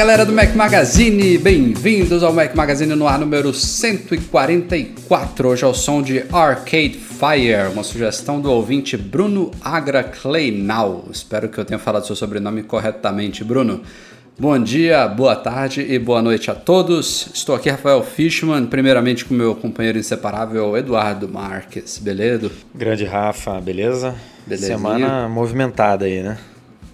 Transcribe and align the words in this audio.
Galera 0.00 0.24
do 0.24 0.32
Mac 0.32 0.54
Magazine, 0.54 1.36
bem-vindos 1.36 2.22
ao 2.22 2.32
Mac 2.32 2.54
Magazine 2.54 2.94
no 2.94 3.06
ar 3.06 3.18
número 3.18 3.52
144. 3.52 5.46
Hoje 5.46 5.62
é 5.62 5.66
o 5.66 5.74
som 5.74 6.00
de 6.00 6.24
Arcade 6.32 6.98
Fire, 6.98 7.70
uma 7.70 7.82
sugestão 7.82 8.40
do 8.40 8.50
ouvinte 8.50 8.96
Bruno 8.96 9.50
Agra 9.60 10.02
Kleinau. 10.02 11.04
Espero 11.12 11.50
que 11.50 11.58
eu 11.58 11.66
tenha 11.66 11.78
falado 11.78 12.06
seu 12.06 12.16
sobrenome 12.16 12.62
corretamente, 12.62 13.44
Bruno. 13.44 13.82
Bom 14.38 14.58
dia, 14.58 15.06
boa 15.06 15.36
tarde 15.36 15.82
e 15.86 15.98
boa 15.98 16.22
noite 16.22 16.50
a 16.50 16.54
todos. 16.54 17.28
Estou 17.34 17.54
aqui, 17.54 17.68
Rafael 17.68 18.02
Fishman, 18.02 18.64
primeiramente 18.64 19.26
com 19.26 19.34
meu 19.34 19.54
companheiro 19.54 19.98
inseparável 19.98 20.78
Eduardo 20.78 21.28
Marques, 21.28 21.98
beleza? 21.98 22.50
Grande 22.74 23.04
Rafa, 23.04 23.60
beleza? 23.60 24.14
Belezinha. 24.46 24.78
Semana 24.78 25.28
movimentada 25.28 26.06
aí, 26.06 26.22
né? 26.22 26.38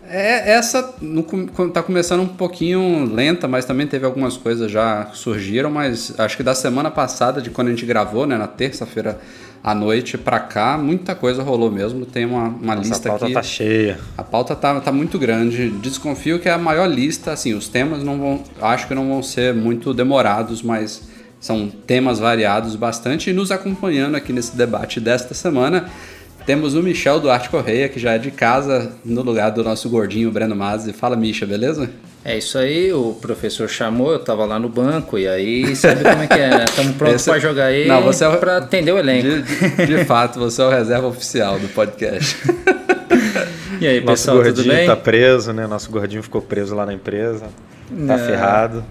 É, 0.09 0.53
essa 0.53 0.95
no, 1.01 1.23
com- 1.23 1.47
tá 1.71 1.83
começando 1.83 2.21
um 2.21 2.27
pouquinho 2.29 3.05
lenta, 3.12 3.49
mas 3.49 3.65
também 3.65 3.87
teve 3.87 4.05
algumas 4.07 4.37
coisas 4.37 4.71
já 4.71 5.11
surgiram, 5.12 5.71
mas 5.71 6.15
acho 6.19 6.37
que 6.37 6.43
da 6.43 6.55
semana 6.55 6.91
passada, 6.91 7.41
de 7.43 7.51
quando 7.51 7.69
a 7.69 7.71
gente 7.71 7.85
gravou, 7.87 8.27
né, 8.27 8.37
na 8.37 8.47
terça-feira 8.47 9.19
à 9.65 9.75
noite 9.75 10.17
pra 10.17 10.39
cá, 10.39 10.79
muita 10.79 11.15
coisa 11.15 11.43
rolou 11.43 11.71
mesmo. 11.71 12.07
Tem 12.07 12.25
uma, 12.25 12.45
uma 12.49 12.75
Essa 12.75 12.83
lista 12.83 13.09
pauta 13.09 13.25
aqui. 13.25 13.34
tá 13.34 13.43
cheia. 13.43 13.99
A 14.17 14.23
pauta 14.23 14.55
tá, 14.55 14.79
tá 14.81 14.93
muito 14.93 15.19
grande. 15.19 15.71
Desconfio 15.71 16.39
que 16.39 16.49
é 16.49 16.53
a 16.53 16.59
maior 16.59 16.87
lista, 16.87 17.33
assim, 17.33 17.53
os 17.55 17.67
temas 17.69 18.05
não 18.05 18.19
vão. 18.19 18.45
Acho 18.62 18.87
que 18.87 18.95
não 18.95 19.09
vão 19.09 19.23
ser 19.25 19.53
muito 19.55 19.93
demorados, 19.93 20.62
mas 20.62 21.03
são 21.41 21.69
temas 21.69 22.21
variados 22.21 22.77
bastante. 22.77 23.31
E 23.31 23.33
nos 23.33 23.51
acompanhando 23.51 24.15
aqui 24.15 24.33
nesse 24.33 24.57
debate 24.57 25.01
desta 25.01 25.34
semana, 25.34 25.89
temos 26.47 26.75
o 26.75 26.83
Michel 26.83 27.19
Duarte 27.21 27.51
Correia, 27.51 27.89
que 27.89 27.99
já 27.99 28.13
é 28.13 28.19
de 28.19 28.31
casa, 28.31 28.93
no 29.05 29.21
lugar 29.23 29.51
do 29.51 29.63
nosso 29.65 29.89
gordinho 29.91 30.31
Breno 30.31 30.55
Mazzi. 30.57 30.93
Fala, 30.93 31.17
Misha, 31.17 31.45
beleza? 31.45 31.91
É 32.25 32.39
isso 32.39 32.57
aí, 32.59 32.93
o 32.93 33.13
professor 33.21 33.69
chamou, 33.69 34.13
eu 34.13 34.19
tava 34.19 34.45
lá 34.45 34.59
no 34.59 34.69
banco, 34.69 35.17
e 35.19 35.29
aí 35.29 35.77
sabe 35.77 36.03
como 36.03 36.23
é 36.23 36.27
que 36.27 36.35
é, 36.35 36.51
né? 36.51 36.65
Estamos 36.69 36.97
prontos 36.97 37.17
Esse- 37.17 37.31
pra 37.31 37.39
jogar 37.39 37.67
aí 37.67 37.87
Não, 37.87 38.03
você 38.03 38.25
é 38.25 38.29
o- 38.29 38.37
pra 38.39 38.57
atender 38.57 38.93
o 38.93 38.99
elenco. 38.99 39.29
De, 39.29 39.43
de- 39.43 39.87
de 39.99 40.05
fato, 40.05 40.39
você 40.39 40.61
é 40.61 40.65
o 40.65 40.71
reserva 40.71 41.07
oficial 41.07 41.59
do 41.59 41.69
podcast. 41.69 42.37
E 43.79 43.87
aí, 43.87 44.01
Nosso 44.01 44.07
pessoal, 44.13 44.37
tudo 44.39 44.55
gordinho 44.55 44.75
bem? 44.75 44.87
tá 44.87 44.97
preso, 44.97 45.53
né? 45.53 45.67
Nosso 45.67 45.91
gordinho 45.91 46.23
ficou 46.23 46.41
preso 46.41 46.75
lá 46.75 46.87
na 46.87 46.95
empresa. 46.95 47.45
Tá 48.07 48.15
É. 48.15 48.19
ferrado. 48.19 48.83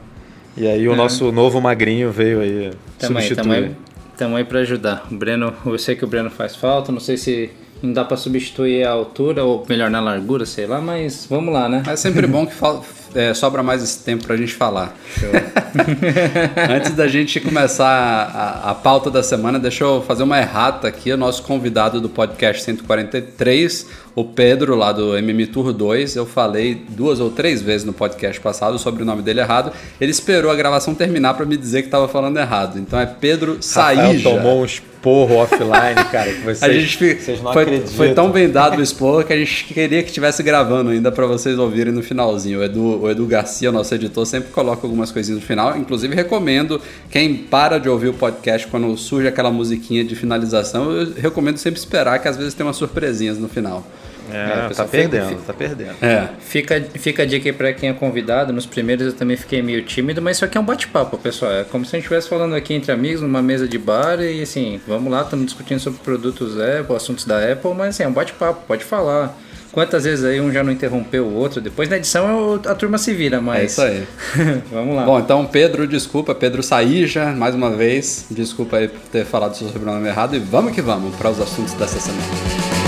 E 0.56 0.68
aí 0.68 0.88
o 0.88 0.96
nosso 0.96 1.32
novo 1.32 1.60
magrinho 1.60 2.12
veio 2.12 2.40
aí 2.40 2.72
Tamo 3.00 3.18
aí, 3.18 3.28
substituir. 3.28 3.72
Aí, 4.16 4.18
tamo 4.18 4.36
aí 4.36 4.44
pra 4.44 4.60
ajudar. 4.60 5.06
O 5.12 5.16
Breno, 5.16 5.54
eu 5.66 5.78
sei 5.78 5.96
que 5.96 6.04
o 6.04 6.08
Breno 6.08 6.30
faz 6.30 6.56
falta, 6.56 6.92
não 6.92 7.00
sei 7.00 7.18
se 7.18 7.50
não 7.84 7.94
dá 7.94 8.04
pra 8.06 8.18
substituir 8.18 8.86
a 8.86 8.92
altura, 8.92 9.44
ou 9.44 9.66
melhor, 9.68 9.90
na 9.90 10.00
largura, 10.00 10.46
sei 10.46 10.66
lá, 10.66 10.80
mas 10.82 11.28
vamos 11.30 11.54
lá, 11.54 11.68
né? 11.70 11.84
É 11.88 11.96
sempre 11.96 12.26
bom 12.26 12.46
que 12.48 12.54
fal- 12.54 12.84
é, 13.14 13.34
sobra 13.34 13.62
mais 13.62 13.84
esse 13.84 14.00
tempo 14.00 14.26
pra 14.26 14.36
gente 14.36 14.54
falar. 14.54 14.96
Antes 16.70 16.92
da 16.92 17.08
gente 17.08 17.40
começar 17.40 17.88
a, 17.88 18.72
a 18.72 18.76
pauta 18.76 19.10
da 19.12 19.22
semana, 19.22 19.60
deixa 19.60 19.84
eu 19.84 20.02
fazer 20.02 20.24
uma 20.24 20.38
errata 20.40 20.88
aqui. 20.88 21.12
O 21.12 21.18
nosso 21.18 21.44
convidado 21.44 22.00
do 22.02 22.10
podcast 22.10 22.64
143, 22.64 23.88
o 24.16 24.24
Pedro, 24.24 24.76
lá 24.76 24.92
do 24.92 25.18
MM 25.18 25.46
Tour 25.48 25.74
2, 25.74 26.16
eu 26.16 26.26
falei 26.26 26.76
duas 26.90 27.20
ou 27.20 27.30
três 27.30 27.62
vezes 27.62 27.86
no 27.86 27.94
podcast 27.94 28.40
passado 28.40 28.80
sobre 28.80 29.04
o 29.04 29.06
nome 29.06 29.22
dele 29.22 29.42
errado. 29.42 29.72
Ele 30.00 30.12
esperou 30.12 30.50
a 30.52 30.56
gravação 30.56 30.96
terminar 30.96 31.34
pra 31.34 31.46
me 31.46 31.58
dizer 31.58 31.84
que 31.84 31.90
tava 31.90 32.08
falando 32.08 32.38
errado. 32.38 32.80
Então 32.80 33.00
é 33.00 33.06
Pedro 33.06 33.58
Saíja. 33.62 34.30
tomou 34.30 34.62
um 34.62 34.66
esporro 34.66 35.36
offline, 35.36 36.04
cara, 36.12 36.32
que 36.32 36.42
vocês, 36.42 36.64
A 36.64 36.72
gente 36.72 36.98
vocês 37.16 37.42
não 37.42 37.54
foi, 37.54 37.62
acreditam. 37.64 37.94
foi 37.94 38.14
tão 38.14 38.32
bem 38.32 38.50
dado 38.50 38.80
o 38.80 38.82
expor 38.82 39.24
que 39.24 39.34
a 39.34 39.38
gente 39.38 39.66
queria 39.66 40.02
que 40.02 40.08
estivesse 40.10 40.42
gravando 40.42 40.90
ainda 40.92 41.12
para 41.12 41.28
vocês 41.28 41.60
ouvirem 41.60 41.94
no 41.94 42.02
finalzinho. 42.02 42.60
O 42.60 42.64
Edu, 42.64 43.05
o 43.06 43.12
Edu 43.12 43.26
Garcia, 43.26 43.72
nosso 43.72 43.94
editor, 43.96 44.26
sempre 44.26 44.52
coloca 44.52 44.86
algumas 44.86 45.12
coisinhas 45.12 45.40
no 45.42 45.46
final. 45.46 45.78
Inclusive, 45.78 46.14
recomendo 46.16 46.82
quem 47.10 47.36
para 47.36 47.78
de 47.80 47.88
ouvir 47.90 48.10
o 48.10 48.14
podcast 48.14 48.68
quando 48.68 48.96
surge 48.98 49.28
aquela 49.28 49.52
musiquinha 49.52 50.04
de 50.04 50.16
finalização, 50.16 50.92
eu 50.92 51.14
recomendo 51.14 51.58
sempre 51.58 51.80
esperar, 51.80 52.20
que 52.20 52.28
às 52.28 52.38
vezes 52.38 52.54
tem 52.54 52.66
umas 52.66 52.76
surpresinhas 52.76 53.38
no 53.38 53.48
final. 53.48 53.86
É, 54.32 54.36
É, 54.38 54.48
tá 54.62 54.68
pessoal, 54.70 54.88
perdendo, 54.88 55.28
fica- 55.30 55.42
tá 55.46 55.54
perdendo. 55.54 55.96
É. 56.02 56.30
Fica, 56.40 56.82
fica 56.96 57.22
a 57.22 57.26
dica 57.28 57.48
aí 57.48 57.54
pra 57.54 57.72
quem 57.74 57.90
é 57.90 57.94
convidado. 57.94 58.52
Nos 58.52 58.66
primeiros 58.66 59.06
eu 59.06 59.14
também 59.14 59.38
fiquei 59.38 59.62
meio 59.62 59.84
tímido, 59.84 60.20
mas 60.20 60.38
isso 60.38 60.46
aqui 60.46 60.58
é 60.58 60.62
um 60.62 60.66
bate-papo, 60.66 61.16
pessoal. 61.20 61.52
É 61.52 61.64
como 61.64 61.86
se 61.86 61.90
a 61.96 62.00
gente 62.00 62.06
estivesse 62.06 62.28
falando 62.28 62.56
aqui 62.56 62.74
entre 62.74 62.92
amigos, 62.92 63.22
numa 63.22 63.44
mesa 63.44 63.68
de 63.68 63.78
bar 63.78 64.20
e 64.22 64.42
assim, 64.42 64.82
vamos 64.88 65.12
lá, 65.12 65.22
estamos 65.22 65.46
discutindo 65.46 65.80
sobre 65.80 66.00
produtos 66.00 66.60
Apple, 66.60 66.96
assuntos 66.96 67.24
da 67.26 67.38
Apple, 67.52 67.76
mas 67.78 67.90
assim, 67.90 68.02
é 68.04 68.08
um 68.08 68.12
bate-papo, 68.14 68.64
pode 68.68 68.84
falar. 68.84 69.38
Quantas 69.76 70.06
vezes 70.06 70.24
aí 70.24 70.40
um 70.40 70.54
já 70.54 70.64
não 70.64 70.72
interrompeu 70.72 71.26
o 71.26 71.34
outro? 71.34 71.60
Depois 71.60 71.90
na 71.90 71.98
edição 71.98 72.62
a 72.66 72.74
turma 72.74 72.98
se 72.98 73.14
vira, 73.14 73.42
mas. 73.42 73.60
É 73.60 73.66
isso 73.66 73.82
aí. 73.82 74.08
vamos 74.72 74.96
lá. 74.96 75.04
Bom, 75.04 75.20
então 75.20 75.46
Pedro, 75.46 75.86
desculpa, 75.86 76.34
Pedro 76.34 76.64
Saíja, 76.64 77.34
mais 77.34 77.54
uma 77.54 77.70
vez, 77.72 78.26
desculpa 78.32 78.78
aí 78.78 78.88
por 78.88 79.02
ter 79.12 79.26
falado 79.26 79.54
seu 79.58 79.68
sobrenome 79.68 80.08
errado 80.08 80.34
e 80.34 80.40
vamos 80.40 80.72
que 80.72 80.82
vamos 80.82 81.14
para 81.18 81.30
os 81.30 81.42
assuntos 81.42 81.74
dessa 81.74 82.00
semana. 82.00 82.85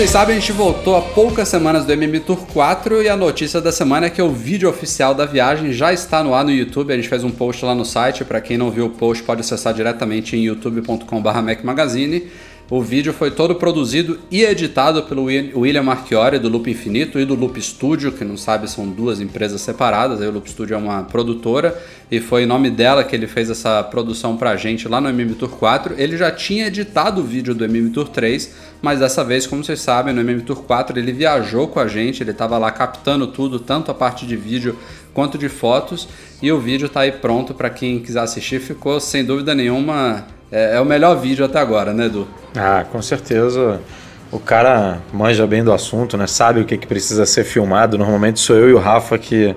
Vocês 0.00 0.12
sabem, 0.12 0.38
a 0.38 0.40
gente 0.40 0.52
voltou 0.52 0.96
há 0.96 1.02
poucas 1.02 1.46
semanas 1.46 1.84
do 1.84 1.92
MM 1.92 2.20
Tour 2.20 2.46
4 2.54 3.02
e 3.02 3.08
a 3.10 3.14
notícia 3.14 3.60
da 3.60 3.70
semana 3.70 4.06
é 4.06 4.10
que 4.10 4.22
o 4.22 4.30
vídeo 4.30 4.66
oficial 4.66 5.14
da 5.14 5.26
viagem 5.26 5.74
já 5.74 5.92
está 5.92 6.24
no 6.24 6.32
ar 6.32 6.42
no 6.42 6.50
YouTube. 6.50 6.90
A 6.90 6.96
gente 6.96 7.06
fez 7.06 7.22
um 7.22 7.30
post 7.30 7.62
lá 7.66 7.74
no 7.74 7.84
site, 7.84 8.24
para 8.24 8.40
quem 8.40 8.56
não 8.56 8.70
viu 8.70 8.86
o 8.86 8.88
post 8.88 9.22
pode 9.22 9.42
acessar 9.42 9.74
diretamente 9.74 10.34
em 10.34 10.44
youtube.com/mac 10.44 11.62
Magazine. 11.62 12.30
O 12.70 12.80
vídeo 12.80 13.12
foi 13.12 13.32
todo 13.32 13.56
produzido 13.56 14.20
e 14.30 14.44
editado 14.44 15.02
pelo 15.02 15.24
Wi- 15.24 15.50
William 15.56 15.82
Marchiori 15.82 16.38
do 16.38 16.48
Loop 16.48 16.70
Infinito 16.70 17.18
e 17.18 17.24
do 17.24 17.34
Loop 17.34 17.60
Studio, 17.60 18.12
que 18.12 18.24
não 18.24 18.36
sabe 18.36 18.70
são 18.70 18.86
duas 18.88 19.20
empresas 19.20 19.60
separadas. 19.60 20.20
Aí 20.20 20.28
o 20.28 20.30
Loop 20.30 20.48
Studio 20.48 20.74
é 20.74 20.78
uma 20.78 21.02
produtora 21.02 21.76
e 22.08 22.20
foi 22.20 22.44
em 22.44 22.46
nome 22.46 22.70
dela 22.70 23.02
que 23.02 23.16
ele 23.16 23.26
fez 23.26 23.50
essa 23.50 23.82
produção 23.82 24.36
pra 24.36 24.54
gente 24.54 24.86
lá 24.86 25.00
no 25.00 25.08
MM 25.08 25.34
Tour 25.34 25.48
4. 25.48 25.96
Ele 25.98 26.16
já 26.16 26.30
tinha 26.30 26.68
editado 26.68 27.20
o 27.20 27.24
vídeo 27.24 27.56
do 27.56 27.64
MM 27.64 27.90
Tour 27.90 28.06
3, 28.08 28.54
mas 28.80 29.00
dessa 29.00 29.24
vez, 29.24 29.48
como 29.48 29.64
vocês 29.64 29.80
sabem, 29.80 30.14
no 30.14 30.20
MM 30.20 30.40
Tour 30.42 30.62
4 30.62 30.96
ele 30.96 31.10
viajou 31.10 31.66
com 31.66 31.80
a 31.80 31.88
gente, 31.88 32.22
ele 32.22 32.30
estava 32.30 32.56
lá 32.56 32.70
captando 32.70 33.26
tudo, 33.26 33.58
tanto 33.58 33.90
a 33.90 33.94
parte 33.94 34.24
de 34.24 34.36
vídeo 34.36 34.76
quanto 35.12 35.36
de 35.36 35.48
fotos, 35.48 36.08
e 36.40 36.52
o 36.52 36.60
vídeo 36.60 36.88
tá 36.88 37.00
aí 37.00 37.10
pronto 37.10 37.52
para 37.52 37.68
quem 37.68 37.98
quiser 37.98 38.20
assistir. 38.20 38.60
Ficou 38.60 39.00
sem 39.00 39.24
dúvida 39.24 39.56
nenhuma 39.56 40.24
é, 40.50 40.76
é 40.76 40.80
o 40.80 40.84
melhor 40.84 41.16
vídeo 41.16 41.44
até 41.44 41.58
agora, 41.58 41.92
né, 41.92 42.06
Edu? 42.06 42.26
Ah, 42.56 42.84
com 42.90 43.00
certeza. 43.00 43.80
O 44.32 44.38
cara 44.38 45.00
manja 45.12 45.46
bem 45.46 45.62
do 45.64 45.72
assunto, 45.72 46.16
né? 46.16 46.26
Sabe 46.26 46.60
o 46.60 46.64
que, 46.64 46.76
que 46.76 46.86
precisa 46.86 47.26
ser 47.26 47.44
filmado. 47.44 47.98
Normalmente 47.98 48.38
sou 48.40 48.56
eu 48.56 48.68
e 48.68 48.72
o 48.72 48.78
Rafa 48.78 49.18
que 49.18 49.54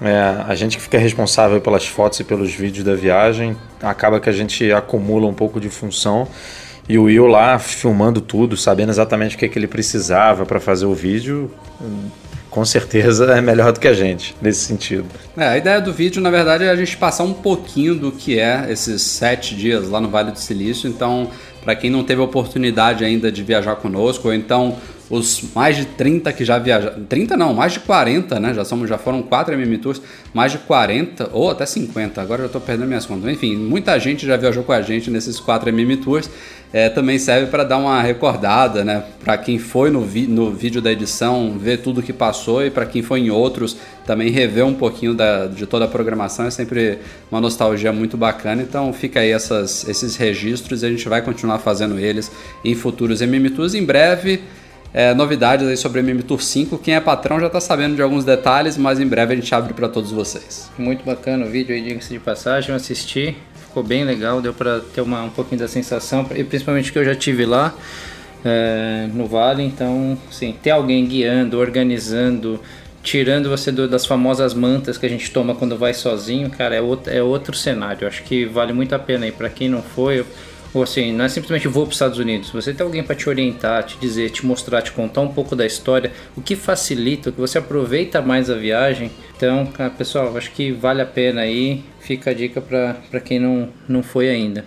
é, 0.00 0.44
a 0.46 0.54
gente 0.54 0.76
que 0.76 0.82
fica 0.82 0.98
responsável 0.98 1.60
pelas 1.60 1.86
fotos 1.86 2.20
e 2.20 2.24
pelos 2.24 2.52
vídeos 2.52 2.84
da 2.84 2.94
viagem. 2.94 3.56
Acaba 3.82 4.20
que 4.20 4.28
a 4.28 4.32
gente 4.32 4.70
acumula 4.72 5.26
um 5.26 5.34
pouco 5.34 5.60
de 5.60 5.68
função. 5.68 6.28
E 6.88 6.98
o 6.98 7.04
Will 7.04 7.26
lá 7.26 7.58
filmando 7.58 8.20
tudo, 8.20 8.56
sabendo 8.56 8.90
exatamente 8.90 9.34
o 9.34 9.38
que, 9.38 9.48
que 9.48 9.58
ele 9.58 9.66
precisava 9.66 10.46
para 10.46 10.60
fazer 10.60 10.86
o 10.86 10.94
vídeo, 10.94 11.50
com 12.56 12.64
certeza 12.64 13.26
é 13.36 13.40
melhor 13.42 13.70
do 13.70 13.78
que 13.78 13.86
a 13.86 13.92
gente 13.92 14.34
nesse 14.40 14.60
sentido. 14.60 15.04
É, 15.36 15.46
a 15.46 15.58
ideia 15.58 15.78
do 15.78 15.92
vídeo, 15.92 16.22
na 16.22 16.30
verdade, 16.30 16.64
é 16.64 16.70
a 16.70 16.74
gente 16.74 16.96
passar 16.96 17.22
um 17.22 17.34
pouquinho 17.34 17.94
do 17.94 18.10
que 18.10 18.38
é 18.38 18.64
esses 18.70 19.02
sete 19.02 19.54
dias 19.54 19.90
lá 19.90 20.00
no 20.00 20.08
Vale 20.08 20.32
do 20.32 20.38
Silício. 20.38 20.88
Então, 20.88 21.30
para 21.62 21.76
quem 21.76 21.90
não 21.90 22.02
teve 22.02 22.22
a 22.22 22.24
oportunidade 22.24 23.04
ainda 23.04 23.30
de 23.30 23.42
viajar 23.42 23.76
conosco, 23.76 24.28
ou 24.28 24.32
então 24.34 24.78
os 25.08 25.42
mais 25.54 25.76
de 25.76 25.84
30 25.84 26.32
que 26.32 26.44
já 26.44 26.58
viajaram. 26.58 27.04
30 27.04 27.36
não, 27.36 27.54
mais 27.54 27.72
de 27.72 27.80
40, 27.80 28.40
né? 28.40 28.52
Já, 28.52 28.64
somos, 28.64 28.88
já 28.88 28.98
foram 28.98 29.22
4 29.22 29.54
MM 29.54 29.78
Tours, 29.78 30.02
mais 30.34 30.52
de 30.52 30.58
40 30.58 31.30
ou 31.32 31.50
até 31.50 31.64
50. 31.64 32.20
Agora 32.20 32.42
eu 32.42 32.48
tô 32.48 32.60
perdendo 32.60 32.88
minhas 32.88 33.06
contas. 33.06 33.30
Enfim, 33.30 33.56
muita 33.56 33.98
gente 34.00 34.26
já 34.26 34.36
viajou 34.36 34.64
com 34.64 34.72
a 34.72 34.82
gente 34.82 35.10
nesses 35.10 35.38
4 35.38 35.68
MM 35.68 35.96
Tours. 35.98 36.28
É, 36.72 36.88
também 36.88 37.18
serve 37.18 37.46
para 37.46 37.62
dar 37.62 37.78
uma 37.78 38.02
recordada, 38.02 38.84
né? 38.84 39.04
Para 39.22 39.38
quem 39.38 39.58
foi 39.58 39.90
no, 39.90 40.00
vi 40.00 40.26
no 40.26 40.50
vídeo 40.50 40.82
da 40.82 40.90
edição, 40.90 41.56
ver 41.56 41.78
tudo 41.78 42.02
que 42.02 42.12
passou 42.12 42.66
e 42.66 42.70
para 42.70 42.84
quem 42.84 43.02
foi 43.02 43.20
em 43.20 43.30
outros, 43.30 43.76
também 44.04 44.30
rever 44.30 44.66
um 44.66 44.74
pouquinho 44.74 45.14
da, 45.14 45.46
de 45.46 45.64
toda 45.64 45.84
a 45.84 45.88
programação. 45.88 46.46
É 46.46 46.50
sempre 46.50 46.98
uma 47.30 47.40
nostalgia 47.40 47.92
muito 47.92 48.16
bacana. 48.16 48.60
Então 48.60 48.92
fica 48.92 49.20
aí 49.20 49.30
essas, 49.30 49.88
esses 49.88 50.16
registros 50.16 50.82
e 50.82 50.86
a 50.86 50.90
gente 50.90 51.08
vai 51.08 51.22
continuar 51.22 51.60
fazendo 51.60 51.96
eles 51.98 52.30
em 52.64 52.74
futuros 52.74 53.22
MM 53.22 53.48
Tours. 53.50 53.72
Em 53.74 53.84
breve 53.84 54.42
é, 54.92 55.12
novidades 55.14 55.66
aí 55.66 55.76
sobre 55.76 56.00
MM 56.00 56.22
Tour 56.22 56.40
5. 56.40 56.78
Quem 56.78 56.94
é 56.94 57.00
patrão 57.00 57.38
já 57.40 57.46
está 57.46 57.60
sabendo 57.60 57.96
de 57.96 58.02
alguns 58.02 58.24
detalhes, 58.24 58.76
mas 58.76 58.98
em 58.98 59.06
breve 59.06 59.34
a 59.34 59.36
gente 59.36 59.54
abre 59.54 59.74
para 59.74 59.88
todos 59.88 60.10
vocês. 60.10 60.70
Muito 60.78 61.04
bacana 61.04 61.44
o 61.44 61.48
vídeo 61.48 61.74
aí, 61.74 61.82
diga-se 61.82 62.12
de 62.12 62.18
passagem, 62.18 62.70
eu 62.70 62.76
assisti, 62.76 63.36
ficou 63.68 63.82
bem 63.82 64.04
legal, 64.04 64.40
deu 64.40 64.54
para 64.54 64.80
ter 64.80 65.00
uma, 65.00 65.22
um 65.22 65.30
pouquinho 65.30 65.60
da 65.60 65.68
sensação, 65.68 66.26
e 66.34 66.42
principalmente 66.44 66.92
que 66.92 66.98
eu 66.98 67.04
já 67.04 67.14
tive 67.14 67.44
lá 67.44 67.74
é, 68.44 69.08
no 69.12 69.26
Vale, 69.26 69.62
então, 69.62 70.16
sim, 70.30 70.54
ter 70.62 70.70
alguém 70.70 71.04
guiando, 71.04 71.58
organizando, 71.58 72.60
tirando 73.02 73.48
você 73.48 73.70
do, 73.70 73.88
das 73.88 74.04
famosas 74.04 74.52
mantas 74.52 74.98
que 74.98 75.06
a 75.06 75.08
gente 75.08 75.30
toma 75.30 75.54
quando 75.54 75.76
vai 75.76 75.94
sozinho, 75.94 76.50
cara, 76.50 76.74
é 76.74 76.80
outro, 76.80 77.12
é 77.12 77.22
outro 77.22 77.56
cenário. 77.56 78.06
Acho 78.06 78.22
que 78.24 78.44
vale 78.44 78.72
muito 78.72 78.94
a 78.94 78.98
pena 78.98 79.24
aí 79.24 79.32
para 79.32 79.48
quem 79.48 79.68
não 79.68 79.82
foi. 79.82 80.24
Ou 80.76 80.82
assim, 80.82 81.10
não 81.10 81.24
é 81.24 81.28
simplesmente 81.30 81.66
vou 81.68 81.84
para 81.84 81.88
os 81.88 81.94
Estados 81.94 82.18
Unidos. 82.18 82.50
Você 82.50 82.74
tem 82.74 82.84
alguém 82.84 83.02
para 83.02 83.16
te 83.16 83.30
orientar, 83.30 83.82
te 83.84 83.96
dizer, 83.96 84.28
te 84.28 84.44
mostrar, 84.44 84.82
te 84.82 84.92
contar 84.92 85.22
um 85.22 85.28
pouco 85.28 85.56
da 85.56 85.64
história, 85.64 86.12
o 86.36 86.42
que 86.42 86.54
facilita, 86.54 87.30
o 87.30 87.32
que 87.32 87.40
você 87.40 87.56
aproveita 87.56 88.20
mais 88.20 88.50
a 88.50 88.54
viagem. 88.54 89.10
Então, 89.34 89.66
pessoal, 89.96 90.36
acho 90.36 90.50
que 90.50 90.72
vale 90.72 91.00
a 91.00 91.06
pena 91.06 91.40
aí. 91.40 91.82
Fica 91.98 92.30
a 92.30 92.34
dica 92.34 92.60
para 92.60 93.20
quem 93.20 93.38
não, 93.38 93.70
não 93.88 94.02
foi 94.02 94.28
ainda. 94.28 94.66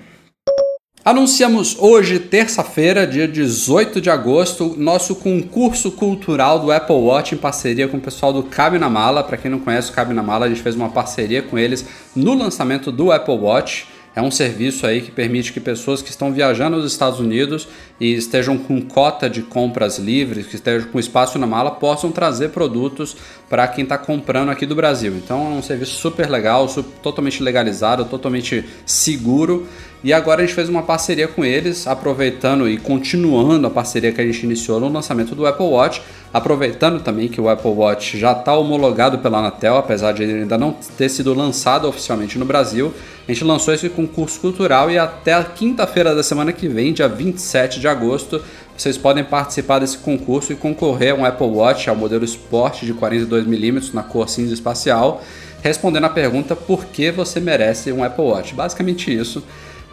Anunciamos 1.05 1.77
hoje, 1.77 2.17
terça-feira, 2.17 3.05
dia 3.05 3.27
18 3.27 4.01
de 4.01 4.09
agosto, 4.09 4.73
nosso 4.79 5.15
concurso 5.15 5.91
cultural 5.91 6.57
do 6.57 6.71
Apple 6.71 6.95
Watch 6.95 7.35
em 7.35 7.37
parceria 7.37 7.87
com 7.87 7.97
o 7.97 8.01
pessoal 8.01 8.33
do 8.33 8.41
Cabe 8.41 8.79
na 8.79 8.89
Mala. 8.89 9.23
Para 9.23 9.37
quem 9.37 9.51
não 9.51 9.59
conhece 9.59 9.91
o 9.91 9.93
Cabe 9.93 10.11
na 10.13 10.23
Mala, 10.23 10.47
a 10.47 10.49
gente 10.49 10.63
fez 10.63 10.75
uma 10.75 10.89
parceria 10.89 11.43
com 11.43 11.57
eles 11.57 11.85
no 12.15 12.33
lançamento 12.33 12.91
do 12.91 13.11
Apple 13.11 13.35
Watch. 13.35 13.98
É 14.15 14.21
um 14.21 14.31
serviço 14.31 14.87
aí 14.87 15.01
que 15.01 15.11
permite 15.11 15.53
que 15.53 15.59
pessoas 15.59 16.01
que 16.01 16.09
estão 16.09 16.33
viajando 16.33 16.75
aos 16.75 16.85
Estados 16.85 17.19
Unidos 17.19 17.67
e 17.99 18.13
estejam 18.13 18.57
com 18.57 18.81
cota 18.81 19.29
de 19.29 19.41
compras 19.41 19.97
livres, 19.99 20.47
que 20.47 20.55
estejam 20.55 20.89
com 20.89 20.99
espaço 20.99 21.37
na 21.37 21.45
mala, 21.45 21.71
possam 21.71 22.11
trazer 22.11 22.49
produtos 22.49 23.15
para 23.49 23.67
quem 23.67 23.83
está 23.83 23.97
comprando 23.97 24.49
aqui 24.49 24.65
do 24.65 24.75
Brasil. 24.75 25.13
Então 25.15 25.53
é 25.53 25.55
um 25.55 25.61
serviço 25.61 25.93
super 25.93 26.29
legal, 26.29 26.69
super, 26.69 26.91
totalmente 27.01 27.41
legalizado, 27.41 28.05
totalmente 28.05 28.63
seguro. 28.85 29.67
E 30.03 30.13
agora 30.13 30.41
a 30.41 30.45
gente 30.45 30.55
fez 30.55 30.69
uma 30.69 30.83
parceria 30.83 31.27
com 31.27 31.43
eles, 31.43 31.87
aproveitando 31.87 32.69
e 32.69 32.77
continuando 32.77 33.67
a 33.67 33.69
parceria 33.69 34.11
que 34.11 34.21
a 34.21 34.25
gente 34.25 34.43
iniciou 34.43 34.79
no 34.79 34.87
lançamento 34.87 35.35
do 35.35 35.45
Apple 35.45 35.65
Watch 35.65 36.01
Aproveitando 36.31 37.01
também 37.01 37.27
que 37.27 37.41
o 37.41 37.49
Apple 37.49 37.71
Watch 37.71 38.17
já 38.17 38.33
está 38.33 38.55
homologado 38.55 39.17
pela 39.17 39.39
Anatel, 39.39 39.77
apesar 39.77 40.11
de 40.11 40.21
ele 40.21 40.41
ainda 40.41 40.59
não 40.59 40.75
ter 40.95 41.09
sido 41.09 41.33
lançado 41.33 41.87
oficialmente 41.87 42.37
no 42.37 42.45
Brasil, 42.45 42.93
a 43.27 43.31
gente 43.31 43.43
lançou 43.43 43.73
esse 43.73 43.89
concurso 43.89 44.39
cultural 44.39 44.91
e 44.91 44.97
até 44.99 45.33
a 45.33 45.43
quinta-feira 45.43 46.13
da 46.13 46.21
semana 46.21 46.53
que 46.53 46.67
vem, 46.67 46.93
dia 46.93 47.07
27 47.07 47.79
de 47.79 47.87
agosto, 47.87 48.43
vocês 48.79 48.97
podem 48.97 49.25
participar 49.25 49.79
desse 49.79 49.97
concurso 49.97 50.53
e 50.53 50.55
concorrer 50.55 51.11
a 51.11 51.15
um 51.15 51.25
Apple 51.25 51.47
Watch 51.47 51.89
ao 51.89 51.97
modelo 51.97 52.23
Sport 52.23 52.83
de 52.83 52.93
42mm 52.93 53.93
na 53.93 54.01
cor 54.03 54.29
cinza 54.29 54.53
espacial, 54.53 55.21
respondendo 55.61 56.05
a 56.05 56.09
pergunta 56.09 56.55
por 56.55 56.85
que 56.85 57.11
você 57.11 57.41
merece 57.41 57.91
um 57.91 58.01
Apple 58.01 58.23
Watch. 58.23 58.55
Basicamente 58.55 59.13
isso 59.13 59.43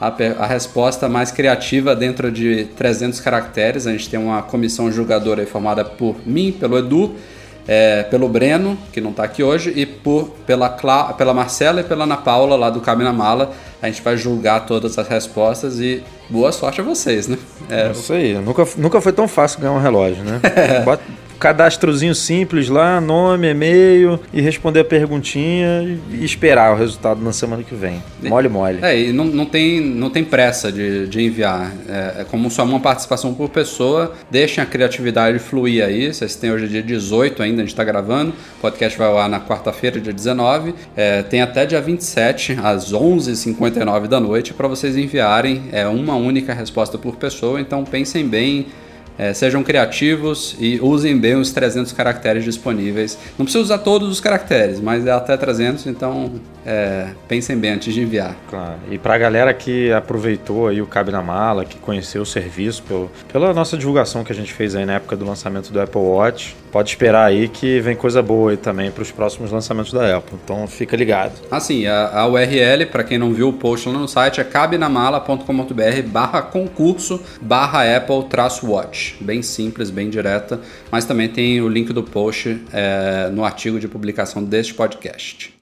a, 0.00 0.06
a, 0.38 0.46
resposta 0.46 1.08
mais 1.08 1.32
criativa 1.32 1.96
dentro 1.96 2.30
de 2.30 2.66
300 2.76 3.18
caracteres. 3.18 3.88
A 3.88 3.90
gente 3.90 4.08
tem 4.08 4.20
uma 4.20 4.40
comissão 4.40 4.92
julgadora 4.92 5.44
formada 5.46 5.84
por 5.84 6.14
mim, 6.24 6.52
pelo 6.52 6.78
Edu, 6.78 7.16
é, 7.68 8.04
pelo 8.04 8.28
Breno, 8.28 8.78
que 8.92 9.00
não 9.00 9.10
está 9.10 9.24
aqui 9.24 9.42
hoje, 9.42 9.72
e 9.74 9.84
por, 9.84 10.30
pela, 10.46 10.68
Cla 10.68 11.12
pela 11.12 11.34
Marcela 11.34 11.80
e 11.80 11.84
pela 11.84 12.04
Ana 12.04 12.16
Paula, 12.16 12.56
lá 12.56 12.70
do 12.70 12.80
Cabe 12.80 13.02
na 13.02 13.12
Mala. 13.12 13.52
A 13.82 13.86
gente 13.88 14.02
vai 14.02 14.16
julgar 14.16 14.66
todas 14.66 14.98
as 14.98 15.08
respostas 15.08 15.80
e 15.80 16.02
boa 16.30 16.52
sorte 16.52 16.80
a 16.80 16.84
vocês, 16.84 17.28
né? 17.28 17.38
É, 17.68 17.90
Isso 17.90 18.12
aí, 18.12 18.34
nunca, 18.34 18.66
nunca 18.76 19.00
foi 19.00 19.12
tão 19.12 19.26
fácil 19.28 19.60
ganhar 19.60 19.72
um 19.72 19.80
relógio, 19.80 20.22
né? 20.24 20.40
Bota, 20.84 21.02
cadastrozinho 21.38 22.14
simples 22.14 22.68
lá, 22.68 23.00
nome, 23.00 23.48
e-mail 23.48 24.18
e 24.32 24.40
responder 24.40 24.80
a 24.80 24.84
perguntinha 24.84 25.98
e 26.10 26.24
esperar 26.24 26.74
o 26.74 26.78
resultado 26.78 27.22
na 27.22 27.32
semana 27.32 27.62
que 27.62 27.74
vem. 27.74 28.02
Mole, 28.22 28.48
mole. 28.48 28.78
É, 28.82 28.98
e 28.98 29.12
não, 29.12 29.24
não, 29.24 29.46
tem, 29.46 29.80
não 29.80 30.10
tem 30.10 30.24
pressa 30.24 30.72
de, 30.72 31.06
de 31.06 31.22
enviar. 31.22 31.72
É, 31.88 32.22
é 32.22 32.24
como 32.24 32.50
só 32.50 32.64
uma 32.64 32.80
participação 32.80 33.34
por 33.34 33.48
pessoa. 33.48 34.14
Deixem 34.30 34.62
a 34.62 34.66
criatividade 34.66 35.38
fluir 35.38 35.84
aí. 35.84 36.12
Vocês 36.12 36.34
têm 36.34 36.50
hoje 36.50 36.68
dia 36.68 36.82
18 36.82 37.42
ainda, 37.42 37.56
a 37.56 37.64
gente 37.64 37.72
está 37.72 37.84
gravando. 37.84 38.32
O 38.58 38.60
podcast 38.60 38.98
vai 38.98 39.06
ar 39.16 39.28
na 39.28 39.40
quarta-feira, 39.40 40.00
dia 40.00 40.12
19. 40.12 40.74
É, 40.96 41.22
tem 41.22 41.42
até 41.42 41.64
dia 41.66 41.80
27, 41.80 42.58
às 42.62 42.92
11h59 42.92 44.06
da 44.06 44.20
noite, 44.20 44.52
para 44.52 44.68
vocês 44.68 44.96
enviarem 44.96 45.64
é, 45.72 45.86
uma 45.86 46.16
única 46.16 46.52
resposta 46.52 46.98
por 46.98 47.16
pessoa. 47.16 47.60
Então 47.60 47.84
pensem 47.84 48.26
bem 48.26 48.66
é, 49.18 49.32
sejam 49.32 49.62
criativos 49.62 50.56
e 50.58 50.78
usem 50.80 51.18
bem 51.18 51.34
os 51.36 51.50
300 51.50 51.92
caracteres 51.92 52.44
disponíveis. 52.44 53.18
Não 53.38 53.44
precisa 53.44 53.62
usar 53.64 53.78
todos 53.78 54.08
os 54.08 54.20
caracteres, 54.20 54.80
mas 54.80 55.06
é 55.06 55.12
até 55.12 55.36
300, 55.36 55.86
então 55.86 56.32
é, 56.64 57.08
pensem 57.28 57.56
bem 57.56 57.72
antes 57.72 57.94
de 57.94 58.02
enviar. 58.02 58.36
Claro. 58.50 58.74
E 58.90 58.98
para 58.98 59.14
a 59.14 59.18
galera 59.18 59.54
que 59.54 59.92
aproveitou 59.92 60.68
aí 60.68 60.82
o 60.82 60.86
Cabe 60.86 61.12
na 61.12 61.22
Mala, 61.22 61.64
que 61.64 61.78
conheceu 61.78 62.22
o 62.22 62.26
serviço 62.26 62.82
pelo, 62.82 63.10
pela 63.32 63.54
nossa 63.54 63.76
divulgação 63.76 64.24
que 64.24 64.32
a 64.32 64.34
gente 64.34 64.52
fez 64.52 64.74
aí 64.74 64.84
na 64.84 64.94
época 64.94 65.16
do 65.16 65.24
lançamento 65.24 65.72
do 65.72 65.80
Apple 65.80 66.00
Watch, 66.00 66.56
pode 66.72 66.90
esperar 66.90 67.24
aí 67.24 67.48
que 67.48 67.80
vem 67.80 67.96
coisa 67.96 68.20
boa 68.20 68.50
aí 68.50 68.56
também 68.56 68.90
para 68.90 69.02
os 69.02 69.10
próximos 69.10 69.50
lançamentos 69.50 69.92
da 69.92 70.16
Apple. 70.16 70.38
Então 70.44 70.66
fica 70.66 70.96
ligado. 70.96 71.32
Assim, 71.50 71.86
a, 71.86 72.20
a 72.20 72.26
URL, 72.26 72.86
para 72.86 73.04
quem 73.04 73.16
não 73.18 73.32
viu 73.32 73.48
o 73.48 73.52
post 73.52 73.88
lá 73.88 73.98
no 73.98 74.08
site, 74.08 74.40
é 74.40 74.44
cabenamala.com.br 74.44 76.02
barra 76.06 76.42
concurso 76.42 77.20
barra 77.40 77.96
Apple 77.96 78.24
Bem 79.20 79.42
simples, 79.42 79.90
bem 79.90 80.10
direta, 80.10 80.60
mas 80.90 81.04
também 81.04 81.28
tem 81.28 81.60
o 81.60 81.68
link 81.68 81.92
do 81.92 82.02
post 82.02 82.60
é, 82.72 83.30
no 83.32 83.44
artigo 83.44 83.78
de 83.78 83.86
publicação 83.88 84.42
deste 84.42 84.74
podcast. 84.74 85.56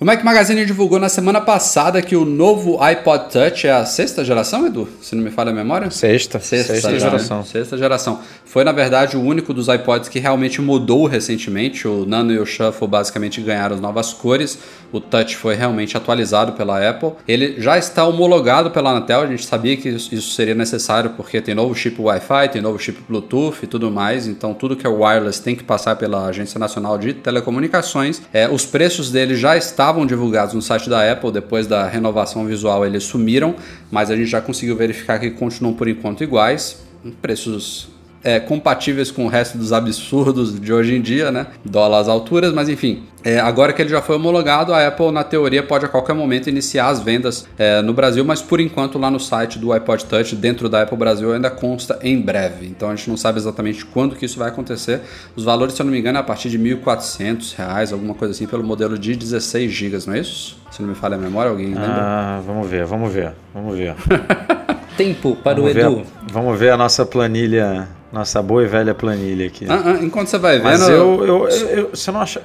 O 0.00 0.04
Mac 0.06 0.24
Magazine 0.24 0.64
divulgou 0.64 0.98
na 0.98 1.10
semana 1.10 1.42
passada 1.42 2.00
que 2.00 2.16
o 2.16 2.24
novo 2.24 2.82
iPod 2.82 3.30
Touch 3.30 3.66
é 3.66 3.70
a 3.70 3.84
sexta 3.84 4.24
geração, 4.24 4.66
Edu? 4.66 4.88
Se 5.02 5.14
não 5.14 5.22
me 5.22 5.30
falha 5.30 5.50
a 5.50 5.54
memória? 5.54 5.90
Sexta. 5.90 6.40
Sexta, 6.40 6.72
sexta 6.72 6.98
geração. 6.98 7.44
Sexta 7.44 7.76
geração. 7.76 8.18
Foi, 8.46 8.64
na 8.64 8.72
verdade, 8.72 9.18
o 9.18 9.20
único 9.20 9.52
dos 9.52 9.68
iPods 9.68 10.08
que 10.08 10.18
realmente 10.18 10.58
mudou 10.62 11.06
recentemente. 11.06 11.86
O 11.86 12.06
Nano 12.06 12.32
e 12.32 12.38
o 12.38 12.46
Shuffle 12.46 12.88
basicamente 12.88 13.42
ganharam 13.42 13.76
novas 13.76 14.14
cores. 14.14 14.58
O 14.92 15.00
Touch 15.00 15.36
foi 15.36 15.54
realmente 15.54 15.96
atualizado 15.96 16.52
pela 16.52 16.88
Apple. 16.88 17.12
Ele 17.26 17.60
já 17.60 17.78
está 17.78 18.04
homologado 18.06 18.70
pela 18.70 18.90
Anatel. 18.90 19.22
A 19.22 19.26
gente 19.26 19.44
sabia 19.44 19.76
que 19.76 19.88
isso 19.88 20.30
seria 20.32 20.54
necessário 20.54 21.10
porque 21.10 21.40
tem 21.40 21.54
novo 21.54 21.74
chip 21.74 22.00
Wi-Fi, 22.00 22.48
tem 22.52 22.62
novo 22.62 22.78
chip 22.78 23.00
Bluetooth 23.08 23.58
e 23.62 23.66
tudo 23.66 23.90
mais. 23.90 24.26
Então, 24.26 24.54
tudo 24.54 24.76
que 24.76 24.86
é 24.86 24.90
wireless 24.90 25.42
tem 25.42 25.54
que 25.54 25.64
passar 25.64 25.96
pela 25.96 26.26
Agência 26.26 26.58
Nacional 26.58 26.98
de 26.98 27.14
Telecomunicações. 27.14 28.22
É, 28.32 28.48
os 28.48 28.66
preços 28.66 29.10
dele 29.10 29.36
já 29.36 29.56
estavam 29.56 30.04
divulgados 30.06 30.54
no 30.54 30.62
site 30.62 30.88
da 30.88 31.10
Apple. 31.10 31.30
Depois 31.30 31.66
da 31.66 31.86
renovação 31.86 32.44
visual, 32.46 32.84
eles 32.84 33.04
sumiram, 33.04 33.54
mas 33.90 34.10
a 34.10 34.16
gente 34.16 34.28
já 34.28 34.40
conseguiu 34.40 34.76
verificar 34.76 35.18
que 35.18 35.30
continuam 35.30 35.74
por 35.74 35.88
enquanto 35.88 36.24
iguais. 36.24 36.82
Preços 37.22 37.88
é, 38.22 38.38
compatíveis 38.38 39.10
com 39.10 39.24
o 39.24 39.28
resto 39.28 39.56
dos 39.56 39.72
absurdos 39.72 40.58
de 40.58 40.72
hoje 40.72 40.94
em 40.94 41.00
dia, 41.00 41.30
né? 41.30 41.46
Dólar 41.64 42.00
às 42.00 42.08
alturas, 42.08 42.52
mas 42.52 42.68
enfim. 42.68 43.02
É, 43.22 43.38
agora 43.38 43.72
que 43.72 43.82
ele 43.82 43.90
já 43.90 44.00
foi 44.00 44.16
homologado, 44.16 44.72
a 44.72 44.86
Apple, 44.86 45.10
na 45.10 45.22
teoria, 45.22 45.62
pode 45.62 45.84
a 45.84 45.88
qualquer 45.88 46.14
momento 46.14 46.48
iniciar 46.48 46.88
as 46.88 47.00
vendas 47.00 47.46
é, 47.58 47.82
no 47.82 47.92
Brasil, 47.92 48.24
mas 48.24 48.40
por 48.40 48.60
enquanto 48.60 48.98
lá 48.98 49.10
no 49.10 49.20
site 49.20 49.58
do 49.58 49.72
iPod 49.72 50.06
Touch, 50.06 50.34
dentro 50.34 50.68
da 50.68 50.82
Apple 50.82 50.96
Brasil, 50.96 51.32
ainda 51.32 51.50
consta 51.50 51.98
em 52.02 52.18
breve. 52.20 52.66
Então 52.66 52.88
a 52.88 52.96
gente 52.96 53.10
não 53.10 53.18
sabe 53.18 53.38
exatamente 53.38 53.84
quando 53.84 54.16
que 54.16 54.24
isso 54.24 54.38
vai 54.38 54.48
acontecer. 54.48 55.02
Os 55.36 55.44
valores, 55.44 55.74
se 55.74 55.82
eu 55.82 55.84
não 55.84 55.92
me 55.92 55.98
engano, 55.98 56.16
é 56.16 56.20
a 56.20 56.24
partir 56.24 56.48
de 56.48 56.56
R$ 56.56 56.76
1.400, 56.76 57.92
alguma 57.92 58.14
coisa 58.14 58.32
assim, 58.32 58.46
pelo 58.46 58.64
modelo 58.64 58.98
de 58.98 59.14
16 59.14 59.70
GB, 59.70 59.98
não 60.06 60.14
é 60.14 60.20
isso? 60.20 60.58
Se 60.70 60.80
não 60.80 60.88
me 60.88 60.94
falha 60.94 61.16
a 61.16 61.18
memória, 61.18 61.50
alguém 61.50 61.66
lembra? 61.66 61.84
Ah, 61.88 62.42
vamos 62.46 62.70
ver, 62.70 62.86
vamos 62.86 63.12
ver, 63.12 63.32
vamos 63.52 63.76
ver. 63.76 63.94
Tempo 64.96 65.36
para 65.36 65.60
vamos 65.60 65.74
o 65.74 65.78
Edu. 65.78 66.02
Vamos 66.30 66.58
ver 66.58 66.70
a 66.70 66.76
nossa 66.76 67.04
planilha 67.04 67.88
nossa 68.12 68.42
boa 68.42 68.62
e 68.62 68.66
velha 68.66 68.94
planilha 68.94 69.46
aqui. 69.46 69.66
Ah, 69.68 69.82
ah, 69.84 70.04
enquanto 70.04 70.28
você 70.28 70.38
vai 70.38 70.56
vendo. 70.58 70.64
Mas 70.64 70.88
eu, 70.88 71.24
eu, 71.24 71.48
eu, 71.48 71.68
eu, 71.68 71.90
você 71.90 72.10
não 72.10 72.20
acha. 72.20 72.42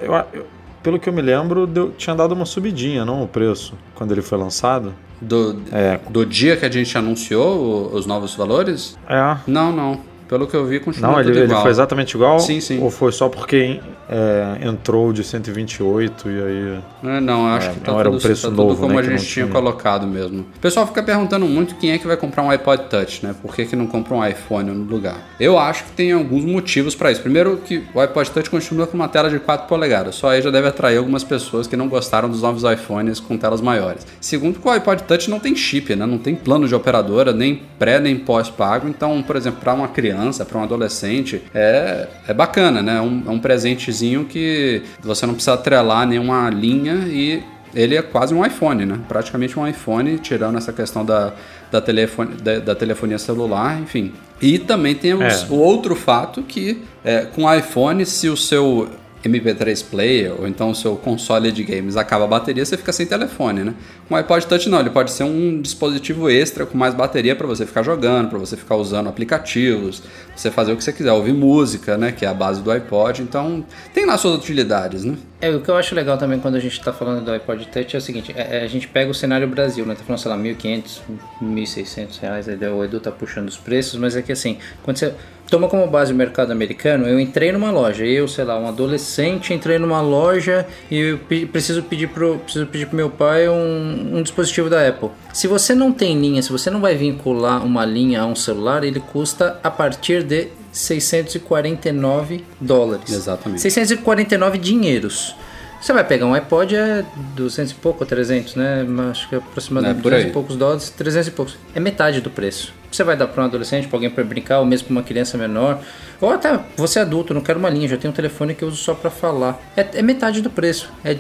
Pelo 0.84 1.00
que 1.00 1.10
eu 1.10 1.13
me 1.13 1.22
lembro, 1.22 1.65
deu, 1.65 1.91
tinha 1.98 2.15
dado 2.15 2.34
uma 2.34 2.45
subidinha, 2.45 3.03
não 3.03 3.24
o 3.24 3.27
preço, 3.27 3.74
quando 3.95 4.12
ele 4.12 4.22
foi 4.22 4.38
lançado. 4.38 4.93
Do, 5.19 5.60
É. 5.72 6.00
do 6.10 6.25
dia 6.25 6.55
que 6.57 6.65
a 6.65 6.69
gente 6.72 6.95
anunciou 6.98 7.91
os 7.93 8.05
novos 8.05 8.36
valores? 8.36 8.98
É. 9.10 9.38
Não, 9.48 9.72
não. 9.72 10.00
Pelo 10.27 10.48
que 10.48 10.55
eu 10.55 10.65
vi, 10.65 10.79
continua 10.79 11.12
Não, 11.12 11.20
ele, 11.20 11.44
igual. 11.44 11.62
foi 11.62 11.72
exatamente 11.72 12.13
igual? 12.15 12.39
Sim, 12.39 12.60
sim. 12.60 12.82
Ou 12.82 12.89
foi 12.89 13.12
só 13.12 13.29
porque 13.29 13.79
é, 14.10 14.58
entrou 14.67 15.13
de 15.13 15.24
128 15.24 16.29
e 16.29 16.44
aí. 16.44 16.79
É, 17.17 17.20
não, 17.22 17.48
eu 17.48 17.53
acho 17.55 17.70
É, 17.70 17.74
que 17.74 17.79
tá 17.82 17.91
não 17.91 18.00
era 18.00 18.10
tudo, 18.10 18.17
um 18.20 18.22
preço 18.22 18.41
tá 18.44 18.50
tudo 18.50 18.63
novo, 18.63 18.82
como 18.82 18.94
né, 18.94 19.00
a 19.00 19.03
gente 19.03 19.25
tinha. 19.25 19.48
colocado 19.48 20.08
mesmo. 20.08 20.41
O 20.55 20.60
pessoal 20.60 20.86
fica 20.88 21.01
perguntando 21.03 21.46
muito 21.46 21.75
quem 21.75 21.91
é 21.91 21.98
que 21.98 22.08
vai 22.08 22.17
comprar 22.17 22.44
um 22.44 22.50
iPod 22.50 22.84
Touch, 22.89 23.25
né? 23.25 23.36
Por 23.41 23.55
que, 23.55 23.65
que 23.65 23.75
não 23.75 23.88
compra 23.88 24.15
um 24.15 24.25
iPhone 24.25 24.72
no 24.72 24.84
lugar? 24.84 25.17
Eu 25.39 25.58
acho 25.60 25.84
que 25.86 25.91
tem 25.91 26.12
alguns 26.12 26.44
motivos 26.44 26.96
para 26.96 27.12
isso. 27.12 27.22
Primeiro, 27.22 27.58
que 27.58 27.84
o 27.94 28.00
iPod 28.00 28.32
Touch 28.32 28.50
continua 28.50 28.88
com 28.88 28.96
uma 28.96 29.08
tela 29.08 29.29
de 29.29 29.39
4 29.39 29.67
polegadas. 29.67 30.15
Só 30.15 30.29
aí 30.29 30.41
já 30.41 30.50
deve 30.50 30.67
atrair 30.67 30.98
algumas 30.98 31.24
pessoas 31.24 31.67
que 31.67 31.75
não 31.75 31.88
gostaram 31.88 32.29
dos 32.29 32.41
novos 32.41 32.63
iPhones 32.63 33.20
com 33.20 33.38
telas 33.38 33.62
maiores. 33.62 34.05
Segundo, 34.20 34.60
que 34.60 34.67
o 34.67 34.72
iPod 34.72 35.03
Touch 35.03 35.29
não 35.29 35.39
tem 35.39 35.55
chip, 35.55 35.96
né? 35.96 36.05
Não 36.05 36.17
tem 36.17 36.36
plano 36.36 36.67
de 36.67 36.74
operadora, 36.75 37.32
nem 37.32 37.62
pré 37.77 38.00
nem 38.00 38.17
pós-pago. 38.17 38.88
Então, 38.88 39.22
por 39.22 39.36
exemplo, 39.36 39.60
para 39.62 39.74
uma 39.74 39.88
criança, 39.88 40.14
para 40.45 40.57
um 40.60 40.63
adolescente, 40.63 41.41
é, 41.53 42.07
é 42.27 42.34
bacana, 42.34 42.81
né? 42.81 42.98
É 42.98 43.01
um, 43.01 43.24
é 43.27 43.29
um 43.29 43.39
presentezinho 43.39 44.25
que 44.25 44.81
você 45.01 45.25
não 45.25 45.34
precisa 45.34 45.53
atrelar 45.53 46.07
nenhuma 46.07 46.50
linha 46.50 47.05
e 47.07 47.43
ele 47.74 47.95
é 47.95 48.01
quase 48.01 48.34
um 48.34 48.45
iPhone, 48.45 48.86
né? 48.86 49.00
Praticamente 49.07 49.60
um 49.60 49.67
iPhone, 49.67 50.17
tirando 50.19 50.57
essa 50.57 50.72
questão 50.72 51.03
da, 51.03 51.34
da, 51.72 51.81
telefone, 51.81 52.36
da, 52.36 52.60
da 52.60 52.75
telefonia 52.75 53.17
celular, 53.17 53.81
enfim. 53.81 54.13
E 54.41 54.57
também 54.60 54.95
tem 54.95 55.13
os- 55.13 55.43
É. 55.43 55.48
o 55.50 55.55
outro 55.55 55.95
fato 55.95 56.41
que 56.41 56.81
é, 57.03 57.22
com 57.25 57.43
o 57.43 57.53
iPhone, 57.53 58.05
se 58.05 58.29
o 58.29 58.38
seu 58.38 58.89
MP3 59.29 59.84
player 59.89 60.34
ou 60.39 60.48
então 60.48 60.70
o 60.70 60.75
seu 60.75 60.96
console 60.96 61.51
de 61.51 61.63
games 61.63 61.98
acaba 61.98 62.25
a 62.25 62.27
bateria, 62.27 62.63
você 62.65 62.77
fica 62.77 62.91
sem 62.94 63.05
telefone, 63.05 63.63
né? 63.63 63.74
Com 64.08 64.13
o 64.15 64.17
iPod 64.17 64.46
Touch 64.48 64.70
não, 64.70 64.79
ele 64.79 64.89
pode 64.89 65.12
ser 65.12 65.24
um 65.24 65.62
dispositivo 65.62 66.29
extra 66.29 66.65
com 66.65 66.77
mais 66.77 66.94
bateria 66.94 67.36
para 67.36 67.48
você 67.48 67.65
ficar 67.65 67.84
jogando, 67.84 68.29
para 68.29 68.38
você 68.39 68.55
ficar 68.55 68.75
usando 68.75 69.08
aplicativos, 69.10 70.01
você 70.36 70.51
fazer 70.51 70.74
o 70.74 70.77
que 70.77 70.84
você 70.84 70.94
quiser, 70.94 71.12
ouvir 71.12 71.34
música, 71.34 71.98
né, 71.98 72.12
que 72.12 72.25
é 72.25 72.27
a 72.27 72.34
base 72.34 72.62
do 72.62 72.70
iPod. 72.72 73.22
Então, 73.22 73.65
tem 73.94 74.05
lá 74.05 74.17
suas 74.17 74.36
utilidades, 74.36 75.03
né? 75.03 75.15
É, 75.41 75.50
o 75.50 75.60
que 75.60 75.70
eu 75.70 75.75
acho 75.75 75.94
legal 75.94 76.17
também 76.17 76.39
quando 76.39 76.55
a 76.55 76.60
gente 76.60 76.79
tá 76.82 76.94
falando 76.94 77.24
do 77.24 77.32
iPod 77.32 77.67
Touch 77.67 77.96
é 77.96 78.00
o 78.00 78.01
seguinte, 78.01 78.34
é- 78.36 78.58
é, 78.60 78.63
a 78.63 78.67
gente 78.67 78.88
pega 78.88 79.12
o 79.12 79.13
cenário 79.13 79.48
Brasil, 79.48 79.86
né? 79.86 79.96
Tá 79.96 80.03
falando, 80.03 80.20
sei 80.22 80.32
lá, 80.32 80.38
1.500, 80.38 81.01
1.600 81.41 82.20
reais, 82.20 82.48
aí 82.50 82.58
o 82.67 82.84
Edu 82.84 83.00
tá 83.00 83.12
puxando 83.12 83.48
os 83.48 83.58
preços, 83.58 84.00
mas 84.00 84.15
é 84.15 84.22
que 84.22 84.32
assim, 84.32 84.58
quando 84.84 84.98
você 84.98 85.13
toma 85.49 85.67
como 85.67 85.85
base 85.87 86.11
o 86.11 86.15
mercado 86.15 86.51
americano, 86.51 87.07
eu 87.07 87.19
entrei 87.19 87.51
numa 87.51 87.71
loja, 87.71 88.05
eu, 88.05 88.27
sei 88.27 88.43
lá, 88.43 88.57
um 88.59 88.67
adolescente, 88.67 89.53
entrei 89.53 89.77
numa 89.77 90.01
loja 90.01 90.65
e 90.89 90.97
eu 90.97 91.17
pe- 91.19 91.45
preciso 91.45 91.83
pedir 91.83 92.07
pro, 92.09 92.37
preciso 92.39 92.65
pedir 92.67 92.87
pro 92.87 92.95
meu 92.95 93.09
pai 93.09 93.47
um, 93.47 94.17
um 94.17 94.21
dispositivo 94.23 94.69
da 94.69 94.87
Apple. 94.87 95.09
Se 95.33 95.47
você 95.47 95.75
não 95.75 95.91
tem 95.91 96.19
linha, 96.19 96.41
se 96.41 96.51
você 96.51 96.69
não 96.69 96.81
vai 96.81 96.95
vincular 96.95 97.63
uma 97.65 97.85
linha 97.85 98.21
a 98.21 98.25
um 98.25 98.35
celular, 98.35 98.83
ele 98.83 98.99
custa 98.99 99.59
a 99.63 99.69
partir 99.71 100.23
de 100.23 100.47
649 100.71 102.43
dólares. 102.59 103.11
Exatamente. 103.11 103.61
649 103.61 104.57
dinheiros. 104.57 105.35
Você 105.81 105.93
vai 105.93 106.03
pegar 106.03 106.25
um 106.25 106.33
iPod 106.33 106.75
é 106.75 107.05
200 107.35 107.71
e 107.71 107.75
pouco, 107.75 108.05
300, 108.05 108.55
né? 108.55 108.85
Acho 109.11 109.29
que 109.29 109.35
é 109.35 109.37
aproximadamente 109.37 109.99
É, 109.99 110.01
por 110.01 110.09
200 110.09 110.25
aí. 110.25 110.29
e 110.29 110.33
poucos 110.33 110.55
dólares, 110.55 110.89
300 110.89 111.27
e 111.27 111.31
poucos. 111.31 111.57
É 111.75 111.79
metade 111.79 112.21
do 112.21 112.29
preço. 112.31 112.73
Você 112.95 113.03
vai 113.03 113.17
dar 113.17 113.27
para 113.27 113.43
um 113.43 113.45
adolescente, 113.45 113.87
para 113.87 113.97
alguém 113.97 114.09
para 114.09 114.23
brincar, 114.23 114.59
ou 114.59 114.65
mesmo 114.65 114.87
para 114.87 114.93
uma 114.93 115.03
criança 115.03 115.37
menor. 115.37 115.79
Ou 116.21 116.29
até 116.31 116.57
você 116.77 116.99
é 116.99 117.01
adulto, 117.01 117.33
não 117.33 117.41
quero 117.41 117.59
uma 117.59 117.69
linha, 117.69 117.89
já 117.89 117.97
tenho 117.97 118.11
um 118.11 118.15
telefone 118.15 118.55
que 118.55 118.63
eu 118.63 118.69
uso 118.69 118.77
só 118.77 118.93
para 118.93 119.09
falar. 119.09 119.59
É, 119.75 119.85
é 119.95 120.01
metade 120.01 120.41
do 120.41 120.49
preço. 120.49 120.91
É, 121.03 121.17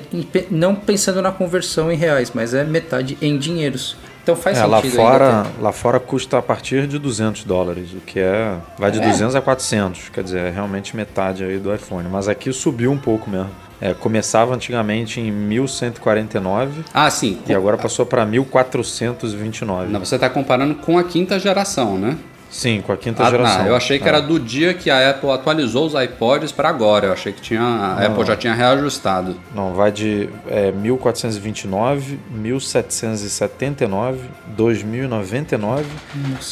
não 0.49 0.73
pensando 0.73 1.21
na 1.21 1.31
conversão 1.31 1.91
em 1.91 1.95
reais, 1.97 2.31
mas 2.33 2.53
é 2.53 2.63
metade 2.63 3.17
em 3.21 3.37
dinheiros. 3.37 3.97
Então 4.23 4.35
faz 4.35 4.57
É, 4.57 4.61
sentido 4.61 4.71
lá 4.71 4.81
fora, 4.81 5.45
lá 5.61 5.71
fora 5.71 5.99
custa 5.99 6.39
a 6.39 6.41
partir 6.41 6.87
de 6.87 6.97
200 6.97 7.43
dólares, 7.43 7.91
o 7.91 7.97
que 7.97 8.19
é 8.19 8.55
vai 8.75 8.89
de 8.89 8.99
200 8.99 9.35
a 9.35 9.41
400, 9.41 10.09
quer 10.09 10.23
dizer, 10.23 10.39
é 10.39 10.49
realmente 10.49 10.95
metade 10.95 11.43
aí 11.43 11.59
do 11.59 11.73
iPhone. 11.75 12.07
Mas 12.09 12.27
aqui 12.27 12.51
subiu 12.51 12.91
um 12.91 12.97
pouco 12.97 13.29
mesmo. 13.29 13.51
É, 13.81 13.93
começava 13.93 14.53
antigamente 14.55 15.19
em 15.19 15.31
1149 15.31 16.83
Ah, 16.93 17.09
sim. 17.09 17.39
e 17.47 17.53
agora 17.53 17.77
passou 17.77 18.05
para 18.05 18.25
1429. 18.25 19.91
Não, 19.91 19.99
você 19.99 20.15
está 20.15 20.29
comparando 20.29 20.75
com 20.75 20.97
a 20.97 21.03
quinta 21.03 21.37
geração, 21.39 21.97
né? 21.97 22.17
Sim, 22.49 22.81
com 22.85 22.93
a 22.93 22.97
quinta 22.97 23.21
Ah, 23.25 23.29
geração. 23.29 23.59
não, 23.63 23.67
eu 23.67 23.75
achei 23.75 23.99
que 23.99 24.05
É. 24.05 24.07
era 24.07 24.21
do 24.21 24.39
dia 24.39 24.73
que 24.73 24.89
a 24.89 25.09
Apple 25.09 25.29
atualizou 25.29 25.85
os 25.87 25.93
iPods 25.93 26.53
para 26.53 26.69
agora. 26.69 27.07
Eu 27.07 27.11
achei 27.13 27.33
que 27.33 27.41
tinha, 27.41 27.61
a 27.61 28.05
Apple 28.05 28.23
já 28.25 28.37
tinha 28.37 28.53
reajustado. 28.53 29.35
Não, 29.53 29.73
vai 29.73 29.91
de 29.91 30.29
é, 30.47 30.71
1429, 30.71 32.17
1779, 32.31 34.19
2099 34.55 35.83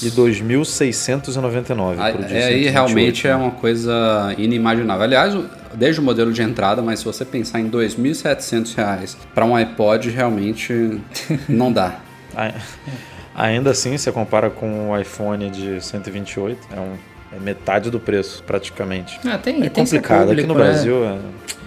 e 0.02 0.10
2699. 0.10 2.02
Aí, 2.02 2.14
é, 2.14 2.46
aí 2.46 2.64
128, 2.66 2.72
realmente 2.74 3.28
é 3.28 3.30
né? 3.32 3.36
uma 3.38 3.52
coisa 3.52 4.34
inimaginável. 4.38 5.04
Aliás, 5.04 5.34
desde 5.74 6.00
o 6.00 6.04
modelo 6.04 6.32
de 6.32 6.42
entrada, 6.42 6.82
mas 6.82 7.00
se 7.00 7.06
você 7.06 7.24
pensar 7.26 7.60
em 7.60 7.70
2.700 7.70 8.76
reais 8.76 9.18
para 9.34 9.46
um 9.46 9.56
iPod, 9.56 10.10
realmente 10.10 11.00
não 11.50 11.72
dá. 11.72 12.00
Ai- 12.36 12.54
Ainda 13.36 13.72
assim, 13.72 13.98
você 13.98 14.12
compara 14.12 14.50
com 14.52 14.92
o 14.92 15.00
iPhone 15.00 15.50
de 15.50 15.84
128, 15.84 16.68
é, 16.72 16.80
um, 16.80 16.94
é 17.36 17.40
metade 17.40 17.90
do 17.90 18.00
preço, 18.00 18.44
praticamente. 18.44 19.20
Ah, 19.26 19.40
tem, 19.40 19.58
É 19.58 19.70
tem 19.70 19.84
complicado. 19.84 20.18
Aqui 20.18 20.28
público, 20.44 20.48
no 20.50 20.54
né? 20.54 20.64
Brasil, 20.66 21.04
é, 21.04 21.18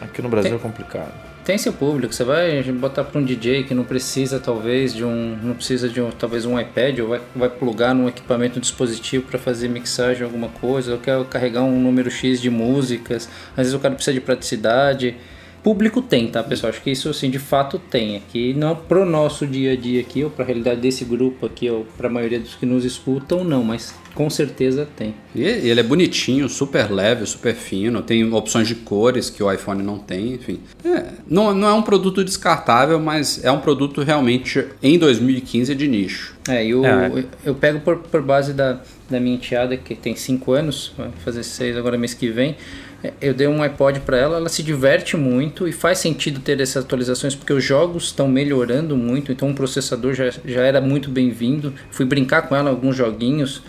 aqui 0.04 0.22
no 0.22 0.28
Brasil 0.28 0.50
Tem- 0.52 0.58
é 0.60 0.62
complicado. 0.62 1.12
Tem 1.46 1.56
seu 1.56 1.72
público, 1.72 2.12
você 2.12 2.24
vai 2.24 2.60
botar 2.72 3.04
para 3.04 3.20
um 3.20 3.24
DJ 3.24 3.62
que 3.62 3.72
não 3.72 3.84
precisa 3.84 4.40
talvez 4.40 4.92
de 4.92 5.04
um, 5.04 5.38
não 5.40 5.54
precisa 5.54 5.88
de 5.88 6.00
um, 6.00 6.10
talvez 6.10 6.44
um 6.44 6.58
iPad 6.58 6.98
ou 6.98 7.08
vai, 7.10 7.20
vai 7.36 7.48
plugar 7.48 7.94
num 7.94 8.08
equipamento, 8.08 8.58
um 8.58 8.60
dispositivo 8.60 9.28
para 9.28 9.38
fazer 9.38 9.68
mixagem 9.68 10.24
alguma 10.24 10.48
coisa, 10.48 10.94
ou 10.94 10.98
quer 10.98 11.24
carregar 11.26 11.62
um 11.62 11.80
número 11.80 12.10
X 12.10 12.40
de 12.40 12.50
músicas, 12.50 13.28
às 13.52 13.58
vezes 13.58 13.74
o 13.74 13.78
cara 13.78 13.94
precisa 13.94 14.12
de 14.12 14.20
praticidade. 14.20 15.14
Público 15.62 16.02
tem, 16.02 16.26
tá, 16.26 16.42
pessoal? 16.42 16.70
Acho 16.70 16.82
que 16.82 16.90
isso 16.90 17.08
assim 17.08 17.30
de 17.30 17.38
fato 17.38 17.78
tem 17.78 18.16
aqui, 18.16 18.52
não 18.52 18.74
pro 18.74 19.04
nosso 19.04 19.46
dia 19.46 19.74
a 19.74 19.76
dia 19.76 20.00
aqui 20.00 20.24
ou 20.24 20.30
para 20.30 20.42
a 20.42 20.46
realidade 20.48 20.80
desse 20.80 21.04
grupo 21.04 21.46
aqui 21.46 21.70
ou 21.70 21.86
para 21.96 22.08
a 22.08 22.10
maioria 22.10 22.40
dos 22.40 22.56
que 22.56 22.66
nos 22.66 22.84
escutam, 22.84 23.44
não, 23.44 23.62
mas 23.62 23.94
com 24.16 24.30
certeza 24.30 24.88
tem. 24.96 25.14
E 25.34 25.42
ele 25.44 25.78
é 25.78 25.82
bonitinho, 25.82 26.48
super 26.48 26.90
leve, 26.90 27.26
super 27.26 27.54
fino, 27.54 28.00
tem 28.00 28.32
opções 28.32 28.66
de 28.66 28.74
cores 28.74 29.28
que 29.28 29.42
o 29.42 29.52
iPhone 29.52 29.82
não 29.82 29.98
tem, 29.98 30.32
enfim. 30.32 30.58
É, 30.82 31.04
não, 31.28 31.54
não 31.54 31.68
é 31.68 31.72
um 31.74 31.82
produto 31.82 32.24
descartável, 32.24 32.98
mas 32.98 33.44
é 33.44 33.52
um 33.52 33.60
produto 33.60 34.02
realmente 34.02 34.64
em 34.82 34.98
2015 34.98 35.74
de 35.74 35.86
nicho. 35.86 36.34
É, 36.48 36.64
e 36.64 36.74
o, 36.74 36.84
É. 36.84 37.24
eu 37.44 37.54
pego 37.54 37.80
por, 37.80 37.98
por 37.98 38.22
base 38.22 38.54
da, 38.54 38.80
da 39.10 39.20
minha 39.20 39.36
enteada, 39.36 39.76
que 39.76 39.94
tem 39.94 40.16
5 40.16 40.50
anos, 40.52 40.92
vai 40.96 41.10
fazer 41.22 41.42
6 41.42 41.76
agora 41.76 41.98
mês 41.98 42.14
que 42.14 42.30
vem. 42.30 42.56
É, 43.04 43.12
Eu 43.20 43.34
dei 43.34 43.46
um 43.46 43.62
iPod 43.62 44.00
para 44.00 44.16
ela, 44.16 44.36
ela 44.38 44.48
se 44.48 44.62
diverte 44.62 45.14
muito 45.14 45.68
e 45.68 45.72
faz 45.72 45.98
sentido 45.98 46.40
ter 46.40 46.58
essas 46.58 46.82
atualizações 46.84 47.34
porque 47.34 47.52
os 47.52 47.62
jogos 47.62 48.04
estão 48.04 48.26
melhorando 48.26 48.96
muito, 48.96 49.30
então 49.30 49.50
o 49.50 49.54
processador 49.54 50.14
já, 50.14 50.30
já 50.42 50.62
era 50.62 50.80
muito 50.80 51.10
bem-vindo. 51.10 51.74
Fui 51.90 52.06
brincar 52.06 52.42
com 52.48 52.56
ela 52.56 52.70
alguns 52.70 52.96
joguinhos 52.96 53.60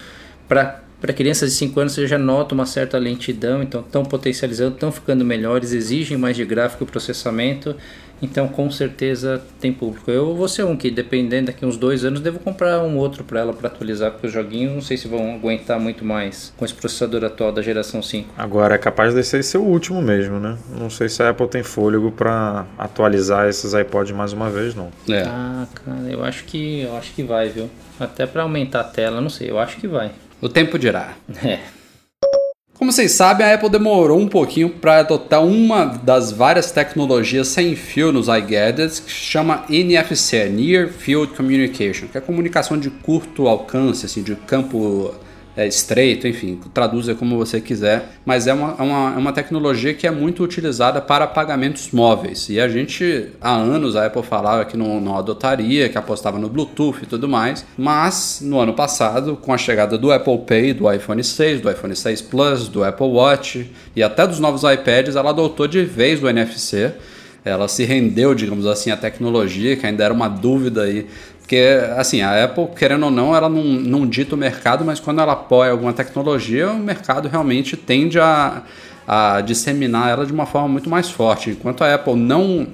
para 0.47 0.81
para 0.99 1.13
crianças 1.13 1.51
de 1.51 1.57
5 1.57 1.79
anos 1.79 1.93
você 1.93 2.07
já 2.07 2.17
nota 2.17 2.55
uma 2.55 2.65
certa 2.65 2.97
lentidão, 2.97 3.61
então 3.61 3.81
estão 3.81 4.03
potencializando, 4.03 4.73
estão 4.73 4.91
ficando 4.91 5.23
melhores, 5.23 5.71
exigem 5.71 6.17
mais 6.17 6.35
de 6.35 6.43
gráfico 6.43 6.83
e 6.83 6.87
processamento, 6.87 7.75
então 8.19 8.47
com 8.47 8.69
certeza 8.71 9.39
tem 9.59 9.71
público. 9.71 10.09
Eu 10.09 10.33
vou 10.33 10.47
ser 10.47 10.63
um 10.63 10.75
que, 10.75 10.89
dependendo 10.89 11.47
daqui 11.47 11.63
uns 11.63 11.77
dois 11.77 12.03
anos, 12.03 12.19
devo 12.19 12.39
comprar 12.39 12.81
um 12.81 12.97
outro 12.97 13.23
para 13.23 13.41
ela 13.41 13.53
para 13.53 13.67
atualizar, 13.67 14.11
porque 14.11 14.25
os 14.25 14.33
joguinhos 14.33 14.73
não 14.73 14.81
sei 14.81 14.97
se 14.97 15.07
vão 15.07 15.35
aguentar 15.35 15.79
muito 15.79 16.03
mais 16.03 16.51
com 16.57 16.65
esse 16.65 16.73
processador 16.73 17.23
atual 17.23 17.51
da 17.51 17.61
geração 17.61 18.01
5. 18.01 18.33
Agora 18.35 18.73
é 18.73 18.77
capaz 18.79 19.13
desse 19.13 19.35
aí 19.35 19.43
ser 19.43 19.59
o 19.59 19.63
último 19.63 20.01
mesmo, 20.01 20.39
né? 20.39 20.57
Não 20.79 20.89
sei 20.89 21.09
se 21.09 21.21
a 21.21 21.29
Apple 21.29 21.47
tem 21.47 21.61
fôlego 21.61 22.11
para 22.11 22.65
atualizar 22.75 23.47
esses 23.47 23.71
iPods 23.73 24.13
mais 24.13 24.33
uma 24.33 24.49
vez, 24.49 24.73
não. 24.73 24.89
É. 25.07 25.21
Ah, 25.27 25.67
cara, 25.75 26.09
eu 26.09 26.23
acho 26.23 26.43
que 26.45 26.81
eu 26.81 26.97
acho 26.97 27.13
que 27.13 27.21
vai, 27.21 27.49
viu? 27.49 27.69
Até 27.99 28.25
para 28.25 28.41
aumentar 28.41 28.81
a 28.81 28.83
tela, 28.83 29.21
não 29.21 29.29
sei, 29.29 29.51
eu 29.51 29.59
acho 29.59 29.77
que 29.77 29.87
vai. 29.87 30.11
O 30.41 30.47
tempo 30.47 30.77
dirá. 30.77 31.15
É. 31.43 31.59
Como 32.77 32.91
vocês 32.91 33.13
sabem, 33.13 33.43
a 33.43 33.55
Apple 33.55 33.71
demorou 33.71 34.19
um 34.19 34.27
pouquinho 34.27 34.69
para 34.69 34.99
adotar 34.99 35.43
uma 35.43 35.85
das 35.85 36.31
várias 36.31 36.71
tecnologias 36.71 37.47
sem 37.47 37.75
fio 37.75 38.11
nos 38.11 38.27
iGadgets 38.27 38.99
que 38.99 39.11
se 39.11 39.17
chama 39.17 39.65
NFC, 39.67 40.47
Near 40.47 40.89
Field 40.89 41.33
Communication, 41.33 42.07
que 42.07 42.19
é 42.19 42.21
comunicação 42.21 42.77
de 42.77 42.91
curto 42.91 43.47
alcance, 43.47 44.05
assim, 44.05 44.21
de 44.21 44.35
campo 44.35 45.15
é, 45.57 45.65
estreito, 45.65 46.27
enfim, 46.27 46.59
traduza 46.71 47.15
como 47.15 47.35
você 47.35 47.59
quiser, 47.59 48.09
mas 48.23 48.45
é 48.45 48.53
uma, 48.53 48.75
é, 48.77 48.83
uma, 48.83 49.13
é 49.15 49.17
uma 49.17 49.33
tecnologia 49.33 49.91
que 49.91 50.05
é 50.05 50.11
muito 50.11 50.43
utilizada 50.43 51.01
para 51.01 51.25
pagamentos 51.25 51.89
móveis. 51.91 52.47
E 52.47 52.59
a 52.59 52.69
gente, 52.69 53.29
há 53.41 53.55
anos, 53.55 53.95
a 53.95 54.05
Apple 54.05 54.21
falava 54.21 54.63
que 54.65 54.77
não, 54.77 55.01
não 55.01 55.17
adotaria, 55.17 55.89
que 55.89 55.97
apostava 55.97 56.37
no 56.37 56.47
Bluetooth 56.47 56.99
e 57.01 57.05
tudo 57.07 57.27
mais, 57.27 57.65
mas 57.75 58.37
no 58.39 58.59
ano 58.59 58.73
passado, 58.73 59.35
com 59.35 59.51
a 59.51 59.57
chegada 59.57 59.97
do 59.97 60.11
Apple 60.11 60.37
Pay, 60.45 60.73
do 60.73 60.93
iPhone 60.93 61.23
6, 61.23 61.61
do 61.61 61.71
iPhone 61.71 61.95
6 61.95 62.21
Plus, 62.21 62.67
do 62.67 62.83
Apple 62.83 63.07
Watch 63.07 63.67
e 63.95 64.03
até 64.03 64.27
dos 64.27 64.39
novos 64.39 64.61
iPads, 64.61 65.15
ela 65.15 65.31
adotou 65.31 65.67
de 65.67 65.83
vez 65.83 66.21
o 66.21 66.29
NFC. 66.29 66.91
ela 67.43 67.67
se 67.67 67.83
rendeu, 67.83 68.35
digamos 68.35 68.67
assim, 68.67 68.91
à 68.91 68.97
tecnologia, 68.97 69.75
que 69.75 69.87
ainda 69.87 70.03
era 70.03 70.13
uma 70.13 70.27
dúvida 70.27 70.83
aí. 70.83 71.07
Porque, 71.47 71.79
assim, 71.95 72.19
a 72.19 72.43
Apple, 72.43 72.67
querendo 72.77 73.03
ou 73.03 73.09
não, 73.09 73.33
ela 73.33 73.47
não, 73.47 73.63
não 73.63 74.05
dita 74.05 74.35
o 74.35 74.37
mercado, 74.37 74.83
mas 74.83 74.99
quando 74.99 75.21
ela 75.21 75.31
apoia 75.31 75.71
alguma 75.71 75.93
tecnologia, 75.93 76.69
o 76.69 76.77
mercado 76.77 77.29
realmente 77.29 77.77
tende 77.77 78.19
a, 78.19 78.63
a 79.07 79.39
disseminar 79.39 80.09
ela 80.09 80.25
de 80.25 80.33
uma 80.33 80.45
forma 80.45 80.67
muito 80.67 80.89
mais 80.89 81.09
forte. 81.09 81.51
Enquanto 81.51 81.85
a 81.85 81.95
Apple 81.95 82.17
não 82.17 82.67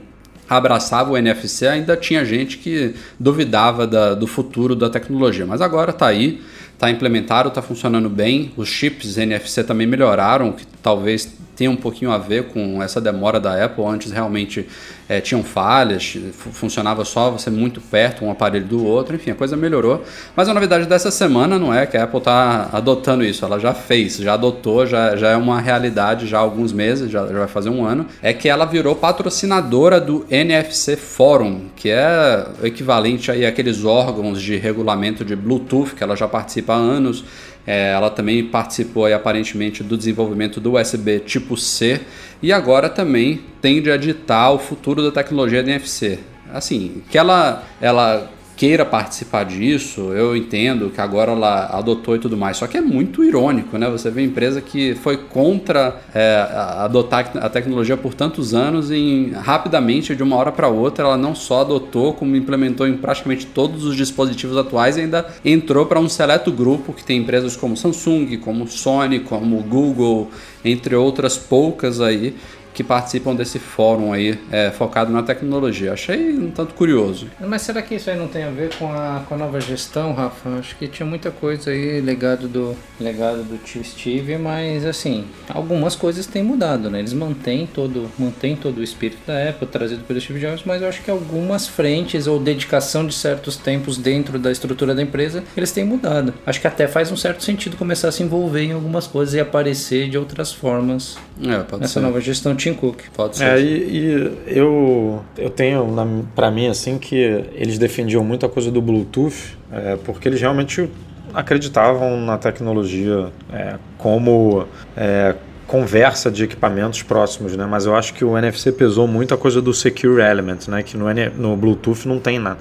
abraçava 0.50 1.12
o 1.12 1.18
NFC, 1.18 1.68
ainda 1.68 1.96
tinha 1.96 2.26
gente 2.26 2.58
que 2.58 2.96
duvidava 3.20 3.86
da, 3.86 4.16
do 4.16 4.26
futuro 4.26 4.76
da 4.76 4.90
tecnologia. 4.90 5.46
Mas 5.46 5.62
agora 5.62 5.92
está 5.92 6.08
aí, 6.08 6.42
está 6.74 6.90
implementado, 6.90 7.50
está 7.50 7.62
funcionando 7.62 8.10
bem. 8.10 8.52
Os 8.58 8.70
chips 8.70 9.20
NFC 9.20 9.64
também 9.64 9.86
melhoraram, 9.86 10.52
que 10.52 10.66
talvez 10.82 11.32
tenha 11.56 11.70
um 11.70 11.76
pouquinho 11.76 12.12
a 12.12 12.18
ver 12.18 12.46
com 12.46 12.82
essa 12.82 13.00
demora 13.00 13.40
da 13.40 13.64
Apple. 13.64 13.86
Antes 13.86 14.12
realmente 14.12 14.68
é, 15.08 15.20
tinham 15.22 15.44
falhas, 15.44 16.18
funcionava 16.34 17.04
só 17.06 17.32
você 17.32 17.50
muito 17.50 17.82
perto 17.82 18.26
um 18.26 18.32
aparelho 18.32 18.66
do 18.66 18.86
outro, 18.86 19.16
enfim, 19.16 19.32
a 19.32 19.36
coisa 19.36 19.56
melhorou. 19.56 20.04
Mas 20.36 20.48
a 20.50 20.54
novidade 20.54 20.86
dessa 20.86 21.12
semana 21.12 21.60
não 21.60 21.74
é 21.74 21.86
que 21.86 21.98
a 21.98 22.04
Apple 22.04 22.20
está 22.20 22.70
adotando 22.72 23.24
isso, 23.24 23.46
ela 23.46 23.60
já 23.60 23.74
fez, 23.74 24.18
já 24.18 24.34
adotou, 24.34 24.86
já, 24.86 25.16
já 25.16 25.30
é 25.30 25.36
uma 25.36 25.60
realidade 25.60 26.28
já 26.28 26.38
há 26.38 26.42
alguns 26.42 26.72
meses, 26.72 27.12
já, 27.12 27.28
já 27.28 27.40
vai 27.40 27.48
fazer 27.48 27.70
um 27.70 27.86
ano, 27.86 28.06
é 28.22 28.34
que 28.34 28.48
ela 28.50 28.66
virou 28.66 28.96
patrocinadora 28.96 30.00
do 30.00 30.26
NFC 30.30 30.96
Forum, 30.96 31.66
que 31.76 31.90
é 31.90 32.48
o 32.62 32.66
equivalente 32.66 33.30
aí 33.32 33.46
àqueles 33.46 33.84
órgãos 33.84 34.42
de 34.42 34.56
regulamento 34.56 35.24
de 35.26 35.36
Bluetooth 35.36 35.94
que 35.96 36.04
ela 36.04 36.16
já 36.16 36.28
participa 36.28 36.74
há 36.74 36.78
anos. 36.78 37.24
É, 37.66 37.92
ela 37.92 38.10
também 38.10 38.44
participou 38.44 39.06
aí, 39.06 39.14
aparentemente 39.14 39.84
do 39.84 39.98
desenvolvimento 39.98 40.60
do 40.60 40.74
USB 40.78 41.20
tipo 41.20 41.56
C 41.56 42.02
e 42.42 42.52
agora 42.52 42.90
também 42.90 43.42
tende 43.62 43.90
a 43.90 43.96
ditar 43.96 44.52
o 44.52 44.60
futuro 44.60 45.02
da 45.02 45.12
tecnologia 45.12 45.62
NFC. 45.62 46.20
Assim, 46.54 47.02
que 47.10 47.18
ela, 47.18 47.64
ela 47.82 48.30
queira 48.64 48.86
participar 48.86 49.44
disso, 49.44 50.14
eu 50.14 50.38
entendo 50.38 50.90
que 50.90 51.02
agora 51.02 51.34
ela 51.34 51.66
adotou 51.66 52.16
e 52.16 52.20
tudo 52.20 52.38
mais. 52.38 52.56
Só 52.56 52.66
que 52.66 52.78
é 52.78 52.82
muito 52.82 53.22
irônico, 53.22 53.78
né? 53.78 53.90
Você 53.90 54.10
vê 54.10 54.24
empresa 54.24 54.62
que 54.62 54.96
foi 54.96 55.18
contra 55.18 56.00
é, 56.16 56.48
adotar 56.78 57.30
a 57.42 57.50
tecnologia 57.50 57.98
por 57.98 58.14
tantos 58.14 58.54
anos 58.54 58.90
e 58.90 59.34
rapidamente, 59.36 60.16
de 60.16 60.24
uma 60.24 60.38
hora 60.38 60.50
para 60.50 60.70
outra, 60.70 61.04
ela 61.04 61.18
não 61.18 61.36
só 61.36 61.60
adotou, 61.60 62.14
como 62.14 62.38
implementou 62.38 62.88
em 62.88 62.96
praticamente 62.96 63.46
todos 63.48 63.84
os 63.84 63.98
dispositivos 63.98 64.56
atuais 64.56 64.96
e 64.96 65.02
ainda 65.02 65.28
entrou 65.44 65.86
para 65.86 66.00
um 66.00 66.08
seleto 66.08 66.50
grupo 66.50 66.94
que 66.94 67.04
tem 67.04 67.18
empresas 67.20 67.58
como 67.58 67.76
Samsung, 67.76 68.38
como 68.38 68.66
Sony, 68.66 69.20
como 69.20 69.58
Google, 69.58 70.32
entre 70.64 70.96
outras 70.96 71.38
poucas 71.38 72.00
aí, 72.00 72.34
que 72.74 72.84
participam 72.84 73.36
desse 73.36 73.60
fórum 73.60 74.12
aí 74.12 74.40
é, 74.52 74.72
focado 74.72 75.12
na 75.12 75.24
tecnologia. 75.24 75.94
Achei 75.94 76.34
um 76.34 76.52
tanto 76.52 76.74
curioso. 76.74 77.28
Mas 77.40 77.62
será 77.62 77.82
que 77.82 77.96
isso 77.96 78.10
aí 78.10 78.18
não 78.18 78.28
tem 78.28 78.44
a 78.44 78.50
ver 78.50 78.76
com 78.76 78.92
a, 78.92 79.24
com 79.28 79.36
a 79.36 79.38
nova 79.38 79.60
gestão, 79.62 80.14
Rafa? 80.14 80.50
Acho 80.58 80.76
que 80.76 80.88
tinha 80.88 81.06
muita 81.06 81.32
coisa 81.32 81.72
aí 81.72 82.02
legado 82.02 82.48
do 82.48 82.76
legado 83.00 83.44
do 83.44 83.58
tio 83.58 83.84
Steve, 83.84 84.38
mas 84.38 84.86
assim, 84.86 85.26
algumas 85.50 85.96
coisas 85.96 86.26
têm 86.26 86.44
mudado, 86.44 86.90
né? 86.90 87.00
Eles 87.00 87.14
mantêm 87.14 87.68
todo, 87.68 88.10
mantêm 88.18 88.56
todo 88.56 88.80
o 88.80 88.84
espírito 88.84 89.20
da 89.26 89.50
Apple 89.50 89.68
trazido 89.68 90.04
pelo 90.04 90.20
Steve 90.20 90.40
Jobs, 90.40 90.64
mas 90.66 90.82
eu 90.82 90.88
acho 90.88 91.02
que 91.02 91.12
algumas 91.12 91.68
frentes 91.68 92.28
ou 92.28 92.40
dedicação 92.40 93.06
de 93.06 93.14
certos 93.14 93.58
tempos 93.58 93.98
dentro 93.98 94.40
da 94.40 94.52
estrutura 94.52 94.96
da 94.96 95.02
empresa, 95.02 95.44
eles 95.56 95.72
têm 95.72 95.84
mudado. 95.84 96.34
Acho 96.46 96.60
que 96.60 96.68
até 96.68 96.88
faz 96.88 97.12
um 97.12 97.18
certo 97.18 97.44
sentido 97.44 97.78
começar 97.78 98.10
a 98.10 98.12
se 98.12 98.24
envolver 98.24 98.64
em 98.64 98.72
algumas 98.72 99.08
coisas 99.08 99.36
e 99.36 99.40
aparecer 99.40 100.10
de 100.10 100.18
outras 100.18 100.52
formas 100.52 101.18
é, 101.42 101.78
nessa 101.78 101.94
ser. 101.94 102.00
nova 102.02 102.20
gestão 102.22 102.56
Tim 102.64 102.74
Cook. 102.74 103.02
Pode 103.14 103.38
ser. 103.38 103.46
É, 103.46 103.60
e, 103.60 103.66
e, 103.68 104.58
eu, 104.58 105.22
eu 105.38 105.50
tenho 105.50 105.86
para 106.34 106.50
mim 106.50 106.68
assim 106.68 106.98
que 106.98 107.16
eles 107.54 107.78
defendiam 107.78 108.24
muito 108.24 108.46
a 108.46 108.50
coisa 108.50 108.72
do 108.72 108.82
Bluetooth, 108.82 109.58
é, 109.72 109.98
porque 109.98 110.30
eles 110.30 110.40
realmente 110.40 110.90
acreditavam 111.34 112.22
na 112.22 112.38
tecnologia 112.38 113.32
é, 113.52 113.76
como 113.98 114.66
é, 114.96 115.36
conversa 115.68 116.32
de 116.32 116.44
equipamentos 116.44 117.04
próximos, 117.04 117.58
né? 117.58 117.66
Mas 117.66 117.86
eu 117.86 117.96
acho 117.96 118.14
que 118.14 118.24
o 118.24 118.38
NFC 118.38 118.72
pesou 118.72 119.08
muito 119.08 119.34
a 119.34 119.38
coisa 119.38 119.62
do 119.62 119.74
Secure 119.74 120.22
Element, 120.22 120.68
né? 120.68 120.84
Que 120.84 120.96
no, 120.96 121.06
no 121.36 121.58
Bluetooth 121.58 122.08
não 122.08 122.20
tem 122.20 122.40
nada. 122.40 122.60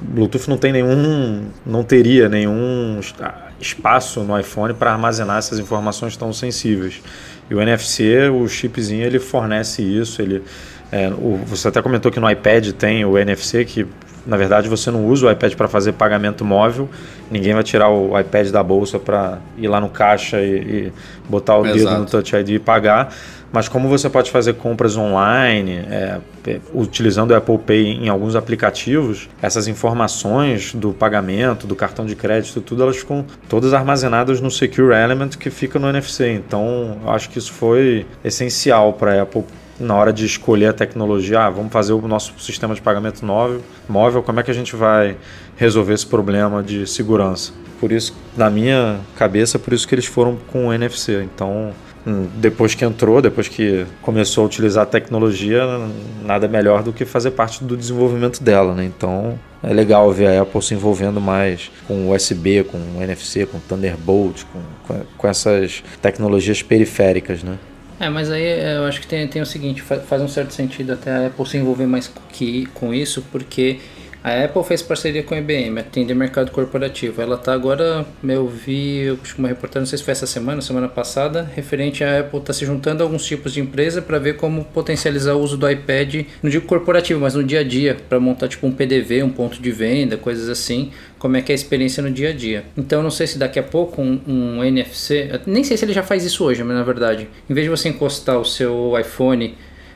Bluetooth 0.00 0.48
não 0.48 0.56
tem 0.56 0.72
nenhum, 0.72 1.46
não 1.64 1.82
teria 1.82 2.28
nenhum 2.28 3.00
espaço 3.60 4.20
no 4.20 4.38
iPhone 4.38 4.74
para 4.74 4.92
armazenar 4.92 5.38
essas 5.38 5.58
informações 5.58 6.16
tão 6.16 6.32
sensíveis. 6.32 7.02
E 7.48 7.54
o 7.54 7.60
NFC, 7.60 8.28
o 8.28 8.48
chipzinho, 8.48 9.04
ele 9.04 9.18
fornece 9.18 9.82
isso. 9.82 10.20
Ele, 10.20 10.42
é, 10.90 11.08
o, 11.08 11.40
você 11.46 11.68
até 11.68 11.80
comentou 11.80 12.10
que 12.10 12.20
no 12.20 12.30
iPad 12.30 12.72
tem 12.72 13.04
o 13.04 13.16
NFC, 13.16 13.64
que 13.64 13.86
na 14.26 14.36
verdade 14.36 14.68
você 14.68 14.90
não 14.90 15.06
usa 15.06 15.28
o 15.28 15.30
iPad 15.30 15.54
para 15.54 15.68
fazer 15.68 15.92
pagamento 15.92 16.44
móvel. 16.44 16.88
Ninguém 17.30 17.54
vai 17.54 17.62
tirar 17.62 17.88
o 17.88 18.18
iPad 18.18 18.48
da 18.50 18.62
bolsa 18.62 18.98
para 18.98 19.38
ir 19.56 19.68
lá 19.68 19.80
no 19.80 19.88
caixa 19.88 20.40
e, 20.40 20.54
e 20.56 20.92
botar 21.28 21.56
o 21.58 21.66
Exato. 21.66 21.78
dedo 21.78 22.00
no 22.00 22.06
Touch 22.06 22.34
ID 22.34 22.50
e 22.50 22.58
pagar. 22.58 23.14
Mas 23.56 23.70
como 23.70 23.88
você 23.88 24.10
pode 24.10 24.30
fazer 24.30 24.52
compras 24.52 24.98
online, 24.98 25.78
é, 25.90 26.20
utilizando 26.74 27.30
o 27.30 27.34
Apple 27.34 27.56
Pay 27.56 27.86
em 27.86 28.10
alguns 28.10 28.36
aplicativos, 28.36 29.30
essas 29.40 29.66
informações 29.66 30.74
do 30.74 30.92
pagamento, 30.92 31.66
do 31.66 31.74
cartão 31.74 32.04
de 32.04 32.14
crédito, 32.14 32.60
tudo 32.60 32.82
elas 32.82 32.98
ficam 32.98 33.24
todas 33.48 33.72
armazenadas 33.72 34.42
no 34.42 34.50
Secure 34.50 34.94
Element 34.94 35.38
que 35.40 35.48
fica 35.48 35.78
no 35.78 35.88
NFC. 35.88 36.32
Então, 36.32 36.98
acho 37.06 37.30
que 37.30 37.38
isso 37.38 37.50
foi 37.50 38.04
essencial 38.22 38.92
para 38.92 39.14
a 39.14 39.22
Apple 39.22 39.44
na 39.80 39.94
hora 39.94 40.12
de 40.12 40.26
escolher 40.26 40.66
a 40.66 40.72
tecnologia, 40.74 41.40
ah, 41.40 41.48
vamos 41.48 41.72
fazer 41.72 41.94
o 41.94 42.06
nosso 42.06 42.38
sistema 42.38 42.74
de 42.74 42.82
pagamento 42.82 43.24
móvel, 43.24 43.62
móvel, 43.88 44.22
como 44.22 44.38
é 44.38 44.42
que 44.42 44.50
a 44.50 44.54
gente 44.54 44.76
vai 44.76 45.16
resolver 45.56 45.94
esse 45.94 46.06
problema 46.06 46.62
de 46.62 46.86
segurança? 46.86 47.54
Por 47.80 47.90
isso, 47.90 48.14
na 48.36 48.50
minha 48.50 49.00
cabeça, 49.16 49.58
por 49.58 49.72
isso 49.72 49.88
que 49.88 49.94
eles 49.94 50.06
foram 50.06 50.36
com 50.52 50.68
o 50.68 50.72
NFC. 50.74 51.22
Então, 51.22 51.72
depois 52.36 52.72
que 52.74 52.84
entrou, 52.84 53.20
depois 53.20 53.48
que 53.48 53.84
começou 54.00 54.44
a 54.44 54.46
utilizar 54.46 54.84
a 54.84 54.86
tecnologia, 54.86 55.62
nada 56.24 56.46
melhor 56.46 56.82
do 56.84 56.92
que 56.92 57.04
fazer 57.04 57.32
parte 57.32 57.64
do 57.64 57.76
desenvolvimento 57.76 58.42
dela, 58.42 58.74
né? 58.74 58.84
Então, 58.84 59.36
é 59.60 59.72
legal 59.72 60.12
ver 60.12 60.28
a 60.28 60.42
Apple 60.42 60.62
se 60.62 60.72
envolvendo 60.72 61.20
mais 61.20 61.68
com 61.88 62.12
USB, 62.12 62.62
com 62.62 62.78
NFC, 63.02 63.44
com 63.44 63.58
Thunderbolt, 63.58 64.44
com, 64.52 65.00
com 65.18 65.28
essas 65.28 65.82
tecnologias 66.00 66.62
periféricas, 66.62 67.42
né? 67.42 67.58
É, 67.98 68.08
mas 68.08 68.30
aí 68.30 68.44
é, 68.44 68.76
eu 68.76 68.84
acho 68.84 69.00
que 69.00 69.06
tem, 69.06 69.26
tem 69.26 69.42
o 69.42 69.46
seguinte, 69.46 69.82
faz 69.82 70.22
um 70.22 70.28
certo 70.28 70.52
sentido 70.52 70.92
até 70.92 71.10
a 71.10 71.26
Apple 71.26 71.46
se 71.46 71.56
envolver 71.56 71.86
mais 71.86 72.12
que, 72.30 72.66
com 72.66 72.92
isso, 72.92 73.24
porque 73.32 73.80
a 74.26 74.44
Apple 74.44 74.64
fez 74.64 74.82
parceria 74.82 75.22
com 75.22 75.36
a 75.36 75.38
IBM, 75.38 75.78
atende 75.78 76.12
mercado 76.12 76.50
corporativo. 76.50 77.22
Ela 77.22 77.36
está 77.36 77.52
agora, 77.52 78.04
eu 78.24 78.48
vi 78.48 79.02
eu 79.02 79.16
uma 79.38 79.46
reportagem, 79.46 79.82
não 79.82 79.86
sei 79.86 79.98
se 79.98 80.04
foi 80.04 80.10
essa 80.10 80.26
semana, 80.26 80.60
semana 80.60 80.88
passada, 80.88 81.48
referente 81.54 82.02
à 82.02 82.18
Apple 82.18 82.40
está 82.40 82.52
se 82.52 82.66
juntando 82.66 83.04
a 83.04 83.06
alguns 83.06 83.24
tipos 83.24 83.54
de 83.54 83.60
empresa 83.60 84.02
para 84.02 84.18
ver 84.18 84.34
como 84.34 84.64
potencializar 84.64 85.34
o 85.34 85.40
uso 85.40 85.56
do 85.56 85.70
iPad, 85.70 86.26
não 86.42 86.50
digo 86.50 86.66
corporativo, 86.66 87.20
mas 87.20 87.36
no 87.36 87.44
dia 87.44 87.60
a 87.60 87.62
dia, 87.62 87.96
para 88.08 88.18
montar 88.18 88.48
tipo 88.48 88.66
um 88.66 88.72
PDV, 88.72 89.22
um 89.22 89.30
ponto 89.30 89.62
de 89.62 89.70
venda, 89.70 90.16
coisas 90.16 90.48
assim, 90.48 90.90
como 91.20 91.36
é 91.36 91.40
que 91.40 91.52
é 91.52 91.54
a 91.54 91.56
experiência 91.56 92.02
no 92.02 92.10
dia 92.10 92.30
a 92.30 92.32
dia. 92.32 92.64
Então 92.76 93.04
não 93.04 93.12
sei 93.12 93.28
se 93.28 93.38
daqui 93.38 93.60
a 93.60 93.62
pouco 93.62 94.02
um, 94.02 94.20
um 94.26 94.64
NFC, 94.64 95.40
nem 95.46 95.62
sei 95.62 95.76
se 95.76 95.84
ele 95.84 95.92
já 95.92 96.02
faz 96.02 96.24
isso 96.24 96.44
hoje, 96.44 96.64
mas 96.64 96.76
na 96.76 96.82
verdade, 96.82 97.28
em 97.48 97.54
vez 97.54 97.64
de 97.64 97.70
você 97.70 97.88
encostar 97.90 98.40
o 98.40 98.44
seu 98.44 98.98
iPhone 98.98 99.54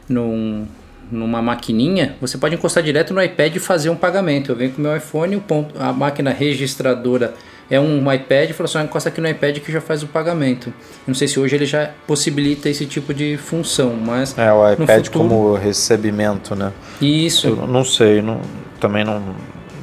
num 0.09 0.69
numa 1.11 1.43
maquininha, 1.43 2.17
você 2.21 2.39
pode 2.39 2.55
encostar 2.55 2.83
direto 2.83 3.13
no 3.13 3.23
iPad 3.23 3.57
e 3.57 3.59
fazer 3.59 3.91
um 3.91 3.97
pagamento. 3.97 4.53
Eu 4.53 4.57
venho 4.57 4.73
com 4.73 4.79
o 4.79 4.83
meu 4.83 4.97
iPhone, 4.97 5.37
o 5.37 5.41
ponto, 5.41 5.75
a 5.79 5.93
máquina 5.93 6.31
registradora 6.31 7.35
é 7.71 7.79
um 7.79 8.13
iPad, 8.13 8.51
e 8.51 8.53
fala 8.53 8.69
assim, 8.69 8.81
encosta 8.81 9.09
aqui 9.09 9.21
no 9.21 9.29
iPad 9.29 9.59
que 9.59 9.71
já 9.71 9.81
faz 9.81 10.03
o 10.03 10.09
pagamento. 10.09 10.75
Não 11.07 11.15
sei 11.15 11.29
se 11.29 11.39
hoje 11.39 11.55
ele 11.55 11.67
já 11.67 11.91
possibilita 12.05 12.69
esse 12.69 12.85
tipo 12.85 13.15
de 13.15 13.37
função, 13.37 13.95
mas 13.95 14.37
é 14.37 14.53
o 14.53 14.73
iPad 14.73 15.05
futuro... 15.05 15.29
como 15.29 15.55
recebimento, 15.55 16.57
né? 16.57 16.73
Isso. 17.01 17.47
Eu 17.47 17.69
não 17.69 17.85
sei, 17.85 18.21
não, 18.21 18.41
também 18.81 19.05
não 19.05 19.23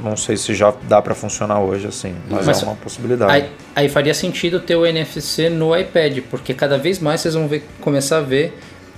não 0.03 0.15
sei 0.15 0.37
se 0.37 0.53
já 0.53 0.73
dá 0.83 1.01
para 1.01 1.15
funcionar 1.15 1.59
hoje 1.59 1.87
assim, 1.87 2.15
mas, 2.29 2.45
mas, 2.45 2.61
é 2.61 2.65
uma 2.65 2.75
possibilidade. 2.75 3.31
Aí, 3.31 3.49
aí, 3.75 3.89
faria 3.89 4.13
sentido 4.13 4.59
ter 4.59 4.75
o 4.75 4.85
NFC 4.85 5.49
no 5.49 5.75
iPad, 5.75 6.19
porque 6.29 6.53
cada 6.53 6.77
vez 6.77 6.99
mais 6.99 7.21
vocês 7.21 7.33
vão 7.33 7.47
ver, 7.47 7.63
começar 7.81 8.17
a 8.17 8.21
ver 8.21 8.57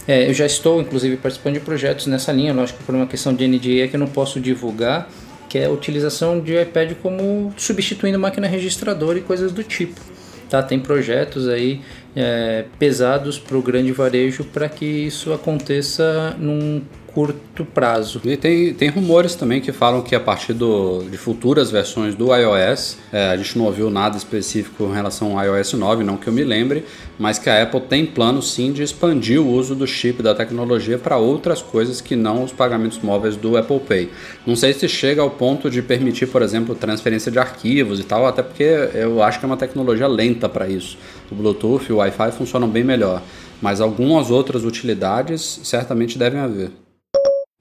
é, 0.09 0.27
eu 0.27 0.33
já 0.33 0.47
estou, 0.47 0.81
inclusive, 0.81 1.17
participando 1.17 1.53
de 1.53 1.59
projetos 1.59 2.07
nessa 2.07 2.31
linha, 2.31 2.51
lógico, 2.51 2.83
por 2.83 2.95
uma 2.95 3.05
questão 3.05 3.31
de 3.31 3.47
NDA 3.47 3.87
que 3.87 3.91
eu 3.93 3.99
não 3.99 4.07
posso 4.07 4.39
divulgar, 4.39 5.07
que 5.47 5.59
é 5.59 5.65
a 5.65 5.69
utilização 5.69 6.39
de 6.39 6.59
iPad 6.59 6.93
como 6.99 7.53
substituindo 7.55 8.17
máquina 8.17 8.47
registradora 8.47 9.19
e 9.19 9.21
coisas 9.21 9.51
do 9.51 9.63
tipo. 9.63 10.01
Tá, 10.49 10.63
tem 10.63 10.79
projetos 10.79 11.47
aí 11.47 11.81
é, 12.15 12.65
pesados 12.79 13.37
para 13.37 13.55
o 13.55 13.61
grande 13.61 13.91
varejo 13.91 14.43
para 14.45 14.67
que 14.67 14.83
isso 14.83 15.31
aconteça 15.31 16.35
num 16.39 16.81
curto 17.13 17.65
prazo. 17.65 18.21
E 18.23 18.37
tem, 18.37 18.73
tem 18.73 18.89
rumores 18.89 19.35
também 19.35 19.59
que 19.59 19.71
falam 19.71 20.01
que 20.01 20.15
a 20.15 20.19
partir 20.19 20.53
do, 20.53 21.03
de 21.03 21.17
futuras 21.17 21.71
versões 21.71 22.15
do 22.15 22.33
iOS, 22.33 22.97
é, 23.11 23.29
a 23.29 23.37
gente 23.37 23.57
não 23.57 23.65
ouviu 23.65 23.89
nada 23.89 24.17
específico 24.17 24.83
em 24.85 24.93
relação 24.93 25.37
ao 25.37 25.45
iOS 25.45 25.73
9, 25.73 26.03
não 26.03 26.17
que 26.17 26.27
eu 26.27 26.33
me 26.33 26.43
lembre, 26.43 26.85
mas 27.17 27.37
que 27.37 27.49
a 27.49 27.63
Apple 27.63 27.81
tem 27.81 28.05
plano 28.05 28.41
sim 28.41 28.71
de 28.71 28.83
expandir 28.83 29.41
o 29.41 29.47
uso 29.47 29.75
do 29.75 29.85
chip 29.85 30.21
da 30.21 30.33
tecnologia 30.33 30.97
para 30.97 31.17
outras 31.17 31.61
coisas 31.61 31.99
que 31.99 32.15
não 32.15 32.43
os 32.43 32.51
pagamentos 32.51 32.99
móveis 32.99 33.35
do 33.35 33.57
Apple 33.57 33.79
Pay. 33.79 34.09
Não 34.45 34.55
sei 34.55 34.73
se 34.73 34.87
chega 34.87 35.21
ao 35.21 35.29
ponto 35.29 35.69
de 35.69 35.81
permitir, 35.81 36.27
por 36.27 36.41
exemplo, 36.41 36.75
transferência 36.75 37.31
de 37.31 37.39
arquivos 37.39 37.99
e 37.99 38.03
tal, 38.03 38.25
até 38.25 38.41
porque 38.41 38.63
eu 38.93 39.21
acho 39.21 39.39
que 39.39 39.45
é 39.45 39.47
uma 39.47 39.57
tecnologia 39.57 40.07
lenta 40.07 40.47
para 40.47 40.67
isso. 40.67 40.97
O 41.31 41.35
Bluetooth 41.35 41.85
e 41.89 41.93
o 41.93 41.97
Wi-Fi 41.97 42.31
funcionam 42.31 42.67
bem 42.67 42.83
melhor, 42.83 43.21
mas 43.61 43.81
algumas 43.81 44.31
outras 44.31 44.63
utilidades 44.63 45.59
certamente 45.63 46.17
devem 46.17 46.39
haver. 46.39 46.71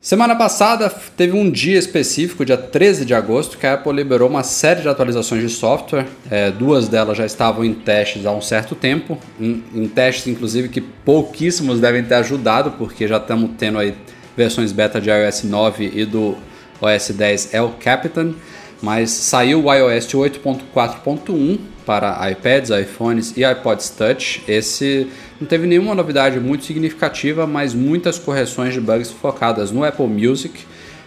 Semana 0.01 0.37
passada 0.37 0.89
teve 1.17 1.37
um 1.37 1.51
dia 1.51 1.77
específico, 1.77 2.45
dia 2.45 2.57
13 2.57 3.05
de 3.05 3.15
agosto, 3.15 3.59
que 3.59 3.67
a 3.67 3.75
Apple 3.75 3.93
liberou 3.93 4.29
uma 4.29 4.45
série 4.45 4.81
de 4.81 4.89
atualizações 4.89 5.43
de 5.43 5.49
software. 5.49 6.07
É, 6.31 6.53
duas 6.53 6.87
delas 6.87 7.19
já 7.19 7.27
estavam 7.27 7.65
em 7.65 7.75
testes 7.75 8.25
há 8.25 8.31
um 8.31 8.41
certo 8.41 8.77
tempo, 8.77 9.19
em, 9.41 9.65
em, 9.75 9.89
testes 9.89 10.29
inclusive 10.29 10.69
que 10.69 10.81
pouquíssimos 10.81 11.81
devem 11.81 12.05
ter 12.05 12.15
ajudado, 12.15 12.71
porque 12.79 13.09
já 13.09 13.17
estamos 13.17 13.51
tendo 13.59 13.77
aí 13.77 13.93
versões 14.37 14.71
beta 14.71 15.01
de 15.01 15.11
iOS 15.11 15.43
9 15.43 15.91
e 15.93 16.05
do 16.05 16.37
OS 16.81 17.11
10 17.11 17.53
El 17.53 17.75
Capitan. 17.81 18.35
Mas 18.81 19.11
saiu 19.11 19.65
o 19.65 19.75
iOS 19.75 20.07
8.4.1 20.07 21.59
para 21.85 22.31
iPads, 22.31 22.71
iPhones 22.71 23.37
e 23.37 23.43
iPods 23.43 23.91
Touch. 23.91 24.45
Esse 24.47 25.09
não 25.41 25.47
teve 25.47 25.67
nenhuma 25.67 25.95
novidade 25.95 26.41
muito 26.41 26.65
significativa, 26.65 27.47
mas 27.47 27.75
muitas 27.75 28.19
correções 28.19 28.75
de 28.75 28.81
bugs 28.81 29.11
focadas 29.11 29.71
no 29.71 29.85
Apple 29.85 30.07
Music. 30.07 30.65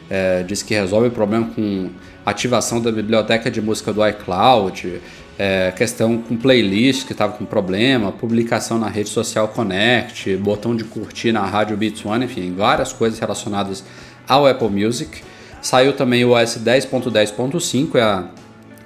É, 0.09 0.43
diz 0.43 0.61
que 0.61 0.73
resolve 0.73 1.07
o 1.07 1.11
problema 1.11 1.49
com 1.55 1.89
ativação 2.25 2.81
da 2.81 2.91
biblioteca 2.91 3.49
de 3.49 3.61
música 3.61 3.93
do 3.93 4.05
iCloud, 4.07 5.01
é, 5.39 5.71
questão 5.75 6.17
com 6.17 6.35
playlist 6.35 7.05
que 7.05 7.13
estava 7.13 7.33
com 7.33 7.45
problema, 7.45 8.11
publicação 8.11 8.77
na 8.77 8.87
rede 8.87 9.09
social 9.09 9.47
Connect, 9.47 10.35
botão 10.37 10.75
de 10.75 10.83
curtir 10.83 11.31
na 11.31 11.45
rádio 11.45 11.75
Beats 11.77 12.05
One, 12.05 12.25
enfim, 12.25 12.53
várias 12.55 12.93
coisas 12.93 13.19
relacionadas 13.19 13.83
ao 14.27 14.45
Apple 14.45 14.69
Music. 14.69 15.21
Saiu 15.61 15.93
também 15.93 16.25
o 16.25 16.31
OS 16.31 16.57
10.10.5, 16.57 17.95
é 17.95 18.01
a 18.01 18.25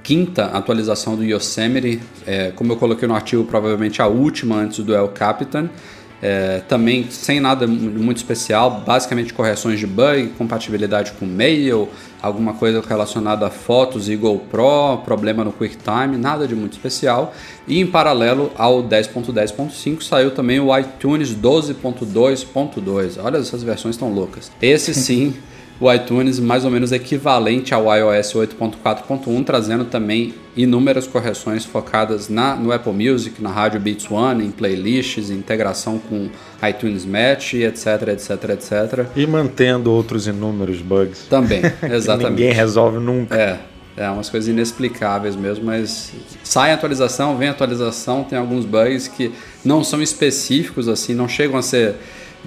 quinta 0.06 0.46
atualização 0.46 1.16
do 1.16 1.24
Yosemite, 1.24 2.00
é, 2.28 2.52
como 2.52 2.72
eu 2.72 2.78
coloquei 2.78 3.08
no 3.08 3.16
artigo, 3.16 3.44
provavelmente 3.44 4.04
a 4.04 4.08
última 4.08 4.56
antes 4.56 4.86
do 4.86 4.96
El 4.96 5.08
Capitan. 5.08 5.68
É, 6.22 6.62
também 6.68 7.08
sem 7.12 7.40
nada 7.40 7.68
muito 7.68 8.18
especial, 8.18 8.84
basicamente 8.86 9.34
correções 9.34 9.80
de 9.80 9.86
bug, 9.86 10.30
compatibilidade 10.38 11.12
com 11.20 11.26
mail, 11.26 11.90
alguma 12.22 12.54
coisa 12.54 12.82
relacionada 12.88 13.48
a 13.48 13.50
fotos 13.50 14.08
e 14.08 14.16
GoPro, 14.16 15.00
problema 15.04 15.44
no 15.44 15.52
QuickTime, 15.52 16.18
nada 16.18 16.48
de 16.48 16.56
muito 16.56 16.74
especial. 16.74 17.34
E 17.68 17.80
em 17.80 17.86
paralelo 17.86 18.52
ao 18.56 18.82
10.10.5 18.84 20.02
saiu 20.02 20.32
também 20.32 20.60
o 20.60 20.76
iTunes 20.78 21.36
12.2.2. 21.36 23.18
Olha, 23.22 23.38
essas 23.38 23.62
versões 23.62 23.96
estão 23.96 24.14
loucas. 24.14 24.52
Esse 24.62 24.94
sim 24.96 25.36
o 25.80 25.92
iTunes 25.92 26.40
mais 26.40 26.64
ou 26.64 26.72
menos 26.72 26.92
equivalente 26.92 27.74
ao 27.74 27.86
iOS 27.94 28.34
8.4.1, 28.34 29.44
trazendo 29.44 29.86
também 29.86 30.34
inúmeras 30.56 31.06
correções 31.06 31.66
focadas 31.66 32.30
na, 32.30 32.56
no 32.56 32.72
Apple 32.72 32.94
Music, 32.94 33.42
na 33.42 33.50
rádio 33.50 33.80
Beats 33.80 34.10
One, 34.10 34.46
em 34.46 34.52
playlists, 34.52 35.30
integração 35.30 36.00
com 36.00 36.30
iTunes 36.68 37.06
Match, 37.06 37.56
etc, 37.56 38.08
etc, 38.08 38.50
etc. 38.50 39.06
E 39.16 39.28
mantendo 39.28 39.92
outros 39.92 40.28
inúmeros 40.28 40.82
bugs. 40.82 41.28
Também, 41.30 41.62
exatamente. 41.92 42.30
ninguém 42.30 42.54
resolve 42.54 43.00
nunca. 43.00 43.36
É, 43.36 43.60
é 43.98 44.10
umas 44.10 44.30
coisas 44.30 44.48
inexplicáveis 44.48 45.36
mesmo, 45.36 45.66
mas 45.66 46.14
sai 46.44 46.72
atualização, 46.72 47.38
vem 47.38 47.50
atualização, 47.50 48.24
tem 48.24 48.38
alguns 48.38 48.66
bugs 48.66 49.10
que 49.10 49.34
não 49.64 49.84
são 49.84 50.02
específicos 50.02 50.88
assim, 50.88 51.14
não 51.14 51.28
chegam 51.28 51.58
a 51.58 51.62
ser 51.62 51.96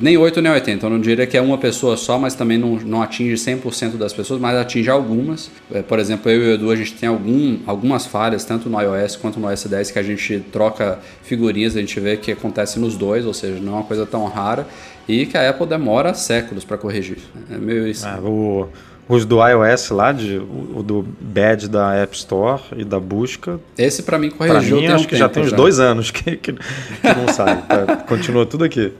nem 0.01 0.17
8 0.17 0.41
nem 0.41 0.53
80. 0.53 0.87
Eu 0.87 0.91
não 0.91 1.01
diria 1.01 1.27
que 1.27 1.37
é 1.37 1.41
uma 1.41 1.59
pessoa 1.59 1.97
só, 1.97 2.19
mas 2.19 2.35
também 2.35 2.59
não, 2.59 2.77
não 2.77 3.03
atinge 3.03 3.35
100% 3.35 3.97
das 3.97 4.13
pessoas, 4.13 4.41
mas 4.41 4.57
atinge 4.57 4.91
algumas. 4.91 5.51
É, 5.73 5.83
por 5.83 5.99
exemplo, 5.99 6.31
eu 6.31 6.43
e 6.43 6.49
o 6.49 6.55
Edu, 6.55 6.71
a 6.71 6.77
gente 6.77 6.95
tem 6.95 7.09
algum, 7.09 7.59
algumas 7.67 8.07
falhas, 8.07 8.45
tanto 8.45 8.69
no 8.69 8.81
iOS 8.81 9.17
quanto 9.17 9.39
no 9.41 9.49
OS 9.49 9.65
10, 9.65 9.91
que 9.91 9.99
a 9.99 10.03
gente 10.03 10.41
troca 10.53 10.99
figurinhas, 11.23 11.77
a 11.77 11.81
gente 11.81 11.99
vê 12.01 12.17
que 12.17 12.33
acontece 12.33 12.79
nos 12.79 12.97
dois, 12.97 13.27
ou 13.27 13.35
seja, 13.35 13.61
não 13.61 13.75
é 13.75 13.77
uma 13.77 13.85
coisa 13.85 14.07
tão 14.07 14.27
rara, 14.27 14.67
e 15.09 15.27
que 15.27 15.37
a 15.37 15.49
Apple 15.49 15.67
demora 15.67 16.13
séculos 16.15 16.65
para 16.65 16.77
corrigir. 16.77 17.19
É 17.51 17.57
meio 17.57 17.87
isso. 17.87 18.07
Ah, 18.07 18.21
o 18.21 18.69
os 19.09 19.25
do 19.25 19.38
iOS 19.47 19.90
lá, 19.90 20.12
de, 20.12 20.37
o, 20.37 20.83
do 20.83 21.07
badge 21.21 21.66
da 21.68 21.94
App 21.94 22.14
Store 22.14 22.61
e 22.77 22.85
da 22.85 23.01
busca. 23.01 23.59
Esse 23.77 24.03
para 24.03 24.18
mim 24.18 24.31
corrigiu. 24.31 24.77
Pra 24.79 24.87
mim, 24.88 24.94
acho 24.94 25.05
um 25.05 25.07
que 25.07 25.16
já 25.16 25.29
tem 25.29 25.42
uns 25.42 25.51
já. 25.51 25.57
dois 25.57 25.81
anos 25.81 26.11
que, 26.11 26.37
que, 26.37 26.53
que 26.53 27.14
não 27.16 27.33
sai. 27.33 27.62
Tá? 27.62 27.97
Continua 27.97 28.44
tudo 28.44 28.64
aqui. 28.64 28.92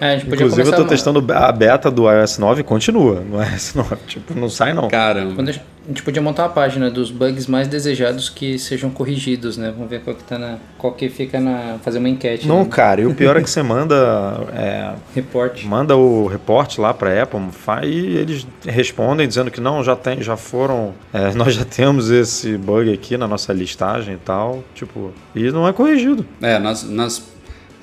É, 0.00 0.16
Inclusive, 0.16 0.68
eu 0.68 0.74
tô 0.74 0.84
testando 0.84 1.24
a 1.32 1.52
beta 1.52 1.90
do 1.90 2.10
iOS 2.10 2.38
9 2.38 2.60
e 2.62 2.64
continua 2.64 3.20
no 3.20 3.40
iOS 3.42 3.74
9. 3.74 3.96
Tipo, 4.06 4.34
não 4.34 4.48
sai 4.48 4.74
não. 4.74 4.88
Caramba. 4.88 5.34
Quando 5.34 5.48
a 5.50 5.52
gente 5.52 5.64
podia 6.02 6.22
montar 6.22 6.44
uma 6.44 6.48
página 6.48 6.90
dos 6.90 7.10
bugs 7.10 7.46
mais 7.46 7.68
desejados 7.68 8.28
que 8.28 8.58
sejam 8.58 8.90
corrigidos, 8.90 9.56
né? 9.56 9.70
Vamos 9.70 9.90
ver 9.90 10.00
qual 10.00 10.16
que 10.16 10.24
tá 10.24 10.38
na. 10.38 10.58
qual 10.78 10.92
que 10.92 11.08
fica 11.08 11.40
na. 11.40 11.78
fazer 11.82 11.98
uma 11.98 12.08
enquete. 12.08 12.46
Não, 12.46 12.64
né? 12.64 12.68
cara, 12.70 13.00
e 13.00 13.06
o 13.06 13.14
pior 13.14 13.36
é 13.36 13.42
que 13.42 13.48
você 13.50 13.62
manda. 13.62 13.94
É, 14.54 14.92
reporte. 15.14 15.66
Manda 15.66 15.96
o 15.96 16.26
reporte 16.26 16.80
lá 16.80 16.94
pra 16.94 17.22
Apple 17.22 17.40
e 17.84 18.16
eles 18.16 18.46
respondem 18.64 19.28
dizendo 19.28 19.50
que 19.50 19.60
não, 19.60 19.82
já 19.84 19.96
tem, 19.96 20.22
já 20.22 20.36
foram. 20.36 20.94
É, 21.12 21.32
nós 21.36 21.54
já 21.54 21.64
temos 21.64 22.10
esse 22.10 22.56
bug 22.56 22.92
aqui 22.92 23.16
na 23.16 23.28
nossa 23.28 23.52
listagem 23.52 24.14
e 24.14 24.18
tal. 24.18 24.64
Tipo, 24.74 25.12
e 25.34 25.50
não 25.50 25.68
é 25.68 25.72
corrigido. 25.72 26.24
É, 26.40 26.58
nas, 26.58 26.82
nas 26.84 27.33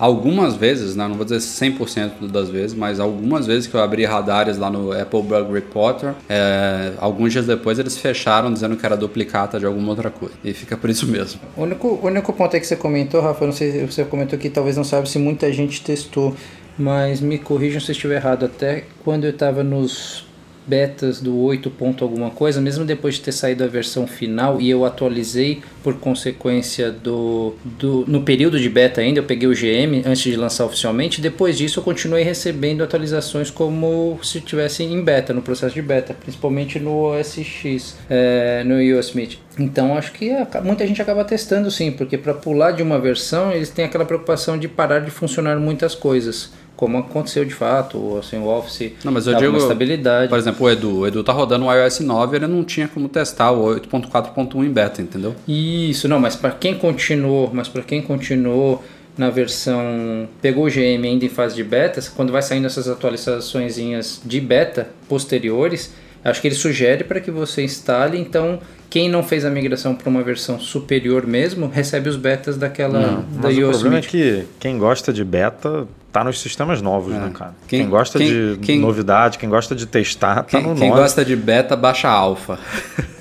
Algumas 0.01 0.55
vezes, 0.55 0.95
né, 0.95 1.07
não 1.07 1.13
vou 1.13 1.23
dizer 1.23 1.37
100% 1.37 2.27
das 2.31 2.49
vezes, 2.49 2.75
mas 2.75 2.99
algumas 2.99 3.45
vezes 3.45 3.67
que 3.67 3.75
eu 3.75 3.81
abri 3.81 4.03
radares 4.03 4.57
lá 4.57 4.67
no 4.67 4.91
Apple 4.91 5.21
Bug 5.21 5.53
Reporter, 5.53 6.15
é, 6.27 6.93
alguns 6.97 7.31
dias 7.31 7.45
depois 7.45 7.77
eles 7.77 7.95
fecharam 7.99 8.51
dizendo 8.51 8.75
que 8.75 8.83
era 8.83 8.97
duplicata 8.97 9.59
de 9.59 9.65
alguma 9.67 9.89
outra 9.89 10.09
coisa. 10.09 10.33
E 10.43 10.53
fica 10.53 10.75
por 10.75 10.89
isso 10.89 11.05
mesmo. 11.05 11.39
O 11.55 11.61
único, 11.61 11.99
único 12.01 12.33
ponto 12.33 12.55
é 12.55 12.59
que 12.59 12.65
você 12.65 12.75
comentou, 12.75 13.21
Rafa, 13.21 13.45
não 13.45 13.53
sei 13.53 13.71
se 13.73 13.85
você 13.85 14.03
comentou 14.03 14.39
que 14.39 14.49
talvez 14.49 14.75
não 14.75 14.83
sabe 14.83 15.07
se 15.07 15.19
muita 15.19 15.53
gente 15.53 15.83
testou, 15.83 16.35
mas 16.79 17.21
me 17.21 17.37
corrijam 17.37 17.79
se 17.79 17.91
eu 17.91 17.93
estiver 17.93 18.15
errado. 18.15 18.45
Até 18.45 18.85
quando 19.03 19.25
eu 19.25 19.29
estava 19.29 19.63
nos 19.63 20.25
betas 20.65 21.19
do 21.19 21.37
8 21.37 21.69
ponto 21.71 22.03
alguma 22.03 22.29
coisa, 22.29 22.61
mesmo 22.61 22.85
depois 22.85 23.15
de 23.15 23.21
ter 23.21 23.31
saído 23.31 23.63
a 23.63 23.67
versão 23.67 24.05
final 24.05 24.61
e 24.61 24.69
eu 24.69 24.85
atualizei 24.85 25.61
por 25.83 25.95
consequência 25.95 26.91
do, 26.91 27.55
do 27.63 28.05
no 28.07 28.21
período 28.23 28.59
de 28.59 28.69
beta 28.69 29.01
ainda, 29.01 29.19
eu 29.19 29.23
peguei 29.23 29.47
o 29.47 29.53
GM 29.53 30.01
antes 30.05 30.21
de 30.21 30.35
lançar 30.35 30.65
oficialmente, 30.65 31.21
depois 31.21 31.57
disso 31.57 31.79
eu 31.79 31.83
continuei 31.83 32.23
recebendo 32.23 32.83
atualizações 32.83 33.49
como 33.49 34.19
se 34.23 34.37
estivesse 34.37 34.83
em 34.83 35.03
beta, 35.03 35.33
no 35.33 35.41
processo 35.41 35.73
de 35.73 35.81
beta, 35.81 36.13
principalmente 36.13 36.79
no 36.79 36.95
OS 36.95 37.39
X, 37.39 37.97
é, 38.09 38.63
no 38.63 38.81
Yosemite. 38.81 39.41
Então 39.59 39.97
acho 39.97 40.11
que 40.13 40.31
muita 40.63 40.85
gente 40.87 41.01
acaba 41.01 41.23
testando 41.23 41.69
sim, 41.69 41.91
porque 41.91 42.17
para 42.17 42.33
pular 42.33 42.71
de 42.71 42.83
uma 42.83 42.99
versão 42.99 43.51
eles 43.51 43.69
têm 43.69 43.85
aquela 43.85 44.05
preocupação 44.05 44.57
de 44.57 44.67
parar 44.67 44.99
de 44.99 45.11
funcionar 45.11 45.59
muitas 45.59 45.95
coisas 45.95 46.51
como 46.81 46.97
aconteceu 46.97 47.45
de 47.45 47.53
fato, 47.53 48.17
assim, 48.17 48.39
o 48.39 48.47
Office 48.47 48.93
não, 49.05 49.11
mas 49.11 49.27
eu 49.27 49.35
digo, 49.35 49.55
estabilidade. 49.55 50.29
Por 50.29 50.39
exemplo, 50.39 50.65
o 50.65 50.69
Edu, 50.71 50.97
o 50.97 51.07
Edu 51.07 51.23
tá 51.23 51.31
rodando 51.31 51.67
o 51.67 51.71
iOS 51.71 51.99
9, 51.99 52.37
ele 52.37 52.47
não 52.47 52.63
tinha 52.63 52.87
como 52.87 53.07
testar 53.07 53.51
o 53.51 53.75
8.4.1 53.79 54.65
em 54.65 54.69
beta, 54.71 54.99
entendeu? 54.99 55.35
Isso, 55.47 56.07
não, 56.07 56.19
mas 56.19 56.35
para 56.35 56.49
quem 56.49 56.73
continuou, 56.73 57.51
mas 57.53 57.67
para 57.67 57.83
quem 57.83 58.01
continuou 58.01 58.83
na 59.15 59.29
versão 59.29 60.27
pegou 60.41 60.65
o 60.65 60.71
GM 60.71 61.05
ainda 61.05 61.23
em 61.23 61.29
fase 61.29 61.55
de 61.55 61.63
beta, 61.63 62.01
quando 62.15 62.31
vai 62.31 62.41
saindo 62.41 62.65
essas 62.65 62.89
atualizações 62.89 64.19
de 64.25 64.41
beta 64.41 64.89
posteriores, 65.07 65.93
acho 66.23 66.41
que 66.41 66.47
ele 66.47 66.55
sugere 66.55 67.03
para 67.03 67.19
que 67.19 67.29
você 67.29 67.63
instale, 67.63 68.17
então 68.17 68.59
quem 68.89 69.07
não 69.07 69.21
fez 69.21 69.45
a 69.45 69.51
migração 69.51 69.93
para 69.93 70.09
uma 70.09 70.23
versão 70.23 70.59
superior 70.59 71.27
mesmo, 71.27 71.67
recebe 71.67 72.09
os 72.09 72.15
betas 72.15 72.57
daquela 72.57 72.99
não, 72.99 73.21
da 73.39 73.49
mas 73.49 73.57
o 73.59 73.69
problema 73.69 73.99
é 73.99 74.01
que 74.01 74.45
quem 74.59 74.79
gosta 74.79 75.13
de 75.13 75.23
beta 75.23 75.87
tá 76.11 76.23
nos 76.23 76.39
sistemas 76.41 76.81
novos, 76.81 77.13
é. 77.13 77.19
né, 77.19 77.31
cara? 77.33 77.53
Quem, 77.67 77.81
quem 77.81 77.89
gosta 77.89 78.17
quem, 78.17 78.27
de 78.27 78.59
quem, 78.61 78.79
novidade, 78.79 79.37
quem 79.37 79.49
gosta 79.49 79.73
de 79.73 79.85
testar, 79.85 80.43
tá 80.43 80.59
no 80.59 80.75
Quem 80.75 80.89
gosta 80.89 81.23
de 81.23 81.35
beta, 81.35 81.75
baixa 81.75 82.09
alfa. 82.09 82.59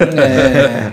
É. 0.01 0.93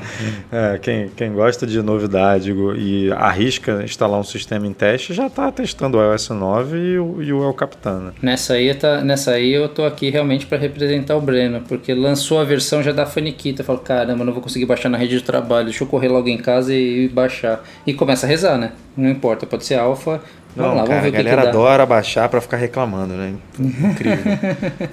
é, 0.76 0.78
quem, 0.78 1.10
quem 1.10 1.34
gosta 1.34 1.66
de 1.66 1.82
novidade 1.82 2.54
e 2.78 3.12
arrisca 3.14 3.84
instalar 3.84 4.20
um 4.20 4.24
sistema 4.24 4.68
em 4.68 4.74
teste, 4.74 5.14
já 5.14 5.30
tá 5.30 5.52
testando 5.52 5.98
o 5.98 6.02
iOS 6.02 6.30
9 6.30 6.78
e 6.78 7.00
o, 7.00 7.24
e 7.24 7.34
o 7.34 7.44
El 7.44 7.54
Capitan. 7.54 8.00
Né? 8.00 8.12
Nessa, 8.22 8.54
aí 8.54 8.74
tá, 8.76 9.02
nessa 9.02 9.32
aí 9.32 9.54
eu 9.54 9.68
tô 9.68 9.84
aqui 9.84 10.10
realmente 10.10 10.46
para 10.46 10.58
representar 10.58 11.16
o 11.16 11.22
Breno, 11.22 11.62
porque 11.68 11.94
lançou 11.94 12.40
a 12.40 12.44
versão 12.44 12.84
já 12.84 12.92
da 12.92 13.06
faniquita. 13.06 13.62
Eu 13.62 13.66
falo, 13.66 13.80
caramba, 13.80 14.24
não 14.24 14.34
vou 14.34 14.42
conseguir 14.42 14.66
baixar 14.66 14.90
na 14.90 14.98
rede 14.98 15.18
de 15.18 15.24
trabalho, 15.24 15.66
deixa 15.66 15.84
eu 15.84 15.88
correr 15.88 16.10
logo 16.10 16.28
em 16.28 16.38
casa 16.38 16.74
e, 16.74 17.06
e 17.06 17.08
baixar. 17.08 17.64
E 17.86 17.94
começa 17.94 18.26
a 18.26 18.30
rezar, 18.30 18.58
né? 18.58 18.74
Não 18.96 19.10
importa, 19.10 19.46
pode 19.46 19.66
ser 19.66 19.76
alfa 19.76 20.22
Vamos 20.58 20.78
lá, 20.78 20.88
cara, 20.88 21.08
a 21.08 21.10
galera 21.10 21.42
que 21.42 21.42
que 21.44 21.48
adora 21.50 21.86
baixar 21.86 22.28
para 22.30 22.42
ficar 22.42 22.58
reclamando, 22.58 23.14
né? 23.14 23.36
Incrível. 23.60 24.24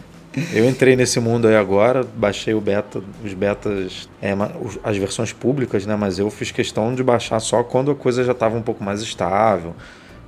Eu 0.52 0.68
entrei 0.68 0.96
nesse 0.96 1.20
mundo 1.20 1.46
aí 1.46 1.54
agora, 1.54 2.04
baixei 2.16 2.54
o 2.54 2.60
beta, 2.60 3.00
os 3.24 3.32
betas, 3.34 4.08
é, 4.20 4.34
as 4.82 4.96
versões 4.96 5.32
públicas, 5.32 5.86
né? 5.86 5.94
Mas 5.94 6.18
eu 6.18 6.28
fiz 6.28 6.50
questão 6.50 6.92
de 6.92 7.04
baixar 7.04 7.38
só 7.38 7.62
quando 7.62 7.92
a 7.92 7.94
coisa 7.94 8.24
já 8.24 8.32
estava 8.32 8.56
um 8.56 8.62
pouco 8.62 8.82
mais 8.82 9.00
estável. 9.00 9.76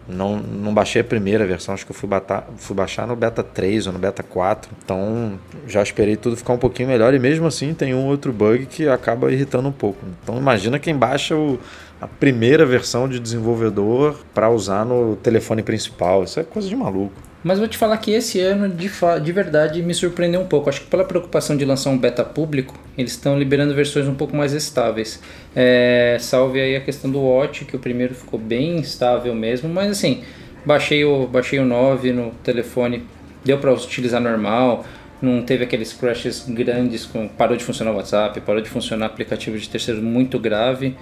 Não, 0.08 0.36
não 0.36 0.72
baixei 0.72 1.00
a 1.00 1.04
primeira 1.04 1.44
versão, 1.44 1.74
acho 1.74 1.84
que 1.84 1.90
eu 1.90 1.96
fui, 1.96 2.08
batar, 2.08 2.46
fui 2.56 2.76
baixar 2.76 3.08
no 3.08 3.16
beta 3.16 3.42
3 3.42 3.88
ou 3.88 3.92
no 3.92 3.98
beta 3.98 4.22
4. 4.22 4.70
Então 4.84 5.40
já 5.66 5.82
esperei 5.82 6.14
tudo 6.14 6.36
ficar 6.36 6.52
um 6.52 6.58
pouquinho 6.58 6.88
melhor 6.88 7.12
e 7.12 7.18
mesmo 7.18 7.44
assim 7.44 7.74
tem 7.74 7.92
um 7.92 8.06
outro 8.06 8.32
bug 8.32 8.66
que 8.66 8.88
acaba 8.88 9.32
irritando 9.32 9.68
um 9.68 9.72
pouco. 9.72 9.98
Então 10.22 10.38
imagina 10.38 10.78
quem 10.78 10.94
baixa 10.94 11.34
o, 11.34 11.58
a 12.00 12.06
primeira 12.06 12.66
versão 12.66 13.08
de 13.08 13.18
desenvolvedor 13.18 14.20
para 14.34 14.50
usar 14.50 14.84
no 14.84 15.16
telefone 15.16 15.62
principal. 15.62 16.24
Isso 16.24 16.38
é 16.40 16.44
coisa 16.44 16.68
de 16.68 16.76
maluco. 16.76 17.26
Mas 17.42 17.60
vou 17.60 17.68
te 17.68 17.78
falar 17.78 17.96
que 17.98 18.10
esse 18.10 18.40
ano, 18.40 18.68
de, 18.68 18.90
de 19.22 19.32
verdade, 19.32 19.80
me 19.80 19.94
surpreendeu 19.94 20.40
um 20.40 20.46
pouco. 20.46 20.68
Acho 20.68 20.80
que 20.80 20.88
pela 20.88 21.04
preocupação 21.04 21.56
de 21.56 21.64
lançar 21.64 21.90
um 21.90 21.98
beta 21.98 22.24
público, 22.24 22.74
eles 22.98 23.12
estão 23.12 23.38
liberando 23.38 23.72
versões 23.72 24.08
um 24.08 24.14
pouco 24.14 24.36
mais 24.36 24.52
estáveis. 24.52 25.22
É, 25.54 26.16
salve 26.18 26.60
aí 26.60 26.74
a 26.74 26.80
questão 26.80 27.08
do 27.08 27.20
Watch, 27.20 27.64
que 27.64 27.76
o 27.76 27.78
primeiro 27.78 28.14
ficou 28.14 28.38
bem 28.38 28.80
estável 28.80 29.32
mesmo, 29.32 29.68
mas 29.68 29.92
assim, 29.92 30.24
baixei 30.64 31.04
o, 31.04 31.28
baixei 31.28 31.60
o 31.60 31.64
9 31.64 32.12
no 32.12 32.32
telefone, 32.42 33.04
deu 33.44 33.58
para 33.58 33.72
utilizar 33.72 34.20
normal, 34.20 34.84
não 35.22 35.40
teve 35.42 35.62
aqueles 35.62 35.92
crashes 35.92 36.44
grandes, 36.48 37.06
com, 37.06 37.28
parou 37.28 37.56
de 37.56 37.62
funcionar 37.62 37.92
o 37.92 37.96
WhatsApp, 37.96 38.40
parou 38.40 38.60
de 38.60 38.68
funcionar 38.68 39.06
aplicativo 39.06 39.56
de 39.56 39.68
terceiro 39.68 40.02
muito 40.02 40.36
grave. 40.38 40.96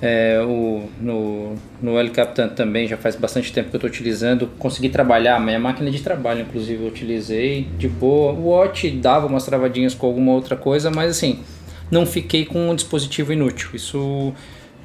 É, 0.00 0.42
o, 0.46 0.88
no, 1.00 1.54
no 1.80 1.98
El 1.98 2.10
Capitan 2.10 2.48
também 2.48 2.86
já 2.86 2.96
faz 2.96 3.16
bastante 3.16 3.52
tempo 3.52 3.70
que 3.70 3.76
eu 3.76 3.78
estou 3.78 3.88
utilizando. 3.88 4.48
Consegui 4.58 4.88
trabalhar, 4.88 5.40
minha 5.40 5.58
máquina 5.58 5.90
de 5.90 6.00
trabalho, 6.02 6.42
inclusive, 6.42 6.82
eu 6.82 6.88
utilizei 6.88 7.66
de 7.78 7.88
boa. 7.88 8.32
O 8.32 8.48
Watch 8.48 8.90
dava 8.90 9.26
umas 9.26 9.44
travadinhas 9.44 9.94
com 9.94 10.06
alguma 10.06 10.32
outra 10.32 10.56
coisa, 10.56 10.90
mas 10.90 11.10
assim, 11.10 11.40
não 11.90 12.04
fiquei 12.04 12.44
com 12.44 12.70
um 12.70 12.74
dispositivo 12.74 13.32
inútil. 13.32 13.70
Isso 13.74 14.34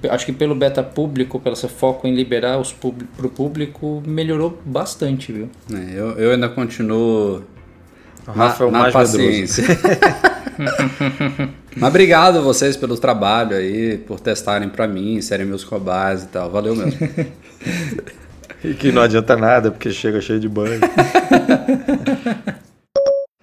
acho 0.10 0.26
que 0.26 0.32
pelo 0.32 0.56
beta 0.56 0.82
público, 0.82 1.39
pelo 1.39 1.56
seu 1.56 1.69
foco 1.69 2.08
em 2.08 2.15
liberar 2.15 2.58
os 2.58 2.74
para 2.74 3.26
o 3.26 3.30
público, 3.30 4.02
melhorou 4.06 4.60
bastante, 4.65 5.32
viu? 5.32 5.50
É, 5.71 6.00
eu, 6.00 6.12
eu 6.12 6.32
ainda 6.32 6.50
continuo 6.50 7.43
o 8.28 8.32
Rafa 8.32 8.63
na, 8.63 8.65
é 8.65 8.69
o 8.69 8.71
mais 8.71 8.93
paciência. 8.93 9.65
Mas 11.75 11.89
obrigado 11.89 12.39
a 12.39 12.41
vocês 12.41 12.75
pelo 12.75 12.97
trabalho 12.97 13.56
aí, 13.56 13.97
por 13.97 14.19
testarem 14.19 14.69
para 14.69 14.88
mim, 14.88 15.21
serem 15.21 15.45
meus 15.45 15.63
cobaias 15.63 16.23
e 16.23 16.27
tal. 16.27 16.49
Valeu 16.49 16.75
mesmo. 16.75 16.99
e 18.63 18.73
que 18.73 18.91
não 18.91 19.01
adianta 19.01 19.36
nada, 19.36 19.71
porque 19.71 19.91
chega 19.91 20.21
cheio 20.21 20.39
de 20.39 20.49
banho. 20.49 20.80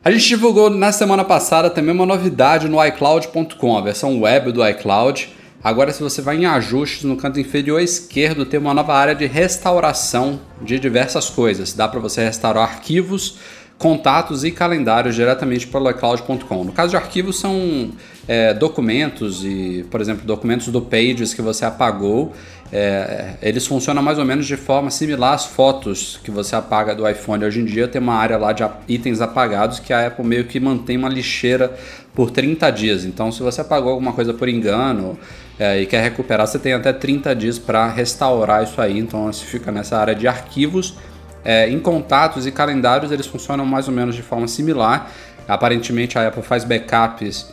A 0.05 0.11
gente 0.11 0.27
divulgou 0.27 0.71
na 0.71 0.91
semana 0.91 1.23
passada 1.23 1.69
também 1.69 1.93
uma 1.93 2.07
novidade 2.07 2.67
no 2.67 2.83
iCloud.com, 2.83 3.77
a 3.77 3.83
versão 3.83 4.21
web 4.21 4.53
do 4.53 4.67
iCloud. 4.67 5.35
Agora, 5.63 5.93
se 5.93 6.03
você 6.03 6.23
vai 6.23 6.37
em 6.37 6.47
ajustes 6.47 7.03
no 7.03 7.17
canto 7.17 7.41
inferior 7.41 7.81
esquerdo, 7.81 8.47
tem 8.47 8.61
uma 8.61 8.73
nova 8.73 8.95
área 8.95 9.15
de 9.15 9.27
restauração 9.27 10.41
de 10.63 10.79
diversas 10.79 11.29
coisas. 11.29 11.75
Dá 11.75 11.89
para 11.89 11.99
você 11.99 12.25
restaurar 12.25 12.63
arquivos 12.63 13.39
contatos 13.79 14.43
e 14.43 14.51
calendários 14.51 15.14
diretamente 15.14 15.67
pelo 15.67 15.88
iCloud.com. 15.88 16.64
No 16.64 16.73
caso 16.73 16.91
de 16.91 16.97
arquivos, 16.97 17.38
são 17.38 17.93
é, 18.27 18.53
documentos 18.53 19.45
e, 19.45 19.87
por 19.88 20.01
exemplo, 20.01 20.27
documentos 20.27 20.67
do 20.69 20.83
Pages 20.83 21.33
que 21.33 21.41
você 21.41 21.64
apagou. 21.64 22.33
É, 22.71 23.35
eles 23.41 23.67
funcionam 23.67 24.03
mais 24.03 24.19
ou 24.19 24.25
menos 24.25 24.47
de 24.47 24.57
forma 24.57 24.91
similar 24.91 25.33
às 25.33 25.47
fotos 25.47 26.21
que 26.23 26.31
você 26.31 26.57
apaga 26.57 26.95
do 26.95 27.09
iPhone. 27.09 27.45
Hoje 27.45 27.61
em 27.61 27.64
dia 27.64 27.87
tem 27.87 28.03
uma 28.03 28.14
área 28.14 28.37
lá 28.37 28.53
de 28.53 28.69
itens 28.88 29.21
apagados 29.21 29.79
que 29.79 29.93
a 29.93 30.09
Apple 30.09 30.27
meio 30.27 30.45
que 30.45 30.59
mantém 30.59 30.97
uma 30.97 31.09
lixeira 31.09 31.73
por 32.14 32.33
30 32.33 32.69
dias. 32.71 33.05
Então, 33.05 33.31
se 33.31 33.43
você 33.43 33.61
apagou 33.61 33.93
alguma 33.93 34.12
coisa 34.12 34.35
por 34.35 34.49
engano 34.49 35.17
é, 35.57 35.81
e 35.81 35.87
quer 35.87 36.03
recuperar, 36.03 36.47
você 36.47 36.59
tem 36.59 36.73
até 36.73 36.93
30 36.93 37.35
dias 37.37 37.59
para 37.61 37.88
restaurar 37.88 38.64
isso 38.64 38.81
aí. 38.83 38.99
Então, 38.99 39.33
você 39.33 39.45
fica 39.45 39.71
nessa 39.71 39.97
área 39.97 40.17
de 40.17 40.27
arquivos 40.27 40.95
é, 41.44 41.68
em 41.68 41.79
contatos 41.79 42.46
e 42.46 42.53
calendários 42.53 43.12
eles 43.12 43.27
funcionam 43.27 43.64
mais 43.64 43.88
ou 43.88 43.94
menos 43.94 44.14
de 44.14 44.22
forma 44.22 44.48
similar. 44.48 45.11
Aparentemente 45.46 46.18
a 46.18 46.29
Apple 46.29 46.42
faz 46.42 46.64
backups 46.64 47.53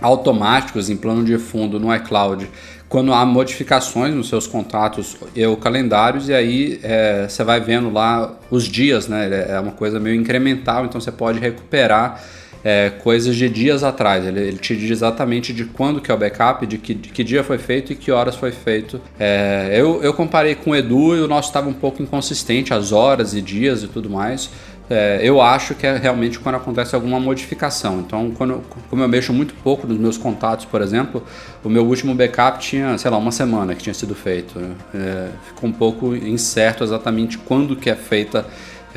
automáticos 0.00 0.90
em 0.90 0.96
plano 0.96 1.24
de 1.24 1.38
fundo 1.38 1.80
no 1.80 1.94
iCloud 1.94 2.50
quando 2.88 3.12
há 3.12 3.24
modificações 3.26 4.14
nos 4.14 4.28
seus 4.28 4.46
contatos 4.46 5.16
ou 5.48 5.56
calendários 5.56 6.28
e 6.28 6.34
aí 6.34 6.80
é, 6.82 7.26
você 7.28 7.42
vai 7.42 7.60
vendo 7.60 7.90
lá 7.90 8.32
os 8.50 8.64
dias, 8.64 9.08
né? 9.08 9.46
É 9.48 9.58
uma 9.58 9.72
coisa 9.72 9.98
meio 9.98 10.14
incremental, 10.14 10.84
então 10.84 11.00
você 11.00 11.10
pode 11.10 11.38
recuperar 11.40 12.22
é, 12.64 12.90
coisas 12.90 13.36
de 13.36 13.48
dias 13.48 13.84
atrás. 13.84 14.24
Ele, 14.24 14.40
ele, 14.40 14.58
te 14.58 14.76
diz 14.76 14.90
exatamente 14.90 15.52
de 15.52 15.64
quando 15.64 16.00
que 16.00 16.10
é 16.10 16.14
o 16.14 16.18
backup, 16.18 16.66
de 16.66 16.78
que, 16.78 16.94
de 16.94 17.08
que 17.08 17.22
dia 17.22 17.44
foi 17.44 17.58
feito 17.58 17.92
e 17.92 17.96
que 17.96 18.10
horas 18.10 18.36
foi 18.36 18.52
feito. 18.52 19.00
É, 19.18 19.70
eu, 19.72 20.02
eu 20.02 20.12
comparei 20.12 20.54
com 20.54 20.70
o 20.70 20.76
Edu 20.76 21.16
e 21.16 21.20
o 21.20 21.28
nosso 21.28 21.48
estava 21.48 21.68
um 21.68 21.74
pouco 21.74 22.02
inconsistente, 22.02 22.72
as 22.74 22.92
horas 22.92 23.34
e 23.34 23.40
dias 23.40 23.82
e 23.82 23.88
tudo 23.88 24.10
mais. 24.10 24.50
É, 24.88 25.18
eu 25.20 25.40
acho 25.40 25.74
que 25.74 25.84
é 25.84 25.96
realmente 25.96 26.38
quando 26.38 26.54
acontece 26.54 26.94
alguma 26.94 27.18
modificação. 27.18 28.00
Então, 28.00 28.30
quando, 28.30 28.62
como 28.88 29.02
eu 29.02 29.08
mexo 29.08 29.32
muito 29.32 29.54
pouco 29.54 29.86
nos 29.86 29.98
meus 29.98 30.16
contatos, 30.16 30.64
por 30.64 30.80
exemplo, 30.80 31.24
o 31.64 31.68
meu 31.68 31.84
último 31.84 32.14
backup 32.14 32.60
tinha, 32.60 32.96
sei 32.96 33.10
lá, 33.10 33.16
uma 33.16 33.32
semana 33.32 33.74
que 33.74 33.82
tinha 33.82 33.94
sido 33.94 34.14
feito. 34.14 34.58
É, 34.94 35.28
ficou 35.48 35.68
um 35.68 35.72
pouco 35.72 36.14
incerto 36.14 36.84
exatamente 36.84 37.36
quando 37.36 37.74
que 37.74 37.90
é 37.90 37.96
feita 37.96 38.46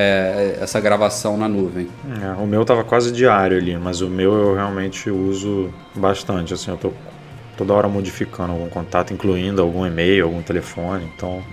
é, 0.02 0.58
essa 0.62 0.80
gravação 0.80 1.36
na 1.36 1.50
nuvem. 1.50 1.90
É, 2.24 2.42
o 2.42 2.48
meu 2.48 2.62
estava 2.62 2.86
quase 2.86 3.12
diário 3.12 3.58
ali, 3.58 3.76
mas 3.76 4.00
o 4.00 4.08
meu 4.08 4.34
eu 4.34 4.56
realmente 4.56 5.10
uso 5.10 5.70
bastante. 5.94 6.54
Assim, 6.54 6.72
eu 6.72 6.78
tô 6.78 6.94
toda 7.58 7.74
hora 7.74 7.90
modificando 7.90 8.54
algum 8.54 8.70
contato, 8.70 9.14
incluindo 9.14 9.62
algum 9.62 9.86
e-mail, 9.86 10.24
algum 10.24 10.42
telefone. 10.42 11.06
Então 11.14 11.44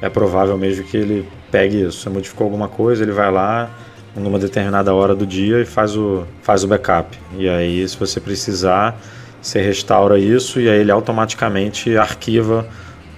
é 0.00 0.08
provável 0.08 0.56
mesmo 0.56 0.82
que 0.84 0.96
ele 0.96 1.28
pegue 1.50 1.82
isso. 1.82 2.00
Você 2.00 2.08
modificou 2.08 2.46
alguma 2.46 2.68
coisa, 2.68 3.02
ele 3.02 3.12
vai 3.12 3.30
lá 3.30 3.68
numa 4.16 4.38
determinada 4.38 4.94
hora 4.94 5.14
do 5.14 5.26
dia 5.26 5.60
e 5.60 5.66
faz 5.66 5.94
o, 5.94 6.24
faz 6.40 6.64
o 6.64 6.68
backup. 6.68 7.18
E 7.36 7.46
aí, 7.46 7.86
se 7.86 7.98
você 7.98 8.18
precisar, 8.18 8.98
você 9.42 9.60
restaura 9.60 10.18
isso 10.18 10.58
e 10.58 10.70
aí 10.70 10.80
ele 10.80 10.90
automaticamente 10.90 11.98
arquiva 11.98 12.66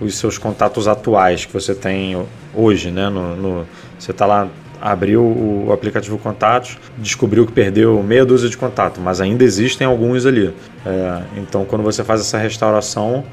os 0.00 0.16
seus 0.16 0.38
contatos 0.38 0.88
atuais 0.88 1.44
que 1.44 1.52
você 1.52 1.72
tem 1.72 2.20
hoje, 2.52 2.90
né? 2.90 3.08
No, 3.08 3.36
no 3.36 3.66
você 3.98 4.10
está 4.10 4.26
lá, 4.26 4.48
abriu 4.80 5.22
o 5.22 5.72
aplicativo 5.72 6.18
Contatos, 6.18 6.78
descobriu 6.98 7.46
que 7.46 7.52
perdeu 7.52 8.02
meia 8.02 8.24
dúzia 8.24 8.48
de 8.48 8.56
contatos, 8.56 9.02
mas 9.02 9.20
ainda 9.20 9.42
existem 9.44 9.86
alguns 9.86 10.26
ali. 10.26 10.52
É, 10.84 11.22
então, 11.38 11.64
quando 11.64 11.82
você 11.82 12.04
faz 12.04 12.20
essa 12.20 12.38
restauração, 12.38 13.24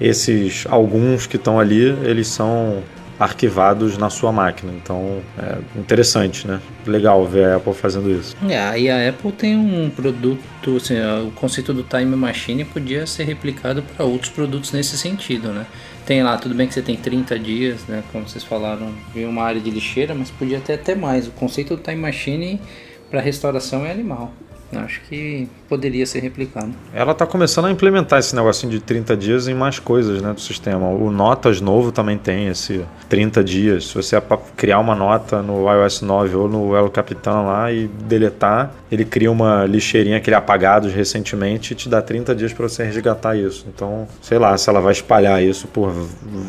esses 0.00 0.66
alguns 0.68 1.26
que 1.26 1.36
estão 1.36 1.58
ali, 1.58 1.96
eles 2.04 2.28
são 2.28 2.82
arquivados 3.18 3.96
na 3.96 4.10
sua 4.10 4.32
máquina. 4.32 4.72
Então, 4.72 5.20
é 5.38 5.78
interessante, 5.78 6.46
né? 6.48 6.60
Legal 6.86 7.24
ver 7.26 7.44
a 7.46 7.56
Apple 7.56 7.74
fazendo 7.74 8.10
isso. 8.10 8.36
É, 8.48 8.78
e 8.78 8.90
a 8.90 9.08
Apple 9.08 9.32
tem 9.32 9.56
um 9.56 9.88
produto, 9.88 10.76
assim, 10.76 10.96
o 11.26 11.30
conceito 11.30 11.72
do 11.72 11.82
Time 11.82 12.16
Machine 12.16 12.64
podia 12.64 13.06
ser 13.06 13.24
replicado 13.24 13.82
para 13.82 14.04
outros 14.04 14.30
produtos 14.30 14.72
nesse 14.72 14.98
sentido, 14.98 15.52
né? 15.52 15.64
Tem 16.06 16.22
lá, 16.22 16.36
tudo 16.36 16.54
bem 16.54 16.68
que 16.68 16.74
você 16.74 16.82
tem 16.82 16.96
30 16.96 17.38
dias, 17.38 17.86
né? 17.86 18.04
Como 18.12 18.28
vocês 18.28 18.44
falaram, 18.44 18.92
viu 19.14 19.26
uma 19.26 19.42
área 19.42 19.58
de 19.58 19.70
lixeira, 19.70 20.14
mas 20.14 20.30
podia 20.30 20.60
ter 20.60 20.74
até 20.74 20.94
mais. 20.94 21.26
O 21.26 21.30
conceito 21.30 21.76
do 21.76 21.82
Time 21.82 21.96
Machine 21.96 22.60
para 23.10 23.22
restauração 23.22 23.86
é 23.86 23.90
animal. 23.90 24.30
Acho 24.80 25.00
que 25.02 25.48
poderia 25.68 26.04
ser 26.06 26.20
replicado. 26.20 26.72
Ela 26.92 27.12
está 27.12 27.26
começando 27.26 27.66
a 27.66 27.70
implementar 27.70 28.18
esse 28.18 28.34
negocinho 28.34 28.72
de 28.72 28.80
30 28.80 29.16
dias 29.16 29.48
em 29.48 29.54
mais 29.54 29.78
coisas 29.78 30.20
né, 30.22 30.32
do 30.32 30.40
sistema. 30.40 30.88
O 30.88 31.10
Notas 31.10 31.60
novo 31.60 31.92
também 31.92 32.18
tem 32.18 32.48
esse 32.48 32.84
30 33.08 33.44
dias. 33.44 33.86
Se 33.86 33.94
você 33.94 34.20
criar 34.56 34.78
uma 34.78 34.94
nota 34.94 35.42
no 35.42 35.70
iOS 35.70 36.02
9 36.02 36.36
ou 36.36 36.48
no 36.48 36.76
El 36.76 36.90
Capitan 36.90 37.42
lá 37.42 37.72
e 37.72 37.86
deletar, 37.86 38.74
ele 38.90 39.04
cria 39.04 39.30
uma 39.30 39.64
lixeirinha 39.64 40.20
que 40.20 40.28
ele 40.30 40.36
apagados 40.36 40.92
recentemente 40.92 41.72
e 41.72 41.76
te 41.76 41.88
dá 41.88 42.02
30 42.02 42.34
dias 42.34 42.52
para 42.52 42.68
você 42.68 42.84
resgatar 42.84 43.36
isso. 43.36 43.66
Então, 43.72 44.06
sei 44.20 44.38
lá 44.38 44.56
se 44.56 44.68
ela 44.68 44.80
vai 44.80 44.92
espalhar 44.92 45.42
isso 45.42 45.66
por 45.68 45.90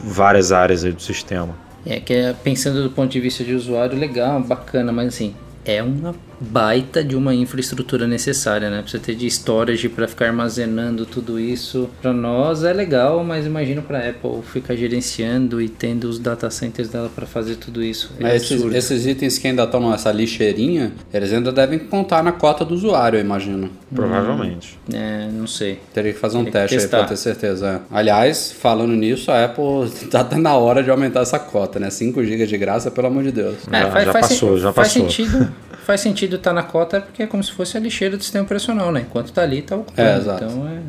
várias 0.03 0.51
áreas 0.51 0.83
do 0.83 1.01
sistema. 1.01 1.55
É 1.85 1.99
que 1.99 2.13
é, 2.13 2.33
pensando 2.33 2.81
do 2.81 2.89
ponto 2.89 3.11
de 3.11 3.19
vista 3.19 3.43
de 3.43 3.53
usuário, 3.53 3.97
legal, 3.97 4.41
bacana, 4.41 4.91
mas 4.91 5.09
assim, 5.09 5.35
é 5.63 5.83
uma 5.83 6.15
baita 6.39 7.03
de 7.03 7.15
uma 7.15 7.33
infraestrutura 7.33 8.07
necessária, 8.07 8.69
né? 8.69 8.81
Pra 8.81 8.89
você 8.89 8.99
ter 8.99 9.15
de 9.15 9.27
storage 9.27 9.89
para 9.89 10.07
ficar 10.07 10.27
armazenando 10.27 11.05
tudo 11.05 11.39
isso. 11.39 11.89
Para 12.01 12.13
nós 12.13 12.63
é 12.63 12.73
legal, 12.73 13.23
mas 13.23 13.45
imagino 13.45 13.81
para 13.81 14.09
Apple 14.09 14.41
ficar 14.43 14.75
gerenciando 14.75 15.61
e 15.61 15.69
tendo 15.69 16.05
os 16.05 16.19
data 16.19 16.49
centers 16.49 16.89
dela 16.89 17.09
para 17.13 17.25
fazer 17.25 17.55
tudo 17.55 17.83
isso. 17.83 18.11
É 18.19 18.35
esses, 18.35 18.61
esses, 18.61 19.05
itens 19.05 19.37
que 19.37 19.47
ainda 19.47 19.63
estão 19.63 19.89
nessa 19.89 20.11
lixeirinha, 20.11 20.93
eles 21.13 21.31
ainda 21.31 21.51
devem 21.51 21.79
contar 21.79 22.23
na 22.23 22.31
cota 22.31 22.65
do 22.65 22.73
usuário, 22.73 23.17
eu 23.17 23.21
imagino. 23.21 23.69
Provavelmente. 23.93 24.77
Hum, 24.91 24.95
é, 24.95 25.29
não 25.31 25.47
sei. 25.47 25.79
Teria 25.93 26.13
que 26.13 26.19
fazer 26.19 26.37
um 26.37 26.45
Teria 26.45 26.67
teste 26.67 26.77
aí 26.77 26.87
para 26.87 27.05
ter 27.05 27.17
certeza. 27.17 27.81
Aliás, 27.91 28.51
falando 28.51 28.93
nisso, 28.93 29.31
a 29.31 29.45
Apple 29.45 29.89
tá 30.09 30.23
na 30.37 30.55
hora 30.55 30.83
de 30.83 30.89
aumentar 30.89 31.21
essa 31.21 31.39
cota, 31.39 31.79
né? 31.79 31.89
5 31.89 32.23
GB 32.23 32.45
de 32.45 32.57
graça, 32.57 32.91
pelo 32.91 33.07
amor 33.07 33.23
de 33.23 33.31
Deus. 33.31 33.55
É, 33.71 33.81
já, 33.81 33.91
faz, 33.91 34.05
já 34.05 34.11
faz 34.11 34.27
passou, 34.27 34.57
já 34.57 34.73
faz 34.73 34.87
passou. 34.89 35.09
Sentido, 35.09 35.53
faz 35.85 36.01
sentido 36.01 36.35
estar 36.37 36.49
tá 36.49 36.53
na 36.53 36.63
cota 36.63 36.99
porque 36.99 37.23
é 37.23 37.27
como 37.27 37.43
se 37.43 37.51
fosse 37.51 37.77
a 37.77 37.79
lixeira 37.79 38.17
do 38.17 38.23
sistema 38.23 38.43
operacional, 38.43 38.91
né? 38.91 39.01
Enquanto 39.01 39.27
está 39.27 39.43
ali, 39.43 39.59
está 39.59 39.75
ocupando. 39.75 40.09
É, 40.09 40.17
exato. 40.17 40.43
Então 40.43 40.67
é. 40.67 40.79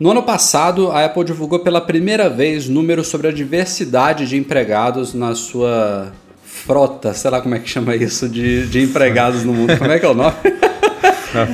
No 0.00 0.12
ano 0.12 0.22
passado, 0.22 0.92
a 0.92 1.04
Apple 1.04 1.24
divulgou 1.24 1.58
pela 1.58 1.80
primeira 1.80 2.30
vez 2.30 2.68
números 2.68 3.08
sobre 3.08 3.28
a 3.28 3.32
diversidade 3.32 4.26
de 4.26 4.36
empregados 4.36 5.12
na 5.12 5.34
sua 5.34 6.12
frota, 6.44 7.12
sei 7.14 7.30
lá 7.30 7.40
como 7.40 7.54
é 7.54 7.58
que 7.58 7.68
chama 7.68 7.96
isso, 7.96 8.28
de, 8.28 8.66
de 8.68 8.80
empregados 8.80 9.44
no 9.44 9.52
mundo. 9.52 9.76
Como 9.76 9.90
é 9.90 9.98
que 9.98 10.06
é 10.06 10.08
o 10.08 10.14
nome? 10.14 10.36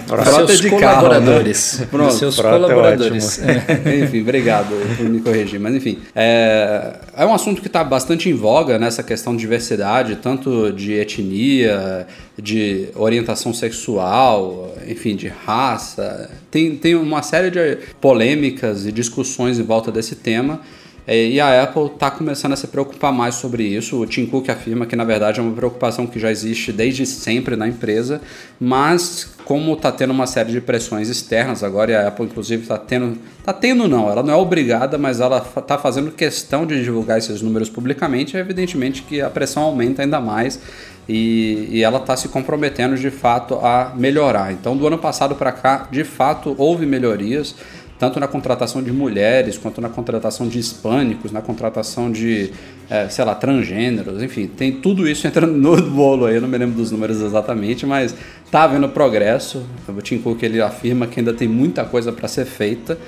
frota 0.06 0.46
seus 0.46 0.60
de 0.60 0.70
colaboradores. 0.70 1.70
Carro, 1.70 1.82
né? 1.82 1.88
Pronto, 1.90 2.14
seus 2.14 2.38
é 2.38 2.42
colaboradores. 2.42 3.40
É 3.44 4.04
enfim, 4.04 4.20
obrigado 4.20 4.74
por 4.96 5.08
me 5.08 5.20
corrigir. 5.20 5.58
Mas 5.60 5.74
enfim, 5.74 5.98
é, 6.14 6.94
é 7.16 7.26
um 7.26 7.34
assunto 7.34 7.60
que 7.60 7.66
está 7.66 7.82
bastante 7.82 8.28
em 8.28 8.34
voga 8.34 8.78
nessa 8.78 9.02
questão 9.02 9.34
de 9.34 9.40
diversidade, 9.40 10.16
tanto 10.16 10.72
de 10.72 10.92
etnia, 10.94 12.06
de 12.40 12.88
orientação 12.94 13.52
sexual, 13.52 14.74
enfim, 14.86 15.16
de 15.16 15.28
raça. 15.28 16.30
Tem, 16.50 16.76
tem 16.76 16.94
uma 16.94 17.22
série 17.22 17.50
de 17.50 17.78
polêmicas 18.00 18.86
e 18.86 18.92
discussões 18.92 19.58
em 19.58 19.62
volta 19.62 19.92
desse 19.92 20.16
tema. 20.16 20.60
É, 21.06 21.26
e 21.26 21.38
a 21.38 21.62
Apple 21.62 21.86
está 21.86 22.10
começando 22.10 22.52
a 22.52 22.56
se 22.56 22.66
preocupar 22.66 23.12
mais 23.12 23.34
sobre 23.34 23.62
isso. 23.62 24.00
O 24.00 24.06
Tim 24.06 24.24
Cook 24.24 24.48
afirma 24.48 24.86
que, 24.86 24.96
na 24.96 25.04
verdade, 25.04 25.38
é 25.38 25.42
uma 25.42 25.52
preocupação 25.52 26.06
que 26.06 26.18
já 26.18 26.30
existe 26.30 26.72
desde 26.72 27.04
sempre 27.04 27.56
na 27.56 27.68
empresa, 27.68 28.22
mas 28.58 29.34
como 29.44 29.74
está 29.74 29.92
tendo 29.92 30.12
uma 30.12 30.26
série 30.26 30.50
de 30.50 30.60
pressões 30.62 31.10
externas 31.10 31.62
agora, 31.62 31.90
e 31.90 31.94
a 31.94 32.08
Apple, 32.08 32.24
inclusive, 32.24 32.62
está 32.62 32.78
tendo. 32.78 33.18
Está 33.38 33.52
tendo, 33.52 33.86
não, 33.86 34.10
ela 34.10 34.22
não 34.22 34.32
é 34.32 34.36
obrigada, 34.36 34.96
mas 34.96 35.20
ela 35.20 35.44
está 35.54 35.76
fazendo 35.76 36.10
questão 36.10 36.64
de 36.64 36.82
divulgar 36.82 37.18
esses 37.18 37.42
números 37.42 37.68
publicamente, 37.68 38.38
evidentemente 38.38 39.02
que 39.02 39.20
a 39.20 39.28
pressão 39.28 39.64
aumenta 39.64 40.00
ainda 40.00 40.18
mais. 40.18 40.58
E, 41.06 41.68
e 41.70 41.82
ela 41.82 41.98
está 41.98 42.16
se 42.16 42.28
comprometendo 42.28 42.96
de 42.96 43.10
fato 43.10 43.56
a 43.56 43.92
melhorar. 43.94 44.50
Então, 44.54 44.74
do 44.74 44.86
ano 44.86 44.96
passado 44.96 45.34
para 45.34 45.52
cá, 45.52 45.86
de 45.90 46.02
fato, 46.02 46.54
houve 46.56 46.86
melhorias 46.86 47.54
tanto 47.98 48.18
na 48.18 48.26
contratação 48.26 48.82
de 48.82 48.92
mulheres, 48.92 49.56
quanto 49.56 49.80
na 49.80 49.88
contratação 49.88 50.48
de 50.48 50.58
hispânicos, 50.58 51.30
na 51.30 51.40
contratação 51.40 52.10
de, 52.10 52.52
é, 52.90 53.08
sei 53.08 53.24
lá, 53.24 53.34
transgêneros, 53.34 54.22
enfim, 54.22 54.46
tem 54.46 54.72
tudo 54.72 55.08
isso 55.08 55.26
entrando 55.26 55.52
no 55.52 55.80
bolo 55.90 56.26
aí, 56.26 56.40
não 56.40 56.48
me 56.48 56.58
lembro 56.58 56.76
dos 56.76 56.90
números 56.90 57.20
exatamente, 57.20 57.86
mas 57.86 58.14
tá 58.50 58.64
havendo 58.64 58.88
progresso. 58.88 59.64
O 59.88 60.00
Tim 60.02 60.18
Cook 60.18 60.42
ele 60.42 60.60
afirma 60.60 61.06
que 61.06 61.20
ainda 61.20 61.32
tem 61.32 61.48
muita 61.48 61.84
coisa 61.84 62.12
para 62.12 62.28
ser 62.28 62.44
feita. 62.44 62.98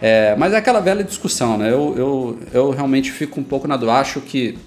É, 0.00 0.34
mas 0.36 0.52
é 0.52 0.58
aquela 0.58 0.80
velha 0.80 1.02
discussão, 1.02 1.56
né? 1.56 1.70
Eu, 1.70 1.94
eu, 1.96 2.38
eu 2.52 2.70
realmente 2.70 3.10
fico 3.10 3.40
um 3.40 3.44
pouco 3.44 3.66
na 3.66 3.76
do 3.76 3.90
acho 3.90 4.20
que 4.20 4.58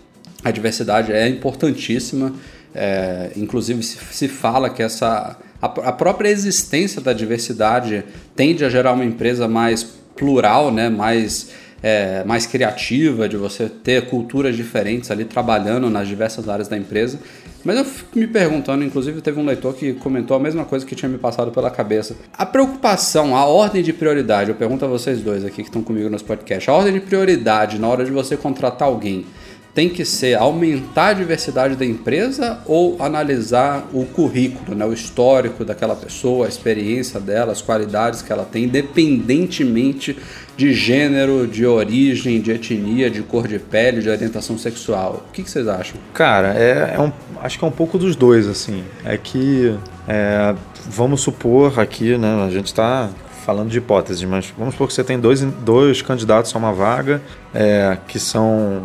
a 0.44 0.52
diversidade 0.52 1.12
é 1.12 1.28
importantíssima. 1.28 2.34
É, 2.74 3.32
inclusive 3.36 3.82
se, 3.84 3.98
se 4.12 4.28
fala 4.28 4.70
que 4.70 4.84
essa 4.84 5.38
a, 5.62 5.91
própria 5.91 6.30
existência 6.30 7.02
da 7.02 7.13
diversidade 7.13 8.04
tende 8.36 8.63
a 8.63 8.70
gerar 8.70 8.93
uma 8.93 9.06
empresa 9.06 9.48
mais 9.48 9.84
plural, 10.15 10.72
né? 10.72 10.89
mais, 10.89 11.50
é, 11.82 12.24
mais 12.26 12.46
criativa, 12.46 13.28
de 13.28 13.38
você 13.38 13.67
ter 13.67 14.08
culturas 14.08 14.56
diferentes 14.56 15.10
ali 15.10 15.26
trabalhando 15.26 15.89
nas 15.89 16.08
diversas 16.08 16.48
áreas 16.48 16.67
da 16.67 16.78
empresa. 16.78 17.20
Mas 17.63 17.78
eu 17.78 17.86
fico 17.86 18.17
me 18.17 18.28
perguntando, 18.28 18.84
inclusive 18.84 19.20
teve 19.20 19.39
um 19.39 19.46
leitor 19.46 19.74
que 19.74 19.93
comentou 19.93 20.38
a 20.38 20.39
mesma 20.39 20.63
coisa 20.63 20.86
que 20.86 20.96
tinha 20.96 21.10
me 21.10 21.17
passado 21.17 21.52
pela 21.52 21.70
cabeça. 21.70 22.15
A 22.38 22.46
preocupação, 22.46 23.36
a 23.36 23.46
ordem 23.46 23.82
de 23.82 23.91
prioridade, 23.91 24.50
eu 24.50 24.56
pergunto 24.56 24.86
a 24.86 24.88
vocês 24.88 25.22
dois 25.22 25.43
aqui 25.43 25.58
que 25.58 25.63
estão 25.63 25.82
comigo 25.82 26.10
nos 26.10 26.22
podcasts, 26.22 26.70
a 26.70 26.74
ordem 26.74 26.93
de 26.93 27.02
prioridade 27.02 27.80
na 27.80 27.88
hora 27.88 28.06
de 28.06 28.12
você 28.12 28.38
contratar 28.38 28.88
alguém 28.88 29.26
tem 29.78 29.88
que 29.88 30.04
ser 30.04 30.34
aumentar 30.34 31.10
a 31.10 31.13
diversidade 31.13 31.76
da 31.76 31.86
empresa 31.86 32.58
ou 32.66 32.98
analisar 33.00 33.88
o 33.94 34.06
currículo, 34.06 34.76
né, 34.76 34.84
o 34.84 34.92
histórico 34.92 35.63
daquela 35.63 35.96
pessoa, 35.96 36.48
a 36.48 36.50
experiência 36.50 37.20
dela, 37.20 37.52
as 37.52 37.62
qualidades 37.62 38.24
que 38.24 38.34
ela 38.34 38.44
tem, 38.44 38.63
independentemente 38.63 40.18
de 40.56 40.74
gênero, 40.74 41.46
de 41.46 41.63
origem, 41.63 42.42
de 42.42 42.54
etnia, 42.54 43.08
de 43.08 43.22
cor 43.22 43.48
de 43.48 43.60
pele, 43.60 44.02
de 44.02 44.10
orientação 44.10 44.58
sexual. 44.58 45.24
O 45.30 45.32
que, 45.32 45.44
que 45.44 45.52
vocês 45.52 45.68
acham? 45.68 46.00
Cara, 46.12 46.56
é, 46.56 46.96
é, 46.96 47.00
um, 47.00 47.12
acho 47.44 47.60
que 47.60 47.63
é 47.63 47.68
um 47.68 47.72
pouco 47.72 48.00
dos 48.00 48.16
dois, 48.16 48.48
assim. 48.48 48.84
É 49.06 49.16
que, 49.16 49.78
é, 50.08 50.56
vamos 50.90 51.22
supor 51.22 51.80
aqui, 51.80 52.18
né, 52.18 52.44
a 52.44 52.50
gente 52.50 52.66
está 52.66 53.12
falando 53.46 53.70
de 53.70 53.78
hipótese, 53.78 54.26
mas 54.26 54.52
vamos 54.58 54.74
supor 54.74 54.88
que 54.88 54.94
você 54.96 55.04
tem 55.04 55.20
dois, 55.20 55.42
dois 55.42 56.02
candidatos 56.02 56.54
a 56.56 56.58
uma 56.58 56.74
vaga 56.74 57.22
é, 57.54 57.96
que 58.08 58.20
são 58.20 58.82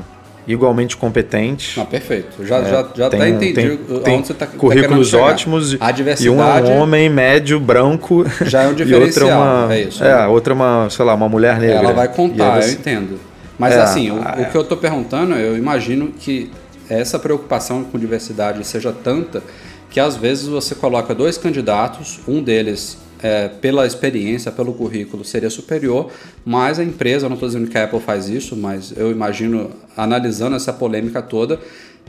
igualmente 0.47 0.97
competentes. 0.97 1.79
Ah, 1.79 1.85
perfeito. 1.85 2.45
Já, 2.45 2.59
é, 2.59 2.65
já, 2.65 2.89
já 2.95 3.11
tem, 3.11 3.21
até 3.21 3.29
entendi 3.29 3.55
tem, 3.55 4.01
tem 4.01 4.17
onde 4.17 4.27
você 4.27 4.33
está 4.33 4.47
Currículos 4.47 5.11
tá 5.11 5.19
ótimos 5.19 5.77
a 5.81 5.91
diversidade, 5.91 6.27
e 6.27 6.31
um 6.31 6.43
é 6.43 6.63
um 6.63 6.83
homem 6.83 7.09
médio, 7.09 7.61
branco. 7.61 8.25
Já 8.43 8.63
é 8.63 8.69
um 8.69 8.75
diferencial. 8.75 9.29
e 9.29 9.29
outra 9.29 9.29
é 9.29 9.35
uma, 9.35 9.75
é 9.75 9.81
isso. 9.83 10.05
É, 10.05 10.27
outra 10.27 10.53
é 10.53 10.57
uma, 10.57 10.91
sei 10.91 11.05
lá, 11.05 11.15
uma 11.15 11.29
mulher 11.29 11.59
negra. 11.59 11.77
Ela 11.77 11.93
vai 11.93 12.09
contar, 12.09 12.61
você... 12.61 12.71
eu 12.71 12.73
entendo. 12.73 13.21
Mas 13.59 13.75
é, 13.75 13.81
assim, 13.81 14.11
o, 14.11 14.17
o 14.17 14.51
que 14.51 14.57
eu 14.57 14.63
estou 14.63 14.77
perguntando, 14.77 15.35
eu 15.35 15.57
imagino 15.57 16.09
que 16.09 16.51
essa 16.89 17.19
preocupação 17.19 17.85
com 17.85 17.99
diversidade 17.99 18.67
seja 18.67 18.93
tanta 18.93 19.43
que 19.89 20.01
às 20.01 20.17
vezes 20.17 20.47
você 20.47 20.75
coloca 20.75 21.15
dois 21.15 21.37
candidatos, 21.37 22.19
um 22.27 22.43
deles 22.43 22.97
é, 23.23 23.49
pela 23.49 23.87
experiência, 23.87 24.51
pelo 24.51 24.73
currículo, 24.75 25.25
seria 25.25 25.51
superior, 25.51 26.11
mas 26.45 26.79
a 26.79 26.85
empresa, 26.85 27.29
não 27.29 27.35
estou 27.35 27.49
dizendo 27.49 27.69
que 27.69 27.79
a 27.79 27.85
Apple 27.85 28.01
faz 28.01 28.29
isso, 28.29 28.57
mas 28.57 28.93
eu 28.97 29.11
imagino, 29.11 29.71
analisando 29.97 30.57
essa 30.57 30.73
polêmica 30.73 31.23
toda, 31.23 31.61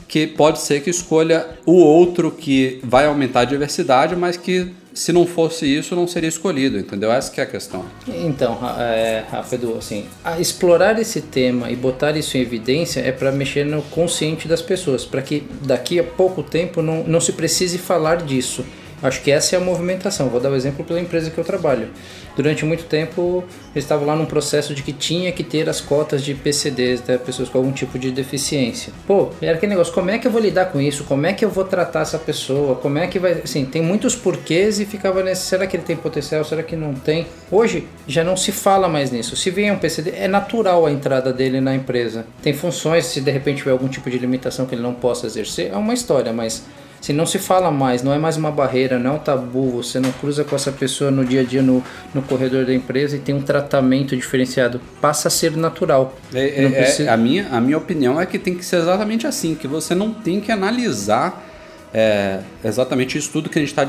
que 0.08 0.28
pode 0.28 0.60
ser 0.60 0.82
que 0.82 0.90
escolha 0.90 1.46
o 1.66 1.74
outro 1.74 2.32
que 2.32 2.80
vai 2.84 3.06
aumentar 3.06 3.42
a 3.42 3.46
diversidade, 3.46 4.16
mas 4.16 4.38
que 4.38 4.72
se 4.94 5.12
não 5.12 5.26
fosse 5.26 5.66
isso, 5.66 5.96
não 5.96 6.08
seria 6.08 6.30
escolhido, 6.30 6.78
entendeu? 6.78 7.12
Essa 7.12 7.32
que 7.32 7.42
é 7.42 7.44
a 7.44 7.48
questão. 7.48 7.84
Então, 8.08 8.60
é, 8.78 9.24
Rafa 9.30 9.56
Edu, 9.56 9.76
assim, 9.78 10.06
explorar 10.40 11.00
esse 11.00 11.22
tema 11.22 11.72
e 11.72 11.76
botar 11.76 12.16
isso 12.16 12.38
em 12.38 12.42
evidência 12.42 13.00
é 13.00 13.12
para 13.12 13.32
mexer 13.32 13.66
no 13.66 13.82
consciente 13.82 14.48
das 14.48 14.62
pessoas, 14.62 15.04
para 15.04 15.22
que 15.22 15.44
daqui 15.62 16.00
a 16.00 16.04
pouco 16.04 16.44
tempo 16.44 16.82
não, 16.82 17.04
não 17.06 17.20
se 17.20 17.34
precise 17.34 17.80
falar 17.80 18.18
disso. 18.18 18.64
Acho 19.04 19.22
que 19.22 19.30
essa 19.30 19.56
é 19.56 19.60
a 19.60 19.62
movimentação. 19.62 20.30
Vou 20.30 20.40
dar 20.40 20.50
o 20.50 20.54
um 20.54 20.56
exemplo 20.56 20.86
pela 20.86 21.00
empresa 21.00 21.30
que 21.30 21.38
eu 21.38 21.44
trabalho. 21.44 21.90
Durante 22.36 22.66
muito 22.66 22.86
tempo, 22.86 23.44
eu 23.76 23.80
estava 23.80 24.04
lá 24.06 24.16
num 24.16 24.26
processo 24.26 24.74
de 24.74 24.82
que 24.82 24.94
tinha 24.94 25.32
que 25.32 25.44
ter 25.44 25.70
as 25.70 25.82
cotas 25.82 26.24
de 26.24 26.34
PCDs, 26.34 27.04
né, 27.04 27.18
pessoas 27.18 27.50
com 27.50 27.58
algum 27.60 27.72
tipo 27.72 28.00
de 28.00 28.12
deficiência. 28.12 28.92
Pô, 29.06 29.30
era 29.42 29.58
aquele 29.58 29.72
negócio, 29.72 29.94
como 29.94 30.10
é 30.10 30.18
que 30.18 30.26
eu 30.26 30.32
vou 30.32 30.42
lidar 30.42 30.68
com 30.68 30.82
isso? 30.82 31.04
Como 31.04 31.26
é 31.28 31.34
que 31.34 31.44
eu 31.44 31.50
vou 31.50 31.66
tratar 31.66 32.02
essa 32.02 32.18
pessoa? 32.18 32.76
Como 32.76 32.98
é 32.98 33.08
que 33.08 33.20
vai... 33.20 33.34
Assim, 33.44 33.66
tem 33.66 33.82
muitos 33.82 34.16
porquês 34.16 34.80
e 34.80 34.86
ficava 34.86 35.22
nesse, 35.22 35.44
será 35.44 35.68
que 35.68 35.76
ele 35.76 35.84
tem 35.84 35.96
potencial? 35.96 36.44
Será 36.44 36.64
que 36.64 36.76
não 36.76 36.94
tem? 36.94 37.28
Hoje, 37.52 37.88
já 38.08 38.24
não 38.24 38.38
se 38.38 38.52
fala 38.52 38.88
mais 38.88 39.12
nisso. 39.12 39.36
Se 39.36 39.52
vier 39.52 39.72
um 39.72 39.78
PCD, 39.78 40.14
é 40.16 40.28
natural 40.28 40.86
a 40.86 40.92
entrada 40.92 41.32
dele 41.34 41.60
na 41.60 41.76
empresa. 41.76 42.26
Tem 42.42 42.54
funções, 42.54 43.06
se 43.06 43.22
de 43.22 43.30
repente 43.30 43.58
tiver 43.58 43.72
algum 43.72 43.88
tipo 43.88 44.10
de 44.10 44.18
limitação 44.18 44.66
que 44.66 44.74
ele 44.74 44.82
não 44.82 44.94
possa 44.94 45.28
exercer, 45.28 45.72
é 45.72 45.76
uma 45.76 45.94
história, 45.94 46.32
mas 46.34 46.64
se 47.04 47.12
não 47.12 47.26
se 47.26 47.38
fala 47.38 47.70
mais, 47.70 48.02
não 48.02 48.14
é 48.14 48.18
mais 48.18 48.38
uma 48.38 48.50
barreira, 48.50 48.98
não 48.98 49.12
é 49.12 49.14
um 49.16 49.20
tabu, 49.20 49.72
você 49.72 50.00
não 50.00 50.10
cruza 50.10 50.46
com 50.46 50.56
essa 50.56 50.72
pessoa 50.72 51.12
no 51.12 51.26
dia 51.26 51.42
a 51.42 51.44
dia 51.44 51.62
no, 51.62 51.84
no 52.14 52.22
corredor 52.22 52.66
da 52.66 52.74
empresa 52.74 53.18
e 53.18 53.20
tem 53.20 53.36
um 53.36 53.42
tratamento 53.42 54.16
diferenciado, 54.16 54.80
passa 55.02 55.28
a 55.28 55.32
ser 55.32 55.52
natural. 55.58 56.16
É, 56.34 56.64
é, 56.64 56.70
precisa... 56.70 57.10
é, 57.10 57.14
a, 57.14 57.18
minha, 57.18 57.50
a 57.52 57.60
minha 57.60 57.78
opinião 57.78 58.22
é 58.22 58.26
que 58.26 58.40
tem 58.40 58.56
que 58.56 58.64
ser 58.64 58.78
exatamente 58.78 59.28
assim, 59.28 59.54
que 59.54 59.68
você 59.68 59.94
não 59.94 60.14
tem 60.14 60.40
que 60.40 60.50
analisar 60.50 61.46
é 61.94 62.40
exatamente 62.66 63.20
isso 63.20 63.30
tudo 63.32 63.50
que 63.50 63.60
a 63.60 63.62
gente 63.62 63.70
está 63.70 63.84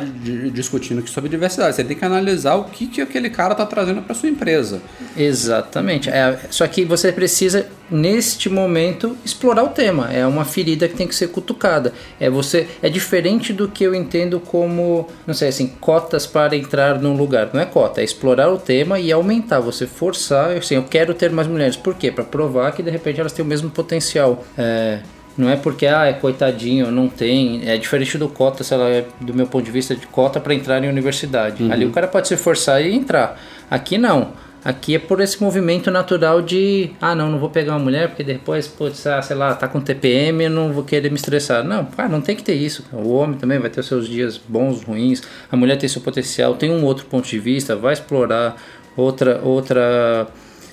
discutindo 0.53 0.99
aqui 0.99 1.09
sobre 1.09 1.31
diversidade. 1.31 1.75
Você 1.75 1.83
tem 1.83 1.97
que 1.97 2.05
analisar 2.05 2.55
o 2.57 2.65
que, 2.65 2.87
que 2.87 3.01
aquele 3.01 3.31
cara 3.31 3.53
está 3.53 3.65
trazendo 3.65 4.03
para 4.03 4.15
sua 4.15 4.29
empresa. 4.29 4.83
Exatamente. 5.17 6.11
É, 6.11 6.39
só 6.51 6.67
que 6.67 6.85
você 6.85 7.11
precisa, 7.11 7.67
neste 7.91 8.51
momento, 8.51 9.17
explorar 9.25 9.63
o 9.63 9.69
tema. 9.69 10.13
É 10.13 10.27
uma 10.27 10.45
ferida 10.45 10.87
que 10.87 10.95
tem 10.95 11.09
que 11.09 11.15
ser 11.15 11.29
cutucada. 11.29 11.95
É 12.21 12.29
você 12.29 12.69
é 12.83 12.91
diferente 12.91 13.55
do 13.55 13.69
que 13.69 13.85
eu 13.85 13.95
entendo 13.95 14.39
como, 14.39 15.09
não 15.27 15.33
sei 15.33 15.49
assim, 15.49 15.69
cotas 15.81 16.27
para 16.27 16.55
entrar 16.55 17.01
num 17.01 17.17
lugar. 17.17 17.49
Não 17.55 17.61
é 17.61 17.65
cota, 17.65 18.03
é 18.03 18.05
explorar 18.05 18.53
o 18.53 18.59
tema 18.59 19.01
e 19.01 19.11
aumentar. 19.11 19.61
Você 19.61 19.87
forçar, 19.87 20.51
assim, 20.51 20.75
eu 20.75 20.83
quero 20.83 21.15
ter 21.15 21.31
mais 21.31 21.49
mulheres. 21.49 21.75
Por 21.75 21.95
quê? 21.95 22.13
Para 22.13 22.25
provar 22.25 22.73
que 22.73 22.83
de 22.83 22.91
repente 22.91 23.19
elas 23.19 23.33
têm 23.33 23.43
o 23.43 23.49
mesmo 23.49 23.71
potencial. 23.71 24.45
É, 24.59 25.01
não 25.37 25.49
é 25.49 25.57
porque, 25.57 25.87
ah, 25.87 26.07
é 26.07 26.13
coitadinho, 26.13 26.91
não 26.91 27.09
tem. 27.09 27.69
É 27.69 27.77
diferente 27.77 28.17
do 28.17 28.29
cota, 28.29 28.63
sei 28.63 28.77
lá, 28.77 28.89
é 28.89 29.05
do 29.21 29.35
meu 29.35 29.47
ponto 29.47 29.65
de 29.65 29.71
vista, 29.71 29.95
de 29.95 30.07
cota 30.07 30.39
para 30.41 30.55
entrar 30.55 30.83
em 30.83 30.89
universidade. 30.89 31.63
Uhum. 31.63 31.73
Ali 31.73 31.85
o 31.85 31.91
cara 31.91 32.07
pode 32.07 32.29
se 32.29 32.37
forçar 32.37 32.81
e 32.83 32.95
entrar. 32.95 33.41
Aqui 33.69 33.99
não. 33.99 34.33
Aqui 34.65 34.95
é 34.95 34.99
por 34.99 35.21
esse 35.21 35.43
movimento 35.43 35.91
natural 35.91 36.41
de, 36.41 36.91
ah, 37.01 37.15
não, 37.15 37.31
não 37.31 37.39
vou 37.39 37.51
pegar 37.51 37.73
uma 37.73 37.81
mulher 37.81 38.09
porque 38.09 38.25
depois, 38.25 38.67
putz, 38.67 39.07
ah, 39.07 39.21
sei 39.21 39.37
lá, 39.37 39.55
tá 39.55 39.69
com 39.69 39.79
TPM, 39.79 40.49
não 40.49 40.73
vou 40.73 40.85
querer 40.85 41.11
me 41.11 41.17
estressar. 41.17 41.63
Não, 41.65 41.85
cara, 41.85 42.09
não 42.09 42.21
tem 42.21 42.35
que 42.35 42.43
ter 42.43 42.55
isso. 42.55 42.85
O 42.93 43.13
homem 43.13 43.37
também 43.37 43.59
vai 43.59 43.69
ter 43.69 43.81
os 43.81 43.87
seus 43.87 44.09
dias 44.09 44.39
bons, 44.39 44.83
ruins. 44.85 45.21
A 45.51 45.57
mulher 45.57 45.77
tem 45.77 45.89
seu 45.89 46.01
potencial, 46.01 46.55
tem 46.55 46.71
um 46.71 46.85
outro 46.85 47.05
ponto 47.07 47.29
de 47.29 47.39
vista, 47.39 47.77
vai 47.77 47.93
explorar 47.93 48.57
outra, 48.97 49.41
outra, 49.43 50.29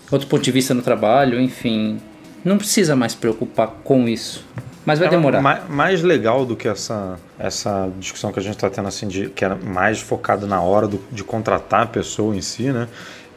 outro 0.10 0.28
ponto 0.28 0.42
de 0.42 0.52
vista 0.52 0.74
no 0.74 0.84
trabalho, 0.84 1.42
enfim 1.42 2.00
não 2.44 2.58
precisa 2.58 2.96
mais 2.96 3.16
preocupar 3.16 3.68
com 3.84 4.08
isso. 4.08 4.46
Mas 4.86 4.98
vai 5.00 5.10
demorar. 5.10 5.42
Mais, 5.42 5.70
mais 5.70 6.02
legal 6.02 6.46
do 6.46 6.56
que 6.56 6.68
essa, 6.68 7.20
essa 7.38 7.90
discussão 8.00 8.32
que 8.32 8.40
a 8.40 8.42
gente 8.42 8.56
está 8.56 8.70
tendo, 8.70 8.88
assim, 8.88 9.08
de, 9.08 9.30
que 9.30 9.46
é 9.46 9.54
mais 9.54 10.00
focado 10.02 10.48
na 10.48 10.60
hora 10.60 10.88
do, 10.88 11.00
de 11.12 11.24
contratar 11.24 11.84
a 11.84 11.86
pessoa 11.86 12.36
em 12.36 12.42
si, 12.42 12.72
né? 12.72 12.88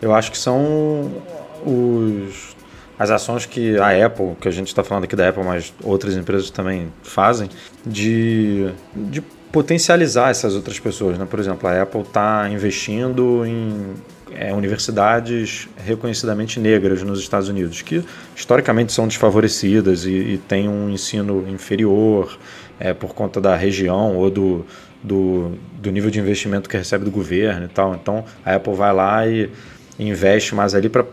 Eu 0.01 0.15
acho 0.15 0.31
que 0.31 0.39
são 0.39 1.23
os, 1.65 2.57
as 2.99 3.11
ações 3.11 3.45
que 3.45 3.79
a 3.79 4.07
Apple, 4.07 4.37
que 4.41 4.49
a 4.49 4.51
gente 4.51 4.69
está 4.69 4.83
falando 4.83 5.05
aqui 5.05 5.15
da 5.15 5.29
Apple, 5.29 5.45
mas 5.45 5.73
outras 5.83 6.17
empresas 6.17 6.51
também 6.51 6.91
fazem, 7.03 7.51
de, 7.85 8.71
de 8.95 9.21
potencializar 9.53 10.31
essas 10.31 10.55
outras 10.55 10.81
pessoas. 10.81 11.19
Né? 11.19 11.27
Por 11.29 11.39
exemplo, 11.39 11.69
a 11.69 11.83
Apple 11.83 12.01
está 12.01 12.49
investindo 12.51 13.45
em 13.47 13.95
é, 14.33 14.53
universidades 14.53 15.69
reconhecidamente 15.77 16.59
negras 16.59 17.03
nos 17.03 17.21
Estados 17.21 17.49
Unidos, 17.49 17.83
que 17.83 18.03
historicamente 18.35 18.93
são 18.93 19.07
desfavorecidas 19.07 20.05
e, 20.05 20.11
e 20.11 20.39
têm 20.39 20.69
um 20.69 20.91
ensino 20.91 21.47
inferior 21.49 22.39
é, 22.79 22.93
por 22.93 23.15
conta 23.15 23.41
da 23.41 23.55
região 23.55 24.17
ou 24.17 24.31
do, 24.31 24.67
do, 25.03 25.53
do, 25.81 25.91
nível 25.91 26.11
de 26.11 26.19
investimento 26.19 26.69
que 26.69 26.77
recebe 26.77 27.05
do 27.05 27.11
governo 27.11 27.67
e 27.67 27.69
tal. 27.69 27.95
Então 27.95 28.25
a 28.45 28.55
Apple 28.55 28.75
vai 28.75 28.93
lá 28.93 29.27
e 29.27 29.51
investe 29.99 30.55
mais 30.55 30.75
ali 30.75 30.89
para 30.89 31.05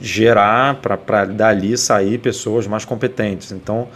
gerar, 0.00 0.80
para 0.80 1.24
dali 1.24 1.76
sair 1.76 2.18
pessoas 2.18 2.66
mais 2.66 2.84
competentes. 2.84 3.52
Então 3.52 3.88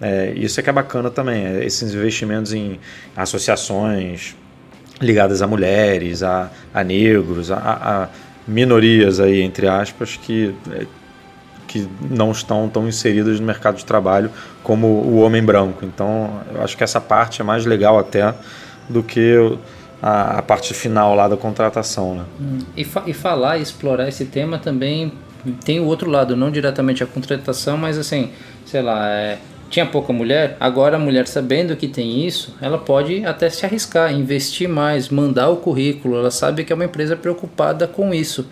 é, 0.00 0.32
isso 0.34 0.58
é 0.58 0.62
que 0.62 0.70
é 0.70 0.72
bacana 0.72 1.10
também, 1.10 1.44
é 1.44 1.64
esses 1.64 1.94
investimentos 1.94 2.52
em 2.52 2.80
associações 3.16 4.36
ligadas 5.02 5.42
a 5.42 5.46
mulheres, 5.46 6.22
a, 6.22 6.50
a 6.72 6.82
negros, 6.84 7.50
a, 7.50 7.58
a, 7.58 8.08
minorias 8.46 9.20
aí, 9.20 9.42
entre 9.42 9.68
aspas, 9.68 10.16
que, 10.16 10.54
é, 10.70 10.86
que 11.66 11.88
não 12.10 12.32
estão 12.32 12.68
tão 12.68 12.88
inseridas 12.88 13.38
no 13.40 13.46
mercado 13.46 13.76
de 13.76 13.84
trabalho 13.84 14.30
como 14.62 14.86
o 14.86 15.20
homem 15.20 15.42
branco. 15.42 15.84
Então, 15.84 16.40
eu 16.54 16.62
acho 16.62 16.76
que 16.76 16.84
essa 16.84 17.00
parte 17.00 17.40
é 17.40 17.44
mais 17.44 17.66
legal 17.66 17.98
até 17.98 18.34
do 18.88 19.02
que 19.02 19.58
a, 20.00 20.38
a 20.38 20.42
parte 20.42 20.74
final 20.74 21.14
lá 21.14 21.28
da 21.28 21.36
contratação. 21.36 22.14
Né? 22.14 22.24
Hum. 22.40 22.58
E, 22.76 22.84
fa 22.84 23.02
e 23.06 23.12
falar 23.12 23.58
e 23.58 23.62
explorar 23.62 24.08
esse 24.08 24.24
tema 24.24 24.58
também 24.58 25.12
tem 25.64 25.80
o 25.80 25.84
outro 25.84 26.08
lado, 26.08 26.36
não 26.36 26.50
diretamente 26.50 27.02
a 27.02 27.06
contratação, 27.06 27.76
mas 27.76 27.98
assim, 27.98 28.30
sei 28.64 28.80
lá, 28.80 29.08
é, 29.08 29.38
tinha 29.72 29.86
pouca 29.86 30.12
mulher, 30.12 30.54
agora 30.60 30.96
a 30.96 30.98
mulher 30.98 31.26
sabendo 31.26 31.74
que 31.74 31.88
tem 31.88 32.26
isso, 32.26 32.54
ela 32.60 32.76
pode 32.76 33.24
até 33.24 33.48
se 33.48 33.64
arriscar, 33.64 34.12
investir 34.12 34.68
mais, 34.68 35.08
mandar 35.08 35.48
o 35.48 35.56
currículo, 35.56 36.18
ela 36.18 36.30
sabe 36.30 36.62
que 36.62 36.70
é 36.70 36.76
uma 36.76 36.84
empresa 36.84 37.16
preocupada 37.16 37.88
com 37.88 38.12
isso. 38.12 38.46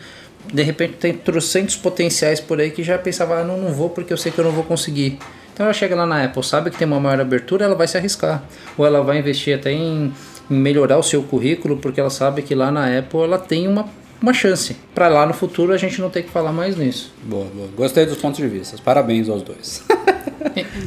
De 0.50 0.62
repente 0.62 0.94
tem 0.94 1.12
trocentos 1.12 1.76
potenciais 1.76 2.40
por 2.40 2.58
aí 2.58 2.70
que 2.70 2.82
já 2.82 2.96
pensava, 2.96 3.38
ah, 3.38 3.44
não, 3.44 3.58
não 3.58 3.70
vou 3.70 3.90
porque 3.90 4.14
eu 4.14 4.16
sei 4.16 4.32
que 4.32 4.38
eu 4.38 4.44
não 4.44 4.50
vou 4.50 4.64
conseguir. 4.64 5.18
Então 5.52 5.66
ela 5.66 5.74
chega 5.74 5.94
lá 5.94 6.06
na 6.06 6.24
Apple, 6.24 6.42
sabe 6.42 6.70
que 6.70 6.78
tem 6.78 6.88
uma 6.88 6.98
maior 6.98 7.20
abertura, 7.20 7.66
ela 7.66 7.74
vai 7.74 7.86
se 7.86 7.98
arriscar. 7.98 8.42
Ou 8.78 8.86
ela 8.86 9.02
vai 9.02 9.18
investir 9.18 9.54
até 9.54 9.70
em, 9.70 10.14
em 10.50 10.54
melhorar 10.54 10.96
o 10.96 11.02
seu 11.02 11.22
currículo, 11.22 11.76
porque 11.76 12.00
ela 12.00 12.08
sabe 12.08 12.40
que 12.40 12.54
lá 12.54 12.70
na 12.70 12.98
Apple 12.98 13.20
ela 13.20 13.38
tem 13.38 13.68
uma 13.68 13.86
uma 14.22 14.32
chance. 14.32 14.76
Para 14.94 15.08
lá 15.08 15.26
no 15.26 15.32
futuro 15.32 15.72
a 15.72 15.76
gente 15.76 16.00
não 16.00 16.10
ter 16.10 16.22
que 16.22 16.30
falar 16.30 16.52
mais 16.52 16.76
nisso. 16.76 17.12
Boa, 17.22 17.46
boa. 17.54 17.68
Gostei 17.76 18.06
dos 18.06 18.18
pontos 18.18 18.38
de 18.38 18.46
vista. 18.46 18.76
Parabéns 18.84 19.28
aos 19.28 19.42
dois. 19.42 19.82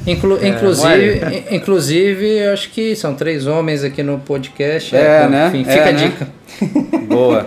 Inclu 0.05 0.37
é, 0.43 0.47
inclusive, 0.47 1.45
inclusive, 1.51 2.43
acho 2.47 2.69
que 2.69 2.95
são 2.95 3.15
três 3.15 3.47
homens 3.47 3.83
aqui 3.83 4.03
no 4.03 4.19
podcast. 4.19 4.95
É, 4.95 5.23
é 5.23 5.27
né? 5.27 5.47
Enfim, 5.47 5.63
fica 5.63 5.73
é, 5.73 5.89
a 5.89 5.91
né? 5.91 6.07
dica. 6.07 6.27
Boa. 7.07 7.45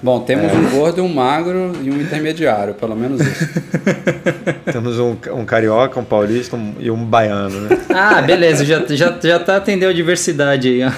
Bom, 0.00 0.20
temos 0.20 0.52
é. 0.52 0.54
um 0.54 0.70
gordo, 0.70 1.02
um 1.02 1.12
magro 1.12 1.72
e 1.82 1.90
um 1.90 2.00
intermediário, 2.00 2.72
pelo 2.74 2.94
menos 2.94 3.20
isso. 3.20 3.48
temos 4.70 4.96
um, 5.00 5.16
um 5.32 5.44
carioca, 5.44 5.98
um 5.98 6.04
paulista 6.04 6.54
um, 6.54 6.74
e 6.78 6.88
um 6.88 7.04
baiano, 7.04 7.62
né? 7.62 7.78
Ah, 7.92 8.22
beleza, 8.22 8.64
já, 8.64 8.84
já, 8.86 9.18
já 9.20 9.40
tá 9.40 9.56
atendendo 9.56 9.90
a 9.90 9.94
diversidade 9.94 10.68
aí. 10.68 10.84
Ó. 10.84 10.90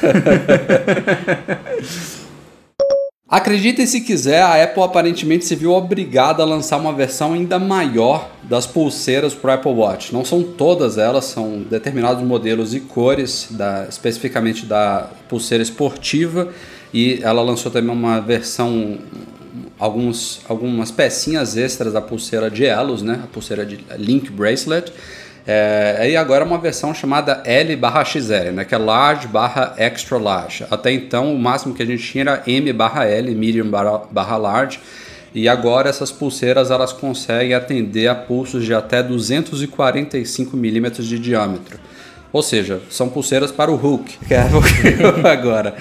Acreditem 3.31 3.87
se 3.87 4.01
quiser, 4.01 4.43
a 4.43 4.61
Apple 4.61 4.83
aparentemente 4.83 5.45
se 5.45 5.55
viu 5.55 5.71
obrigada 5.71 6.43
a 6.43 6.47
lançar 6.47 6.79
uma 6.79 6.93
versão 6.93 7.33
ainda 7.33 7.61
maior 7.61 8.29
das 8.43 8.67
pulseiras 8.67 9.33
para 9.35 9.53
o 9.53 9.55
Apple 9.55 9.71
Watch. 9.71 10.13
Não 10.13 10.25
são 10.25 10.43
todas 10.43 10.99
elas, 10.99 11.27
são 11.27 11.63
determinados 11.63 12.25
modelos 12.25 12.75
e 12.75 12.81
cores, 12.81 13.47
da, 13.53 13.87
especificamente 13.89 14.67
da 14.67 15.09
pulseira 15.29 15.63
esportiva, 15.63 16.49
e 16.93 17.21
ela 17.23 17.41
lançou 17.41 17.71
também 17.71 17.95
uma 17.95 18.19
versão, 18.19 18.99
alguns, 19.79 20.41
algumas 20.49 20.91
pecinhas 20.91 21.57
extras 21.57 21.93
da 21.93 22.01
pulseira 22.01 22.51
de 22.51 22.67
Elos, 22.67 23.01
né? 23.01 23.21
a 23.23 23.29
pulseira 23.29 23.65
de 23.65 23.79
Link 23.97 24.29
Bracelet. 24.33 24.93
É, 25.47 26.09
e 26.11 26.17
agora 26.17 26.45
uma 26.45 26.59
versão 26.59 26.95
chamada 26.95 27.43
L 27.45 27.75
barra 27.77 28.05
XL, 28.05 28.53
né, 28.53 28.65
que 28.65 28.75
é 28.75 28.79
large 28.79 29.27
barra 29.27 29.75
extra 29.77 30.19
large. 30.19 30.65
Até 30.71 30.93
então 30.93 31.35
o 31.35 31.39
máximo 31.39 31.75
que 31.75 31.83
a 31.83 31.87
gente 31.87 32.03
tinha 32.03 32.23
era 32.23 32.43
M 32.47 32.73
barra 32.73 33.07
L, 33.07 33.35
medium 33.35 33.69
barra, 33.69 34.03
barra 34.11 34.37
large. 34.37 34.81
E 35.35 35.49
agora 35.49 35.89
essas 35.89 36.11
pulseiras 36.11 36.71
elas 36.71 36.93
conseguem 36.93 37.55
atender 37.55 38.09
a 38.09 38.15
pulsos 38.15 38.65
de 38.65 38.75
até 38.75 39.03
245 39.03 40.57
milímetros 40.57 41.07
de 41.07 41.19
diâmetro. 41.19 41.79
Ou 42.33 42.43
seja, 42.43 42.81
são 42.89 43.09
pulseiras 43.09 43.51
para 43.51 43.71
o 43.71 43.77
Hulk, 43.77 44.19
que 44.27 44.35
é 44.35 44.41
agora. 45.31 45.75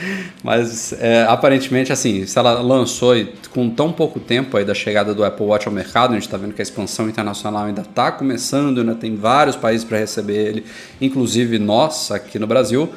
Mas 0.43 0.93
é, 0.93 1.23
aparentemente, 1.27 1.93
assim, 1.93 2.25
se 2.25 2.37
ela 2.39 2.59
lançou 2.61 3.15
e 3.15 3.31
com 3.53 3.69
tão 3.69 3.91
pouco 3.91 4.19
tempo 4.19 4.57
aí 4.57 4.65
da 4.65 4.73
chegada 4.73 5.13
do 5.13 5.23
Apple 5.23 5.45
Watch 5.45 5.67
ao 5.67 5.73
mercado, 5.73 6.11
a 6.11 6.13
gente 6.15 6.23
está 6.23 6.37
vendo 6.37 6.53
que 6.53 6.61
a 6.61 6.63
expansão 6.63 7.07
internacional 7.07 7.65
ainda 7.65 7.81
está 7.81 8.11
começando, 8.11 8.83
né? 8.83 8.95
tem 8.99 9.15
vários 9.15 9.55
países 9.55 9.83
para 9.85 9.99
receber 9.99 10.47
ele, 10.47 10.65
inclusive 10.99 11.59
nós 11.59 12.11
aqui 12.11 12.39
no 12.39 12.47
Brasil. 12.47 12.89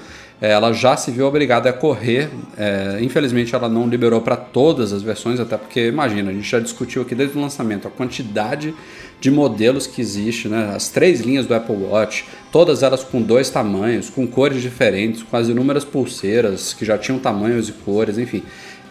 É, 0.42 0.50
ela 0.50 0.72
já 0.72 0.96
se 0.96 1.12
viu 1.12 1.24
obrigada 1.26 1.70
a 1.70 1.72
correr. 1.72 2.28
É, 2.58 2.98
infelizmente, 3.00 3.54
ela 3.54 3.68
não 3.68 3.86
liberou 3.86 4.20
para 4.20 4.34
todas 4.34 4.92
as 4.92 5.00
versões, 5.00 5.38
até 5.38 5.56
porque, 5.56 5.86
imagina, 5.86 6.30
a 6.30 6.34
gente 6.34 6.48
já 6.48 6.58
discutiu 6.58 7.02
aqui 7.02 7.14
desde 7.14 7.38
o 7.38 7.40
lançamento 7.40 7.86
a 7.86 7.90
quantidade 7.90 8.74
de 9.22 9.30
modelos 9.30 9.86
que 9.86 10.00
existe, 10.00 10.48
né? 10.48 10.72
as 10.74 10.88
três 10.88 11.20
linhas 11.20 11.46
do 11.46 11.54
Apple 11.54 11.76
Watch, 11.76 12.24
todas 12.50 12.82
elas 12.82 13.04
com 13.04 13.22
dois 13.22 13.48
tamanhos, 13.48 14.10
com 14.10 14.26
cores 14.26 14.60
diferentes, 14.60 15.22
com 15.22 15.36
as 15.36 15.48
inúmeras 15.48 15.84
pulseiras 15.84 16.74
que 16.74 16.84
já 16.84 16.98
tinham 16.98 17.20
tamanhos 17.20 17.68
e 17.68 17.72
cores, 17.72 18.18
enfim. 18.18 18.42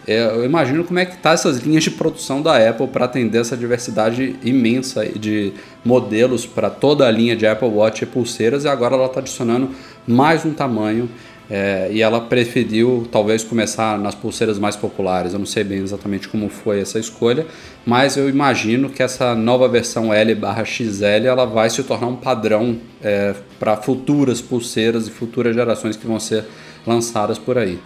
É, 0.06 0.24
eu 0.24 0.42
imagino 0.42 0.84
como 0.84 0.98
é 0.98 1.04
que 1.04 1.18
tá 1.18 1.32
essas 1.32 1.58
linhas 1.58 1.84
de 1.84 1.90
produção 1.90 2.40
da 2.40 2.56
Apple 2.66 2.88
para 2.88 3.04
atender 3.04 3.42
essa 3.42 3.54
diversidade 3.54 4.34
imensa 4.42 5.04
de 5.04 5.52
modelos 5.84 6.46
para 6.46 6.70
toda 6.70 7.06
a 7.06 7.10
linha 7.10 7.36
de 7.36 7.46
Apple 7.46 7.68
Watch 7.68 8.02
e 8.02 8.06
pulseiras 8.06 8.64
e 8.64 8.68
agora 8.68 8.94
ela 8.94 9.06
está 9.06 9.20
adicionando 9.20 9.68
mais 10.06 10.46
um 10.46 10.54
tamanho 10.54 11.10
é, 11.54 11.90
e 11.92 12.00
ela 12.00 12.18
preferiu 12.18 13.06
talvez 13.12 13.44
começar 13.44 13.98
nas 13.98 14.14
pulseiras 14.14 14.58
mais 14.58 14.74
populares. 14.74 15.34
Eu 15.34 15.38
não 15.38 15.44
sei 15.44 15.62
bem 15.62 15.80
exatamente 15.80 16.26
como 16.26 16.48
foi 16.48 16.80
essa 16.80 16.98
escolha, 16.98 17.46
mas 17.84 18.16
eu 18.16 18.26
imagino 18.26 18.88
que 18.88 19.02
essa 19.02 19.34
nova 19.34 19.68
versão 19.68 20.14
L/XL 20.14 21.26
ela 21.26 21.44
vai 21.44 21.68
se 21.68 21.82
tornar 21.82 22.06
um 22.06 22.16
padrão 22.16 22.78
é, 23.02 23.34
para 23.60 23.76
futuras 23.76 24.40
pulseiras 24.40 25.06
e 25.06 25.10
futuras 25.10 25.54
gerações 25.54 25.94
que 25.94 26.06
vão 26.06 26.18
ser 26.18 26.46
lançadas 26.86 27.38
por 27.38 27.58
aí. 27.58 27.78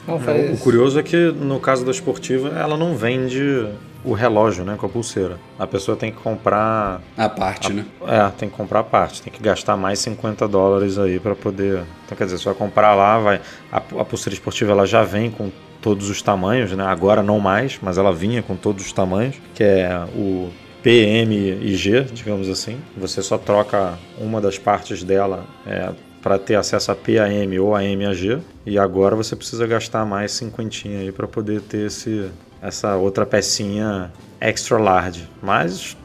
É, 0.49 0.53
o 0.53 0.59
curioso 0.59 1.01
é 1.01 1.03
que 1.03 1.17
no 1.17 1.59
caso 1.59 1.85
da 1.85 1.91
esportiva 1.91 2.51
ela 2.51 2.77
não 2.77 2.97
vende 2.97 3.67
o 4.07 4.13
relógio, 4.13 4.65
né, 4.65 4.77
com 4.79 4.87
a 4.87 4.89
pulseira. 4.89 5.37
A 5.59 5.67
pessoa 5.67 5.97
tem 5.97 6.13
que 6.13 6.19
comprar 6.19 7.03
a 7.17 7.29
parte, 7.29 7.73
a, 7.73 7.75
né? 7.75 7.85
É, 8.07 8.31
tem 8.31 8.49
que 8.49 8.57
comprar 8.57 8.81
a 8.81 8.85
parte, 8.85 9.21
tem 9.21 9.33
que 9.33 9.43
gastar 9.43 9.77
mais 9.77 9.99
50 9.99 10.47
dólares 10.47 10.97
aí 10.97 11.19
para 11.19 11.35
poder. 11.35 11.83
Então, 12.05 12.17
quer 12.17 12.25
dizer, 12.25 12.39
você 12.39 12.45
vai 12.45 12.55
comprar 12.55 12.95
lá, 12.95 13.19
vai 13.19 13.41
a, 13.71 13.79
a 13.79 14.05
pulseira 14.05 14.33
esportiva 14.35 14.71
ela 14.71 14.87
já 14.87 15.03
vem 15.03 15.31
com 15.31 15.51
todos 15.83 16.09
os 16.09 16.23
tamanhos, 16.23 16.73
né? 16.73 16.85
Agora 16.85 17.23
não 17.23 17.41
mais, 17.41 17.79
mas 17.83 17.99
ela 17.99 18.13
vinha 18.13 18.43
com 18.43 18.55
todos 18.55 18.87
os 18.87 18.93
tamanhos, 18.93 19.37
que 19.55 19.65
é 19.65 20.05
o 20.15 20.51
PM 20.83 21.35
e 21.35 21.75
G, 21.75 22.03
digamos 22.03 22.49
assim. 22.49 22.79
Você 22.97 23.21
só 23.23 23.37
troca 23.37 23.99
uma 24.19 24.41
das 24.41 24.57
partes 24.57 25.03
dela 25.03 25.45
é, 25.67 25.91
para 26.23 26.39
ter 26.39 26.55
acesso 26.55 26.93
a 26.93 26.95
PAM 26.95 27.61
ou 27.61 27.75
a 27.75 27.81
MAG. 27.83 28.41
E 28.65 28.79
agora 28.79 29.17
você 29.17 29.35
precisa 29.35 29.67
gastar 29.67 30.05
mais 30.05 30.33
cinquentinha 30.33 31.01
aí 31.01 31.13
para 31.13 31.27
poder 31.27 31.61
ter 31.61 31.87
esse 31.87 32.31
essa 32.63 32.97
outra 32.97 33.25
pecinha 33.27 34.13
extra 34.41 34.79
large. 34.79 35.29
Mas 35.43 35.97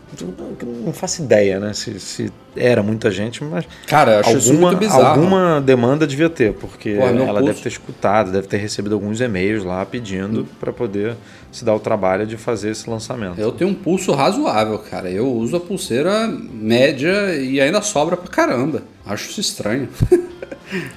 não 0.83 0.91
faço 0.91 1.21
ideia, 1.21 1.59
né? 1.59 1.73
Se, 1.73 1.99
se 1.99 2.31
era 2.55 2.83
muita 2.83 3.09
gente, 3.09 3.43
mas. 3.43 3.65
Cara, 3.87 4.13
eu 4.13 4.19
acho 4.19 4.51
alguma, 4.51 4.75
bizarro. 4.75 5.21
Alguma 5.21 5.61
demanda 5.61 6.05
devia 6.05 6.29
ter, 6.29 6.53
porque 6.53 6.95
Porra, 6.95 7.11
ela 7.11 7.25
pulso... 7.25 7.45
deve 7.45 7.61
ter 7.61 7.69
escutado, 7.69 8.31
deve 8.31 8.47
ter 8.47 8.57
recebido 8.57 8.93
alguns 8.93 9.21
e-mails 9.21 9.63
lá 9.63 9.85
pedindo 9.85 10.41
hum. 10.41 10.45
para 10.59 10.73
poder 10.73 11.15
se 11.51 11.63
dar 11.63 11.73
o 11.73 11.79
trabalho 11.79 12.27
de 12.27 12.35
fazer 12.35 12.71
esse 12.71 12.89
lançamento. 12.89 13.39
Eu 13.39 13.51
tenho 13.51 13.69
um 13.69 13.73
pulso 13.73 14.11
razoável, 14.11 14.77
cara. 14.79 15.09
Eu 15.09 15.31
uso 15.31 15.55
a 15.55 15.59
pulseira 15.59 16.27
média 16.27 17.35
e 17.35 17.61
ainda 17.61 17.81
sobra 17.81 18.17
pra 18.17 18.27
caramba. 18.27 18.83
Acho 19.05 19.29
isso 19.29 19.39
estranho. 19.39 19.87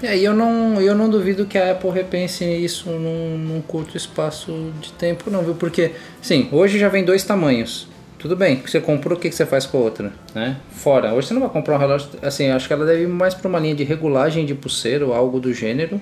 É, 0.03 0.16
e 0.16 0.25
eu 0.25 0.35
não, 0.35 0.81
eu 0.81 0.95
não 0.95 1.09
duvido 1.09 1.47
que 1.47 1.59
a 1.59 1.72
Apple 1.72 1.91
repense 1.91 2.45
isso 2.45 2.91
num, 2.91 3.39
num 3.39 3.61
curto 3.61 3.97
espaço 3.97 4.72
de 4.81 4.93
tempo, 4.93 5.31
não, 5.31 5.43
viu? 5.43 5.55
Porque, 5.55 5.93
sim, 6.22 6.49
hoje 6.53 6.79
já 6.79 6.89
vem 6.89 7.05
dois 7.05 7.25
tamanhos. 7.25 7.89
tudo 8.18 8.37
bem, 8.37 8.62
você 8.64 8.81
comprou, 8.81 9.18
o 9.18 9.20
que, 9.20 9.29
que 9.29 9.35
você 9.35 9.45
faz 9.45 9.66
com 9.66 9.79
a 9.79 9.81
outra? 9.81 10.12
Né? 10.35 10.57
Fora, 10.70 11.12
hoje 11.12 11.29
você 11.29 11.35
não 11.35 11.41
vai 11.41 11.51
comprar 11.51 11.75
um 11.75 11.79
relógio, 11.79 12.09
assim, 12.22 12.49
acho 12.49 12.66
que 12.66 12.72
ela 12.72 12.87
deve 12.87 13.03
ir 13.03 13.09
mais 13.09 13.35
para 13.35 13.49
uma 13.49 13.59
linha 13.59 13.75
de 13.75 13.85
regulagem 13.85 14.47
de 14.47 14.55
pulseira 14.55 15.07
ou 15.07 15.12
algo 15.12 15.41
do 15.41 15.53
gênero, 15.53 16.01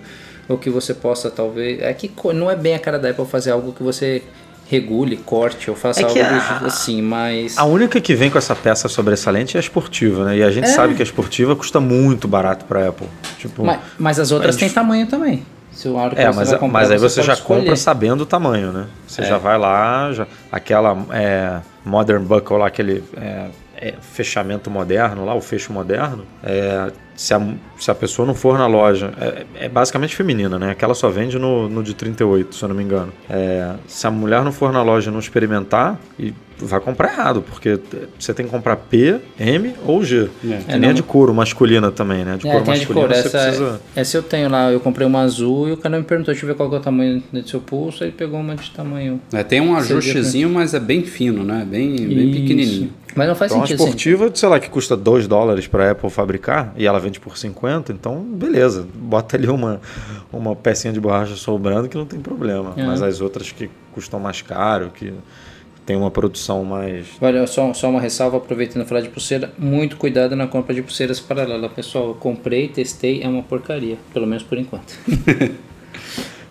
ou 0.49 0.59
que 0.59 0.71
você 0.71 0.95
possa 0.95 1.31
talvez. 1.31 1.81
É 1.81 1.93
que 1.93 2.11
não 2.35 2.51
é 2.51 2.57
bem 2.57 2.75
a 2.75 2.79
cara 2.79 2.99
da 2.99 3.11
Apple 3.11 3.27
fazer 3.27 3.51
algo 3.51 3.73
que 3.73 3.83
você 3.83 4.23
regule, 4.73 5.19
corte 5.19 5.69
ou 5.71 5.77
faça 5.77 6.01
É 6.01 6.05
algo 6.05 6.19
a- 6.19 6.63
assim, 6.67 7.03
mas. 7.03 7.59
A 7.59 7.65
única 7.65 8.01
que 8.01 8.15
vem 8.15 8.31
com 8.31 8.39
essa 8.39 8.55
peça 8.57 8.89
sobressalente 8.89 9.57
é 9.57 9.59
a 9.59 9.61
esportiva, 9.61 10.25
né? 10.25 10.39
E 10.39 10.43
a 10.43 10.51
gente 10.51 10.65
É. 10.65 10.69
sabe 10.69 10.95
que 10.95 11.03
a 11.03 11.05
esportiva 11.05 11.55
custa 11.55 11.79
muito 11.79 12.27
barato 12.27 12.65
pra 12.65 12.89
Apple. 12.89 13.07
Tipo, 13.39 13.65
Mas, 13.65 13.81
mas 13.99 14.19
as 14.19 14.33
outras 14.33 14.57
têm 14.57 14.71
tamanho 14.71 15.07
também. 15.07 15.45
Se 15.71 15.89
o 15.89 15.99
É, 15.99 16.27
você 16.31 16.39
mas, 16.39 16.51
comprar, 16.53 16.69
mas 16.69 16.91
aí 16.91 16.99
você 16.99 17.17
pode 17.17 17.27
já 17.27 17.33
escolher. 17.35 17.61
compra 17.61 17.77
sabendo 17.77 18.23
o 18.23 18.27
tamanho, 18.27 18.73
né? 18.73 18.87
Você 19.07 19.23
É. 19.23 19.25
já 19.25 19.39
vai 19.39 19.59
lá, 19.59 20.11
já, 20.13 20.27
aquela 20.51 20.97
é, 21.11 21.61
Modern 21.85 22.23
Buckle 22.25 22.59
lá, 22.59 22.67
aquele 22.67 23.03
é, 23.17 23.47
é, 23.83 23.95
fechamento 24.01 24.71
moderno 24.71 25.25
lá, 25.25 25.35
o 25.35 25.41
fecho 25.41 25.73
moderno, 25.73 26.25
é, 26.45 26.91
se, 27.17 27.35
a, 27.35 27.41
se 27.79 27.91
a 27.91 27.95
pessoa 27.95 28.25
não 28.25 28.35
for 28.35 28.57
na 28.57 28.67
loja, 28.69 29.13
é, 29.21 29.65
é 29.65 29.69
basicamente 29.69 30.15
feminina, 30.15 30.59
né? 30.59 30.71
Aquela 30.71 30.95
só 30.95 31.09
vende 31.11 31.39
no, 31.39 31.69
no 31.69 31.83
de 31.83 31.93
38, 31.95 32.55
se 32.55 32.63
eu 32.63 32.69
não 32.69 32.77
me 32.77 32.83
engano. 32.85 33.13
É, 33.29 33.73
se 33.89 34.07
a 34.07 34.11
mulher 34.11 34.43
não 34.45 34.53
for 34.53 34.73
na 34.73 34.83
loja 34.83 35.11
e 35.11 35.13
não 35.13 35.19
experimentar, 35.21 36.01
e 36.19 36.33
vai 36.65 36.79
comprar 36.81 37.13
errado, 37.13 37.43
porque 37.43 37.79
você 38.17 38.33
tem 38.33 38.47
que 38.47 38.53
comprar 38.53 38.77
P, 38.77 39.21
M 39.39 39.75
ou 39.85 40.05
G. 40.05 40.29
É. 40.45 40.75
É, 40.75 40.79
nem 40.79 40.85
a 40.85 40.93
não- 40.93 40.95
de 40.95 41.03
couro 41.03 41.35
masculina 41.35 41.91
também, 41.91 42.25
né? 42.25 42.37
De 42.37 42.47
É, 42.47 42.51
couro 42.51 42.65
de 42.65 42.71
masculina 42.71 43.09
cor. 43.09 43.17
você 43.17 43.27
Essa, 43.27 43.39
precisa... 43.43 43.81
essa 43.97 44.17
eu 44.17 44.23
tenho 44.23 44.49
lá. 44.49 44.71
Eu 44.71 44.79
comprei 44.79 45.05
uma 45.07 45.23
azul 45.23 45.69
e 45.69 45.73
o 45.73 45.77
cara 45.77 45.99
me 45.99 46.05
perguntou, 46.05 46.33
deixa 46.33 46.47
eu 46.47 46.49
ver 46.49 46.55
qual 46.55 46.73
é 46.73 46.77
o 46.77 46.81
tamanho 46.81 47.21
do 47.33 47.49
seu 47.49 47.61
pulso. 47.61 48.05
Ele 48.05 48.13
pegou 48.13 48.39
uma 48.39 48.55
de 48.55 48.71
tamanho. 48.71 49.21
É, 49.33 49.43
tem 49.43 49.61
um 49.61 49.75
ajustezinho, 49.77 50.49
mas 50.51 50.73
é 50.73 50.79
bem 50.81 51.03
fino, 51.03 51.43
né? 51.43 51.67
Bem, 51.69 51.97
bem 51.97 52.31
pequenininho. 52.31 52.93
Mas 53.15 53.29
não 53.29 53.35
faz 53.35 53.51
Então, 53.51 53.61
uma 53.61 53.67
sentido. 53.67 53.83
assim. 53.83 53.91
esportiva, 53.91 54.31
sei 54.35 54.49
lá, 54.49 54.59
que 54.61 54.71
custa 54.71 54.97
2 54.97 55.27
dólares 55.27 55.67
para 55.67 55.89
a 55.89 55.91
Apple 55.93 56.11
fabricar 56.11 56.73
e 56.77 56.87
ela 56.87 56.99
vende 56.99 57.21
por 57.21 57.37
50, 57.37 57.93
então 57.93 58.21
beleza, 58.23 58.87
bota 58.95 59.37
ali 59.37 59.49
uma, 59.49 59.81
uma 60.33 60.57
pecinha 60.57 60.93
de 60.93 61.01
borracha 61.01 61.37
sobrando 61.37 61.89
que 61.89 61.97
não 61.97 62.07
tem 62.07 62.21
problema. 62.21 62.73
É. 62.77 62.85
Mas 62.85 63.03
as 63.03 63.21
outras 63.21 63.53
que 63.53 63.71
custam 63.93 64.19
mais 64.19 64.41
caro, 64.43 64.91
que 64.95 65.13
tem 65.85 65.97
uma 65.97 66.11
produção 66.11 66.65
mais. 66.65 67.07
Olha, 67.21 67.47
só, 67.47 67.75
só 67.75 67.91
uma 67.91 68.01
ressalva, 68.01 68.37
aproveitando 68.37 68.87
falar 68.87 69.01
de 69.01 69.09
pulseira, 69.09 69.53
muito 69.59 69.97
cuidado 69.97 70.35
na 70.37 70.47
compra 70.47 70.73
de 70.75 70.81
pulseiras 70.81 71.19
paralelas. 71.21 71.73
Pessoal, 71.73 72.09
eu 72.09 72.15
comprei, 72.15 72.69
testei, 72.69 73.23
é 73.23 73.29
uma 73.29 73.43
porcaria, 73.43 73.97
pelo 74.13 74.27
menos 74.27 74.43
por 74.45 74.57
enquanto. 74.59 74.97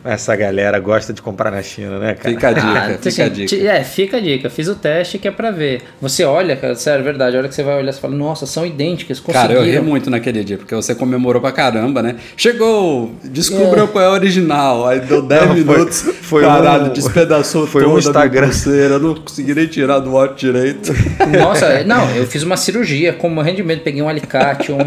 Essa 0.03 0.35
galera 0.35 0.79
gosta 0.79 1.13
de 1.13 1.21
comprar 1.21 1.51
na 1.51 1.61
China, 1.61 1.99
né, 1.99 2.15
cara? 2.15 2.29
Fica 2.33 2.47
a 2.49 2.53
dica, 2.53 2.67
Ah, 2.67 2.89
fica 2.97 3.09
assim, 3.09 3.21
a 3.21 3.27
dica. 3.29 3.55
É, 3.55 3.83
fica 3.83 4.17
a 4.17 4.19
dica. 4.19 4.49
Fiz 4.49 4.67
o 4.67 4.75
teste 4.75 5.17
que 5.19 5.27
é 5.27 5.31
pra 5.31 5.51
ver. 5.51 5.81
Você 6.01 6.23
olha, 6.23 6.55
cara, 6.55 6.75
sério, 6.75 7.03
verdade. 7.03 7.35
A 7.35 7.39
hora 7.39 7.47
que 7.47 7.53
você 7.53 7.61
vai 7.61 7.77
olhar, 7.77 7.91
você 7.93 7.99
fala, 8.01 8.15
nossa, 8.15 8.45
são 8.45 8.65
idênticas, 8.65 9.19
Cara, 9.19 9.53
eu 9.53 9.63
ri 9.63 9.79
muito 9.79 10.09
naquele 10.09 10.43
dia, 10.43 10.57
porque 10.57 10.73
você 10.73 10.95
comemorou 10.95 11.39
pra 11.41 11.51
caramba, 11.51 12.01
né? 12.01 12.15
Chegou! 12.35 13.11
Descobriu 13.23 13.87
qual 13.87 14.03
é 14.03 14.09
o 14.09 14.11
original. 14.13 14.87
Aí 14.87 14.99
deu 15.01 15.21
10 15.21 15.41
Não, 15.41 15.47
foi- 15.49 15.55
minutos. 15.63 16.01
foi 16.21 16.41
caralho, 16.43 16.85
um- 16.87 16.93
despedaçou 16.93 17.67
foi 17.67 17.83
um 17.83 17.85
toda 17.85 17.97
a 17.97 17.99
Instagram. 17.99 18.41
minha 18.41 18.51
pulseira. 18.53 18.99
Não 18.99 19.15
consegui 19.15 19.53
nem 19.53 19.67
tirar 19.67 19.99
do 19.99 20.11
watch 20.13 20.39
direito. 20.39 20.91
Nossa, 21.39 21.65
é- 21.67 21.83
não, 21.83 22.09
eu 22.15 22.25
fiz 22.25 22.41
uma 22.43 22.57
cirurgia, 22.57 23.13
com 23.13 23.29
morrendo 23.29 23.57
de 23.57 23.63
medo, 23.63 23.81
peguei 23.81 24.01
um 24.01 24.09
alicate, 24.09 24.71
um, 24.71 24.79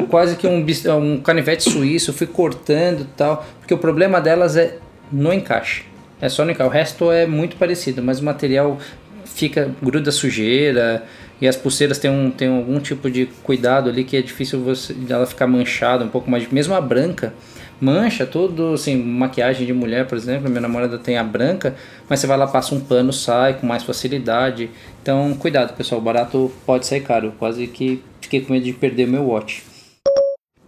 um- 0.00 0.06
quase 0.06 0.36
que 0.36 0.46
um, 0.46 0.64
um 0.98 1.16
canivete 1.20 1.62
suíço, 1.70 2.12
fui 2.12 2.26
cortando 2.26 3.00
e 3.02 3.06
tal, 3.16 3.46
porque 3.70 3.74
o 3.74 3.78
problema 3.78 4.20
delas 4.20 4.56
é 4.56 4.78
no 5.12 5.32
encaixe. 5.32 5.84
É 6.20 6.28
só 6.28 6.44
no 6.44 6.50
encaixe. 6.50 6.68
O 6.68 6.72
resto 6.72 7.12
é 7.12 7.24
muito 7.24 7.54
parecido, 7.54 8.02
mas 8.02 8.18
o 8.18 8.24
material 8.24 8.78
fica 9.24 9.70
gruda 9.80 10.10
sujeira 10.10 11.04
e 11.40 11.46
as 11.46 11.54
pulseiras 11.54 11.96
têm, 11.96 12.10
um, 12.10 12.32
têm 12.32 12.48
algum 12.48 12.80
tipo 12.80 13.08
de 13.08 13.26
cuidado 13.44 13.88
ali 13.88 14.02
que 14.02 14.16
é 14.16 14.22
difícil 14.22 14.60
você 14.60 14.92
ela 15.08 15.24
ficar 15.24 15.46
manchada 15.46 16.04
um 16.04 16.08
pouco 16.08 16.28
mais. 16.28 16.50
Mesmo 16.50 16.74
a 16.74 16.80
branca 16.80 17.32
mancha 17.80 18.26
tudo, 18.26 18.74
assim, 18.74 18.96
maquiagem 18.96 19.64
de 19.64 19.72
mulher, 19.72 20.06
por 20.06 20.18
exemplo, 20.18 20.48
minha 20.50 20.60
namorada 20.60 20.98
tem 20.98 21.16
a 21.16 21.22
branca, 21.22 21.76
mas 22.08 22.18
você 22.18 22.26
vai 22.26 22.36
lá 22.36 22.48
passa 22.48 22.74
um 22.74 22.80
pano, 22.80 23.12
sai 23.12 23.54
com 23.54 23.68
mais 23.68 23.84
facilidade. 23.84 24.68
Então, 25.00 25.32
cuidado, 25.34 25.76
pessoal, 25.76 26.00
barato 26.00 26.50
pode 26.66 26.86
sair 26.86 27.02
caro. 27.02 27.32
Quase 27.38 27.68
que 27.68 28.02
fiquei 28.20 28.40
com 28.40 28.52
medo 28.52 28.64
de 28.64 28.72
perder 28.72 29.06
meu 29.06 29.28
watch. 29.28 29.69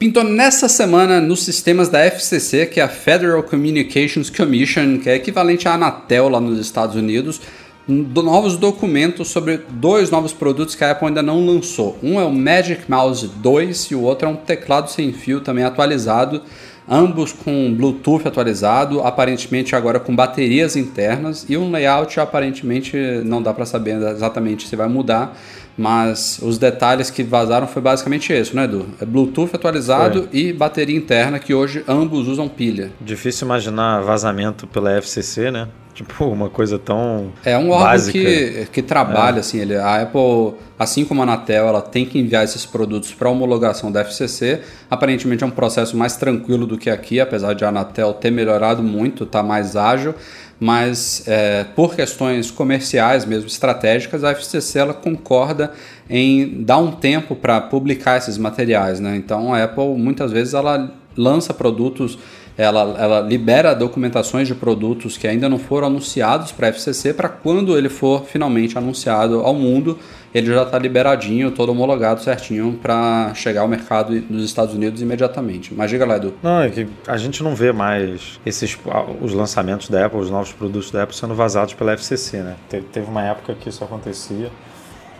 Pintou 0.03 0.25
nessa 0.25 0.69
semana 0.69 1.21
nos 1.21 1.45
sistemas 1.45 1.89
da 1.89 2.01
FCC, 2.01 2.67
que 2.67 2.81
é 2.81 2.83
a 2.83 2.89
Federal 2.89 3.41
Communications 3.41 4.29
Commission, 4.29 4.99
que 4.99 5.09
é 5.09 5.15
equivalente 5.15 5.69
à 5.69 5.75
Anatel 5.75 6.29
lá 6.29 6.41
nos 6.41 6.59
Estados 6.59 6.97
Unidos, 6.97 7.41
do- 7.87 8.21
novos 8.21 8.57
documentos 8.57 9.29
sobre 9.29 9.61
dois 9.71 10.11
novos 10.11 10.33
produtos 10.33 10.75
que 10.75 10.83
a 10.83 10.91
Apple 10.91 11.07
ainda 11.07 11.23
não 11.23 11.47
lançou. 11.47 11.97
Um 12.03 12.21
é 12.21 12.25
o 12.25 12.33
Magic 12.33 12.91
Mouse 12.91 13.29
2 13.37 13.93
e 13.93 13.95
o 13.95 14.01
outro 14.03 14.27
é 14.27 14.31
um 14.33 14.35
teclado 14.35 14.91
sem 14.91 15.13
fio 15.13 15.41
também 15.41 15.63
atualizado, 15.63 16.43
ambos 16.89 17.33
com 17.33 17.73
Bluetooth 17.73 18.27
atualizado, 18.27 19.03
aparentemente 19.03 19.77
agora 19.77 20.01
com 20.01 20.17
baterias 20.17 20.75
internas 20.75 21.47
e 21.49 21.57
um 21.57 21.71
layout 21.71 22.19
aparentemente 22.19 22.97
não 23.25 23.41
dá 23.41 23.55
para 23.55 23.65
saber 23.65 24.03
exatamente 24.03 24.67
se 24.67 24.75
vai 24.75 24.89
mudar, 24.89 25.39
mas 25.77 26.39
os 26.43 26.59
detalhes 26.59 27.11
que 27.11 27.23
vazaram 27.23 27.67
foi 27.67 27.81
basicamente 27.83 28.33
isso, 28.33 28.55
né, 28.55 28.65
Edu? 28.65 28.87
É 29.01 29.05
Bluetooth 29.05 29.51
atualizado 29.55 30.29
e 30.33 30.53
bateria 30.53 30.97
interna 30.97 31.39
que 31.39 31.55
hoje 31.55 31.85
ambos 31.89 32.29
usam 32.29 32.49
pilha. 32.49 32.91
Difícil 33.01 33.47
imaginar 33.47 34.01
vazamento 34.01 34.67
pela 34.67 34.93
FCC, 35.01 35.51
né? 35.51 35.69
Tipo, 35.95 36.25
uma 36.25 36.49
coisa 36.49 36.79
tão 36.79 37.33
É 37.45 37.57
um 37.57 37.69
órgão 37.69 37.87
básica. 37.87 38.19
que, 38.19 38.67
que 38.73 38.83
trabalha, 38.83 39.41
assim, 39.41 39.59
ele, 39.61 39.77
a 39.77 40.01
Apple, 40.01 40.55
assim 40.79 41.05
como 41.05 41.21
a 41.21 41.25
Anatel, 41.25 41.69
ela 41.69 41.83
tem 41.83 42.07
que 42.07 42.19
enviar 42.19 42.43
esses 42.45 42.65
produtos 42.65 43.13
para 43.13 43.29
homologação 43.29 43.93
da 43.93 44.01
FCC. 44.01 44.63
Aparentemente 44.91 45.45
é 45.45 45.47
um 45.47 45.51
processo 45.51 45.95
mais 45.95 46.17
tranquilo 46.17 46.67
do 46.67 46.79
que 46.79 46.89
aqui, 46.89 47.21
apesar 47.21 47.53
de 47.53 47.63
a 47.65 47.69
Anatel 47.69 48.15
ter 48.15 48.31
melhorado 48.31 48.83
muito, 48.83 49.27
tá 49.27 49.43
mais 49.43 49.77
ágil, 49.77 50.15
mas 50.63 51.25
é, 51.27 51.65
por 51.75 51.97
questões 51.97 52.49
comerciais 52.49 53.25
mesmo, 53.25 53.49
estratégicas, 53.49 54.23
a 54.23 54.31
FCC 54.31 54.79
ela 54.79 54.95
concorda 54.95 55.73
em 56.09 56.63
dar 56.63 56.79
um 56.79 56.93
tempo 56.93 57.35
para 57.35 57.61
publicar 57.61 58.19
esses 58.19 58.39
materiais, 58.39 59.01
né? 59.01 59.17
Então 59.17 59.53
a 59.53 59.65
Apple 59.65 59.97
muitas 59.99 60.31
vezes 60.31 60.55
ela 60.55 60.95
lança 61.17 61.53
produtos 61.53 62.17
ela, 62.57 62.95
ela 62.97 63.21
libera 63.21 63.75
documentações 63.75 64.47
de 64.47 64.55
produtos 64.55 65.17
que 65.17 65.27
ainda 65.27 65.49
não 65.49 65.59
foram 65.59 65.89
anunciados 65.89 66.53
para 66.53 66.69
a 66.69 66.71
FCC 66.71 67.13
para 67.13 67.29
quando 67.29 67.77
ele 67.77 67.89
for 67.89 68.25
finalmente 68.25 68.79
anunciado 68.79 69.41
ao 69.41 69.55
mundo, 69.55 69.99
ele 70.35 70.47
já 70.47 70.63
está 70.63 70.79
liberadinho, 70.79 71.51
todo 71.51 71.71
homologado 71.73 72.23
certinho 72.23 72.79
para 72.83 73.33
chegar 73.35 73.61
ao 73.63 73.69
mercado 73.69 74.19
dos 74.23 74.45
Estados 74.45 74.75
Unidos 74.75 75.03
imediatamente. 75.03 75.75
Mas 75.75 75.91
diga 75.91 76.07
lá, 76.07 76.17
Edu. 76.17 76.35
Não, 76.43 76.63
é 76.63 76.71
que 76.71 76.87
a 77.07 77.17
gente 77.17 77.43
não 77.43 77.55
vê 77.55 77.73
mais 77.73 78.41
esses 78.47 78.79
os 79.21 79.33
lançamentos 79.35 79.89
da 79.91 80.07
Apple, 80.07 80.19
os 80.21 80.31
novos 80.31 80.53
produtos 80.53 80.91
da 80.91 81.03
Apple 81.03 81.15
sendo 81.17 81.35
vazados 81.35 81.75
pela 81.75 81.93
FCC, 81.93 82.39
né? 82.39 82.57
Te- 82.71 82.81
Teve 82.81 83.11
uma 83.11 83.23
época 83.23 83.55
que 83.55 83.69
isso 83.69 83.85
acontecia, 83.85 84.51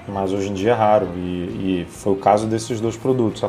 mas 0.09 0.33
hoje 0.33 0.49
em 0.49 0.55
dia 0.55 0.71
é 0.71 0.75
raro 0.75 1.09
e, 1.17 1.21
e 1.21 1.87
foi 1.91 2.13
o 2.15 2.17
caso 2.17 2.47
desses 2.47 2.81
dois 2.81 2.97
produtos. 2.97 3.45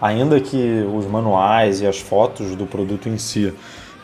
Ainda 0.00 0.40
que 0.40 0.84
os 0.92 1.06
manuais 1.06 1.80
e 1.80 1.86
as 1.86 1.98
fotos 2.00 2.56
do 2.56 2.66
produto 2.66 3.08
em 3.08 3.16
si, 3.18 3.52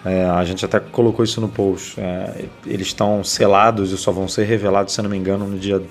é, 0.04 0.24
a 0.26 0.44
gente 0.44 0.64
até 0.64 0.78
colocou 0.78 1.24
isso 1.24 1.40
no 1.40 1.48
post, 1.48 2.00
é, 2.00 2.44
eles 2.64 2.86
estão 2.86 3.24
selados 3.24 3.90
e 3.90 3.98
só 3.98 4.12
vão 4.12 4.28
ser 4.28 4.44
revelados, 4.44 4.94
se 4.94 5.02
não 5.02 5.10
me 5.10 5.16
engano, 5.16 5.44
no 5.44 5.58
dia 5.58 5.82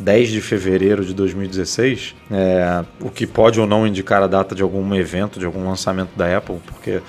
10 0.00 0.30
de 0.30 0.40
fevereiro 0.40 1.04
de 1.04 1.12
2016, 1.14 2.14
é, 2.30 2.84
o 3.00 3.10
que 3.10 3.26
pode 3.26 3.60
ou 3.60 3.66
não 3.66 3.86
indicar 3.86 4.22
a 4.22 4.26
data 4.26 4.54
de 4.54 4.62
algum 4.62 4.94
evento, 4.94 5.38
de 5.38 5.44
algum 5.44 5.68
lançamento 5.68 6.10
da 6.16 6.36
Apple, 6.36 6.56
porque 6.66 7.00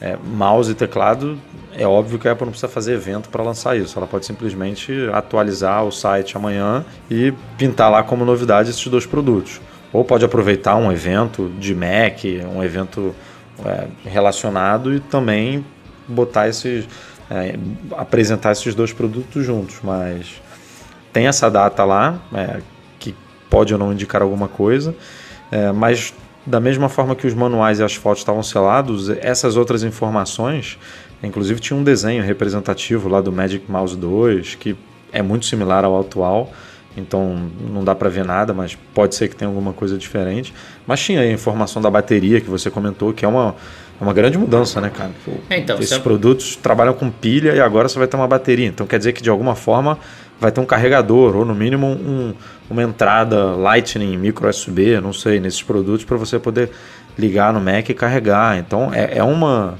é, 0.00 0.16
mouse 0.16 0.72
e 0.72 0.74
teclado, 0.74 1.38
é 1.76 1.86
óbvio 1.86 2.18
que 2.18 2.26
a 2.26 2.32
Apple 2.32 2.46
não 2.46 2.50
precisa 2.50 2.70
fazer 2.70 2.94
evento 2.94 3.28
para 3.28 3.42
lançar 3.42 3.76
isso. 3.76 3.98
Ela 3.98 4.06
pode 4.06 4.26
simplesmente 4.26 4.92
atualizar 5.12 5.84
o 5.84 5.92
site 5.92 6.36
amanhã 6.36 6.84
e 7.10 7.32
pintar 7.56 7.90
lá 7.90 8.02
como 8.02 8.24
novidade 8.24 8.70
esses 8.70 8.86
dois 8.86 9.06
produtos. 9.06 9.60
Ou 9.92 10.04
pode 10.04 10.24
aproveitar 10.24 10.76
um 10.76 10.90
evento 10.90 11.50
de 11.58 11.74
Mac, 11.74 12.24
um 12.54 12.62
evento 12.62 13.14
é, 13.64 13.86
relacionado 14.04 14.94
e 14.94 15.00
também 15.00 15.64
botar 16.08 16.48
esses. 16.48 16.88
é, 17.30 17.56
apresentar 17.96 18.52
esses 18.52 18.74
dois 18.74 18.92
produtos 18.92 19.44
juntos. 19.44 19.80
Mas 19.82 20.40
tem 21.12 21.26
essa 21.26 21.50
data 21.50 21.84
lá, 21.84 22.18
é, 22.34 22.60
que 22.98 23.14
pode 23.48 23.72
ou 23.72 23.78
não 23.78 23.92
indicar 23.92 24.22
alguma 24.22 24.48
coisa, 24.48 24.94
é, 25.50 25.72
mas 25.72 26.14
da 26.46 26.58
mesma 26.60 26.88
forma 26.88 27.14
que 27.14 27.26
os 27.26 27.34
manuais 27.34 27.80
e 27.80 27.82
as 27.82 27.94
fotos 27.94 28.20
estavam 28.20 28.42
selados, 28.42 29.08
essas 29.10 29.56
outras 29.56 29.82
informações, 29.82 30.78
inclusive 31.22 31.60
tinha 31.60 31.78
um 31.78 31.84
desenho 31.84 32.22
representativo 32.24 33.08
lá 33.08 33.20
do 33.20 33.30
Magic 33.30 33.70
Mouse 33.70 33.96
2, 33.96 34.54
que 34.54 34.76
é 35.12 35.20
muito 35.22 35.44
similar 35.46 35.84
ao 35.84 36.00
atual, 36.00 36.50
então 36.96 37.50
não 37.72 37.84
dá 37.84 37.94
para 37.94 38.08
ver 38.08 38.24
nada, 38.24 38.52
mas 38.54 38.76
pode 38.94 39.14
ser 39.14 39.28
que 39.28 39.36
tenha 39.36 39.48
alguma 39.48 39.72
coisa 39.72 39.96
diferente. 39.98 40.52
Mas 40.86 41.00
tinha 41.00 41.20
a 41.20 41.30
informação 41.30 41.80
da 41.80 41.90
bateria 41.90 42.40
que 42.40 42.48
você 42.50 42.68
comentou, 42.70 43.12
que 43.12 43.24
é 43.24 43.28
uma, 43.28 43.54
é 44.00 44.02
uma 44.02 44.12
grande 44.12 44.36
mudança, 44.38 44.80
né, 44.80 44.90
cara? 44.90 45.10
É, 45.48 45.58
então, 45.58 45.76
Esses 45.76 45.90
se 45.90 45.94
a- 45.94 46.00
produtos 46.00 46.56
trabalham 46.56 46.92
com 46.94 47.08
pilha 47.10 47.54
e 47.54 47.60
agora 47.60 47.88
você 47.88 47.98
vai 47.98 48.08
ter 48.08 48.16
uma 48.16 48.26
bateria. 48.26 48.66
Então 48.66 48.86
quer 48.86 48.98
dizer 48.98 49.12
que 49.12 49.22
de 49.22 49.30
alguma 49.30 49.54
forma 49.54 49.98
vai 50.40 50.50
ter 50.50 50.60
um 50.60 50.64
carregador, 50.64 51.36
ou 51.36 51.44
no 51.44 51.54
mínimo 51.54 51.86
um, 51.86 52.34
uma 52.68 52.82
entrada 52.82 53.54
Lightning, 53.54 54.16
micro 54.16 54.48
USB, 54.48 55.00
não 55.00 55.12
sei, 55.12 55.38
nesses 55.38 55.62
produtos 55.62 56.04
para 56.04 56.16
você 56.16 56.38
poder 56.38 56.70
ligar 57.18 57.52
no 57.52 57.60
Mac 57.60 57.88
e 57.90 57.94
carregar. 57.94 58.56
Então 58.56 58.92
é, 58.92 59.18
é 59.18 59.22
uma 59.22 59.78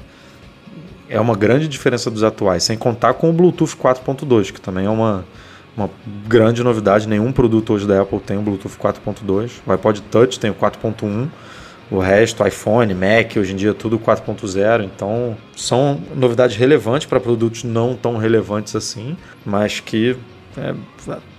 é 1.09 1.19
uma 1.19 1.35
grande 1.35 1.67
diferença 1.67 2.09
dos 2.09 2.23
atuais, 2.23 2.63
sem 2.63 2.77
contar 2.77 3.15
com 3.15 3.29
o 3.29 3.33
Bluetooth 3.33 3.75
4.2, 3.75 4.53
que 4.53 4.61
também 4.61 4.85
é 4.85 4.89
uma, 4.89 5.25
uma 5.75 5.89
grande 6.25 6.63
novidade. 6.63 7.05
Nenhum 7.05 7.33
produto 7.33 7.73
hoje 7.73 7.85
da 7.85 8.01
Apple 8.01 8.19
tem 8.21 8.37
o 8.37 8.41
Bluetooth 8.41 8.77
4.2. 8.77 9.51
O 9.67 9.71
iPod 9.73 10.01
Touch 10.03 10.39
tem 10.39 10.51
o 10.51 10.55
4.1. 10.55 11.27
O 11.91 11.99
resto, 11.99 12.47
iPhone, 12.47 12.93
Mac, 12.93 13.35
hoje 13.35 13.51
em 13.51 13.57
dia 13.57 13.73
tudo 13.73 13.99
4.0. 13.99 14.85
Então, 14.85 15.35
são 15.53 15.99
novidades 16.15 16.55
relevantes 16.55 17.05
para 17.05 17.19
produtos 17.19 17.65
não 17.65 17.93
tão 17.93 18.15
relevantes 18.15 18.73
assim, 18.73 19.17
mas 19.45 19.81
que 19.81 20.15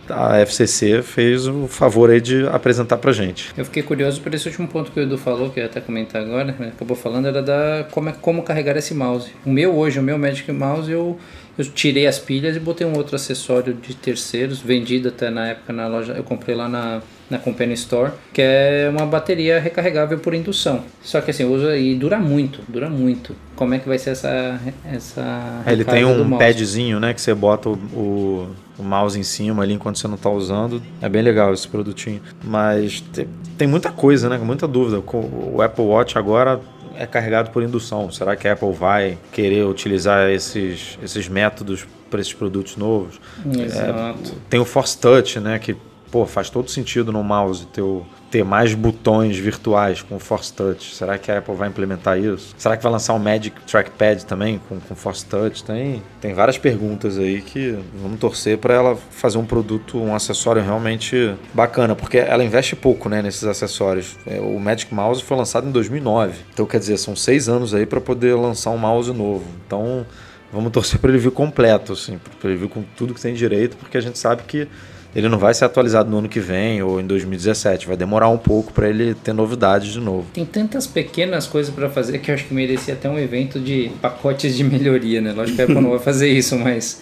a 0.08 0.40
FCC 0.40 1.02
fez 1.02 1.46
o 1.46 1.66
favor 1.68 2.10
aí 2.10 2.20
de 2.20 2.46
apresentar 2.48 2.98
pra 2.98 3.12
gente. 3.12 3.52
Eu 3.56 3.64
fiquei 3.64 3.82
curioso 3.82 4.20
por 4.20 4.34
esse 4.34 4.48
último 4.48 4.68
ponto 4.68 4.90
que 4.90 4.98
o 4.98 5.02
Edu 5.02 5.16
falou, 5.16 5.50
que 5.50 5.60
eu 5.60 5.64
ia 5.64 5.70
até 5.70 5.80
comentar 5.80 6.22
agora, 6.22 6.54
né? 6.58 6.72
acabou 6.74 6.96
falando, 6.96 7.26
era 7.26 7.42
da 7.42 7.86
como, 7.90 8.08
é, 8.08 8.12
como 8.12 8.42
carregar 8.42 8.76
esse 8.76 8.94
mouse. 8.94 9.32
O 9.44 9.50
meu 9.50 9.74
hoje, 9.76 9.98
o 9.98 10.02
meu 10.02 10.18
Magic 10.18 10.50
Mouse, 10.50 10.90
eu, 10.90 11.18
eu 11.56 11.64
tirei 11.64 12.06
as 12.06 12.18
pilhas 12.18 12.56
e 12.56 12.60
botei 12.60 12.86
um 12.86 12.96
outro 12.96 13.16
acessório 13.16 13.74
de 13.74 13.94
terceiros, 13.94 14.60
vendido 14.60 15.08
até 15.08 15.30
na 15.30 15.48
época 15.48 15.72
na 15.72 15.86
loja, 15.86 16.12
eu 16.14 16.24
comprei 16.24 16.54
lá 16.54 16.68
na 16.68 17.00
na 17.32 17.38
Companion 17.38 17.72
Store, 17.72 18.12
que 18.30 18.42
é 18.42 18.88
uma 18.90 19.06
bateria 19.06 19.58
recarregável 19.58 20.18
por 20.18 20.34
indução. 20.34 20.84
Só 21.02 21.20
que 21.22 21.30
assim, 21.30 21.44
usa 21.44 21.76
e 21.78 21.94
dura 21.94 22.18
muito, 22.18 22.60
dura 22.68 22.90
muito. 22.90 23.34
Como 23.56 23.72
é 23.72 23.78
que 23.78 23.88
vai 23.88 23.98
ser 23.98 24.10
essa 24.10 24.60
essa 24.84 25.62
é, 25.66 25.72
Ele 25.72 25.84
tem 25.84 26.04
um 26.04 26.36
padzinho, 26.36 27.00
né, 27.00 27.14
que 27.14 27.20
você 27.20 27.32
bota 27.32 27.70
o, 27.70 27.72
o, 27.72 28.48
o, 28.78 28.82
mouse 28.82 29.18
em 29.18 29.22
cima 29.22 29.62
ali 29.62 29.72
enquanto 29.72 29.98
você 29.98 30.06
não 30.06 30.16
está 30.16 30.28
usando. 30.28 30.82
É 31.00 31.08
bem 31.08 31.22
legal 31.22 31.54
esse 31.54 31.66
produtinho. 31.66 32.20
Mas 32.44 33.00
tem, 33.00 33.26
tem 33.56 33.66
muita 33.66 33.90
coisa, 33.90 34.28
né, 34.28 34.36
muita 34.36 34.68
dúvida. 34.68 35.02
O 35.02 35.62
Apple 35.62 35.84
Watch 35.84 36.18
agora 36.18 36.60
é 36.94 37.06
carregado 37.06 37.50
por 37.50 37.62
indução. 37.62 38.10
Será 38.12 38.36
que 38.36 38.46
a 38.46 38.52
Apple 38.52 38.72
vai 38.72 39.16
querer 39.32 39.64
utilizar 39.64 40.28
esses, 40.28 40.98
esses 41.02 41.28
métodos 41.28 41.86
para 42.10 42.20
esses 42.20 42.34
produtos 42.34 42.76
novos? 42.76 43.18
Exato. 43.58 44.32
É, 44.32 44.50
tem 44.50 44.60
o 44.60 44.66
Force 44.66 44.98
Touch, 44.98 45.40
né, 45.40 45.58
que 45.58 45.74
pô, 46.12 46.26
faz 46.26 46.50
todo 46.50 46.70
sentido 46.70 47.10
no 47.10 47.24
mouse 47.24 47.66
ter, 47.68 47.82
ter 48.30 48.44
mais 48.44 48.74
botões 48.74 49.38
virtuais 49.38 50.02
com 50.02 50.18
Force 50.18 50.52
Touch. 50.52 50.94
Será 50.94 51.16
que 51.16 51.32
a 51.32 51.38
Apple 51.38 51.54
vai 51.54 51.70
implementar 51.70 52.18
isso? 52.20 52.54
Será 52.58 52.76
que 52.76 52.82
vai 52.82 52.92
lançar 52.92 53.14
um 53.14 53.18
Magic 53.18 53.58
Trackpad 53.62 54.26
também 54.26 54.60
com, 54.68 54.78
com 54.78 54.94
Force 54.94 55.24
Touch? 55.24 55.64
Tem, 55.64 56.02
tem 56.20 56.34
várias 56.34 56.58
perguntas 56.58 57.18
aí 57.18 57.40
que 57.40 57.78
vamos 57.94 58.20
torcer 58.20 58.58
para 58.58 58.74
ela 58.74 58.94
fazer 58.94 59.38
um 59.38 59.46
produto, 59.46 59.98
um 59.98 60.14
acessório 60.14 60.62
realmente 60.62 61.34
bacana, 61.54 61.96
porque 61.96 62.18
ela 62.18 62.44
investe 62.44 62.76
pouco 62.76 63.08
né, 63.08 63.22
nesses 63.22 63.44
acessórios. 63.44 64.18
É, 64.26 64.38
o 64.38 64.60
Magic 64.60 64.94
Mouse 64.94 65.22
foi 65.22 65.36
lançado 65.36 65.66
em 65.66 65.72
2009, 65.72 66.34
então 66.52 66.66
quer 66.66 66.78
dizer, 66.78 66.98
são 66.98 67.16
seis 67.16 67.48
anos 67.48 67.72
aí 67.72 67.86
para 67.86 68.02
poder 68.02 68.34
lançar 68.34 68.68
um 68.70 68.78
mouse 68.78 69.10
novo. 69.10 69.46
Então 69.66 70.04
vamos 70.52 70.70
torcer 70.72 71.00
para 71.00 71.08
ele 71.08 71.18
vir 71.18 71.30
completo, 71.30 71.94
assim, 71.94 72.20
para 72.38 72.50
ele 72.50 72.58
vir 72.58 72.68
com 72.68 72.82
tudo 72.82 73.14
que 73.14 73.20
tem 73.20 73.32
direito, 73.32 73.78
porque 73.78 73.96
a 73.96 74.00
gente 74.02 74.18
sabe 74.18 74.42
que 74.42 74.68
ele 75.14 75.28
não 75.28 75.38
vai 75.38 75.52
ser 75.52 75.64
atualizado 75.64 76.10
no 76.10 76.18
ano 76.18 76.28
que 76.28 76.40
vem 76.40 76.82
ou 76.82 77.00
em 77.00 77.06
2017. 77.06 77.86
Vai 77.86 77.96
demorar 77.96 78.28
um 78.28 78.38
pouco 78.38 78.72
para 78.72 78.88
ele 78.88 79.14
ter 79.14 79.32
novidades 79.32 79.92
de 79.92 80.00
novo. 80.00 80.26
Tem 80.32 80.44
tantas 80.44 80.86
pequenas 80.86 81.46
coisas 81.46 81.74
para 81.74 81.88
fazer 81.90 82.18
que 82.18 82.30
eu 82.30 82.34
acho 82.34 82.46
que 82.46 82.54
merecia 82.54 82.94
até 82.94 83.08
um 83.08 83.18
evento 83.18 83.60
de 83.60 83.90
pacotes 84.00 84.56
de 84.56 84.64
melhoria, 84.64 85.20
né? 85.20 85.32
Lógico 85.32 85.56
que 85.56 85.62
a 85.62 85.64
Apple 85.64 85.80
não 85.80 85.90
vai 85.90 85.98
fazer 86.00 86.28
isso, 86.28 86.58
mas 86.58 87.00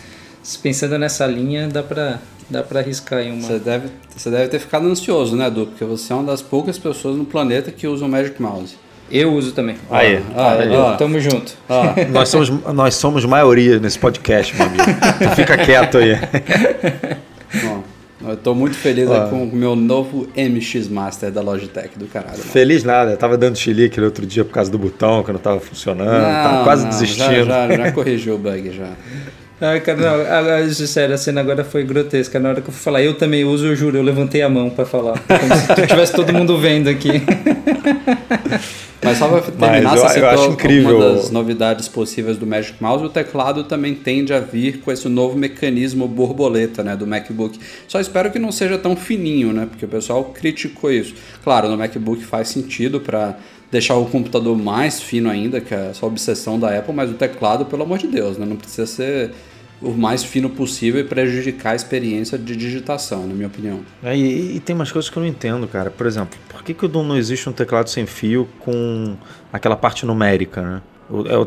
pensando 0.63 0.99
nessa 0.99 1.27
linha, 1.27 1.69
dá 1.69 1.83
para 1.83 2.19
dá 2.51 2.63
para 2.63 2.81
arriscar 2.81 3.21
aí 3.21 3.31
uma. 3.31 3.43
Você 3.43 3.59
deve, 3.59 3.89
você 4.15 4.31
deve 4.31 4.49
ter 4.49 4.59
ficado 4.59 4.87
ansioso, 4.89 5.37
né, 5.37 5.49
Du? 5.49 5.67
Porque 5.67 5.85
você 5.85 6.13
é 6.13 6.17
uma 6.17 6.25
das 6.25 6.43
poucas 6.43 6.79
pessoas 6.79 7.17
no 7.17 7.25
planeta 7.25 7.71
que 7.71 7.87
usam 7.87 8.09
Magic 8.09 8.41
Mouse. 8.43 8.77
Eu 9.11 9.33
uso 9.33 9.53
também. 9.53 9.77
Aí, 9.91 10.23
ah, 10.37 10.53
aí, 10.53 10.71
ó. 10.71 10.97
tamo 10.97 11.19
junto. 11.19 11.53
nós, 12.13 12.29
somos, 12.29 12.49
nós 12.73 12.95
somos 12.95 13.25
maioria 13.25 13.79
nesse 13.81 13.99
podcast, 13.99 14.55
meu 14.57 14.67
amigo. 14.67 14.85
Fica 15.35 15.57
quieto 15.59 15.99
aí. 15.99 16.17
Eu 18.23 18.37
tô 18.37 18.55
muito 18.55 18.77
feliz 18.77 19.09
com 19.31 19.45
o 19.45 19.47
meu 19.47 19.75
novo 19.75 20.29
MX 20.37 20.89
Master 20.89 21.31
da 21.31 21.41
Logitech 21.41 21.99
do 21.99 22.07
caralho. 22.07 22.39
Mano. 22.39 22.51
Feliz 22.51 22.85
nada, 22.85 23.13
eu 23.13 23.17
tava 23.17 23.39
dando 23.39 23.57
chilique 23.57 23.99
no 23.99 24.07
outro 24.07 24.27
dia 24.27 24.45
por 24.45 24.53
causa 24.53 24.71
do 24.71 24.79
botão 24.79 25.23
que 25.23 25.33
não 25.33 25.39
tava 25.39 25.59
funcionando, 25.61 26.11
não, 26.11 26.43
tava 26.43 26.65
quase 26.65 26.83
não, 26.83 26.91
desistindo. 26.91 27.47
Já, 27.47 27.69
já, 27.69 27.77
já 27.77 27.93
corrigiu 27.93 28.35
o 28.35 28.39
bug 28.39 28.73
já. 28.73 28.91
Ai, 29.63 29.79
cara, 29.81 29.99
não, 29.99 30.35
agora, 30.35 30.71
sério, 30.73 31.15
a 31.15 31.19
cena 31.19 31.43
agora 31.43 31.63
foi 31.63 31.85
grotesca. 31.85 32.41
Na 32.41 32.49
hora 32.49 32.63
que 32.63 32.69
eu 32.69 32.73
fui 32.73 32.83
falar, 32.83 33.03
eu 33.03 33.15
também 33.15 33.45
uso, 33.45 33.67
eu 33.67 33.77
juro, 33.77 33.99
eu 33.99 34.03
levantei 34.03 34.41
a 34.41 34.49
mão 34.49 34.71
para 34.71 34.87
falar. 34.87 35.21
Como 35.21 35.55
se 35.55 35.87
tivesse 35.87 36.15
todo 36.15 36.33
mundo 36.33 36.57
vendo 36.57 36.89
aqui. 36.89 37.23
Mas 39.03 39.19
só 39.19 39.29
para 39.29 39.41
terminar, 39.41 39.97
Mas 39.97 40.17
eu, 40.17 40.23
eu 40.23 40.31
acho 40.31 40.51
incrível. 40.51 40.97
uma 40.97 41.15
das 41.15 41.31
novidades 41.31 41.89
possíveis 41.89 42.37
do 42.37 42.47
Magic 42.47 42.75
Mouse, 42.83 43.05
o 43.05 43.09
teclado 43.09 43.65
também 43.65 43.95
tende 43.95 44.33
a 44.33 44.41
vir 44.41 44.81
com 44.81 44.93
esse 44.93 45.09
novo 45.09 45.39
mecanismo 45.39 46.07
borboleta 46.07 46.85
né, 46.85 46.95
do 46.95 47.07
MacBook. 47.07 47.59
Só 47.89 47.99
espero 47.99 48.31
que 48.31 48.39
não 48.39 48.53
seja 48.53 48.77
tão 48.77 48.95
fininho, 48.95 49.53
né? 49.53 49.67
Porque 49.67 49.85
o 49.85 49.89
pessoal 49.89 50.25
criticou 50.25 50.93
isso. 50.93 51.15
Claro, 51.43 51.69
no 51.69 51.79
MacBook 51.79 52.23
faz 52.25 52.49
sentido 52.49 53.01
para 53.01 53.37
deixar 53.71 53.97
o 53.97 54.05
computador 54.07 54.57
mais 54.59 55.01
fino 55.01 55.31
ainda, 55.31 55.61
que 55.61 55.73
é 55.73 55.91
essa 55.91 56.05
obsessão 56.05 56.59
da 56.59 56.77
Apple, 56.77 56.93
mas 56.93 57.11
o 57.11 57.15
teclado, 57.15 57.65
pelo 57.65 57.85
amor 57.85 57.99
de 57.99 58.07
Deus, 58.07 58.37
né? 58.37 58.45
Não 58.45 58.57
precisa 58.57 58.87
ser 58.87 59.31
o 59.83 59.93
mais 59.93 60.23
fino 60.23 60.51
possível 60.51 61.01
e 61.01 61.05
prejudicar 61.05 61.73
a 61.73 61.77
experiência 61.77 62.39
de 62.39 62.55
digitação, 62.55 63.27
na 63.27 63.35
minha 63.35 63.47
opinião. 63.47 63.81
É, 64.03 64.17
e, 64.17 64.57
e, 64.57 64.61
tem 64.61 64.75
umas 64.75 64.93
coisas 64.93 65.11
que 65.11 65.17
eu 65.17 65.23
não 65.23 65.29
entendo, 65.29 65.67
cara. 65.67 65.91
Por 65.91 66.07
exemplo, 66.07 66.39
por 66.49 66.63
que, 66.63 66.75
que 66.75 66.87
não 66.89 67.17
existe 67.17 67.49
um 67.49 67.53
teclado 67.53 67.89
sem 67.89 68.07
fio 68.07 68.49
com 68.61 69.17
aquela 69.53 69.77
parte 69.77 70.05
numérica, 70.05 70.63
né? 70.63 70.83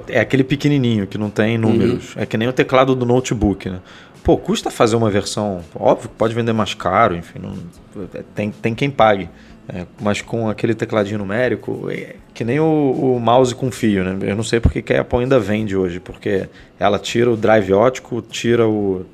É, 0.10 0.18
é 0.18 0.20
aquele 0.20 0.44
pequenininho 0.44 1.08
que 1.08 1.18
não 1.18 1.30
tem 1.30 1.58
números. 1.58 2.16
Uhum. 2.16 2.22
É 2.22 2.26
que 2.26 2.38
nem 2.38 2.48
o 2.48 2.54
teclado 2.54 2.96
do 2.96 3.06
notebook, 3.06 3.70
né? 3.70 3.80
Pô, 4.24 4.38
custa 4.38 4.72
fazer 4.72 4.96
uma 4.96 5.10
versão. 5.10 5.62
Óbvio 5.76 6.10
que 6.10 6.16
pode 6.16 6.34
vender 6.34 6.54
mais 6.54 6.74
caro, 6.74 7.16
enfim, 7.16 7.40
não, 7.40 7.56
tem, 8.34 8.52
tem 8.52 8.74
quem 8.74 8.90
pague. 8.90 9.30
É, 9.68 9.86
mas 10.02 10.22
com 10.22 10.50
aquele 10.50 10.74
tecladinho 10.74 11.20
numérico, 11.20 11.90
é, 11.90 12.16
que 12.34 12.44
nem 12.44 12.60
o, 12.60 13.16
o, 13.16 13.20
mouse 13.20 13.56
com 13.56 13.72
fio, 13.72 14.04
né? 14.04 14.30
Eu 14.30 14.36
não 14.36 14.44
sei 14.44 14.60
porque 14.60 14.82
que 14.82 14.94
a 14.94 15.02
Apple 15.02 15.20
ainda 15.20 15.40
vende 15.40 15.76
hoje, 15.76 16.02
porque 16.02 16.50
ela 16.78 17.00
tira 17.00 17.32
o 17.32 17.38
drive 17.38 17.72
ótico, 17.72 18.22
tira 18.22 18.68
o 18.68 19.06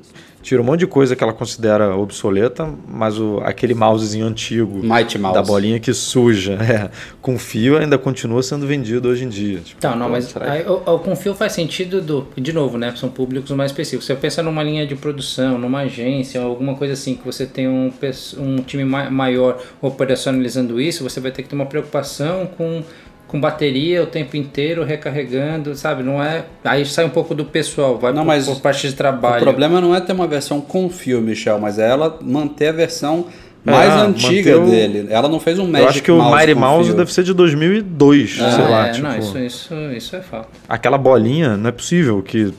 tira 0.42 0.60
um 0.60 0.64
monte 0.64 0.80
de 0.80 0.86
coisa 0.86 1.14
que 1.14 1.22
ela 1.22 1.32
considera 1.32 1.96
obsoleta, 1.96 2.68
mas 2.88 3.18
o, 3.18 3.40
aquele 3.44 3.74
mousezinho 3.74 4.26
antigo 4.26 4.82
mouse. 5.18 5.18
da 5.34 5.42
bolinha 5.42 5.78
que 5.78 5.92
suja, 5.92 6.54
é, 6.62 6.90
com 7.20 7.38
fio 7.38 7.76
ainda 7.76 7.98
continua 7.98 8.42
sendo 8.42 8.66
vendido 8.66 9.08
hoje 9.08 9.24
em 9.24 9.28
dia. 9.28 9.60
Tipo, 9.60 9.80
tá, 9.80 9.94
não, 9.94 10.08
mas 10.08 10.34
aí, 10.36 10.66
o, 10.66 10.82
o, 10.94 10.98
com 10.98 11.14
fio 11.14 11.34
faz 11.34 11.52
sentido 11.52 12.00
do, 12.00 12.28
de 12.36 12.52
novo, 12.52 12.78
né? 12.78 12.94
São 12.96 13.08
públicos 13.08 13.50
mais 13.50 13.70
específicos. 13.70 14.06
Você 14.06 14.14
pensa 14.14 14.42
numa 14.42 14.62
linha 14.62 14.86
de 14.86 14.94
produção, 14.94 15.58
numa 15.58 15.80
agência, 15.80 16.40
alguma 16.40 16.74
coisa 16.74 16.94
assim, 16.94 17.14
que 17.14 17.24
você 17.24 17.46
tem 17.46 17.68
um, 17.68 17.92
um 18.38 18.56
time 18.62 18.84
maior 18.84 19.60
operacionalizando 19.80 20.80
isso, 20.80 21.02
você 21.02 21.20
vai 21.20 21.30
ter 21.30 21.42
que 21.42 21.48
ter 21.48 21.54
uma 21.54 21.66
preocupação 21.66 22.46
com 22.46 22.82
com 23.30 23.40
bateria 23.40 24.02
o 24.02 24.06
tempo 24.06 24.36
inteiro 24.36 24.82
recarregando, 24.84 25.74
sabe? 25.76 26.02
Não 26.02 26.22
é. 26.22 26.44
Aí 26.64 26.84
sai 26.84 27.04
um 27.04 27.10
pouco 27.10 27.32
do 27.32 27.44
pessoal, 27.44 27.96
vai 27.96 28.12
não, 28.12 28.22
por, 28.22 28.28
mas 28.28 28.46
por 28.46 28.60
parte 28.60 28.88
de 28.88 28.94
trabalho. 28.94 29.36
O 29.36 29.44
problema 29.44 29.80
não 29.80 29.94
é 29.94 30.00
ter 30.00 30.12
uma 30.12 30.26
versão 30.26 30.60
com 30.60 30.90
fio, 30.90 31.20
Michel, 31.20 31.58
mas 31.60 31.78
é 31.78 31.88
ela 31.88 32.18
manter 32.20 32.68
a 32.68 32.72
versão 32.72 33.26
mais 33.64 33.92
é, 33.92 34.00
antiga 34.00 34.58
o... 34.58 34.68
dele. 34.68 35.06
Ela 35.10 35.28
não 35.28 35.38
fez 35.38 35.60
um 35.60 35.64
Magic 35.64 35.82
Eu 35.82 35.88
acho 35.88 36.02
que 36.02 36.10
o 36.10 36.36
Mighty 36.36 36.54
Mouse 36.54 36.88
fio. 36.88 36.96
deve 36.96 37.12
ser 37.12 37.22
de 37.22 37.32
2002, 37.32 38.40
é, 38.40 38.50
sei 38.50 38.64
lá. 38.64 38.88
É, 38.88 38.90
tipo, 38.90 39.06
não, 39.06 39.16
isso, 39.16 39.38
isso, 39.38 39.74
isso 39.96 40.16
é 40.16 40.20
fato. 40.20 40.48
Aquela 40.68 40.98
bolinha, 40.98 41.56
não 41.56 41.68
é 41.68 41.72
possível 41.72 42.20
que 42.22 42.52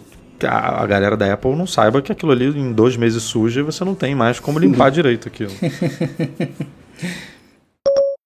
a, 0.46 0.84
a 0.84 0.88
galera 0.88 1.18
da 1.18 1.34
Apple 1.34 1.54
não 1.54 1.68
saiba 1.68 2.02
que 2.02 2.14
aquilo 2.14 2.32
ali 2.32 2.46
em 2.46 2.72
dois 2.72 2.96
meses 2.96 3.24
suja 3.24 3.60
e 3.60 3.64
você 3.64 3.84
não 3.84 3.94
tem 3.94 4.16
mais 4.16 4.40
como 4.40 4.58
limpar 4.58 4.90
direito 4.92 5.28
aquilo. 5.28 5.52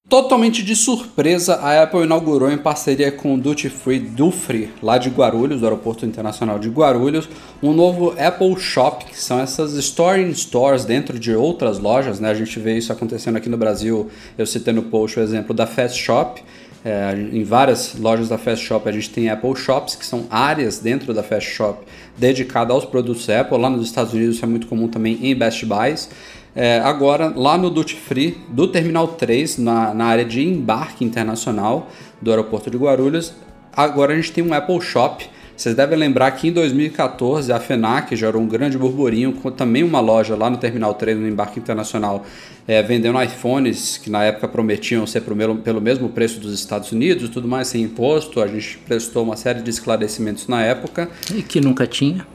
Totalmente 0.08 0.62
de 0.62 0.76
surpresa, 0.76 1.56
a 1.56 1.82
Apple 1.82 2.04
inaugurou 2.04 2.52
em 2.52 2.60
parceria 2.60 3.12
com 3.12 3.34
o 3.34 3.38
Duty 3.40 3.70
Free 3.70 3.98
Dufry, 3.98 4.70
lá 4.80 5.00
de 5.00 5.10
Guarulhos, 5.10 5.62
do 5.62 5.66
Aeroporto 5.66 6.06
Internacional 6.06 6.60
de 6.60 6.70
Guarulhos, 6.70 7.28
um 7.62 7.74
novo 7.74 8.14
Apple 8.20 8.56
Shop, 8.56 9.04
que 9.04 9.20
são 9.20 9.40
essas 9.40 9.74
store 9.74 10.22
in 10.22 10.32
stores 10.36 10.86
dentro 10.86 11.18
de 11.18 11.34
outras 11.34 11.80
lojas, 11.80 12.20
né? 12.20 12.30
A 12.30 12.36
gente 12.36 12.60
vê 12.60 12.78
isso 12.78 12.94
acontecendo 12.94 13.38
aqui 13.38 13.50
no 13.50 13.58
Brasil, 13.58 14.08
eu 14.38 14.46
citei 14.46 14.72
no 14.72 14.84
post 14.84 15.20
o 15.20 15.24
exemplo 15.24 15.56
da 15.56 15.66
Fast 15.66 16.00
Shop, 16.00 16.40
é, 16.86 17.16
em 17.34 17.44
várias 17.44 17.96
lojas 17.96 18.30
da 18.30 18.38
Fast 18.38 18.64
Shop 18.64 18.88
a 18.88 18.92
gente 18.92 19.10
tem 19.10 19.28
Apple 19.28 19.56
Shops, 19.56 19.96
que 19.96 20.06
são 20.06 20.28
áreas 20.30 20.78
dentro 20.78 21.16
da 21.16 21.24
Fast 21.24 21.50
Shop 21.50 21.84
dedicadas 22.16 22.76
aos 22.76 22.86
produtos 22.86 23.28
Apple. 23.28 23.58
Lá 23.58 23.72
nos 23.72 23.88
Estados 23.88 24.14
Unidos 24.14 24.36
isso 24.36 24.46
é 24.46 24.48
muito 24.48 24.68
comum 24.68 24.88
também 24.88 25.18
em 25.20 25.36
Best 25.36 25.66
Buys. 25.66 26.12
É, 26.56 26.80
agora, 26.80 27.34
lá 27.36 27.58
no 27.58 27.70
Duty 27.70 27.96
Free 27.96 28.38
do 28.48 28.68
Terminal 28.68 29.10
3, 29.10 29.58
na, 29.58 29.94
na 29.94 30.06
área 30.06 30.24
de 30.24 30.42
embarque 30.42 31.04
internacional 31.04 31.92
do 32.22 32.32
aeroporto 32.32 32.72
de 32.72 32.78
Guarulhos, 32.78 33.34
agora 33.76 34.14
a 34.14 34.16
gente 34.16 34.32
tem 34.32 34.44
um 34.44 34.54
Apple 34.54 34.80
Shop 34.80 35.28
Vocês 35.56 35.76
devem 35.76 35.98
lembrar 35.98 36.32
que 36.32 36.48
em 36.48 36.52
2014 36.52 37.52
a 37.52 37.60
FENAC 37.60 38.16
gerou 38.16 38.42
um 38.42 38.48
grande 38.48 38.78
burburinho 38.78 39.34
com 39.34 39.52
também 39.52 39.84
uma 39.84 40.00
loja 40.00 40.36
lá 40.36 40.50
no 40.50 40.58
Terminal 40.58 40.94
3 40.94 41.18
no 41.18 41.28
Embarque 41.28 41.60
Internacional 41.60 42.26
é, 42.68 42.82
vendendo 42.82 43.22
iPhones 43.22 43.98
que 43.98 44.10
na 44.10 44.24
época 44.24 44.48
prometiam 44.48 45.06
ser 45.06 45.22
pelo, 45.22 45.56
pelo 45.58 45.80
mesmo 45.80 46.10
preço 46.10 46.40
dos 46.40 46.54
Estados 46.54 46.92
Unidos, 46.92 47.30
tudo 47.30 47.48
mais 47.48 47.68
sem 47.68 47.84
imposto. 47.84 48.42
A 48.42 48.48
gente 48.48 48.78
prestou 48.80 49.24
uma 49.24 49.38
série 49.38 49.62
de 49.62 49.70
esclarecimentos 49.70 50.48
na 50.48 50.64
época. 50.64 51.10
E 51.34 51.42
que 51.42 51.62
nunca 51.62 51.86
tinha. 51.86 52.26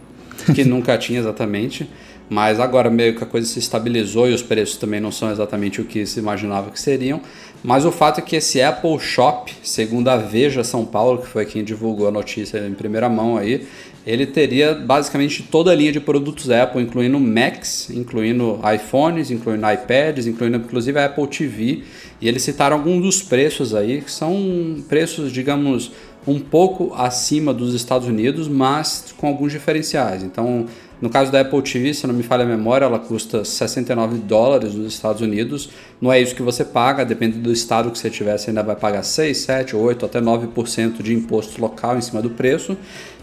Que 0.54 0.64
nunca 0.64 0.96
tinha 0.96 1.18
exatamente. 1.18 1.88
Mas 2.30 2.60
agora 2.60 2.88
meio 2.88 3.16
que 3.16 3.24
a 3.24 3.26
coisa 3.26 3.44
se 3.44 3.58
estabilizou 3.58 4.30
e 4.30 4.32
os 4.32 4.40
preços 4.40 4.76
também 4.76 5.00
não 5.00 5.10
são 5.10 5.32
exatamente 5.32 5.80
o 5.80 5.84
que 5.84 6.06
se 6.06 6.20
imaginava 6.20 6.70
que 6.70 6.80
seriam. 6.80 7.20
Mas 7.60 7.84
o 7.84 7.90
fato 7.90 8.20
é 8.20 8.22
que 8.22 8.36
esse 8.36 8.62
Apple 8.62 9.00
Shop, 9.00 9.52
segundo 9.64 10.06
a 10.08 10.16
Veja 10.16 10.62
São 10.62 10.86
Paulo, 10.86 11.18
que 11.18 11.26
foi 11.26 11.44
quem 11.44 11.64
divulgou 11.64 12.06
a 12.06 12.10
notícia 12.12 12.64
em 12.64 12.72
primeira 12.72 13.08
mão 13.08 13.36
aí, 13.36 13.66
ele 14.06 14.26
teria 14.26 14.74
basicamente 14.74 15.42
toda 15.42 15.72
a 15.72 15.74
linha 15.74 15.90
de 15.90 15.98
produtos 15.98 16.48
Apple, 16.50 16.80
incluindo 16.80 17.18
Macs, 17.18 17.90
incluindo 17.90 18.60
iPhones, 18.74 19.32
incluindo 19.32 19.66
iPads, 19.68 20.28
incluindo 20.28 20.56
inclusive 20.56 21.00
a 21.00 21.06
Apple 21.06 21.26
TV. 21.26 21.82
E 22.20 22.28
eles 22.28 22.44
citaram 22.44 22.76
alguns 22.76 23.02
dos 23.02 23.22
preços 23.22 23.74
aí, 23.74 24.02
que 24.02 24.10
são 24.10 24.82
preços, 24.88 25.32
digamos, 25.32 25.90
um 26.26 26.38
pouco 26.38 26.94
acima 26.94 27.52
dos 27.52 27.74
Estados 27.74 28.06
Unidos, 28.06 28.46
mas 28.46 29.12
com 29.16 29.26
alguns 29.26 29.52
diferenciais. 29.52 30.22
Então, 30.22 30.66
no 31.00 31.08
caso 31.08 31.32
da 31.32 31.40
Apple 31.40 31.62
TV, 31.62 31.94
se 31.94 32.06
não 32.06 32.14
me 32.14 32.22
falha 32.22 32.44
a 32.44 32.46
memória, 32.46 32.84
ela 32.84 32.98
custa 32.98 33.44
69 33.44 34.18
dólares 34.18 34.74
nos 34.74 34.92
Estados 34.92 35.22
Unidos. 35.22 35.70
Não 36.00 36.12
é 36.12 36.20
isso 36.20 36.34
que 36.34 36.42
você 36.42 36.64
paga, 36.64 37.04
depende 37.04 37.38
do 37.38 37.50
estado 37.50 37.90
que 37.90 37.98
você 37.98 38.10
tiver, 38.10 38.36
você 38.36 38.50
ainda 38.50 38.62
vai 38.62 38.76
pagar 38.76 39.02
6, 39.02 39.36
7, 39.36 39.76
8, 39.76 40.04
até 40.04 40.20
9% 40.20 41.02
de 41.02 41.14
imposto 41.14 41.60
local 41.60 41.96
em 41.96 42.02
cima 42.02 42.20
do 42.20 42.30
preço. 42.30 42.76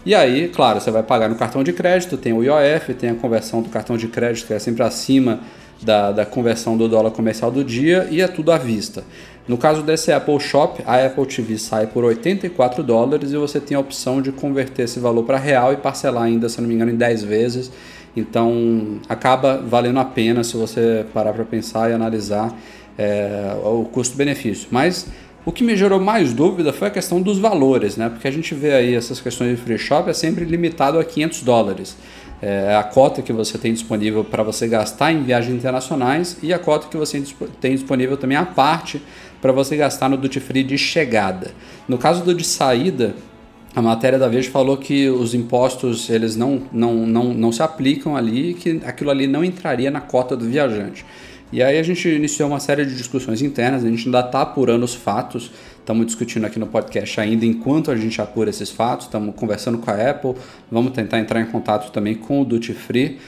E 0.04 0.14
aí, 0.14 0.48
claro, 0.48 0.80
você 0.80 0.90
vai 0.90 1.02
pagar 1.02 1.28
no 1.28 1.36
cartão 1.36 1.62
de 1.62 1.72
crédito, 1.72 2.16
tem 2.16 2.32
o 2.32 2.42
IOF, 2.42 2.94
tem 2.94 3.10
a 3.10 3.14
conversão 3.14 3.62
do 3.62 3.68
cartão 3.68 3.96
de 3.96 4.08
crédito, 4.08 4.46
que 4.46 4.54
é 4.54 4.58
sempre 4.58 4.82
acima 4.82 5.40
da, 5.82 6.12
da 6.12 6.26
conversão 6.26 6.76
do 6.76 6.88
dólar 6.88 7.10
comercial 7.10 7.50
do 7.50 7.64
dia, 7.64 8.08
e 8.10 8.20
é 8.20 8.28
tudo 8.28 8.52
à 8.52 8.58
vista. 8.58 9.04
No 9.48 9.56
caso 9.56 9.82
desse 9.82 10.12
Apple 10.12 10.38
Shop, 10.38 10.82
a 10.86 11.06
Apple 11.06 11.24
TV 11.24 11.56
sai 11.56 11.86
por 11.86 12.04
84 12.04 12.82
dólares 12.82 13.32
e 13.32 13.36
você 13.36 13.58
tem 13.58 13.76
a 13.76 13.80
opção 13.80 14.20
de 14.20 14.30
converter 14.30 14.82
esse 14.82 15.00
valor 15.00 15.24
para 15.24 15.38
real 15.38 15.72
e 15.72 15.76
parcelar 15.76 16.24
ainda, 16.24 16.50
se 16.50 16.60
não 16.60 16.68
me 16.68 16.74
engano, 16.74 16.90
em 16.90 16.96
10 16.96 17.24
vezes. 17.24 17.72
Então 18.14 18.98
acaba 19.08 19.56
valendo 19.56 20.00
a 20.00 20.04
pena 20.04 20.44
se 20.44 20.54
você 20.54 21.06
parar 21.14 21.32
para 21.32 21.44
pensar 21.44 21.90
e 21.90 21.94
analisar 21.94 22.54
é, 22.98 23.56
o 23.64 23.84
custo-benefício. 23.84 24.68
Mas 24.70 25.06
o 25.46 25.52
que 25.52 25.64
me 25.64 25.74
gerou 25.74 25.98
mais 25.98 26.34
dúvida 26.34 26.70
foi 26.70 26.88
a 26.88 26.90
questão 26.90 27.22
dos 27.22 27.38
valores, 27.38 27.96
né? 27.96 28.10
Porque 28.10 28.28
a 28.28 28.30
gente 28.30 28.54
vê 28.54 28.72
aí 28.72 28.94
essas 28.94 29.18
questões 29.18 29.56
de 29.56 29.64
free 29.64 29.78
shop 29.78 30.10
é 30.10 30.12
sempre 30.12 30.44
limitado 30.44 30.98
a 30.98 31.04
500 31.04 31.42
dólares. 31.42 31.96
É 32.40 32.76
a 32.76 32.84
cota 32.84 33.20
que 33.20 33.32
você 33.32 33.58
tem 33.58 33.72
disponível 33.72 34.22
para 34.24 34.44
você 34.44 34.68
gastar 34.68 35.12
em 35.12 35.24
viagens 35.24 35.54
internacionais 35.56 36.38
e 36.42 36.52
a 36.52 36.58
cota 36.58 36.86
que 36.88 36.96
você 36.96 37.22
tem 37.60 37.74
disponível 37.74 38.16
também 38.16 38.36
a 38.36 38.46
parte 38.46 39.02
para 39.40 39.50
você 39.50 39.76
gastar 39.76 40.08
no 40.08 40.16
duty 40.16 40.38
free 40.38 40.62
de 40.62 40.78
chegada. 40.78 41.50
No 41.88 41.98
caso 41.98 42.24
do 42.24 42.32
de 42.32 42.44
saída, 42.44 43.16
a 43.74 43.82
matéria 43.82 44.18
da 44.18 44.28
Veja 44.28 44.50
falou 44.50 44.76
que 44.76 45.08
os 45.08 45.34
impostos 45.34 46.08
eles 46.10 46.36
não, 46.36 46.62
não, 46.72 46.94
não, 47.06 47.34
não 47.34 47.52
se 47.52 47.62
aplicam 47.62 48.16
ali, 48.16 48.54
que 48.54 48.80
aquilo 48.84 49.10
ali 49.10 49.26
não 49.26 49.44
entraria 49.44 49.90
na 49.90 50.00
cota 50.00 50.36
do 50.36 50.44
viajante. 50.44 51.04
E 51.52 51.62
aí 51.62 51.78
a 51.78 51.82
gente 51.82 52.08
iniciou 52.08 52.48
uma 52.48 52.60
série 52.60 52.84
de 52.84 52.94
discussões 52.94 53.40
internas, 53.40 53.84
a 53.84 53.88
gente 53.88 54.06
ainda 54.06 54.20
está 54.20 54.42
apurando 54.42 54.82
os 54.84 54.94
fatos, 54.94 55.50
estamos 55.88 56.04
discutindo 56.04 56.44
aqui 56.44 56.58
no 56.58 56.66
podcast 56.66 57.18
ainda 57.18 57.46
enquanto 57.46 57.90
a 57.90 57.96
gente 57.96 58.20
apura 58.20 58.50
esses 58.50 58.68
fatos, 58.68 59.06
estamos 59.06 59.34
conversando 59.34 59.78
com 59.78 59.90
a 59.90 60.10
Apple, 60.10 60.34
vamos 60.70 60.92
tentar 60.92 61.18
entrar 61.18 61.40
em 61.40 61.46
contato 61.46 61.90
também 61.90 62.14
com 62.14 62.42
o 62.42 62.44
Duty 62.44 62.74
Free. 62.74 63.18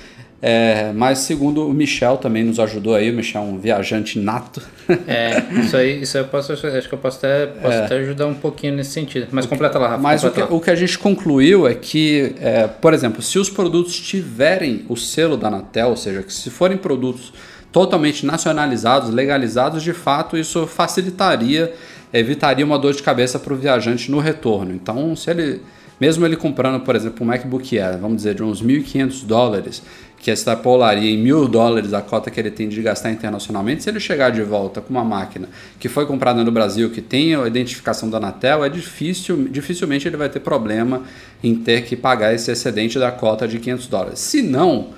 É, 0.42 0.92
mas 0.94 1.20
segundo 1.20 1.66
o 1.66 1.72
Michel 1.72 2.18
também 2.18 2.44
nos 2.44 2.61
ajudou 2.61 2.94
aí, 2.94 3.11
o 3.11 3.14
Michel 3.14 3.42
é 3.42 3.44
um 3.44 3.58
viajante 3.58 4.18
nato. 4.18 4.61
É, 5.06 5.42
isso 5.58 5.74
aí, 5.74 6.02
isso 6.02 6.18
aí 6.18 6.24
eu 6.24 6.28
posso, 6.28 6.52
acho 6.52 6.88
que 6.88 6.94
eu 6.94 6.98
posso 6.98 7.18
até, 7.18 7.46
posso 7.46 7.74
é. 7.74 7.84
até 7.84 7.94
ajudar 7.96 8.26
um 8.26 8.34
pouquinho 8.34 8.74
nesse 8.74 8.90
sentido. 8.90 9.28
Mas 9.30 9.46
completa 9.46 9.78
lá, 9.78 9.88
Rafa. 9.88 10.02
Mas 10.02 10.22
o 10.22 10.30
que, 10.30 10.42
o 10.42 10.61
que, 10.61 10.70
a 10.70 10.74
gente 10.74 10.98
concluiu 10.98 11.66
é 11.66 11.74
que, 11.74 12.34
é, 12.40 12.66
por 12.66 12.92
exemplo, 12.92 13.22
se 13.22 13.38
os 13.38 13.48
produtos 13.48 13.98
tiverem 13.98 14.84
o 14.86 14.96
selo 14.96 15.36
da 15.36 15.48
Anatel, 15.48 15.88
ou 15.88 15.96
seja, 15.96 16.22
que 16.22 16.32
se 16.32 16.50
forem 16.50 16.76
produtos 16.76 17.32
totalmente 17.72 18.26
nacionalizados, 18.26 19.11
legalizados, 19.11 19.82
de 19.82 19.92
fato 19.92 20.36
isso 20.36 20.66
facilitaria, 20.66 21.72
evitaria 22.12 22.64
uma 22.64 22.78
dor 22.78 22.94
de 22.94 23.02
cabeça 23.02 23.38
para 23.38 23.52
o 23.52 23.56
viajante 23.56 24.11
no 24.11 24.18
retorno. 24.18 24.72
Então, 24.72 25.14
se 25.14 25.30
ele, 25.30 25.61
mesmo 26.00 26.24
ele 26.24 26.36
comprando, 26.36 26.80
por 26.82 26.96
exemplo, 26.96 27.24
um 27.24 27.28
MacBook 27.28 27.78
Air, 27.78 27.98
vamos 27.98 28.18
dizer, 28.18 28.34
de 28.34 28.42
uns 28.42 28.62
1.500 28.62 29.24
dólares, 29.24 29.82
que 30.20 30.30
extrapolaria 30.30 31.11
em 31.11 31.16
mil 31.16 31.48
dólares 31.48 31.94
a 31.94 32.02
cota 32.02 32.30
que 32.30 32.38
ele 32.38 32.50
tem 32.50 32.68
de 32.68 32.82
gastar 32.82 33.11
internacionalmente, 33.11 33.82
se 33.82 33.88
ele 33.88 33.98
chegar 33.98 34.30
de 34.30 34.42
volta 34.42 34.80
com 34.80 34.90
uma 34.90 35.04
máquina 35.04 35.48
que 35.78 35.88
foi 35.88 36.04
comprada 36.04 36.44
no 36.44 36.52
Brasil, 36.52 36.90
que 36.90 37.00
tem 37.00 37.34
a 37.34 37.46
identificação 37.46 38.11
da 38.11 38.18
Anatel, 38.18 38.62
é 38.62 38.68
difícil, 38.68 39.48
dificilmente 39.50 40.06
ele 40.06 40.18
vai 40.18 40.28
ter 40.28 40.40
problema 40.40 41.04
em 41.42 41.54
ter 41.54 41.84
que 41.84 41.96
pagar 41.96 42.34
esse 42.34 42.50
excedente 42.50 42.98
da 42.98 43.11
cota 43.11 43.48
de 43.48 43.58
500 43.58 43.86
dólares. 43.86 44.18
Se 44.18 44.42
não, 44.42 44.88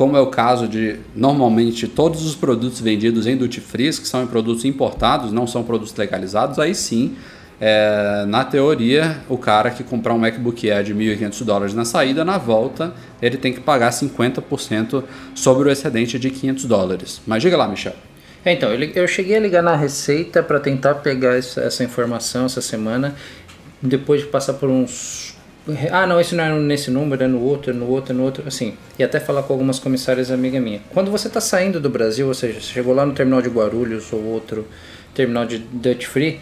como 0.00 0.16
é 0.16 0.20
o 0.22 0.28
caso 0.28 0.66
de 0.66 0.96
normalmente 1.14 1.86
todos 1.86 2.24
os 2.24 2.34
produtos 2.34 2.80
vendidos 2.80 3.26
em 3.26 3.36
duty 3.36 3.60
free, 3.60 3.90
que 3.90 4.08
são 4.08 4.26
produtos 4.26 4.64
importados, 4.64 5.30
não 5.30 5.46
são 5.46 5.62
produtos 5.62 5.94
legalizados, 5.94 6.58
aí 6.58 6.74
sim, 6.74 7.18
é, 7.60 8.24
na 8.26 8.42
teoria, 8.42 9.18
o 9.28 9.36
cara 9.36 9.70
que 9.70 9.84
comprar 9.84 10.14
um 10.14 10.18
MacBook 10.18 10.70
Air 10.70 10.84
de 10.84 10.94
1.500 10.94 11.44
dólares 11.44 11.74
na 11.74 11.84
saída, 11.84 12.24
na 12.24 12.38
volta, 12.38 12.94
ele 13.20 13.36
tem 13.36 13.52
que 13.52 13.60
pagar 13.60 13.90
50% 13.90 15.04
sobre 15.34 15.68
o 15.68 15.70
excedente 15.70 16.18
de 16.18 16.30
500 16.30 16.64
dólares. 16.64 17.20
Mas 17.26 17.42
diga 17.42 17.58
lá, 17.58 17.68
Michel. 17.68 17.92
É, 18.42 18.54
então, 18.54 18.70
eu 18.72 19.06
cheguei 19.06 19.36
a 19.36 19.40
ligar 19.40 19.62
na 19.62 19.76
Receita 19.76 20.42
para 20.42 20.58
tentar 20.58 20.94
pegar 20.94 21.36
essa 21.36 21.84
informação 21.84 22.46
essa 22.46 22.62
semana, 22.62 23.14
depois 23.82 24.22
de 24.22 24.28
passar 24.28 24.54
por 24.54 24.70
uns 24.70 25.38
ah, 25.90 26.06
não, 26.06 26.20
esse 26.20 26.34
não 26.34 26.44
é 26.44 26.58
nesse 26.58 26.90
número, 26.90 27.22
é 27.22 27.26
no 27.26 27.40
outro, 27.42 27.70
é 27.70 27.74
no 27.74 27.88
outro, 27.88 28.12
é 28.12 28.16
no 28.16 28.22
outro, 28.22 28.44
assim. 28.46 28.74
E 28.98 29.04
até 29.04 29.20
falar 29.20 29.42
com 29.42 29.52
algumas 29.52 29.78
comissárias 29.78 30.30
amiga 30.30 30.60
minha. 30.60 30.80
Quando 30.92 31.10
você 31.10 31.28
está 31.28 31.40
saindo 31.40 31.80
do 31.80 31.90
Brasil, 31.90 32.26
ou 32.26 32.34
seja, 32.34 32.60
você 32.60 32.72
chegou 32.72 32.94
lá 32.94 33.04
no 33.04 33.12
terminal 33.12 33.42
de 33.42 33.48
Guarulhos 33.48 34.12
ou 34.12 34.24
outro 34.24 34.66
terminal 35.14 35.44
de 35.44 35.58
Dutch 35.58 36.06
Free, 36.06 36.40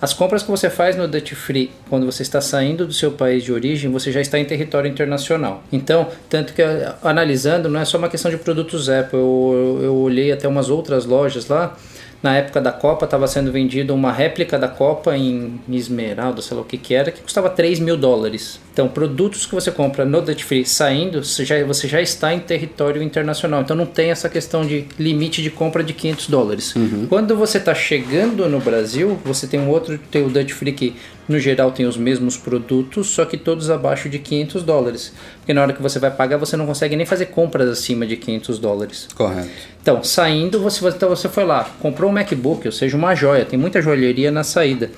as 0.00 0.14
compras 0.14 0.42
que 0.42 0.50
você 0.50 0.70
faz 0.70 0.96
no 0.96 1.06
Dutch 1.06 1.34
Free, 1.34 1.70
quando 1.90 2.06
você 2.06 2.22
está 2.22 2.40
saindo 2.40 2.86
do 2.86 2.92
seu 2.92 3.12
país 3.12 3.44
de 3.44 3.52
origem, 3.52 3.90
você 3.90 4.10
já 4.10 4.20
está 4.20 4.38
em 4.38 4.46
território 4.46 4.90
internacional. 4.90 5.62
Então, 5.70 6.08
tanto 6.28 6.54
que 6.54 6.62
analisando, 7.02 7.68
não 7.68 7.78
é 7.78 7.84
só 7.84 7.98
uma 7.98 8.08
questão 8.08 8.30
de 8.30 8.38
produtos 8.38 8.88
Apple. 8.88 9.18
Eu, 9.18 9.80
eu 9.82 9.94
olhei 9.96 10.32
até 10.32 10.48
umas 10.48 10.70
outras 10.70 11.04
lojas 11.04 11.48
lá 11.48 11.76
na 12.22 12.36
época 12.36 12.60
da 12.60 12.70
Copa 12.70 13.06
estava 13.06 13.26
sendo 13.26 13.50
vendido 13.50 13.94
uma 13.94 14.12
réplica 14.12 14.58
da 14.58 14.68
Copa 14.68 15.16
em 15.16 15.60
esmeralda, 15.68 16.42
sei 16.42 16.54
lá 16.54 16.62
o 16.62 16.66
que 16.66 16.76
que 16.76 16.94
era, 16.94 17.10
que 17.10 17.22
custava 17.22 17.48
3 17.48 17.80
mil 17.80 17.96
dólares. 17.96 18.60
Então, 18.72 18.88
produtos 18.88 19.46
que 19.46 19.54
você 19.54 19.70
compra 19.70 20.04
no 20.04 20.20
Duty 20.20 20.44
Free 20.44 20.64
saindo, 20.64 21.24
você 21.24 21.44
já, 21.44 21.64
você 21.64 21.88
já 21.88 22.00
está 22.00 22.32
em 22.32 22.40
território 22.40 23.02
internacional. 23.02 23.62
Então, 23.62 23.76
não 23.76 23.86
tem 23.86 24.10
essa 24.10 24.28
questão 24.28 24.64
de 24.64 24.86
limite 24.98 25.42
de 25.42 25.50
compra 25.50 25.82
de 25.82 25.92
500 25.92 26.28
dólares. 26.28 26.76
Uhum. 26.76 27.06
Quando 27.08 27.36
você 27.36 27.58
está 27.58 27.74
chegando 27.74 28.48
no 28.48 28.60
Brasil, 28.60 29.18
você 29.24 29.46
tem 29.46 29.58
um 29.58 29.68
outro, 29.68 29.98
tem 30.10 30.24
o 30.24 30.28
Duty 30.28 30.54
Free 30.54 30.72
que 30.72 30.96
no 31.28 31.38
geral 31.38 31.70
tem 31.70 31.86
os 31.86 31.96
mesmos 31.96 32.36
produtos, 32.36 33.08
só 33.08 33.24
que 33.24 33.36
todos 33.36 33.70
abaixo 33.70 34.08
de 34.08 34.18
500 34.18 34.62
dólares. 34.62 35.12
Porque 35.38 35.54
na 35.54 35.62
hora 35.62 35.72
que 35.72 35.82
você 35.82 35.98
vai 35.98 36.10
pagar, 36.10 36.36
você 36.36 36.56
não 36.56 36.66
consegue 36.66 36.96
nem 36.96 37.06
fazer 37.06 37.26
compras 37.26 37.68
acima 37.68 38.06
de 38.06 38.16
500 38.16 38.58
dólares. 38.58 39.08
Correto. 39.14 39.48
Então, 39.80 40.02
saindo, 40.02 40.60
você, 40.60 40.86
então 40.88 41.08
você 41.08 41.28
foi 41.28 41.44
lá, 41.44 41.70
comprou 41.80 42.10
um 42.10 42.12
MacBook, 42.12 42.66
ou 42.66 42.72
seja, 42.72 42.96
uma 42.96 43.14
joia, 43.14 43.44
tem 43.44 43.58
muita 43.58 43.80
joalheria 43.80 44.30
na 44.30 44.42
saída. 44.42 44.90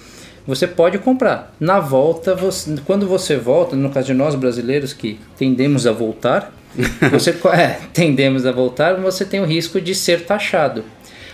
Você 0.46 0.66
pode 0.66 0.98
comprar. 0.98 1.54
Na 1.60 1.78
volta, 1.78 2.34
você, 2.34 2.74
quando 2.84 3.06
você 3.06 3.36
volta, 3.36 3.76
no 3.76 3.90
caso 3.90 4.08
de 4.08 4.14
nós 4.14 4.34
brasileiros 4.34 4.92
que 4.92 5.20
tendemos 5.36 5.86
a 5.86 5.92
voltar, 5.92 6.52
você 7.12 7.30
é, 7.52 7.78
tendemos 7.92 8.46
a 8.46 8.52
voltar, 8.52 8.94
você 8.96 9.24
tem 9.24 9.40
o 9.40 9.44
risco 9.44 9.80
de 9.80 9.94
ser 9.94 10.24
taxado. 10.24 10.84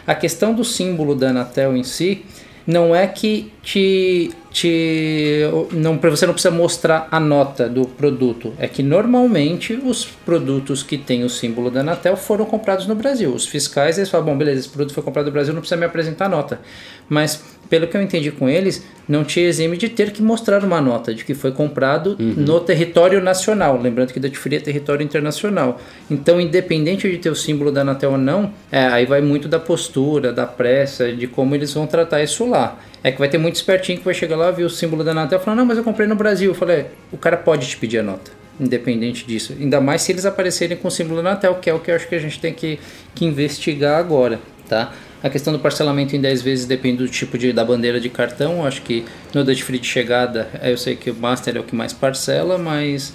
A 0.06 0.14
questão 0.14 0.54
do 0.54 0.64
símbolo 0.64 1.14
da 1.14 1.30
Anatel 1.30 1.76
em 1.76 1.84
si 1.84 2.24
não 2.66 2.94
é 2.94 3.06
que 3.06 3.50
te, 3.62 4.30
te 4.50 5.42
não 5.72 5.98
você 5.98 6.26
não 6.26 6.32
precisa 6.32 6.54
mostrar 6.54 7.08
a 7.10 7.20
nota 7.20 7.68
do 7.68 7.86
produto. 7.86 8.52
É 8.58 8.66
que 8.66 8.82
normalmente 8.82 9.74
os 9.74 10.04
produtos 10.04 10.82
que 10.82 10.96
têm 10.96 11.24
o 11.24 11.28
símbolo 11.28 11.70
da 11.70 11.80
Anatel 11.80 12.16
foram 12.16 12.44
comprados 12.44 12.86
no 12.86 12.94
Brasil. 12.94 13.32
Os 13.32 13.46
fiscais 13.46 13.98
eles 13.98 14.10
falam 14.10 14.26
bom 14.26 14.38
beleza 14.38 14.60
esse 14.60 14.68
produto 14.68 14.94
foi 14.94 15.02
comprado 15.02 15.26
no 15.26 15.32
Brasil 15.32 15.52
não 15.52 15.60
precisa 15.60 15.78
me 15.78 15.86
apresentar 15.86 16.26
a 16.26 16.28
nota. 16.28 16.60
Mas 17.08 17.57
pelo 17.68 17.86
que 17.86 17.96
eu 17.96 18.02
entendi 18.02 18.30
com 18.30 18.48
eles, 18.48 18.84
não 19.08 19.24
te 19.24 19.40
exime 19.40 19.76
de 19.76 19.88
ter 19.88 20.10
que 20.10 20.22
mostrar 20.22 20.64
uma 20.64 20.80
nota 20.80 21.14
de 21.14 21.24
que 21.24 21.34
foi 21.34 21.52
comprado 21.52 22.16
uhum. 22.18 22.34
no 22.36 22.60
território 22.60 23.22
nacional. 23.22 23.80
Lembrando 23.80 24.12
que 24.12 24.20
Duty 24.20 24.38
Free 24.38 24.56
é 24.56 24.60
território 24.60 25.02
internacional. 25.02 25.80
Então, 26.10 26.40
independente 26.40 27.10
de 27.10 27.18
ter 27.18 27.30
o 27.30 27.34
símbolo 27.34 27.70
da 27.70 27.80
Anatel 27.80 28.12
ou 28.12 28.18
não, 28.18 28.52
é, 28.70 28.86
aí 28.86 29.06
vai 29.06 29.20
muito 29.20 29.48
da 29.48 29.58
postura, 29.58 30.32
da 30.32 30.46
pressa, 30.46 31.12
de 31.12 31.26
como 31.26 31.54
eles 31.54 31.72
vão 31.72 31.86
tratar 31.86 32.22
isso 32.22 32.46
lá. 32.46 32.78
É 33.02 33.12
que 33.12 33.18
vai 33.18 33.28
ter 33.28 33.38
muito 33.38 33.54
espertinho 33.54 33.98
que 33.98 34.04
vai 34.04 34.14
chegar 34.14 34.36
lá, 34.36 34.50
ver 34.50 34.64
o 34.64 34.70
símbolo 34.70 35.04
da 35.04 35.12
Anatel 35.12 35.38
e 35.38 35.42
falar, 35.42 35.56
não, 35.56 35.64
mas 35.64 35.78
eu 35.78 35.84
comprei 35.84 36.06
no 36.06 36.16
Brasil. 36.16 36.50
Eu 36.50 36.54
falei, 36.54 36.86
o 37.12 37.16
cara 37.16 37.36
pode 37.36 37.66
te 37.66 37.76
pedir 37.76 37.98
a 37.98 38.02
nota, 38.02 38.30
independente 38.60 39.26
disso. 39.26 39.54
Ainda 39.58 39.80
mais 39.80 40.02
se 40.02 40.12
eles 40.12 40.26
aparecerem 40.26 40.76
com 40.76 40.88
o 40.88 40.90
símbolo 40.90 41.22
da 41.22 41.30
Anatel, 41.30 41.54
que 41.56 41.70
é 41.70 41.74
o 41.74 41.78
que 41.78 41.90
eu 41.90 41.94
acho 41.94 42.08
que 42.08 42.14
a 42.14 42.18
gente 42.18 42.40
tem 42.40 42.52
que, 42.52 42.78
que 43.14 43.24
investigar 43.24 43.98
agora, 43.98 44.40
tá? 44.68 44.92
A 45.22 45.28
questão 45.28 45.52
do 45.52 45.58
parcelamento 45.58 46.14
em 46.14 46.20
10 46.20 46.42
vezes 46.42 46.66
depende 46.66 46.98
do 46.98 47.08
tipo 47.08 47.36
de, 47.36 47.52
da 47.52 47.64
bandeira 47.64 48.00
de 48.00 48.08
cartão. 48.08 48.64
Acho 48.64 48.82
que 48.82 49.04
no 49.34 49.44
Dutch 49.44 49.62
Free 49.62 49.78
de 49.78 49.86
chegada, 49.86 50.48
eu 50.62 50.78
sei 50.78 50.94
que 50.94 51.10
o 51.10 51.14
Master 51.14 51.56
é 51.56 51.60
o 51.60 51.64
que 51.64 51.74
mais 51.74 51.92
parcela, 51.92 52.56
mas 52.56 53.12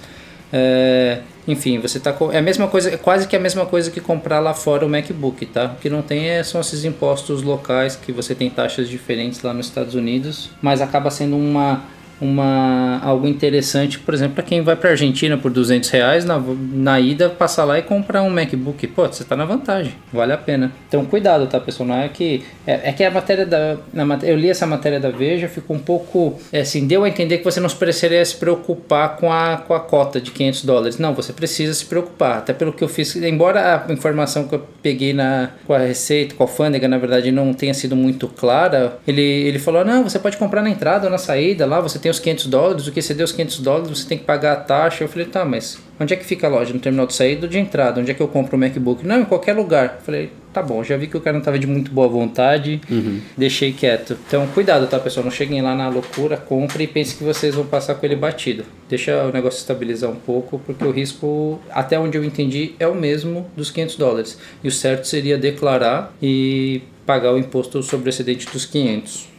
é, 0.52 1.20
enfim, 1.48 1.80
você 1.80 1.98
tá 1.98 2.14
é 2.32 2.38
a 2.38 2.42
mesma 2.42 2.68
coisa, 2.68 2.90
é 2.90 2.96
quase 2.96 3.26
que 3.26 3.34
a 3.34 3.40
mesma 3.40 3.66
coisa 3.66 3.90
que 3.90 4.00
comprar 4.00 4.38
lá 4.38 4.54
fora 4.54 4.86
o 4.86 4.88
MacBook, 4.88 5.46
tá? 5.46 5.74
O 5.76 5.80
que 5.80 5.90
não 5.90 6.00
tem 6.00 6.28
é, 6.28 6.42
são 6.44 6.60
esses 6.60 6.84
impostos 6.84 7.42
locais 7.42 7.96
que 7.96 8.12
você 8.12 8.34
tem 8.34 8.48
taxas 8.48 8.88
diferentes 8.88 9.42
lá 9.42 9.52
nos 9.52 9.66
Estados 9.66 9.94
Unidos, 9.94 10.50
mas 10.62 10.80
acaba 10.80 11.10
sendo 11.10 11.36
uma 11.36 11.82
uma 12.24 12.98
algo 13.02 13.26
interessante, 13.26 13.98
por 13.98 14.14
exemplo, 14.14 14.34
para 14.34 14.44
quem 14.44 14.62
vai 14.62 14.76
para 14.76 14.90
Argentina 14.90 15.36
por 15.36 15.50
200 15.50 15.88
reais 15.90 16.24
na, 16.24 16.42
na 16.72 16.98
ida 16.98 17.28
passar 17.28 17.64
lá 17.64 17.78
e 17.78 17.82
comprar 17.82 18.22
um 18.22 18.30
MacBook, 18.30 18.86
pô, 18.88 19.06
você 19.06 19.22
está 19.22 19.36
na 19.36 19.44
vantagem, 19.44 19.92
vale 20.12 20.32
a 20.32 20.38
pena. 20.38 20.72
Então 20.88 21.04
cuidado, 21.04 21.46
tá, 21.46 21.60
pessoal? 21.60 21.88
Não 21.88 21.96
é 21.96 22.08
que 22.08 22.42
é, 22.66 22.90
é 22.90 22.92
que 22.92 23.04
a 23.04 23.10
matéria 23.10 23.44
da 23.44 23.76
na, 23.92 24.18
eu 24.22 24.36
li 24.36 24.48
essa 24.48 24.66
matéria 24.66 24.98
da 24.98 25.10
Veja, 25.10 25.48
ficou 25.48 25.76
um 25.76 25.80
pouco 25.80 26.38
é, 26.52 26.60
assim, 26.60 26.86
deu 26.86 27.04
a 27.04 27.08
entender 27.08 27.38
que 27.38 27.44
você 27.44 27.60
não 27.60 27.68
precisaria 27.68 28.24
se 28.24 28.36
preocupar 28.36 29.16
com 29.16 29.32
a 29.32 29.56
com 29.58 29.74
a 29.74 29.80
cota 29.80 30.20
de 30.20 30.30
500 30.30 30.64
dólares. 30.64 30.98
Não, 30.98 31.14
você 31.14 31.32
precisa 31.32 31.74
se 31.74 31.84
preocupar. 31.84 32.38
Até 32.38 32.52
pelo 32.52 32.72
que 32.72 32.82
eu 32.82 32.88
fiz, 32.88 33.14
embora 33.16 33.84
a 33.86 33.92
informação 33.92 34.48
que 34.48 34.54
eu 34.54 34.66
peguei 34.82 35.12
na 35.12 35.50
com 35.66 35.74
a 35.74 35.78
receita, 35.78 36.34
com 36.34 36.42
a 36.42 36.46
alfândega, 36.46 36.88
na 36.88 36.98
verdade, 36.98 37.30
não 37.30 37.52
tenha 37.52 37.74
sido 37.74 37.94
muito 37.94 38.28
clara, 38.28 38.98
ele 39.06 39.22
ele 39.22 39.58
falou: 39.58 39.84
"Não, 39.84 40.02
você 40.02 40.18
pode 40.18 40.36
comprar 40.36 40.62
na 40.62 40.70
entrada 40.70 41.06
ou 41.06 41.10
na 41.10 41.18
saída, 41.18 41.66
lá 41.66 41.80
você 41.80 41.98
tem 41.98 42.10
os 42.14 42.20
500 42.20 42.46
dólares, 42.46 42.86
o 42.86 42.92
que 42.92 43.00
deu 43.14 43.24
os 43.24 43.32
500 43.32 43.58
dólares, 43.60 43.98
você 43.98 44.08
tem 44.08 44.18
que 44.18 44.24
pagar 44.24 44.52
a 44.52 44.56
taxa. 44.56 45.04
Eu 45.04 45.08
falei, 45.08 45.26
tá, 45.26 45.44
mas 45.44 45.78
onde 46.00 46.14
é 46.14 46.16
que 46.16 46.24
fica 46.24 46.46
a 46.46 46.50
loja? 46.50 46.72
No 46.72 46.80
terminal 46.80 47.06
de 47.06 47.14
saída 47.14 47.46
ou 47.46 47.48
de 47.48 47.58
entrada? 47.58 48.00
Onde 48.00 48.10
é 48.10 48.14
que 48.14 48.20
eu 48.20 48.28
compro 48.28 48.56
o 48.56 48.58
MacBook? 48.58 49.06
Não, 49.06 49.20
em 49.20 49.24
qualquer 49.24 49.54
lugar. 49.54 49.96
Eu 49.98 50.04
falei, 50.04 50.30
tá 50.52 50.62
bom, 50.62 50.82
já 50.84 50.96
vi 50.96 51.06
que 51.06 51.16
o 51.16 51.20
cara 51.20 51.34
não 51.34 51.40
estava 51.40 51.58
de 51.58 51.66
muito 51.66 51.90
boa 51.90 52.08
vontade, 52.08 52.80
uhum. 52.90 53.20
deixei 53.36 53.72
quieto. 53.72 54.16
Então, 54.26 54.46
cuidado, 54.48 54.86
tá, 54.86 54.98
pessoal? 54.98 55.24
Não 55.24 55.32
cheguem 55.32 55.60
lá 55.60 55.74
na 55.74 55.88
loucura, 55.88 56.36
compre 56.36 56.84
e 56.84 56.86
pense 56.86 57.16
que 57.16 57.24
vocês 57.24 57.54
vão 57.54 57.66
passar 57.66 57.96
com 57.96 58.06
ele 58.06 58.16
batido. 58.16 58.64
Deixa 58.88 59.24
o 59.24 59.32
negócio 59.32 59.58
estabilizar 59.58 60.10
um 60.10 60.16
pouco, 60.16 60.58
porque 60.60 60.84
o 60.84 60.90
risco, 60.90 61.60
até 61.70 61.98
onde 61.98 62.16
eu 62.16 62.24
entendi, 62.24 62.74
é 62.78 62.86
o 62.86 62.94
mesmo 62.94 63.46
dos 63.56 63.70
500 63.70 63.96
dólares. 63.96 64.38
E 64.62 64.68
o 64.68 64.70
certo 64.70 65.06
seria 65.06 65.36
declarar 65.36 66.14
e 66.22 66.82
pagar 67.04 67.32
o 67.32 67.38
imposto 67.38 67.82
sobre 67.82 68.08
o 68.08 68.10
excedente 68.10 68.46
dos 68.50 68.64
500. 68.64 69.33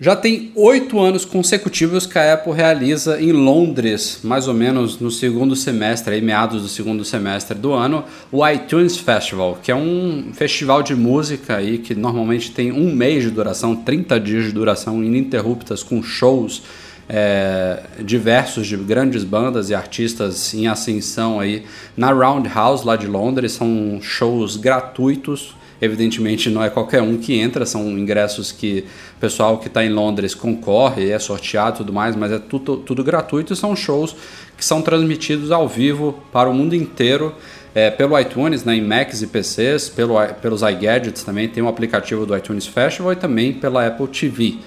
Já 0.00 0.16
tem 0.16 0.50
oito 0.56 0.98
anos 0.98 1.24
consecutivos 1.24 2.04
que 2.04 2.18
a 2.18 2.34
Apple 2.34 2.52
realiza 2.52 3.22
em 3.22 3.30
Londres, 3.30 4.18
mais 4.24 4.48
ou 4.48 4.52
menos 4.52 4.98
no 4.98 5.08
segundo 5.08 5.54
semestre, 5.54 6.14
aí, 6.14 6.20
meados 6.20 6.62
do 6.62 6.68
segundo 6.68 7.04
semestre 7.04 7.56
do 7.56 7.72
ano, 7.72 8.04
o 8.32 8.44
iTunes 8.44 8.96
Festival, 8.96 9.56
que 9.62 9.70
é 9.70 9.74
um 9.74 10.32
festival 10.32 10.82
de 10.82 10.96
música 10.96 11.58
aí 11.58 11.78
que 11.78 11.94
normalmente 11.94 12.50
tem 12.50 12.72
um 12.72 12.92
mês 12.92 13.22
de 13.22 13.30
duração, 13.30 13.76
30 13.76 14.18
dias 14.18 14.44
de 14.46 14.50
duração 14.50 15.02
ininterruptas, 15.02 15.84
com 15.84 16.02
shows 16.02 16.64
é, 17.08 17.84
diversos 18.00 18.66
de 18.66 18.76
grandes 18.76 19.22
bandas 19.22 19.70
e 19.70 19.76
artistas 19.76 20.52
em 20.54 20.66
ascensão 20.66 21.38
aí 21.38 21.66
na 21.96 22.10
Roundhouse 22.10 22.84
lá 22.84 22.96
de 22.96 23.06
Londres. 23.06 23.52
São 23.52 24.00
shows 24.02 24.56
gratuitos 24.56 25.54
Evidentemente 25.84 26.48
não 26.48 26.62
é 26.62 26.70
qualquer 26.70 27.02
um 27.02 27.18
que 27.18 27.38
entra, 27.38 27.66
são 27.66 27.86
ingressos 27.90 28.50
que 28.50 28.84
o 29.16 29.20
pessoal 29.20 29.58
que 29.58 29.68
está 29.68 29.84
em 29.84 29.90
Londres 29.90 30.34
concorre, 30.34 31.10
é 31.10 31.18
sorteado 31.18 31.76
e 31.76 31.78
tudo 31.78 31.92
mais, 31.92 32.16
mas 32.16 32.32
é 32.32 32.38
tudo, 32.38 32.78
tudo 32.78 33.04
gratuito 33.04 33.52
e 33.52 33.56
são 33.56 33.76
shows 33.76 34.16
que 34.56 34.64
são 34.64 34.80
transmitidos 34.80 35.50
ao 35.50 35.68
vivo 35.68 36.22
para 36.32 36.48
o 36.48 36.54
mundo 36.54 36.74
inteiro. 36.74 37.34
É, 37.74 37.90
pelo 37.90 38.18
iTunes, 38.18 38.64
né, 38.64 38.76
em 38.76 38.80
Macs 38.80 39.20
e 39.20 39.26
PCs, 39.26 39.88
pelo, 39.88 40.14
pelos 40.40 40.62
iGadgets 40.62 41.24
também, 41.24 41.48
tem 41.48 41.60
um 41.60 41.68
aplicativo 41.68 42.24
do 42.24 42.36
iTunes 42.36 42.66
Festival 42.66 43.12
e 43.12 43.16
também 43.16 43.52
pela 43.52 43.84
Apple 43.84 44.06
TV. 44.06 44.58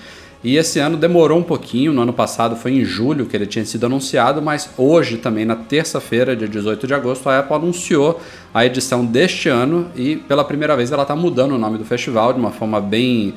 E 0.43 0.55
esse 0.55 0.79
ano 0.79 0.95
demorou 0.97 1.39
um 1.39 1.43
pouquinho, 1.43 1.91
no 1.91 2.01
ano 2.01 2.13
passado 2.13 2.55
foi 2.55 2.73
em 2.73 2.85
julho 2.85 3.25
que 3.25 3.35
ele 3.35 3.47
tinha 3.47 3.65
sido 3.65 3.87
anunciado, 3.87 4.41
mas 4.41 4.69
hoje 4.77 5.17
também, 5.17 5.45
na 5.45 5.55
terça-feira, 5.55 6.35
dia 6.35 6.47
18 6.47 6.85
de 6.85 6.93
agosto, 6.93 7.27
a 7.27 7.39
Apple 7.39 7.55
anunciou 7.55 8.21
a 8.53 8.63
edição 8.65 9.03
deste 9.03 9.49
ano 9.49 9.87
e 9.95 10.15
pela 10.15 10.43
primeira 10.43 10.75
vez 10.75 10.91
ela 10.91 11.01
está 11.01 11.15
mudando 11.15 11.53
o 11.53 11.57
nome 11.57 11.79
do 11.79 11.85
festival 11.85 12.33
de 12.33 12.39
uma 12.39 12.51
forma 12.51 12.79
bem 12.79 13.33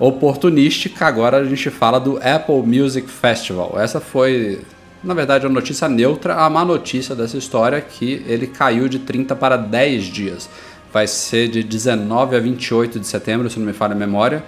oportunística. 0.00 1.06
Agora 1.06 1.38
a 1.38 1.44
gente 1.44 1.70
fala 1.70 2.00
do 2.00 2.18
Apple 2.18 2.62
Music 2.66 3.08
Festival. 3.08 3.76
Essa 3.78 4.00
foi, 4.00 4.60
na 5.02 5.14
verdade, 5.14 5.46
a 5.46 5.48
notícia 5.48 5.88
neutra. 5.88 6.34
A 6.34 6.50
má 6.50 6.64
notícia 6.64 7.14
dessa 7.14 7.38
história 7.38 7.76
é 7.76 7.80
que 7.80 8.24
ele 8.26 8.48
caiu 8.48 8.88
de 8.88 8.98
30 8.98 9.36
para 9.36 9.56
10 9.56 10.04
dias. 10.06 10.50
Vai 10.92 11.06
ser 11.06 11.48
de 11.48 11.62
19 11.62 12.36
a 12.36 12.40
28 12.40 12.98
de 12.98 13.06
setembro, 13.06 13.48
se 13.48 13.60
não 13.60 13.66
me 13.66 13.72
falha 13.72 13.94
a 13.94 13.96
memória. 13.96 14.44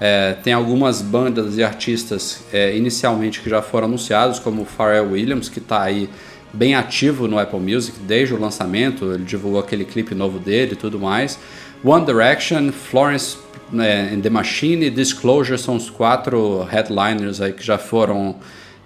É, 0.00 0.34
tem 0.44 0.52
algumas 0.52 1.02
bandas 1.02 1.56
e 1.56 1.62
artistas 1.62 2.44
é, 2.52 2.76
inicialmente 2.76 3.40
que 3.40 3.50
já 3.50 3.60
foram 3.60 3.88
anunciados, 3.88 4.38
como 4.38 4.64
Pharrell 4.64 5.10
Williams, 5.10 5.48
que 5.48 5.58
está 5.58 5.82
aí 5.82 6.08
bem 6.52 6.74
ativo 6.74 7.26
no 7.26 7.38
Apple 7.38 7.58
Music 7.58 7.98
desde 8.00 8.34
o 8.34 8.40
lançamento, 8.40 9.12
ele 9.12 9.24
divulgou 9.24 9.60
aquele 9.60 9.84
clipe 9.84 10.14
novo 10.14 10.38
dele 10.38 10.72
e 10.72 10.76
tudo 10.76 10.98
mais. 10.98 11.38
One 11.84 12.04
Direction, 12.06 12.72
Florence 12.72 13.36
é, 13.74 14.14
and 14.14 14.20
the 14.20 14.30
Machine 14.30 14.86
e 14.86 14.90
Disclosure 14.90 15.58
são 15.58 15.76
os 15.76 15.90
quatro 15.90 16.62
headliners 16.64 17.40
aí 17.40 17.52
que 17.52 17.64
já 17.64 17.76
foram 17.76 18.36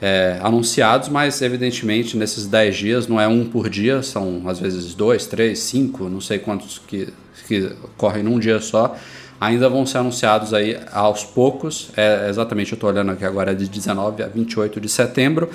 é, 0.00 0.38
anunciados, 0.42 1.08
mas 1.08 1.40
evidentemente 1.42 2.16
nesses 2.16 2.46
10 2.46 2.76
dias 2.76 3.06
não 3.06 3.20
é 3.20 3.28
um 3.28 3.44
por 3.44 3.68
dia, 3.68 4.02
são 4.02 4.42
às 4.46 4.58
vezes 4.58 4.94
dois, 4.94 5.26
três, 5.26 5.60
cinco, 5.60 6.08
não 6.08 6.20
sei 6.20 6.38
quantos 6.38 6.80
que, 6.86 7.08
que 7.46 7.70
correm 7.96 8.22
num 8.22 8.38
dia 8.38 8.60
só 8.60 8.96
ainda 9.42 9.68
vão 9.68 9.84
ser 9.84 9.98
anunciados 9.98 10.54
aí 10.54 10.78
aos 10.92 11.24
poucos. 11.24 11.90
É, 11.96 12.28
exatamente, 12.30 12.70
eu 12.70 12.76
estou 12.76 12.88
olhando 12.88 13.10
aqui 13.10 13.24
agora 13.24 13.50
é 13.50 13.54
de 13.54 13.68
19 13.68 14.22
a 14.22 14.28
28 14.28 14.80
de 14.80 14.88
setembro. 14.88 15.50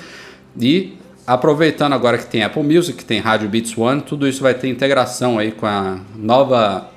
E 0.60 0.98
aproveitando 1.26 1.94
agora 1.94 2.18
que 2.18 2.26
tem 2.26 2.42
Apple 2.42 2.62
Music, 2.62 2.98
que 2.98 3.04
tem 3.04 3.18
Rádio 3.18 3.48
Beats 3.48 3.76
One, 3.78 4.02
tudo 4.02 4.28
isso 4.28 4.42
vai 4.42 4.52
ter 4.52 4.68
integração 4.68 5.38
aí 5.38 5.52
com 5.52 5.64
a 5.64 6.00
nova, 6.14 6.90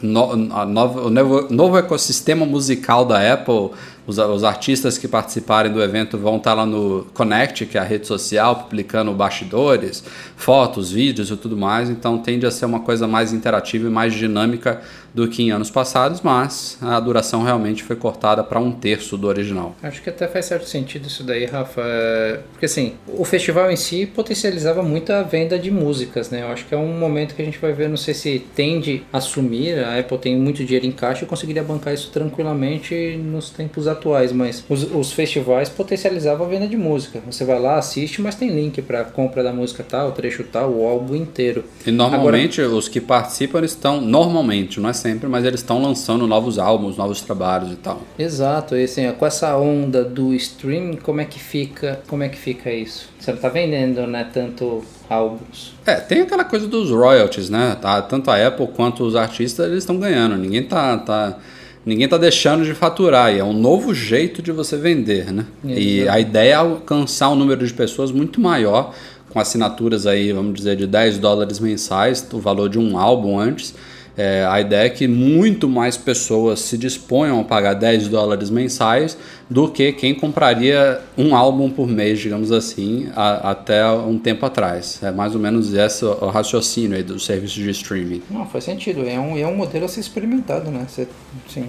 no, 0.00 0.36
nova 0.36 1.00
o 1.06 1.10
novo, 1.10 1.52
novo 1.52 1.76
ecossistema 1.76 2.46
musical 2.46 3.04
da 3.04 3.32
Apple. 3.32 3.70
Os, 4.06 4.16
os, 4.16 4.42
artistas 4.42 4.96
que 4.96 5.06
participarem 5.06 5.70
do 5.70 5.82
evento 5.82 6.16
vão 6.16 6.38
estar 6.38 6.54
lá 6.54 6.64
no 6.64 7.06
Connect, 7.12 7.66
que 7.66 7.76
é 7.76 7.80
a 7.80 7.84
rede 7.84 8.06
social, 8.06 8.56
publicando 8.56 9.12
bastidores, 9.12 10.02
fotos, 10.34 10.90
vídeos 10.90 11.30
e 11.30 11.36
tudo 11.36 11.56
mais. 11.56 11.90
Então 11.90 12.16
tende 12.16 12.46
a 12.46 12.50
ser 12.50 12.64
uma 12.64 12.80
coisa 12.80 13.06
mais 13.06 13.34
interativa 13.34 13.86
e 13.86 13.90
mais 13.90 14.14
dinâmica 14.14 14.80
do 15.14 15.28
que 15.28 15.42
em 15.42 15.50
anos 15.50 15.70
passados, 15.70 16.20
mas 16.20 16.78
a 16.80 16.98
duração 17.00 17.42
realmente 17.42 17.82
foi 17.82 17.96
cortada 17.96 18.42
para 18.42 18.58
um 18.58 18.70
terço 18.70 19.16
do 19.16 19.26
original. 19.26 19.74
Acho 19.82 20.02
que 20.02 20.10
até 20.10 20.26
faz 20.26 20.46
certo 20.46 20.68
sentido 20.68 21.06
isso 21.06 21.22
daí, 21.22 21.44
Rafa, 21.44 21.82
é, 21.84 22.40
porque 22.52 22.66
assim, 22.66 22.94
o 23.06 23.24
festival 23.24 23.70
em 23.70 23.76
si 23.76 24.06
potencializava 24.06 24.82
muito 24.82 25.12
a 25.12 25.22
venda 25.22 25.58
de 25.58 25.70
músicas, 25.70 26.30
né? 26.30 26.42
Eu 26.42 26.48
acho 26.48 26.66
que 26.66 26.74
é 26.74 26.78
um 26.78 26.98
momento 26.98 27.34
que 27.34 27.42
a 27.42 27.44
gente 27.44 27.58
vai 27.58 27.72
ver, 27.72 27.88
não 27.88 27.96
sei 27.96 28.14
se 28.14 28.38
tende 28.54 29.02
a 29.12 29.18
assumir, 29.18 29.78
a 29.84 29.98
Apple 29.98 30.18
tem 30.18 30.36
muito 30.36 30.64
dinheiro 30.64 30.86
em 30.86 30.92
caixa 30.92 31.24
e 31.24 31.26
conseguiria 31.26 31.62
bancar 31.62 31.92
isso 31.92 32.10
tranquilamente 32.10 33.16
nos 33.16 33.50
tempos 33.50 33.86
atuais, 33.86 34.32
mas 34.32 34.64
os, 34.68 34.84
os 34.94 35.12
festivais 35.12 35.68
potencializavam 35.68 36.46
a 36.46 36.48
venda 36.48 36.66
de 36.66 36.76
música. 36.76 37.20
Você 37.26 37.44
vai 37.44 37.58
lá, 37.58 37.78
assiste, 37.78 38.22
mas 38.22 38.34
tem 38.34 38.50
link 38.50 38.80
para 38.82 39.04
compra 39.04 39.42
da 39.42 39.52
música 39.52 39.84
tal, 39.86 40.12
trecho 40.12 40.44
tal, 40.44 40.70
o 40.70 40.86
álbum 40.86 41.14
inteiro. 41.14 41.64
E 41.86 41.90
normalmente 41.90 42.60
Agora, 42.60 42.76
os 42.76 42.88
que 42.88 43.00
participam 43.00 43.64
estão 43.64 44.00
normalmente, 44.00 44.80
não 44.80 44.88
é 44.88 44.92
sempre 44.92 45.07
sempre, 45.08 45.28
mas 45.28 45.44
eles 45.44 45.60
estão 45.60 45.80
lançando 45.80 46.26
novos 46.26 46.58
álbuns, 46.58 46.96
novos 46.96 47.20
trabalhos 47.22 47.72
e 47.72 47.76
tal. 47.76 48.02
Exato, 48.18 48.76
e 48.76 48.84
assim, 48.84 49.10
com 49.12 49.24
essa 49.24 49.56
onda 49.56 50.04
do 50.04 50.34
streaming, 50.34 50.96
como 50.96 51.20
é 51.20 51.24
que 51.24 51.40
fica, 51.40 52.00
como 52.06 52.22
é 52.22 52.28
que 52.28 52.36
fica 52.36 52.70
isso? 52.70 53.08
Você 53.18 53.32
não 53.32 53.38
tá 53.38 53.48
vendendo, 53.48 54.06
né, 54.06 54.28
tanto 54.32 54.82
álbuns. 55.08 55.74
É, 55.86 55.94
tem 55.94 56.20
aquela 56.20 56.44
coisa 56.44 56.66
dos 56.66 56.90
royalties, 56.90 57.48
né? 57.48 57.76
Tá, 57.80 58.02
tanto 58.02 58.30
a 58.30 58.46
Apple 58.46 58.68
quanto 58.68 59.02
os 59.04 59.16
artistas, 59.16 59.66
eles 59.66 59.78
estão 59.78 59.98
ganhando. 59.98 60.36
Ninguém 60.36 60.62
tá, 60.62 60.98
tá 60.98 61.38
ninguém 61.84 62.04
está 62.04 62.18
deixando 62.18 62.64
de 62.64 62.74
faturar. 62.74 63.32
E 63.32 63.38
é 63.38 63.44
um 63.44 63.54
novo 63.54 63.94
jeito 63.94 64.42
de 64.42 64.52
você 64.52 64.76
vender, 64.76 65.32
né? 65.32 65.46
Exato. 65.64 65.80
E 65.80 66.08
a 66.08 66.20
ideia 66.20 66.52
é 66.52 66.54
alcançar 66.54 67.30
um 67.30 67.34
número 67.34 67.66
de 67.66 67.72
pessoas 67.72 68.12
muito 68.12 68.40
maior, 68.40 68.94
com 69.30 69.40
assinaturas 69.40 70.06
aí, 70.06 70.32
vamos 70.32 70.54
dizer, 70.54 70.76
de 70.76 70.86
10 70.86 71.18
dólares 71.18 71.58
mensais, 71.58 72.26
o 72.32 72.38
valor 72.38 72.68
de 72.68 72.78
um 72.78 72.98
álbum 72.98 73.38
antes. 73.38 73.74
É, 74.18 74.44
a 74.50 74.60
ideia 74.60 74.86
é 74.86 74.90
que 74.90 75.06
muito 75.06 75.68
mais 75.68 75.96
pessoas 75.96 76.58
se 76.58 76.76
disponham 76.76 77.38
a 77.38 77.44
pagar 77.44 77.74
10 77.74 78.08
dólares 78.08 78.50
mensais 78.50 79.16
do 79.48 79.68
que 79.68 79.92
quem 79.92 80.12
compraria 80.12 81.00
um 81.16 81.36
álbum 81.36 81.70
por 81.70 81.86
mês, 81.86 82.18
digamos 82.18 82.50
assim, 82.50 83.08
a, 83.14 83.52
até 83.52 83.88
um 83.88 84.18
tempo 84.18 84.44
atrás. 84.44 84.98
É 85.04 85.12
mais 85.12 85.36
ou 85.36 85.40
menos 85.40 85.72
esse 85.72 86.04
o 86.04 86.30
raciocínio 86.30 86.96
aí 86.96 87.04
do 87.04 87.20
serviço 87.20 87.54
de 87.60 87.70
streaming. 87.70 88.20
Não, 88.28 88.44
faz 88.44 88.64
sentido. 88.64 89.08
É 89.08 89.20
um, 89.20 89.38
é 89.38 89.46
um 89.46 89.56
modelo 89.56 89.84
a 89.84 89.88
ser 89.88 90.00
experimentado, 90.00 90.68
né? 90.68 90.84
Você, 90.88 91.06
sim, 91.48 91.68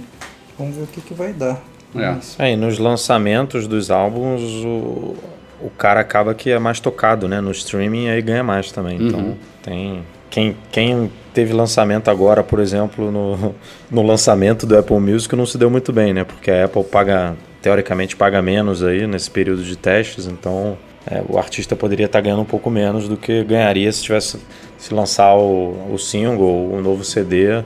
vamos 0.58 0.76
ver 0.76 0.84
o 0.84 0.88
que, 0.88 1.02
que 1.02 1.14
vai 1.14 1.32
dar. 1.32 1.62
É. 1.96 2.48
É, 2.48 2.54
e 2.54 2.56
nos 2.56 2.80
lançamentos 2.80 3.68
dos 3.68 3.92
álbuns, 3.92 4.42
o, 4.66 5.16
o 5.62 5.70
cara 5.78 6.00
acaba 6.00 6.34
que 6.34 6.50
é 6.50 6.58
mais 6.58 6.80
tocado, 6.80 7.28
né? 7.28 7.40
No 7.42 7.52
streaming 7.52 8.10
aí 8.10 8.24
ganha 8.24 8.44
mais 8.44 8.72
também. 8.72 9.00
Uhum. 9.00 9.08
Então 9.08 9.38
tem. 9.62 10.04
Quem, 10.30 10.56
quem 10.72 11.12
teve 11.40 11.54
lançamento 11.54 12.12
agora, 12.12 12.44
por 12.44 12.60
exemplo, 12.60 13.10
no, 13.10 13.56
no 13.90 14.02
lançamento 14.06 14.66
do 14.66 14.78
Apple 14.78 15.00
Music 15.00 15.34
não 15.38 15.46
se 15.46 15.58
deu 15.58 15.70
muito 15.70 15.94
bem, 15.94 16.14
né? 16.14 16.26
Porque 16.26 16.52
a 16.52 16.66
Apple 16.66 16.84
paga, 16.84 17.34
teoricamente, 17.62 18.14
paga 18.18 18.42
menos 18.42 18.84
aí 18.84 19.08
nesse 19.08 19.32
período 19.32 19.64
de 19.64 19.78
testes, 19.78 20.28
então 20.28 20.78
é, 21.10 21.22
o 21.30 21.38
artista 21.38 21.78
poderia 21.78 22.08
estar 22.08 22.20
ganhando 22.20 22.42
um 22.42 22.46
pouco 22.46 22.70
menos 22.70 23.08
do 23.08 23.16
que 23.16 23.42
ganharia 23.46 23.90
se 23.90 24.04
tivesse 24.04 24.38
se 24.78 24.94
lançar 24.94 25.34
o, 25.34 25.94
o 25.94 25.98
single, 25.98 26.74
o 26.74 26.82
novo 26.82 27.06
CD. 27.06 27.64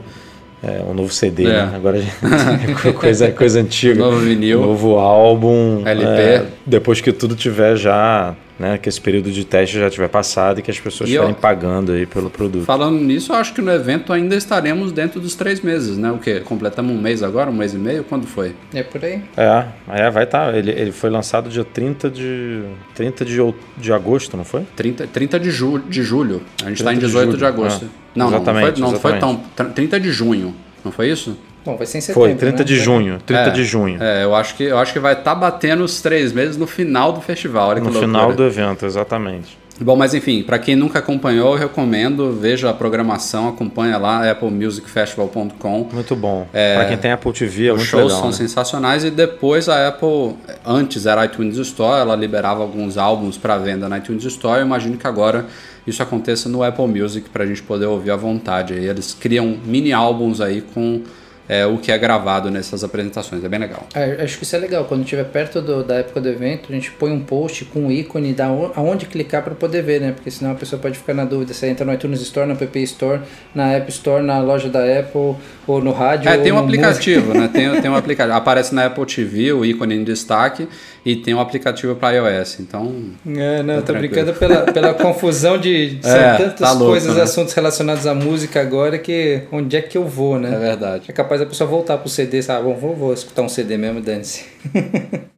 É, 0.62 0.80
um 0.88 0.94
novo 0.94 1.12
CD, 1.12 1.44
É. 1.44 1.48
né? 1.48 1.72
Agora 1.74 1.98
é 1.98 2.92
coisa, 2.94 3.30
coisa 3.32 3.60
antiga. 3.60 3.96
Novo 3.98 4.20
vinil. 4.20 4.60
Novo 4.62 4.98
álbum. 4.98 5.82
LP. 5.84 6.06
é, 6.08 6.46
depois 6.64 7.00
que 7.02 7.12
tudo 7.12 7.34
tiver 7.34 7.76
já, 7.76 8.34
né? 8.58 8.78
Que 8.78 8.88
esse 8.88 9.00
período 9.00 9.30
de 9.30 9.44
teste 9.44 9.78
já 9.78 9.90
tiver 9.90 10.08
passado 10.08 10.60
e 10.60 10.62
que 10.62 10.70
as 10.70 10.78
pessoas 10.78 11.08
estiverem 11.08 11.34
pagando 11.34 11.92
aí 11.92 12.06
pelo 12.06 12.30
produto. 12.30 12.64
Falando 12.64 13.00
nisso, 13.00 13.32
eu 13.32 13.36
acho 13.36 13.54
que 13.54 13.60
no 13.60 13.70
evento 13.70 14.12
ainda 14.12 14.34
estaremos 14.36 14.92
dentro 14.92 15.20
dos 15.20 15.34
três 15.34 15.60
meses, 15.60 15.96
né? 15.96 16.10
O 16.10 16.18
quê? 16.18 16.40
Completamos 16.40 16.94
um 16.94 17.00
mês 17.00 17.22
agora, 17.22 17.50
um 17.50 17.54
mês 17.54 17.74
e 17.74 17.78
meio? 17.78 18.04
Quando 18.04 18.26
foi? 18.26 18.54
É 18.72 18.82
por 18.82 19.04
aí. 19.04 19.22
É, 19.36 19.66
é 19.88 20.10
vai 20.10 20.24
estar. 20.24 20.54
Ele, 20.54 20.70
ele 20.70 20.92
foi 20.92 21.10
lançado 21.10 21.48
dia 21.48 21.64
30 21.64 22.10
de. 22.10 22.62
30 22.94 23.24
de, 23.24 23.54
de 23.76 23.92
agosto, 23.92 24.36
não 24.36 24.44
foi? 24.44 24.64
30, 24.76 25.06
30 25.08 25.40
de, 25.40 25.50
ju 25.50 25.78
de 25.78 26.02
julho. 26.02 26.42
A 26.62 26.68
gente 26.68 26.78
está 26.78 26.92
em 26.92 26.98
30 26.98 27.00
de 27.00 27.06
18 27.06 27.26
de, 27.26 27.38
julho, 27.38 27.46
agosto. 27.46 27.84
é. 27.84 28.04
Não, 28.14 28.28
Exatamente, 28.28 28.80
não, 28.80 28.92
não 28.92 29.00
foi, 29.00 29.12
não 29.12 29.20
foi 29.20 29.44
tão. 29.56 29.72
30 29.72 29.98
de 29.98 30.12
junho, 30.12 30.54
não 30.84 30.92
foi 30.92 31.10
isso? 31.10 31.36
Bom, 31.64 31.76
vai 31.76 31.86
ser 31.86 31.98
em 31.98 32.00
setembro. 32.00 32.28
Foi, 32.28 32.34
30 32.34 32.58
né? 32.58 32.64
de 32.64 32.76
junho. 32.76 33.18
30 33.24 33.42
É, 33.42 33.50
de 33.50 33.64
junho. 33.64 34.02
É, 34.02 34.24
eu 34.24 34.34
acho 34.34 34.54
que, 34.54 34.64
eu 34.64 34.78
acho 34.78 34.92
que 34.92 34.98
vai 34.98 35.14
estar 35.14 35.34
batendo 35.34 35.82
os 35.82 36.00
três 36.02 36.32
meses 36.32 36.56
no 36.56 36.66
final 36.66 37.12
do 37.12 37.20
festival. 37.20 37.70
Olha 37.70 37.80
no 37.80 37.92
final 37.92 38.32
do 38.32 38.44
evento, 38.44 38.84
exatamente. 38.84 39.56
Bom, 39.80 39.96
mas 39.96 40.14
enfim, 40.14 40.42
para 40.44 40.56
quem 40.56 40.76
nunca 40.76 41.00
acompanhou, 41.00 41.54
eu 41.54 41.58
recomendo, 41.58 42.30
veja 42.32 42.70
a 42.70 42.72
programação, 42.72 43.48
acompanha 43.48 43.98
lá, 43.98 44.30
applemusicfestival.com. 44.30 45.88
Muito 45.92 46.14
bom. 46.14 46.46
É, 46.52 46.76
pra 46.76 46.84
quem 46.86 46.96
tem 46.96 47.10
Apple 47.10 47.32
TV, 47.32 47.66
é 47.66 47.72
Os 47.72 47.78
muito 47.78 47.88
shows 47.88 48.04
legal. 48.04 48.18
são 48.20 48.30
né? 48.30 48.36
sensacionais 48.36 49.04
e 49.04 49.10
depois 49.10 49.68
a 49.68 49.88
Apple, 49.88 50.36
antes 50.64 51.06
era 51.06 51.24
iTunes 51.24 51.56
Store, 51.56 52.00
ela 52.00 52.14
liberava 52.14 52.62
alguns 52.62 52.96
álbuns 52.96 53.36
para 53.36 53.58
venda 53.58 53.88
na 53.88 53.98
iTunes 53.98 54.24
Store. 54.24 54.60
Eu 54.60 54.66
imagino 54.66 54.96
que 54.96 55.06
agora 55.08 55.46
isso 55.84 56.00
aconteça 56.02 56.48
no 56.48 56.62
Apple 56.62 56.86
Music 56.86 57.28
para 57.30 57.42
a 57.42 57.46
gente 57.46 57.62
poder 57.62 57.86
ouvir 57.86 58.12
à 58.12 58.16
vontade. 58.16 58.74
Aí 58.74 58.86
eles 58.86 59.12
criam 59.12 59.56
mini 59.64 59.92
álbuns 59.92 60.40
aí 60.40 60.60
com 60.60 61.02
é, 61.48 61.66
o 61.66 61.76
que 61.78 61.92
é 61.92 61.98
gravado 61.98 62.50
nessas 62.50 62.82
apresentações. 62.82 63.44
É 63.44 63.48
bem 63.48 63.60
legal. 63.60 63.86
É, 63.94 64.22
acho 64.22 64.38
que 64.38 64.44
isso 64.44 64.56
é 64.56 64.58
legal. 64.58 64.84
Quando 64.84 65.02
estiver 65.02 65.24
perto 65.24 65.60
do- 65.60 65.84
da 65.84 65.96
época 65.96 66.20
do 66.20 66.28
evento, 66.28 66.66
a 66.70 66.72
gente 66.72 66.90
põe 66.92 67.10
um 67.12 67.20
post 67.20 67.64
com 67.66 67.80
um 67.86 67.90
ícone 67.92 68.32
da 68.32 68.50
on- 68.50 68.70
aonde 68.74 69.06
clicar 69.06 69.42
para 69.42 69.54
poder 69.54 69.82
ver, 69.82 70.00
né? 70.00 70.12
Porque 70.12 70.30
senão 70.30 70.52
a 70.52 70.54
pessoa 70.54 70.80
pode 70.80 70.98
ficar 70.98 71.12
na 71.14 71.24
dúvida 71.24 71.52
se 71.52 71.66
entra 71.66 71.84
no 71.84 71.92
iTunes 71.92 72.20
Store, 72.22 72.46
no 72.46 72.54
App 72.54 72.82
Store, 72.84 73.20
na 73.54 73.72
App 73.72 73.90
Store, 73.90 74.22
na 74.24 74.40
loja 74.40 74.68
da 74.68 74.80
Apple 74.80 75.34
ou 75.66 75.82
no 75.82 75.92
rádio. 75.92 76.28
É, 76.30 76.36
tem 76.38 76.52
um 76.52 76.58
aplicativo, 76.58 77.34
né? 77.34 77.48
Tem, 77.52 77.80
tem 77.80 77.90
um 77.90 77.96
aplicativo. 77.96 78.36
Aparece 78.36 78.74
na 78.74 78.86
Apple 78.86 79.04
TV 79.06 79.52
o 79.52 79.64
ícone 79.64 79.94
em 79.96 80.04
destaque 80.04 80.66
e 81.04 81.16
tem 81.16 81.34
um 81.34 81.40
aplicativo 81.40 81.94
para 81.96 82.16
iOS. 82.16 82.60
Então. 82.60 82.92
É, 83.26 83.62
não, 83.62 83.74
Tá 83.76 83.80
tô 83.80 83.86
tranquilo. 83.92 84.14
brincando 84.14 84.38
pela, 84.38 84.72
pela 84.72 84.94
confusão 84.94 85.58
de 85.58 85.98
são 86.02 86.10
É, 86.10 86.36
tantas 86.38 86.60
tá 86.60 86.72
louco, 86.72 86.86
coisas, 86.92 87.16
né? 87.16 87.22
assuntos 87.22 87.52
relacionados 87.54 88.06
à 88.06 88.14
música 88.14 88.60
agora 88.60 88.98
que 88.98 89.42
onde 89.52 89.76
é 89.76 89.82
que 89.82 89.98
eu 89.98 90.04
vou, 90.06 90.38
né? 90.38 90.54
é 90.54 90.58
verdade. 90.58 91.04
É 91.08 91.12
capaz 91.12 91.40
da 91.40 91.46
pessoa 91.46 91.68
voltar 91.68 91.98
pro 91.98 92.08
CD, 92.08 92.40
sabe? 92.42 92.64
Bom, 92.64 92.74
vou, 92.74 92.94
vou 92.96 93.12
escutar 93.12 93.42
um 93.42 93.48
CD 93.48 93.76
mesmo, 93.76 94.00
dane-se. 94.00 94.44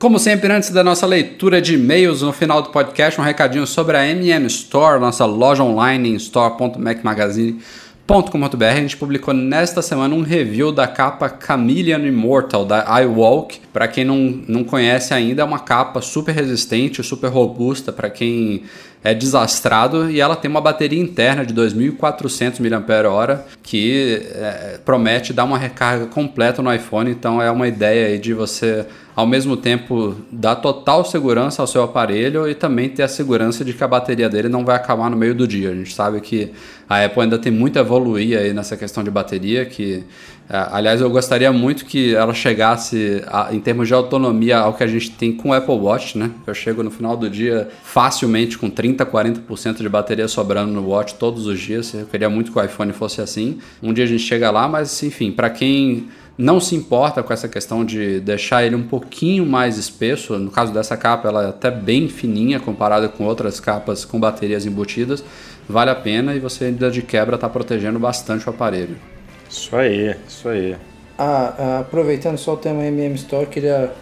Como 0.00 0.18
sempre, 0.18 0.52
antes 0.52 0.70
da 0.70 0.84
nossa 0.84 1.06
leitura 1.06 1.62
de 1.62 1.74
e-mails 1.74 2.20
no 2.20 2.32
final 2.32 2.60
do 2.60 2.68
podcast, 2.70 3.18
um 3.18 3.24
recadinho 3.24 3.66
sobre 3.66 3.96
a 3.96 4.06
MM 4.06 4.46
Store, 4.48 5.00
nossa 5.00 5.24
loja 5.24 5.62
online 5.62 6.10
em 6.10 6.14
store.macmagazine.com.br. 8.04 8.64
A 8.64 8.74
gente 8.76 8.96
publicou 8.96 9.34
nesta 9.34 9.80
semana 9.80 10.14
um 10.14 10.22
review 10.22 10.70
da 10.70 10.86
capa 10.86 11.34
Chameleon 11.44 12.00
Immortal 12.00 12.64
da 12.64 13.02
iWalk. 13.02 13.60
Para 13.72 13.88
quem 13.88 14.04
não, 14.04 14.42
não 14.46 14.62
conhece 14.62 15.14
ainda, 15.14 15.42
é 15.42 15.44
uma 15.44 15.58
capa 15.58 16.00
super 16.00 16.34
resistente, 16.34 17.02
super 17.02 17.28
robusta 17.28 17.92
para 17.92 18.10
quem 18.10 18.62
é 19.02 19.12
desastrado 19.12 20.10
e 20.10 20.18
ela 20.18 20.34
tem 20.34 20.50
uma 20.50 20.62
bateria 20.62 20.98
interna 20.98 21.44
de 21.44 21.52
2.400 21.52 22.58
mAh 22.60 23.44
que 23.62 24.22
é, 24.32 24.78
promete 24.82 25.30
dar 25.32 25.44
uma 25.44 25.58
recarga 25.58 26.06
completa 26.06 26.62
no 26.62 26.72
iPhone. 26.72 27.10
Então 27.10 27.40
é 27.40 27.50
uma 27.50 27.68
ideia 27.68 28.06
aí 28.08 28.18
de 28.18 28.32
você 28.32 28.86
ao 29.16 29.26
mesmo 29.26 29.56
tempo 29.56 30.16
dar 30.32 30.56
total 30.56 31.04
segurança 31.04 31.62
ao 31.62 31.66
seu 31.68 31.82
aparelho 31.84 32.48
e 32.48 32.54
também 32.54 32.88
ter 32.88 33.04
a 33.04 33.08
segurança 33.08 33.64
de 33.64 33.72
que 33.72 33.84
a 33.84 33.88
bateria 33.88 34.28
dele 34.28 34.48
não 34.48 34.64
vai 34.64 34.74
acabar 34.74 35.08
no 35.08 35.16
meio 35.16 35.34
do 35.34 35.46
dia. 35.46 35.70
A 35.70 35.74
gente 35.74 35.94
sabe 35.94 36.20
que 36.20 36.50
a 36.88 37.04
Apple 37.04 37.22
ainda 37.22 37.38
tem 37.38 37.52
muito 37.52 37.78
a 37.78 37.82
evoluir 37.82 38.36
aí 38.38 38.52
nessa 38.52 38.76
questão 38.76 39.04
de 39.04 39.10
bateria, 39.10 39.64
que 39.64 40.02
é, 40.50 40.66
aliás 40.72 41.00
eu 41.00 41.08
gostaria 41.08 41.50
muito 41.52 41.86
que 41.86 42.14
ela 42.14 42.34
chegasse 42.34 43.22
a- 43.28 43.48
em 43.52 43.60
termos 43.60 43.86
de 43.88 43.94
autonomia 43.94 44.58
ao 44.58 44.74
que 44.74 44.82
a 44.82 44.86
gente 44.86 45.10
tem 45.12 45.32
com 45.32 45.50
o 45.50 45.52
Apple 45.54 45.74
Watch, 45.76 46.18
né? 46.18 46.30
Eu 46.46 46.52
chego 46.52 46.82
no 46.82 46.90
final 46.90 47.16
do 47.16 47.30
dia 47.30 47.68
facilmente 47.82 48.58
com 48.58 48.68
30, 48.68 49.06
40% 49.06 49.76
de 49.78 49.88
bateria 49.88 50.26
sobrando 50.28 50.72
no 50.72 50.86
Watch 50.88 51.14
todos 51.14 51.46
os 51.46 51.58
dias. 51.60 51.94
Eu 51.94 52.06
queria 52.06 52.28
muito 52.28 52.50
que 52.52 52.58
o 52.58 52.62
iPhone 52.64 52.92
fosse 52.92 53.20
assim. 53.20 53.58
Um 53.82 53.92
dia 53.92 54.04
a 54.04 54.06
gente 54.08 54.22
chega 54.24 54.50
lá, 54.50 54.66
mas 54.68 55.02
enfim, 55.02 55.30
para 55.30 55.48
quem 55.48 56.08
não 56.36 56.58
se 56.58 56.74
importa 56.74 57.22
com 57.22 57.32
essa 57.32 57.48
questão 57.48 57.84
de 57.84 58.20
deixar 58.20 58.64
ele 58.64 58.74
um 58.74 58.82
pouquinho 58.82 59.46
mais 59.46 59.78
espesso. 59.78 60.38
No 60.38 60.50
caso 60.50 60.72
dessa 60.72 60.96
capa, 60.96 61.28
ela 61.28 61.44
é 61.44 61.48
até 61.48 61.70
bem 61.70 62.08
fininha 62.08 62.58
comparada 62.58 63.08
com 63.08 63.24
outras 63.24 63.60
capas 63.60 64.04
com 64.04 64.18
baterias 64.18 64.66
embutidas. 64.66 65.24
Vale 65.68 65.90
a 65.90 65.94
pena 65.94 66.34
e 66.34 66.40
você 66.40 66.66
ainda 66.66 66.90
de 66.90 67.02
quebra 67.02 67.36
está 67.36 67.48
protegendo 67.48 67.98
bastante 67.98 68.46
o 68.46 68.50
aparelho. 68.50 68.96
Isso 69.48 69.74
aí, 69.76 70.16
isso 70.28 70.48
aí. 70.48 70.76
Ah, 71.16 71.54
ah, 71.58 71.78
aproveitando 71.80 72.36
só 72.36 72.54
o 72.54 72.56
tema 72.56 72.84
MM 72.84 73.14
Store, 73.14 73.46
queria 73.46 73.92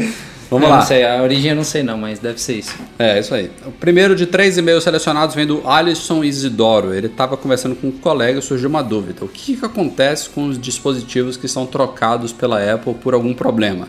Vamos 0.50 0.68
eu 0.68 0.72
lá. 0.72 0.80
Não 0.80 0.86
sei, 0.86 1.06
a 1.06 1.22
origem 1.22 1.52
eu 1.52 1.56
não 1.56 1.64
sei 1.64 1.84
não, 1.84 1.98
mas 1.98 2.20
deve 2.20 2.40
ser 2.40 2.56
isso. 2.58 2.76
É, 3.00 3.20
isso 3.20 3.34
aí. 3.34 3.52
O 3.66 3.72
primeiro 3.72 4.16
de 4.16 4.26
três 4.26 4.58
e-mails 4.58 4.84
selecionados 4.84 5.36
vem 5.36 5.46
do 5.46 5.68
Alisson 5.68 6.24
Isidoro. 6.24 6.94
Ele 6.94 7.08
estava 7.08 7.36
conversando 7.36 7.76
com 7.76 7.88
um 7.88 7.92
colega 7.92 8.40
e 8.40 8.42
surgiu 8.42 8.70
uma 8.70 8.84
dúvida. 8.84 9.26
O 9.26 9.28
que, 9.28 9.58
que 9.58 9.66
acontece 9.66 10.30
com 10.30 10.48
os 10.48 10.60
dispositivos 10.60 11.38
que 11.38 11.48
são 11.48 11.66
trocados 11.66 12.32
pela 12.32 12.62
Apple 12.74 12.94
por 12.96 13.14
algum 13.14 13.34
problema? 13.34 13.88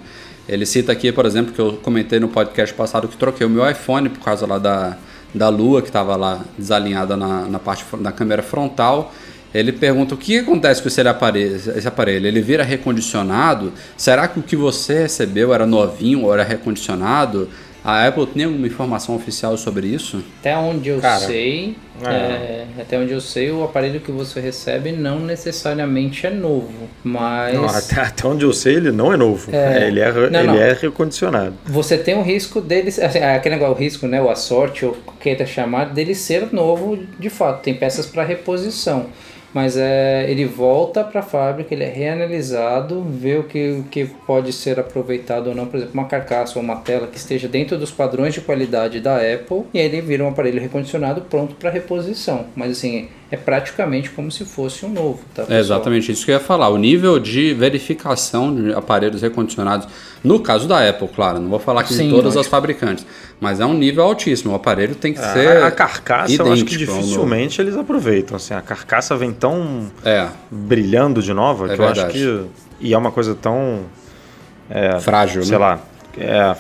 Ele 0.48 0.64
cita 0.64 0.92
aqui, 0.92 1.10
por 1.10 1.26
exemplo, 1.26 1.52
que 1.52 1.60
eu 1.60 1.74
comentei 1.82 2.20
no 2.20 2.28
podcast 2.28 2.74
passado 2.74 3.08
que 3.08 3.16
troquei 3.16 3.46
o 3.46 3.50
meu 3.50 3.68
iPhone 3.68 4.08
por 4.08 4.20
causa 4.20 4.46
lá 4.46 4.58
da, 4.58 4.96
da 5.34 5.48
lua 5.48 5.82
que 5.82 5.88
estava 5.88 6.14
lá 6.16 6.40
desalinhada 6.56 7.16
na, 7.16 7.42
na 7.42 7.58
parte 7.58 7.84
da 8.00 8.12
câmera 8.12 8.42
frontal. 8.42 9.12
Ele 9.58 9.72
pergunta 9.72 10.14
o 10.14 10.18
que 10.18 10.38
acontece 10.38 10.82
com 10.82 10.88
esse 10.88 11.00
aparelho, 11.00 11.56
esse 11.56 11.88
aparelho. 11.88 12.26
Ele 12.26 12.40
vira 12.40 12.62
recondicionado? 12.62 13.72
Será 13.96 14.28
que 14.28 14.38
o 14.38 14.42
que 14.42 14.56
você 14.56 15.02
recebeu 15.02 15.54
era 15.54 15.66
novinho 15.66 16.22
ou 16.24 16.32
era 16.32 16.42
recondicionado? 16.42 17.48
A 17.86 18.04
Apple 18.04 18.26
tem 18.26 18.42
alguma 18.42 18.66
informação 18.66 19.14
oficial 19.14 19.56
sobre 19.56 19.86
isso? 19.86 20.20
Até 20.40 20.56
onde 20.56 20.88
eu 20.88 20.98
Cara, 21.00 21.20
sei, 21.20 21.76
é. 22.04 22.08
é, 22.08 22.66
até 22.80 22.98
onde 22.98 23.12
eu 23.12 23.20
sei, 23.20 23.52
o 23.52 23.62
aparelho 23.62 24.00
que 24.00 24.10
você 24.10 24.40
recebe 24.40 24.90
não 24.90 25.20
necessariamente 25.20 26.26
é 26.26 26.30
novo, 26.30 26.88
mas 27.04 27.54
Não, 27.54 27.64
até, 27.64 28.00
até 28.00 28.26
onde 28.26 28.44
eu 28.44 28.52
sei, 28.52 28.74
ele 28.74 28.90
não 28.90 29.12
é 29.12 29.16
novo. 29.16 29.54
É. 29.54 29.86
Ele, 29.86 30.00
é, 30.00 30.12
Não, 30.12 30.40
ele 30.40 30.46
não. 30.48 30.56
é 30.56 30.72
recondicionado. 30.72 31.54
você 31.64 31.96
tem 31.96 32.18
o 32.18 32.22
risco 32.22 32.60
dele, 32.60 32.88
assim, 32.88 33.18
é 33.18 33.36
aquele 33.36 33.54
negócio, 33.54 33.76
o 33.76 33.78
risco, 33.78 34.08
né, 34.08 34.20
ou 34.20 34.30
a 34.30 34.34
sorte, 34.34 34.84
ou 34.84 34.90
o 35.06 35.12
que 35.12 35.18
queira 35.20 35.46
chamar, 35.46 35.94
dele 35.94 36.16
ser 36.16 36.52
novo 36.52 36.98
de 37.20 37.30
fato. 37.30 37.62
Tem 37.62 37.72
peças 37.74 38.04
para 38.04 38.24
reposição. 38.24 39.06
Mas 39.52 39.76
é, 39.76 40.30
ele 40.30 40.44
volta 40.44 41.02
para 41.02 41.20
a 41.20 41.22
fábrica, 41.22 41.72
ele 41.72 41.84
é 41.84 41.88
reanalisado, 41.88 43.02
vê 43.02 43.36
o 43.36 43.44
que, 43.44 43.70
o 43.70 43.84
que 43.84 44.04
pode 44.26 44.52
ser 44.52 44.78
aproveitado 44.78 45.48
ou 45.48 45.54
não, 45.54 45.66
por 45.66 45.76
exemplo, 45.76 45.94
uma 45.94 46.06
carcaça 46.06 46.58
ou 46.58 46.64
uma 46.64 46.76
tela 46.76 47.06
que 47.06 47.16
esteja 47.16 47.48
dentro 47.48 47.78
dos 47.78 47.90
padrões 47.90 48.34
de 48.34 48.40
qualidade 48.40 49.00
da 49.00 49.16
Apple, 49.16 49.64
e 49.72 49.78
aí 49.78 49.86
ele 49.86 50.00
vira 50.02 50.24
um 50.24 50.28
aparelho 50.28 50.60
recondicionado 50.60 51.22
pronto 51.22 51.54
para 51.54 51.70
reposição. 51.70 52.46
Mas 52.54 52.72
assim, 52.72 53.08
é 53.30 53.36
praticamente 53.36 54.08
como 54.10 54.30
se 54.30 54.44
fosse 54.44 54.86
um 54.86 54.88
novo, 54.88 55.18
tá? 55.34 55.44
É 55.48 55.58
exatamente 55.58 56.12
isso 56.12 56.24
que 56.24 56.30
eu 56.30 56.34
ia 56.36 56.40
falar. 56.40 56.68
O 56.68 56.76
nível 56.78 57.18
de 57.18 57.52
verificação 57.54 58.54
de 58.54 58.72
aparelhos 58.72 59.20
recondicionados, 59.20 59.88
no 60.22 60.38
caso 60.38 60.68
da 60.68 60.88
Apple, 60.88 61.08
claro, 61.08 61.40
não 61.40 61.48
vou 61.50 61.58
falar 61.58 61.80
aqui 61.80 61.90
de 61.90 61.96
Sim, 61.98 62.10
todas 62.10 62.36
as 62.36 62.46
fabricantes, 62.46 63.04
mas 63.40 63.58
é 63.58 63.66
um 63.66 63.74
nível 63.74 64.04
altíssimo. 64.04 64.52
O 64.52 64.56
aparelho 64.56 64.94
tem 64.94 65.12
que 65.12 65.18
A- 65.18 65.32
ser. 65.32 65.62
a 65.64 65.70
carcaça 65.72 66.32
eu 66.40 66.52
acho 66.52 66.64
que 66.64 66.74
idêntico 66.76 66.92
dificilmente 66.98 67.60
eles 67.60 67.76
aproveitam. 67.76 68.36
Assim, 68.36 68.54
a 68.54 68.62
carcaça 68.62 69.16
vem 69.16 69.32
tão 69.32 69.90
É, 70.04 70.28
brilhando 70.50 71.20
de 71.20 71.32
nova 71.34 71.66
É 71.72 71.74
que 71.74 71.80
eu 71.80 71.84
acho 71.88 71.94
verdade. 72.02 72.12
que. 72.18 72.44
E 72.80 72.94
é 72.94 72.98
uma 72.98 73.10
coisa 73.10 73.34
tão. 73.34 73.80
é, 74.70 74.98
frágil, 75.00 75.42
sei 75.42 75.52
né? 75.52 75.58
lá, 75.58 75.80
é 76.18 76.54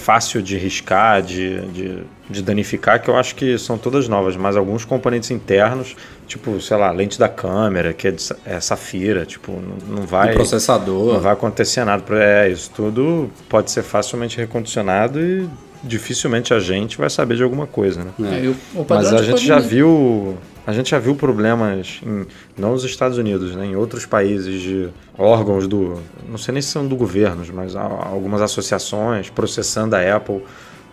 fácil 0.00 0.42
de 0.42 0.56
riscar, 0.56 1.22
de, 1.22 1.60
de, 1.68 1.98
de 2.28 2.42
danificar, 2.42 3.00
que 3.00 3.08
eu 3.08 3.16
acho 3.16 3.34
que 3.34 3.58
são 3.58 3.76
todas 3.76 4.08
novas, 4.08 4.36
mas 4.36 4.56
alguns 4.56 4.84
componentes 4.84 5.30
internos, 5.30 5.94
tipo, 6.26 6.60
sei 6.60 6.76
lá, 6.76 6.90
lente 6.90 7.18
da 7.18 7.28
câmera, 7.28 7.92
que 7.92 8.08
é, 8.08 8.10
de 8.10 8.24
é 8.44 8.58
safira, 8.58 9.26
tipo, 9.26 9.52
não, 9.52 9.96
não 9.98 10.06
vai. 10.06 10.32
O 10.32 10.34
processador. 10.34 11.14
Não 11.14 11.20
vai 11.20 11.32
acontecer 11.32 11.84
nada. 11.84 12.02
É, 12.14 12.48
isso 12.48 12.70
tudo 12.74 13.30
pode 13.48 13.70
ser 13.70 13.82
facilmente 13.82 14.38
recondicionado 14.38 15.20
e 15.20 15.48
dificilmente 15.82 16.52
a 16.52 16.60
gente 16.60 16.98
vai 16.98 17.08
saber 17.08 17.36
de 17.36 17.42
alguma 17.42 17.66
coisa, 17.66 18.04
né? 18.04 18.12
É, 18.20 18.46
o, 18.48 18.80
o 18.80 18.86
Mas 18.88 19.12
a 19.12 19.22
gente 19.22 19.44
já 19.44 19.58
viu. 19.58 20.36
A 20.66 20.72
gente 20.72 20.90
já 20.90 20.98
viu 20.98 21.14
problemas, 21.14 22.00
em, 22.04 22.26
não 22.56 22.72
nos 22.72 22.84
Estados 22.84 23.18
Unidos, 23.18 23.56
né, 23.56 23.66
em 23.66 23.76
outros 23.76 24.06
países 24.06 24.60
de 24.60 24.88
órgãos 25.16 25.66
do. 25.66 26.00
Não 26.28 26.38
sei 26.38 26.52
nem 26.52 26.62
se 26.62 26.68
são 26.68 26.86
do 26.86 26.96
governo, 26.96 27.42
mas 27.52 27.74
algumas 27.74 28.42
associações 28.42 29.30
processando 29.30 29.96
a 29.96 30.16
Apple 30.16 30.42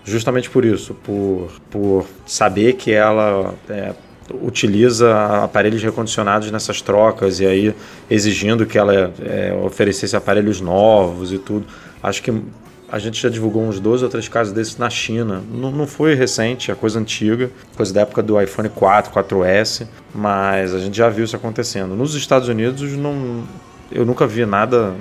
justamente 0.07 0.49
por 0.49 0.63
isso, 0.63 0.93
por, 0.93 1.51
por 1.69 2.05
saber 2.25 2.73
que 2.73 2.93
ela 2.93 3.53
é, 3.69 3.93
utiliza 4.41 5.43
aparelhos 5.43 5.83
recondicionados 5.83 6.49
nessas 6.49 6.81
trocas 6.81 7.41
e 7.41 7.45
aí 7.45 7.75
exigindo 8.09 8.65
que 8.65 8.77
ela 8.77 9.13
é, 9.19 9.53
oferecesse 9.63 10.15
aparelhos 10.15 10.61
novos 10.61 11.33
e 11.33 11.37
tudo. 11.37 11.65
Acho 12.01 12.23
que 12.23 12.31
a 12.89 12.99
gente 12.99 13.21
já 13.21 13.29
divulgou 13.29 13.63
uns 13.63 13.79
dois 13.79 14.01
ou 14.01 14.09
três 14.09 14.27
casos 14.27 14.53
desses 14.53 14.77
na 14.77 14.89
China. 14.89 15.43
Não, 15.51 15.71
não 15.71 15.85
foi 15.85 16.15
recente, 16.15 16.71
é 16.71 16.75
coisa 16.75 16.99
antiga, 16.99 17.51
coisa 17.75 17.93
da 17.93 18.01
época 18.01 18.23
do 18.23 18.39
iPhone 18.41 18.69
4, 18.69 19.11
4S, 19.11 19.87
mas 20.15 20.73
a 20.73 20.79
gente 20.79 20.95
já 20.95 21.09
viu 21.09 21.25
isso 21.25 21.35
acontecendo. 21.35 21.95
Nos 21.95 22.15
Estados 22.15 22.47
Unidos, 22.47 22.93
não, 22.93 23.43
eu 23.91 24.05
nunca 24.05 24.25
vi 24.25 24.45
nada, 24.45 24.95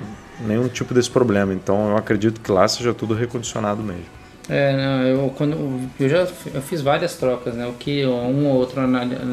nenhum 0.45 0.67
tipo 0.67 0.93
desse 0.93 1.09
problema, 1.09 1.53
então 1.53 1.91
eu 1.91 1.97
acredito 1.97 2.41
que 2.41 2.51
lá 2.51 2.67
seja 2.67 2.93
tudo 2.93 3.13
recondicionado 3.13 3.81
mesmo. 3.81 4.17
É, 4.49 4.73
não, 4.77 5.03
eu, 5.03 5.33
quando, 5.37 5.81
eu 5.99 6.07
já 6.07 6.25
eu 6.53 6.61
fiz 6.61 6.81
várias 6.81 7.15
trocas, 7.15 7.53
né? 7.53 7.67
O 7.67 7.73
que 7.73 8.05
um 8.05 8.47
ou 8.47 8.55
outro 8.55 8.79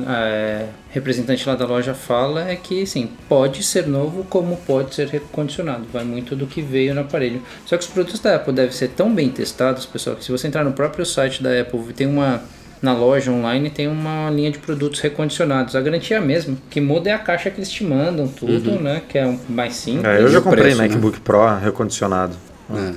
é, 0.08 0.66
representante 0.90 1.48
lá 1.48 1.54
da 1.54 1.64
loja 1.64 1.94
fala 1.94 2.50
é 2.50 2.56
que, 2.56 2.84
sim, 2.84 3.08
pode 3.28 3.62
ser 3.62 3.86
novo 3.86 4.24
como 4.28 4.56
pode 4.66 4.94
ser 4.94 5.06
recondicionado. 5.06 5.84
Vai 5.92 6.02
muito 6.04 6.34
do 6.34 6.46
que 6.46 6.60
veio 6.60 6.94
no 6.94 7.02
aparelho. 7.02 7.40
Só 7.64 7.76
que 7.76 7.84
os 7.84 7.90
produtos 7.90 8.18
da 8.18 8.34
Apple 8.36 8.52
devem 8.52 8.72
ser 8.72 8.88
tão 8.88 9.14
bem 9.14 9.28
testados, 9.30 9.86
pessoal, 9.86 10.16
que 10.16 10.24
se 10.24 10.32
você 10.32 10.48
entrar 10.48 10.64
no 10.64 10.72
próprio 10.72 11.06
site 11.06 11.42
da 11.42 11.60
Apple, 11.60 11.92
tem 11.94 12.06
uma... 12.06 12.42
Na 12.82 12.92
loja 12.92 13.30
online 13.30 13.70
tem 13.70 13.88
uma 13.88 14.28
linha 14.30 14.50
de 14.50 14.58
produtos 14.58 15.00
recondicionados. 15.00 15.74
A 15.74 15.80
garantia 15.80 16.16
é 16.16 16.18
a 16.18 16.22
mesma. 16.22 16.52
O 16.54 16.68
que 16.68 16.82
muda 16.82 17.08
é 17.08 17.12
a 17.14 17.18
caixa 17.18 17.48
que 17.50 17.58
eles 17.58 17.70
te 17.70 17.82
mandam, 17.82 18.28
tudo, 18.28 18.72
né? 18.72 19.00
Que 19.08 19.16
é 19.16 19.26
um 19.26 19.38
mais 19.48 19.74
simples. 19.76 20.04
É, 20.04 20.20
eu 20.20 20.28
já 20.28 20.42
comprei 20.42 20.64
preço, 20.64 20.82
né? 20.82 20.88
MacBook 20.88 21.20
Pro 21.20 21.56
recondicionado. 21.60 22.36
É. 22.70 22.94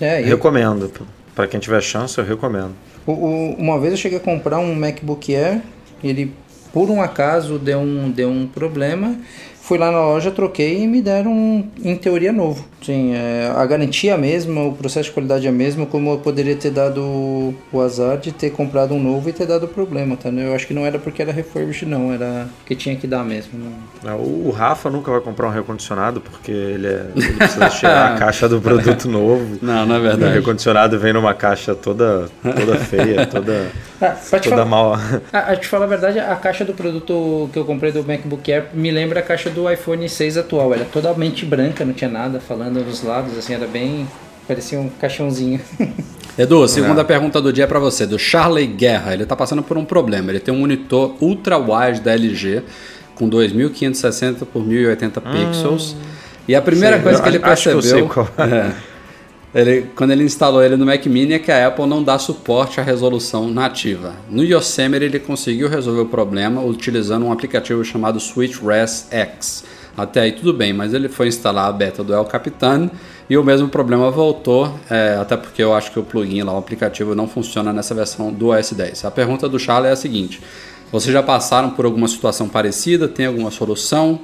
É, 0.00 0.22
e- 0.22 0.26
Recomendo. 0.26 0.92
Para 1.36 1.46
quem 1.46 1.60
tiver 1.60 1.82
chance, 1.82 2.16
eu 2.18 2.24
recomendo. 2.24 2.72
O- 3.06 3.12
o- 3.12 3.54
uma 3.58 3.78
vez 3.78 3.92
eu 3.92 3.98
cheguei 3.98 4.18
a 4.18 4.20
comprar 4.20 4.58
um 4.58 4.74
MacBook 4.74 5.32
Air, 5.36 5.60
ele 6.02 6.32
por 6.72 6.90
um 6.90 7.00
acaso 7.00 7.58
deu 7.58 7.78
um, 7.78 8.10
deu 8.10 8.28
um 8.30 8.46
problema. 8.48 9.14
Fui 9.60 9.76
lá 9.78 9.92
na 9.92 10.00
loja, 10.00 10.30
troquei 10.30 10.82
e 10.82 10.86
me 10.88 11.02
deram, 11.02 11.30
um, 11.32 11.68
em 11.84 11.94
teoria, 11.96 12.32
novo. 12.32 12.64
Sim, 12.86 13.14
é, 13.16 13.52
a 13.52 13.66
garantia 13.66 14.12
é 14.12 14.14
a 14.14 14.18
mesma, 14.18 14.62
o 14.62 14.72
processo 14.72 15.08
de 15.08 15.12
qualidade 15.14 15.44
é 15.44 15.50
o 15.50 15.52
mesmo, 15.52 15.86
como 15.86 16.10
eu 16.12 16.18
poderia 16.18 16.54
ter 16.54 16.70
dado 16.70 17.00
o 17.72 17.80
azar 17.80 18.16
de 18.16 18.30
ter 18.30 18.50
comprado 18.50 18.94
um 18.94 19.02
novo 19.02 19.28
e 19.28 19.32
ter 19.32 19.44
dado 19.44 19.66
problema, 19.66 20.16
tá? 20.16 20.28
Eu 20.28 20.54
acho 20.54 20.68
que 20.68 20.72
não 20.74 20.86
era 20.86 20.96
porque 20.96 21.20
era 21.20 21.32
refurbished, 21.32 21.84
não, 21.88 22.12
era 22.12 22.46
que 22.64 22.76
tinha 22.76 22.94
que 22.94 23.06
dar 23.08 23.24
mesmo. 23.24 23.58
não. 23.58 24.08
É, 24.10 24.14
O 24.14 24.46
o 24.46 24.50
Rafa 24.50 24.88
nunca 24.88 25.10
vai 25.10 25.20
comprar 25.20 25.48
um 25.48 25.50
recondicionado 25.50 26.20
porque 26.20 26.52
ele, 26.52 26.86
é, 26.86 27.06
ele 27.16 27.32
precisa 27.32 27.68
tirar 27.68 28.14
a 28.14 28.18
caixa 28.18 28.48
do 28.48 28.60
produto 28.60 29.08
novo. 29.08 29.58
Não, 29.60 29.84
não 29.84 29.96
é 29.96 29.98
O 29.98 30.02
verdade. 30.02 30.34
recondicionado 30.34 30.96
vem 31.00 31.12
numa 31.12 31.34
caixa 31.34 31.74
toda, 31.74 32.28
toda 32.42 32.76
feia, 32.76 33.26
toda, 33.26 33.66
Ah, 34.00 34.14
toda 34.30 34.42
falar- 34.50 34.64
mal. 34.66 34.92
Ah, 35.32 35.52
a 35.52 35.56
te 35.56 35.66
falar 35.66 35.86
a 35.86 35.88
verdade, 35.88 36.18
a 36.20 36.36
caixa 36.36 36.64
do 36.66 36.74
produto 36.74 37.48
que 37.52 37.58
eu 37.58 37.64
comprei 37.64 37.90
do 37.90 38.04
MacBook 38.04 38.52
Air 38.52 38.66
me 38.74 38.90
lembra 38.90 39.20
a 39.20 39.22
caixa 39.22 39.48
do 39.50 39.68
iPhone 39.70 40.06
6 40.08 40.36
atual. 40.36 40.72
Era 40.74 40.84
totalmente 40.84 41.44
branca, 41.46 41.82
não 41.84 41.94
tinha 41.94 42.10
nada 42.10 42.38
falando 42.38 42.75
nos 42.84 43.02
lados, 43.02 43.36
assim, 43.36 43.54
era 43.54 43.66
bem. 43.66 44.06
parecia 44.46 44.78
um 44.78 44.88
caixãozinho. 44.88 45.60
Edu, 46.38 46.68
segunda 46.68 47.02
pergunta 47.02 47.40
do 47.40 47.50
dia 47.50 47.64
é 47.64 47.66
pra 47.66 47.78
você, 47.78 48.06
do 48.06 48.18
Charlie 48.18 48.66
Guerra. 48.66 49.14
Ele 49.14 49.24
tá 49.24 49.34
passando 49.34 49.62
por 49.62 49.78
um 49.78 49.84
problema. 49.84 50.30
Ele 50.30 50.40
tem 50.40 50.52
um 50.52 50.58
monitor 50.58 51.14
ultra 51.20 51.56
wide 51.56 52.00
da 52.00 52.12
LG 52.12 52.62
com 53.14 53.26
2560 53.26 54.44
por 54.44 54.62
1080 54.62 55.20
pixels. 55.22 55.96
E 56.46 56.54
a 56.54 56.60
primeira 56.60 56.96
Sei, 56.96 57.02
coisa 57.02 57.22
que 57.22 57.28
ele 57.28 57.40
acho 57.42 57.62
que 57.62 57.68
eu 57.70 57.72
percebeu, 57.72 58.08
sei 58.08 58.08
qual 58.08 58.28
é, 58.38 58.72
ele, 59.54 59.90
quando 59.94 60.10
ele 60.10 60.24
instalou 60.24 60.62
ele 60.62 60.76
no 60.76 60.84
Mac 60.84 61.04
Mini, 61.06 61.34
é 61.34 61.38
que 61.38 61.50
a 61.50 61.68
Apple 61.68 61.86
não 61.86 62.02
dá 62.02 62.18
suporte 62.18 62.80
à 62.80 62.82
resolução 62.82 63.48
nativa. 63.48 64.14
No 64.28 64.42
Yosemite 64.42 65.04
ele 65.04 65.18
conseguiu 65.18 65.68
resolver 65.68 66.00
o 66.00 66.06
problema 66.06 66.62
utilizando 66.62 67.26
um 67.26 67.32
aplicativo 67.32 67.84
chamado 67.84 68.20
SwitchRes 68.20 69.08
X. 69.10 69.64
Até 69.96 70.20
aí 70.20 70.32
tudo 70.32 70.52
bem, 70.52 70.74
mas 70.74 70.92
ele 70.92 71.08
foi 71.08 71.28
instalar 71.28 71.68
a 71.68 71.72
beta 71.72 72.04
do 72.04 72.12
El 72.12 72.24
Capitan 72.26 72.90
e 73.30 73.36
o 73.38 73.42
mesmo 73.42 73.66
problema 73.68 74.10
voltou, 74.10 74.78
é, 74.90 75.16
até 75.18 75.36
porque 75.36 75.62
eu 75.62 75.72
acho 75.72 75.90
que 75.90 75.98
o 75.98 76.02
plugin 76.02 76.42
lá, 76.42 76.52
o 76.52 76.58
aplicativo, 76.58 77.14
não 77.14 77.26
funciona 77.26 77.72
nessa 77.72 77.94
versão 77.94 78.30
do 78.30 78.48
OS 78.48 78.72
10. 78.72 79.06
A 79.06 79.10
pergunta 79.10 79.48
do 79.48 79.58
Charlie 79.58 79.88
é 79.88 79.92
a 79.92 79.96
seguinte: 79.96 80.40
vocês 80.92 81.12
já 81.12 81.22
passaram 81.22 81.70
por 81.70 81.86
alguma 81.86 82.08
situação 82.08 82.48
parecida? 82.48 83.08
Tem 83.08 83.26
alguma 83.26 83.50
solução? 83.50 84.20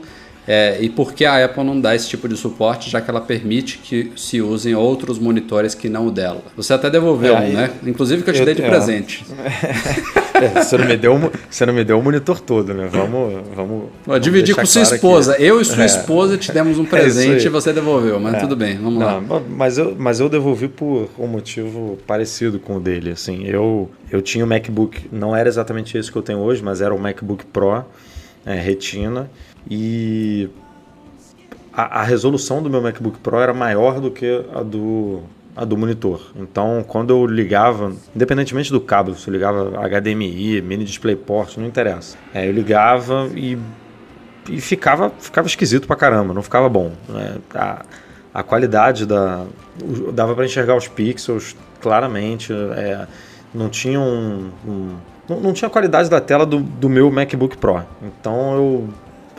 É, 0.47 0.79
e 0.81 0.89
por 0.89 1.13
que 1.13 1.25
a 1.25 1.45
Apple 1.45 1.63
não 1.63 1.81
dá 1.81 1.95
esse 1.95 2.09
tipo 2.09 2.29
de 2.29 2.37
suporte, 2.37 2.91
já 2.91 3.01
que 3.01 3.09
ela 3.09 3.21
permite 3.21 3.79
que 3.79 4.13
se 4.17 4.43
usem 4.43 4.75
outros 4.75 5.19
monitores 5.19 5.73
que 5.75 5.89
não 5.89 6.09
o 6.09 6.11
dela? 6.11 6.43
Você 6.57 6.73
até 6.75 6.91
devolveu 6.91 7.37
É, 7.37 7.41
um, 7.41 7.53
né? 7.53 7.71
Inclusive 7.87 8.23
que 8.25 8.31
eu 8.31 8.35
te 8.35 8.41
eu- 8.41 8.47
dei 8.47 8.55
de 8.55 8.63
é. 8.63 8.69
presente. 8.69 9.25
É, 10.43 10.61
você, 10.61 10.77
não 10.77 10.87
me 10.87 10.97
deu, 10.97 11.31
você 11.49 11.65
não 11.65 11.73
me 11.73 11.85
deu 11.85 12.01
o 12.01 12.03
monitor 12.03 12.41
todo, 12.41 12.75
né? 12.75 12.89
Vamos. 12.91 13.33
vamos, 13.55 13.85
vamos 14.05 14.21
Dividir 14.21 14.57
com 14.57 14.67
sua 14.67 14.83
claro 14.83 14.97
esposa. 14.97 15.33
aqui. 15.35 15.45
Eu 15.45 15.61
e 15.61 15.65
sua 15.65 15.85
É. 15.85 15.87
esposa 15.87 16.37
te 16.37 16.51
demos 16.51 16.79
um 16.79 16.83
isso 16.83 16.91
presente 16.91 17.47
e 17.47 17.49
você 17.49 17.73
devolveu, 17.73 18.19
mas 18.19 18.35
É. 18.35 18.39
tudo 18.41 18.57
bem, 18.57 18.77
vamos 18.77 18.99
lá. 19.01 19.21
Não, 19.21 19.41
mas 19.51 19.79
eu, 19.79 19.95
mas 19.97 20.19
eu 20.19 20.29
devolvi 20.29 20.67
por 20.67 21.09
um 21.17 21.29
motivo 21.29 21.97
parecido 22.09 22.59
com 22.59 22.79
o 22.79 22.81
dele. 22.81 23.13
Assim, 23.13 23.45
eu, 23.47 23.89
eu 24.11 24.21
tinha 24.21 24.45
o 24.45 24.49
MacBook, 24.49 25.03
não 25.13 25.37
era 25.37 25.49
exatamente 25.49 25.97
esse 25.97 26.11
que 26.11 26.19
eu 26.19 26.23
tenho 26.23 26.41
hoje, 26.41 26.61
mas 26.61 26.81
era 26.81 26.93
o 26.93 26.99
MacBook 26.99 27.47
Pro 27.47 27.85
é, 28.45 28.55
Retina 28.57 29.31
e 29.71 30.49
a, 31.73 32.01
a 32.01 32.03
resolução 32.03 32.63
do 32.63 32.69
meu 32.71 32.81
MacBook 32.83 33.19
Pro 33.19 33.39
era 33.39 33.55
maior 33.55 34.01
do 34.01 34.11
que 34.11 34.45
a 34.55 34.63
do, 34.63 35.21
a 35.57 35.65
do 35.65 35.77
monitor. 35.77 36.33
Então, 36.37 36.85
quando 36.87 37.11
eu 37.11 37.27
ligava, 37.27 37.93
independentemente 38.15 38.71
do 38.71 38.81
cabo, 38.81 39.15
se 39.15 39.29
eu 39.29 39.33
ligava 39.33 39.71
HDMI, 39.89 40.61
mini 40.63 40.85
DisplayPort, 40.85 41.57
não 41.57 41.67
interessa. 41.67 42.17
É, 42.35 42.47
eu 42.47 42.53
ligava 42.53 43.29
e 43.35 43.59
e 44.49 44.61
ficava, 44.61 45.09
ficava 45.21 45.47
esquisito 45.47 45.87
pra 45.87 45.95
caramba, 45.95 46.35
não 46.35 46.43
ficava 46.43 46.69
bom. 46.69 46.91
né? 47.09 47.37
A, 47.55 47.83
a 48.35 48.43
qualidade 48.43 49.07
da. 49.07 49.45
dava 50.13 50.35
pra 50.35 50.45
enxergar 50.45 50.77
os 50.77 50.89
pixels 50.89 51.55
claramente, 51.81 52.53
é, 52.53 53.07
não 53.55 53.69
tinha 53.69 54.01
um. 54.01 54.51
um- 54.67 54.97
não, 55.29 55.39
não 55.39 55.53
tinha 55.53 55.69
a 55.69 55.71
qualidade 55.71 56.11
da 56.11 56.21
tela 56.21 56.45
do, 56.45 56.59
do 56.59 56.89
meu 56.89 57.09
MacBook 57.09 57.57
Pro. 57.57 57.83
Então 58.03 58.55
eu, 58.57 58.89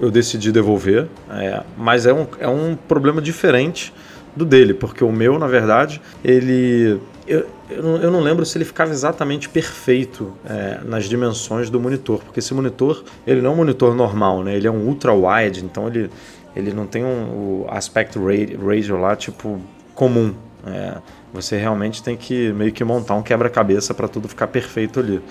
eu 0.01 0.09
decidi 0.11 0.51
devolver, 0.51 1.07
é, 1.29 1.61
mas 1.77 2.05
é 2.05 2.13
um, 2.13 2.27
é 2.39 2.47
um 2.47 2.75
problema 2.75 3.21
diferente 3.21 3.93
do 4.35 4.45
dele, 4.45 4.73
porque 4.73 5.03
o 5.03 5.11
meu, 5.11 5.37
na 5.37 5.47
verdade, 5.47 6.01
ele. 6.23 6.99
Eu, 7.25 7.45
eu, 7.69 7.81
não, 7.81 7.95
eu 7.97 8.11
não 8.11 8.19
lembro 8.19 8.45
se 8.45 8.57
ele 8.57 8.65
ficava 8.65 8.91
exatamente 8.91 9.47
perfeito 9.47 10.33
é, 10.45 10.79
nas 10.83 11.05
dimensões 11.05 11.69
do 11.69 11.79
monitor, 11.79 12.19
porque 12.19 12.39
esse 12.39 12.53
monitor 12.53 13.03
ele 13.25 13.41
não 13.41 13.51
é 13.51 13.53
um 13.53 13.57
monitor 13.57 13.95
normal, 13.95 14.43
né? 14.43 14.55
Ele 14.55 14.67
é 14.67 14.71
um 14.71 14.85
ultra 14.85 15.13
wide, 15.13 15.63
então 15.63 15.87
ele, 15.87 16.09
ele 16.55 16.73
não 16.73 16.85
tem 16.85 17.05
um, 17.05 17.63
o 17.63 17.67
aspect 17.69 18.17
ra- 18.19 18.67
ratio 18.67 18.97
lá 18.99 19.15
tipo 19.15 19.61
comum. 19.95 20.33
É, 20.65 20.97
você 21.33 21.57
realmente 21.57 22.03
tem 22.03 22.17
que 22.17 22.51
meio 22.53 22.71
que 22.71 22.83
montar 22.83 23.15
um 23.15 23.23
quebra-cabeça 23.23 23.93
para 23.93 24.07
tudo 24.07 24.27
ficar 24.27 24.47
perfeito 24.47 24.99
ali. 24.99 25.21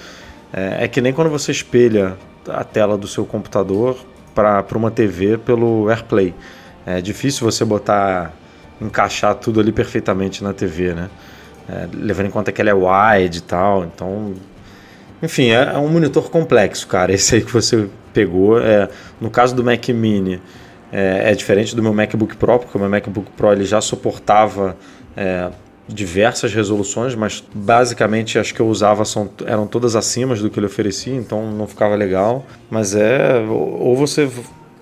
É, 0.53 0.85
é 0.85 0.89
que 0.89 1.01
nem 1.01 1.13
quando 1.13 1.29
você 1.31 1.53
espelha 1.53 2.17
a 2.49 2.65
tela 2.65 2.97
do 2.97 3.07
seu 3.07 3.25
computador 3.25 3.97
para 4.35 4.67
uma 4.75 4.91
TV 4.91 5.39
pelo 5.39 5.89
AirPlay. 5.91 6.35
É 6.85 7.01
difícil 7.01 7.45
você 7.51 7.65
botar, 7.65 8.33
encaixar 8.81 9.35
tudo 9.35 9.61
ali 9.61 9.73
perfeitamente 9.73 10.43
na 10.43 10.53
TV, 10.53 10.95
né? 10.95 11.11
É, 11.69 11.89
levando 11.93 12.27
em 12.27 12.31
conta 12.31 12.51
que 12.51 12.61
ela 12.61 12.71
é 12.71 12.75
wide 12.75 13.39
e 13.39 13.43
tal, 13.43 13.85
então... 13.85 14.35
Enfim, 15.23 15.51
é, 15.51 15.75
é 15.75 15.79
um 15.79 15.89
monitor 15.89 16.29
complexo, 16.31 16.87
cara. 16.89 17.13
Esse 17.15 17.37
aí 17.37 17.43
que 17.43 17.53
você 17.53 17.89
pegou. 18.13 18.61
É, 18.61 18.89
no 19.21 19.31
caso 19.31 19.55
do 19.55 19.63
Mac 19.63 19.89
Mini, 19.89 20.41
é, 20.93 21.31
é 21.31 21.35
diferente 21.35 21.75
do 21.75 21.83
meu 21.83 21.95
MacBook 21.95 22.37
Pro, 22.37 22.59
porque 22.59 22.77
o 22.77 22.81
meu 22.81 22.91
MacBook 22.91 23.31
Pro 23.37 23.53
ele 23.53 23.65
já 23.65 23.81
suportava 23.81 24.77
é, 25.17 25.51
diversas 25.89 26.55
resoluções, 26.55 27.15
mas 27.15 27.43
basicamente 27.55 28.39
as 28.39 28.53
que 28.53 28.61
eu 28.61 28.69
usava 28.69 29.05
são, 29.05 29.29
eram 29.45 29.67
todas 29.67 29.97
acima 29.97 30.35
do 30.35 30.49
que 30.49 30.59
ele 30.59 30.67
oferecia, 30.67 31.15
então 31.15 31.51
não 31.51 31.67
ficava 31.67 31.95
legal. 31.95 32.47
Mas 32.71 32.95
é, 32.95 33.39
ou 33.49 33.97
você 33.97 34.31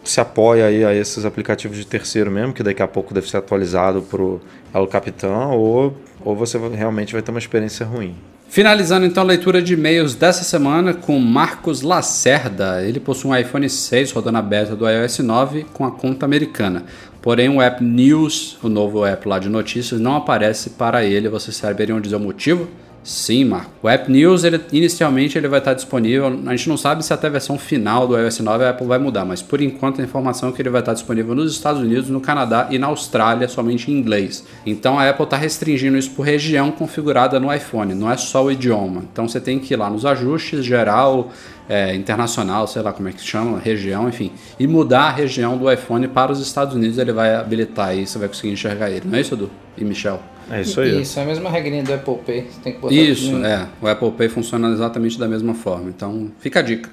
se 0.05 0.21
apoia 0.21 0.67
aí 0.67 0.85
a 0.85 0.95
esses 0.95 1.25
aplicativos 1.25 1.77
de 1.77 1.87
terceiro 1.87 2.31
mesmo, 2.31 2.53
que 2.53 2.63
daqui 2.63 2.83
a 2.83 2.89
pouco 2.89 3.13
deve 3.13 3.29
ser 3.29 3.39
atualizado 3.39 4.03
pro 4.03 4.41
El 4.73 4.87
Capitão, 4.87 5.57
ou, 5.57 5.97
ou 6.25 6.35
você 6.35 6.59
realmente 6.59 7.13
vai 7.13 7.23
ter 7.23 7.31
uma 7.31 7.39
experiência 7.39 7.85
ruim. 7.85 8.17
Finalizando 8.51 9.07
então 9.07 9.23
a 9.23 9.27
leitura 9.27 9.63
de 9.63 9.75
e-mails 9.75 10.17
dessa 10.17 10.43
semana 10.43 10.93
com 10.93 11.21
Marcos 11.21 11.83
Lacerda. 11.83 12.83
Ele 12.83 12.99
possui 12.99 13.31
um 13.31 13.37
iPhone 13.37 13.71
6 13.71 14.11
rodando 14.11 14.39
a 14.39 14.43
beta 14.43 14.75
do 14.75 14.91
iOS 14.91 15.21
9 15.21 15.67
com 15.73 15.85
a 15.85 15.93
conta 15.93 16.27
americana. 16.27 16.83
Porém, 17.23 17.49
o 17.49 17.63
app 17.63 17.81
News, 17.85 18.59
o 18.61 18.69
novo 18.69 19.07
app 19.07 19.29
lá 19.29 19.39
de 19.39 19.49
notícias, 19.49 20.01
não 20.01 20.17
aparece 20.17 20.71
para 20.71 21.05
ele. 21.05 21.29
Vocês 21.29 21.57
saberiam 21.57 22.01
dizer 22.01 22.17
o 22.17 22.21
motivo? 22.21 22.69
Sim, 23.03 23.47
Marco. 23.47 23.71
O 23.83 23.89
App 23.89 24.11
News, 24.13 24.45
ele, 24.45 24.61
inicialmente, 24.73 25.39
ele 25.39 25.49
vai 25.49 25.59
estar 25.59 25.73
disponível. 25.73 26.27
A 26.47 26.55
gente 26.55 26.69
não 26.69 26.77
sabe 26.77 27.05
se 27.05 27.13
até 27.15 27.29
a 27.29 27.31
versão 27.31 27.59
final 27.59 28.07
do 28.07 28.17
iOS 28.17 28.41
9 28.41 28.65
a 28.65 28.71
Apple 28.71 28.87
vai 28.87 28.99
mudar, 28.99 29.25
mas 29.25 29.41
por 29.41 29.61
enquanto 29.61 30.01
a 30.01 30.05
informação 30.05 30.51
é 30.51 30.53
que 30.53 30.61
ele 30.61 30.69
vai 30.69 30.81
estar 30.81 30.93
disponível 30.93 31.35
nos 31.35 31.51
Estados 31.51 31.81
Unidos, 31.81 32.11
no 32.11 32.21
Canadá 32.21 32.69
e 32.71 32.79
na 32.79 32.89
Austrália 32.89 33.49
somente 33.49 33.91
em 33.91 33.95
inglês. 33.95 34.45
Então 34.67 34.99
a 34.99 35.09
Apple 35.09 35.25
está 35.25 35.39
restringindo 35.39 35.97
isso 35.97 36.11
por 36.11 36.23
região 36.25 36.71
configurada 36.71 37.41
no 37.41 37.53
iPhone, 37.53 37.95
não 37.95 38.11
é 38.11 38.19
só 38.19 38.45
o 38.45 38.53
idioma. 38.53 39.03
Então 39.11 39.27
você 39.27 39.41
tem 39.41 39.59
que 39.59 39.73
ir 39.73 39.79
lá 39.79 39.89
nos 39.89 40.05
ajustes 40.05 40.63
geral, 40.63 41.31
é, 41.71 41.95
internacional, 41.95 42.67
sei 42.67 42.83
lá 42.83 42.93
como 42.93 43.09
é 43.09 43.13
que 43.13 43.23
chama, 43.23 43.59
região, 43.59 44.11
enfim, 44.11 44.31
e 44.59 44.67
mudar 44.67 45.05
a 45.05 45.11
região 45.11 45.57
do 45.57 45.73
iPhone 45.73 46.07
para 46.07 46.31
os 46.33 46.41
Estados 46.41 46.75
Unidos. 46.75 46.99
Ele 46.99 47.13
vai 47.13 47.35
habilitar 47.35 47.89
aí, 47.89 48.07
você 48.07 48.19
vai 48.19 48.29
conseguir 48.29 48.53
enxergar 48.53 48.91
ele, 48.91 49.07
não 49.07 49.17
é 49.17 49.23
isso, 49.23 49.35
Edu? 49.35 49.51
E 49.79 49.85
Michel? 49.85 50.21
É 50.51 50.63
isso 50.63 50.81
aí. 50.81 51.03
Isso, 51.03 51.19
é 51.19 51.23
a 51.23 51.27
mesma 51.27 51.49
regrinha 51.49 51.83
do 51.83 51.95
Apple 51.95 52.17
Pay. 52.27 52.47
Você 52.51 52.61
tem 52.61 52.73
que 52.73 52.81
botar 52.81 52.95
Isso, 52.95 53.37
é. 53.45 53.69
O 53.81 53.87
Apple 53.87 54.11
Pay 54.11 54.29
funciona 54.29 54.69
exatamente 54.71 55.19
da 55.19 55.29
mesma 55.29 55.55
forma. 55.55 55.89
Então, 55.89 56.31
fica 56.41 56.59
a 56.59 56.63
dica. 56.63 56.91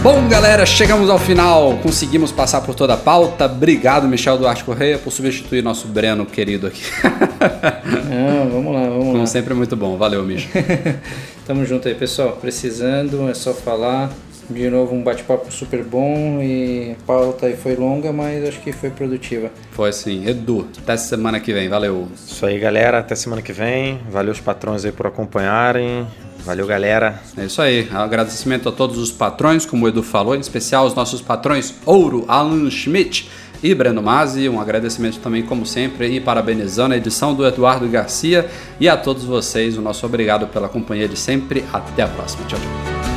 Bom, 0.00 0.28
galera, 0.28 0.66
chegamos 0.66 1.08
ao 1.08 1.18
final. 1.18 1.78
Conseguimos 1.82 2.30
passar 2.30 2.60
por 2.60 2.74
toda 2.74 2.92
a 2.92 2.96
pauta. 2.96 3.46
Obrigado, 3.46 4.06
Michel 4.06 4.36
Duarte 4.36 4.62
Correia, 4.62 4.98
por 4.98 5.10
substituir 5.10 5.62
nosso 5.62 5.88
Breno 5.88 6.26
querido 6.26 6.66
aqui. 6.66 6.82
Ah, 7.02 8.46
vamos 8.52 8.74
lá, 8.74 8.82
vamos 8.82 9.06
Como 9.06 9.18
lá. 9.18 9.26
sempre, 9.26 9.54
muito 9.54 9.74
bom. 9.74 9.96
Valeu, 9.96 10.22
Michel. 10.22 10.50
Tamo 11.46 11.64
junto 11.64 11.88
aí, 11.88 11.94
pessoal. 11.94 12.32
Precisando, 12.40 13.28
é 13.30 13.34
só 13.34 13.54
falar. 13.54 14.12
De 14.48 14.68
novo, 14.68 14.94
um 14.94 15.02
bate-papo 15.02 15.50
super 15.50 15.82
bom 15.82 16.40
e 16.42 16.92
a 16.92 17.06
pauta 17.06 17.46
aí 17.46 17.56
foi 17.56 17.74
longa, 17.76 18.12
mas 18.12 18.46
acho 18.46 18.60
que 18.60 18.72
foi 18.72 18.90
produtiva. 18.90 19.50
Foi 19.72 19.88
assim. 19.88 20.26
Edu, 20.26 20.68
até 20.78 20.96
semana 20.96 21.40
que 21.40 21.52
vem. 21.52 21.68
Valeu. 21.68 22.08
Isso 22.14 22.44
aí, 22.44 22.58
galera. 22.58 22.98
Até 22.98 23.14
semana 23.14 23.40
que 23.40 23.52
vem. 23.52 24.00
Valeu 24.10 24.32
os 24.32 24.40
patrões 24.40 24.84
aí 24.84 24.92
por 24.92 25.06
acompanharem. 25.06 26.06
Valeu, 26.44 26.66
galera. 26.66 27.20
É 27.38 27.46
isso 27.46 27.62
aí. 27.62 27.88
Agradecimento 27.90 28.68
a 28.68 28.72
todos 28.72 28.98
os 28.98 29.10
patrões, 29.10 29.64
como 29.64 29.86
o 29.86 29.88
Edu 29.88 30.02
falou, 30.02 30.36
em 30.36 30.40
especial 30.40 30.86
os 30.86 30.94
nossos 30.94 31.22
patrões 31.22 31.74
Ouro, 31.86 32.24
Alan 32.28 32.70
Schmidt 32.70 33.30
e 33.62 33.74
Breno 33.74 34.02
Mazzi. 34.02 34.46
Um 34.46 34.60
agradecimento 34.60 35.18
também, 35.20 35.42
como 35.42 35.64
sempre, 35.64 36.08
e 36.08 36.20
parabenizando 36.20 36.92
a 36.92 36.98
edição 36.98 37.34
do 37.34 37.46
Eduardo 37.46 37.88
Garcia. 37.88 38.46
E 38.78 38.90
a 38.90 38.96
todos 38.96 39.24
vocês, 39.24 39.78
o 39.78 39.80
nosso 39.80 40.04
obrigado 40.04 40.46
pela 40.48 40.68
companhia 40.68 41.08
de 41.08 41.16
sempre. 41.16 41.64
Até 41.72 42.02
a 42.02 42.08
próxima. 42.08 42.44
Tchau, 42.46 42.58
tchau. 42.58 43.13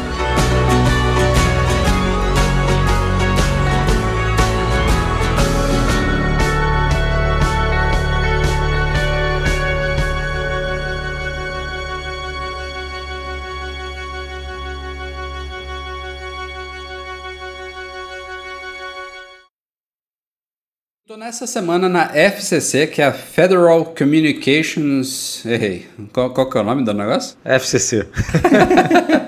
Tô 21.37 21.41
nessa 21.41 21.45
semana 21.45 21.87
na 21.87 22.09
FCC, 22.15 22.87
que 22.87 22.99
é 22.99 23.05
a 23.05 23.13
Federal 23.13 23.93
Communications. 23.95 25.45
Errei. 25.45 25.85
Qual, 26.11 26.31
qual 26.31 26.49
que 26.49 26.57
é 26.57 26.61
o 26.61 26.63
nome 26.63 26.83
do 26.83 26.95
negócio? 26.95 27.37
FCC. 27.45 28.07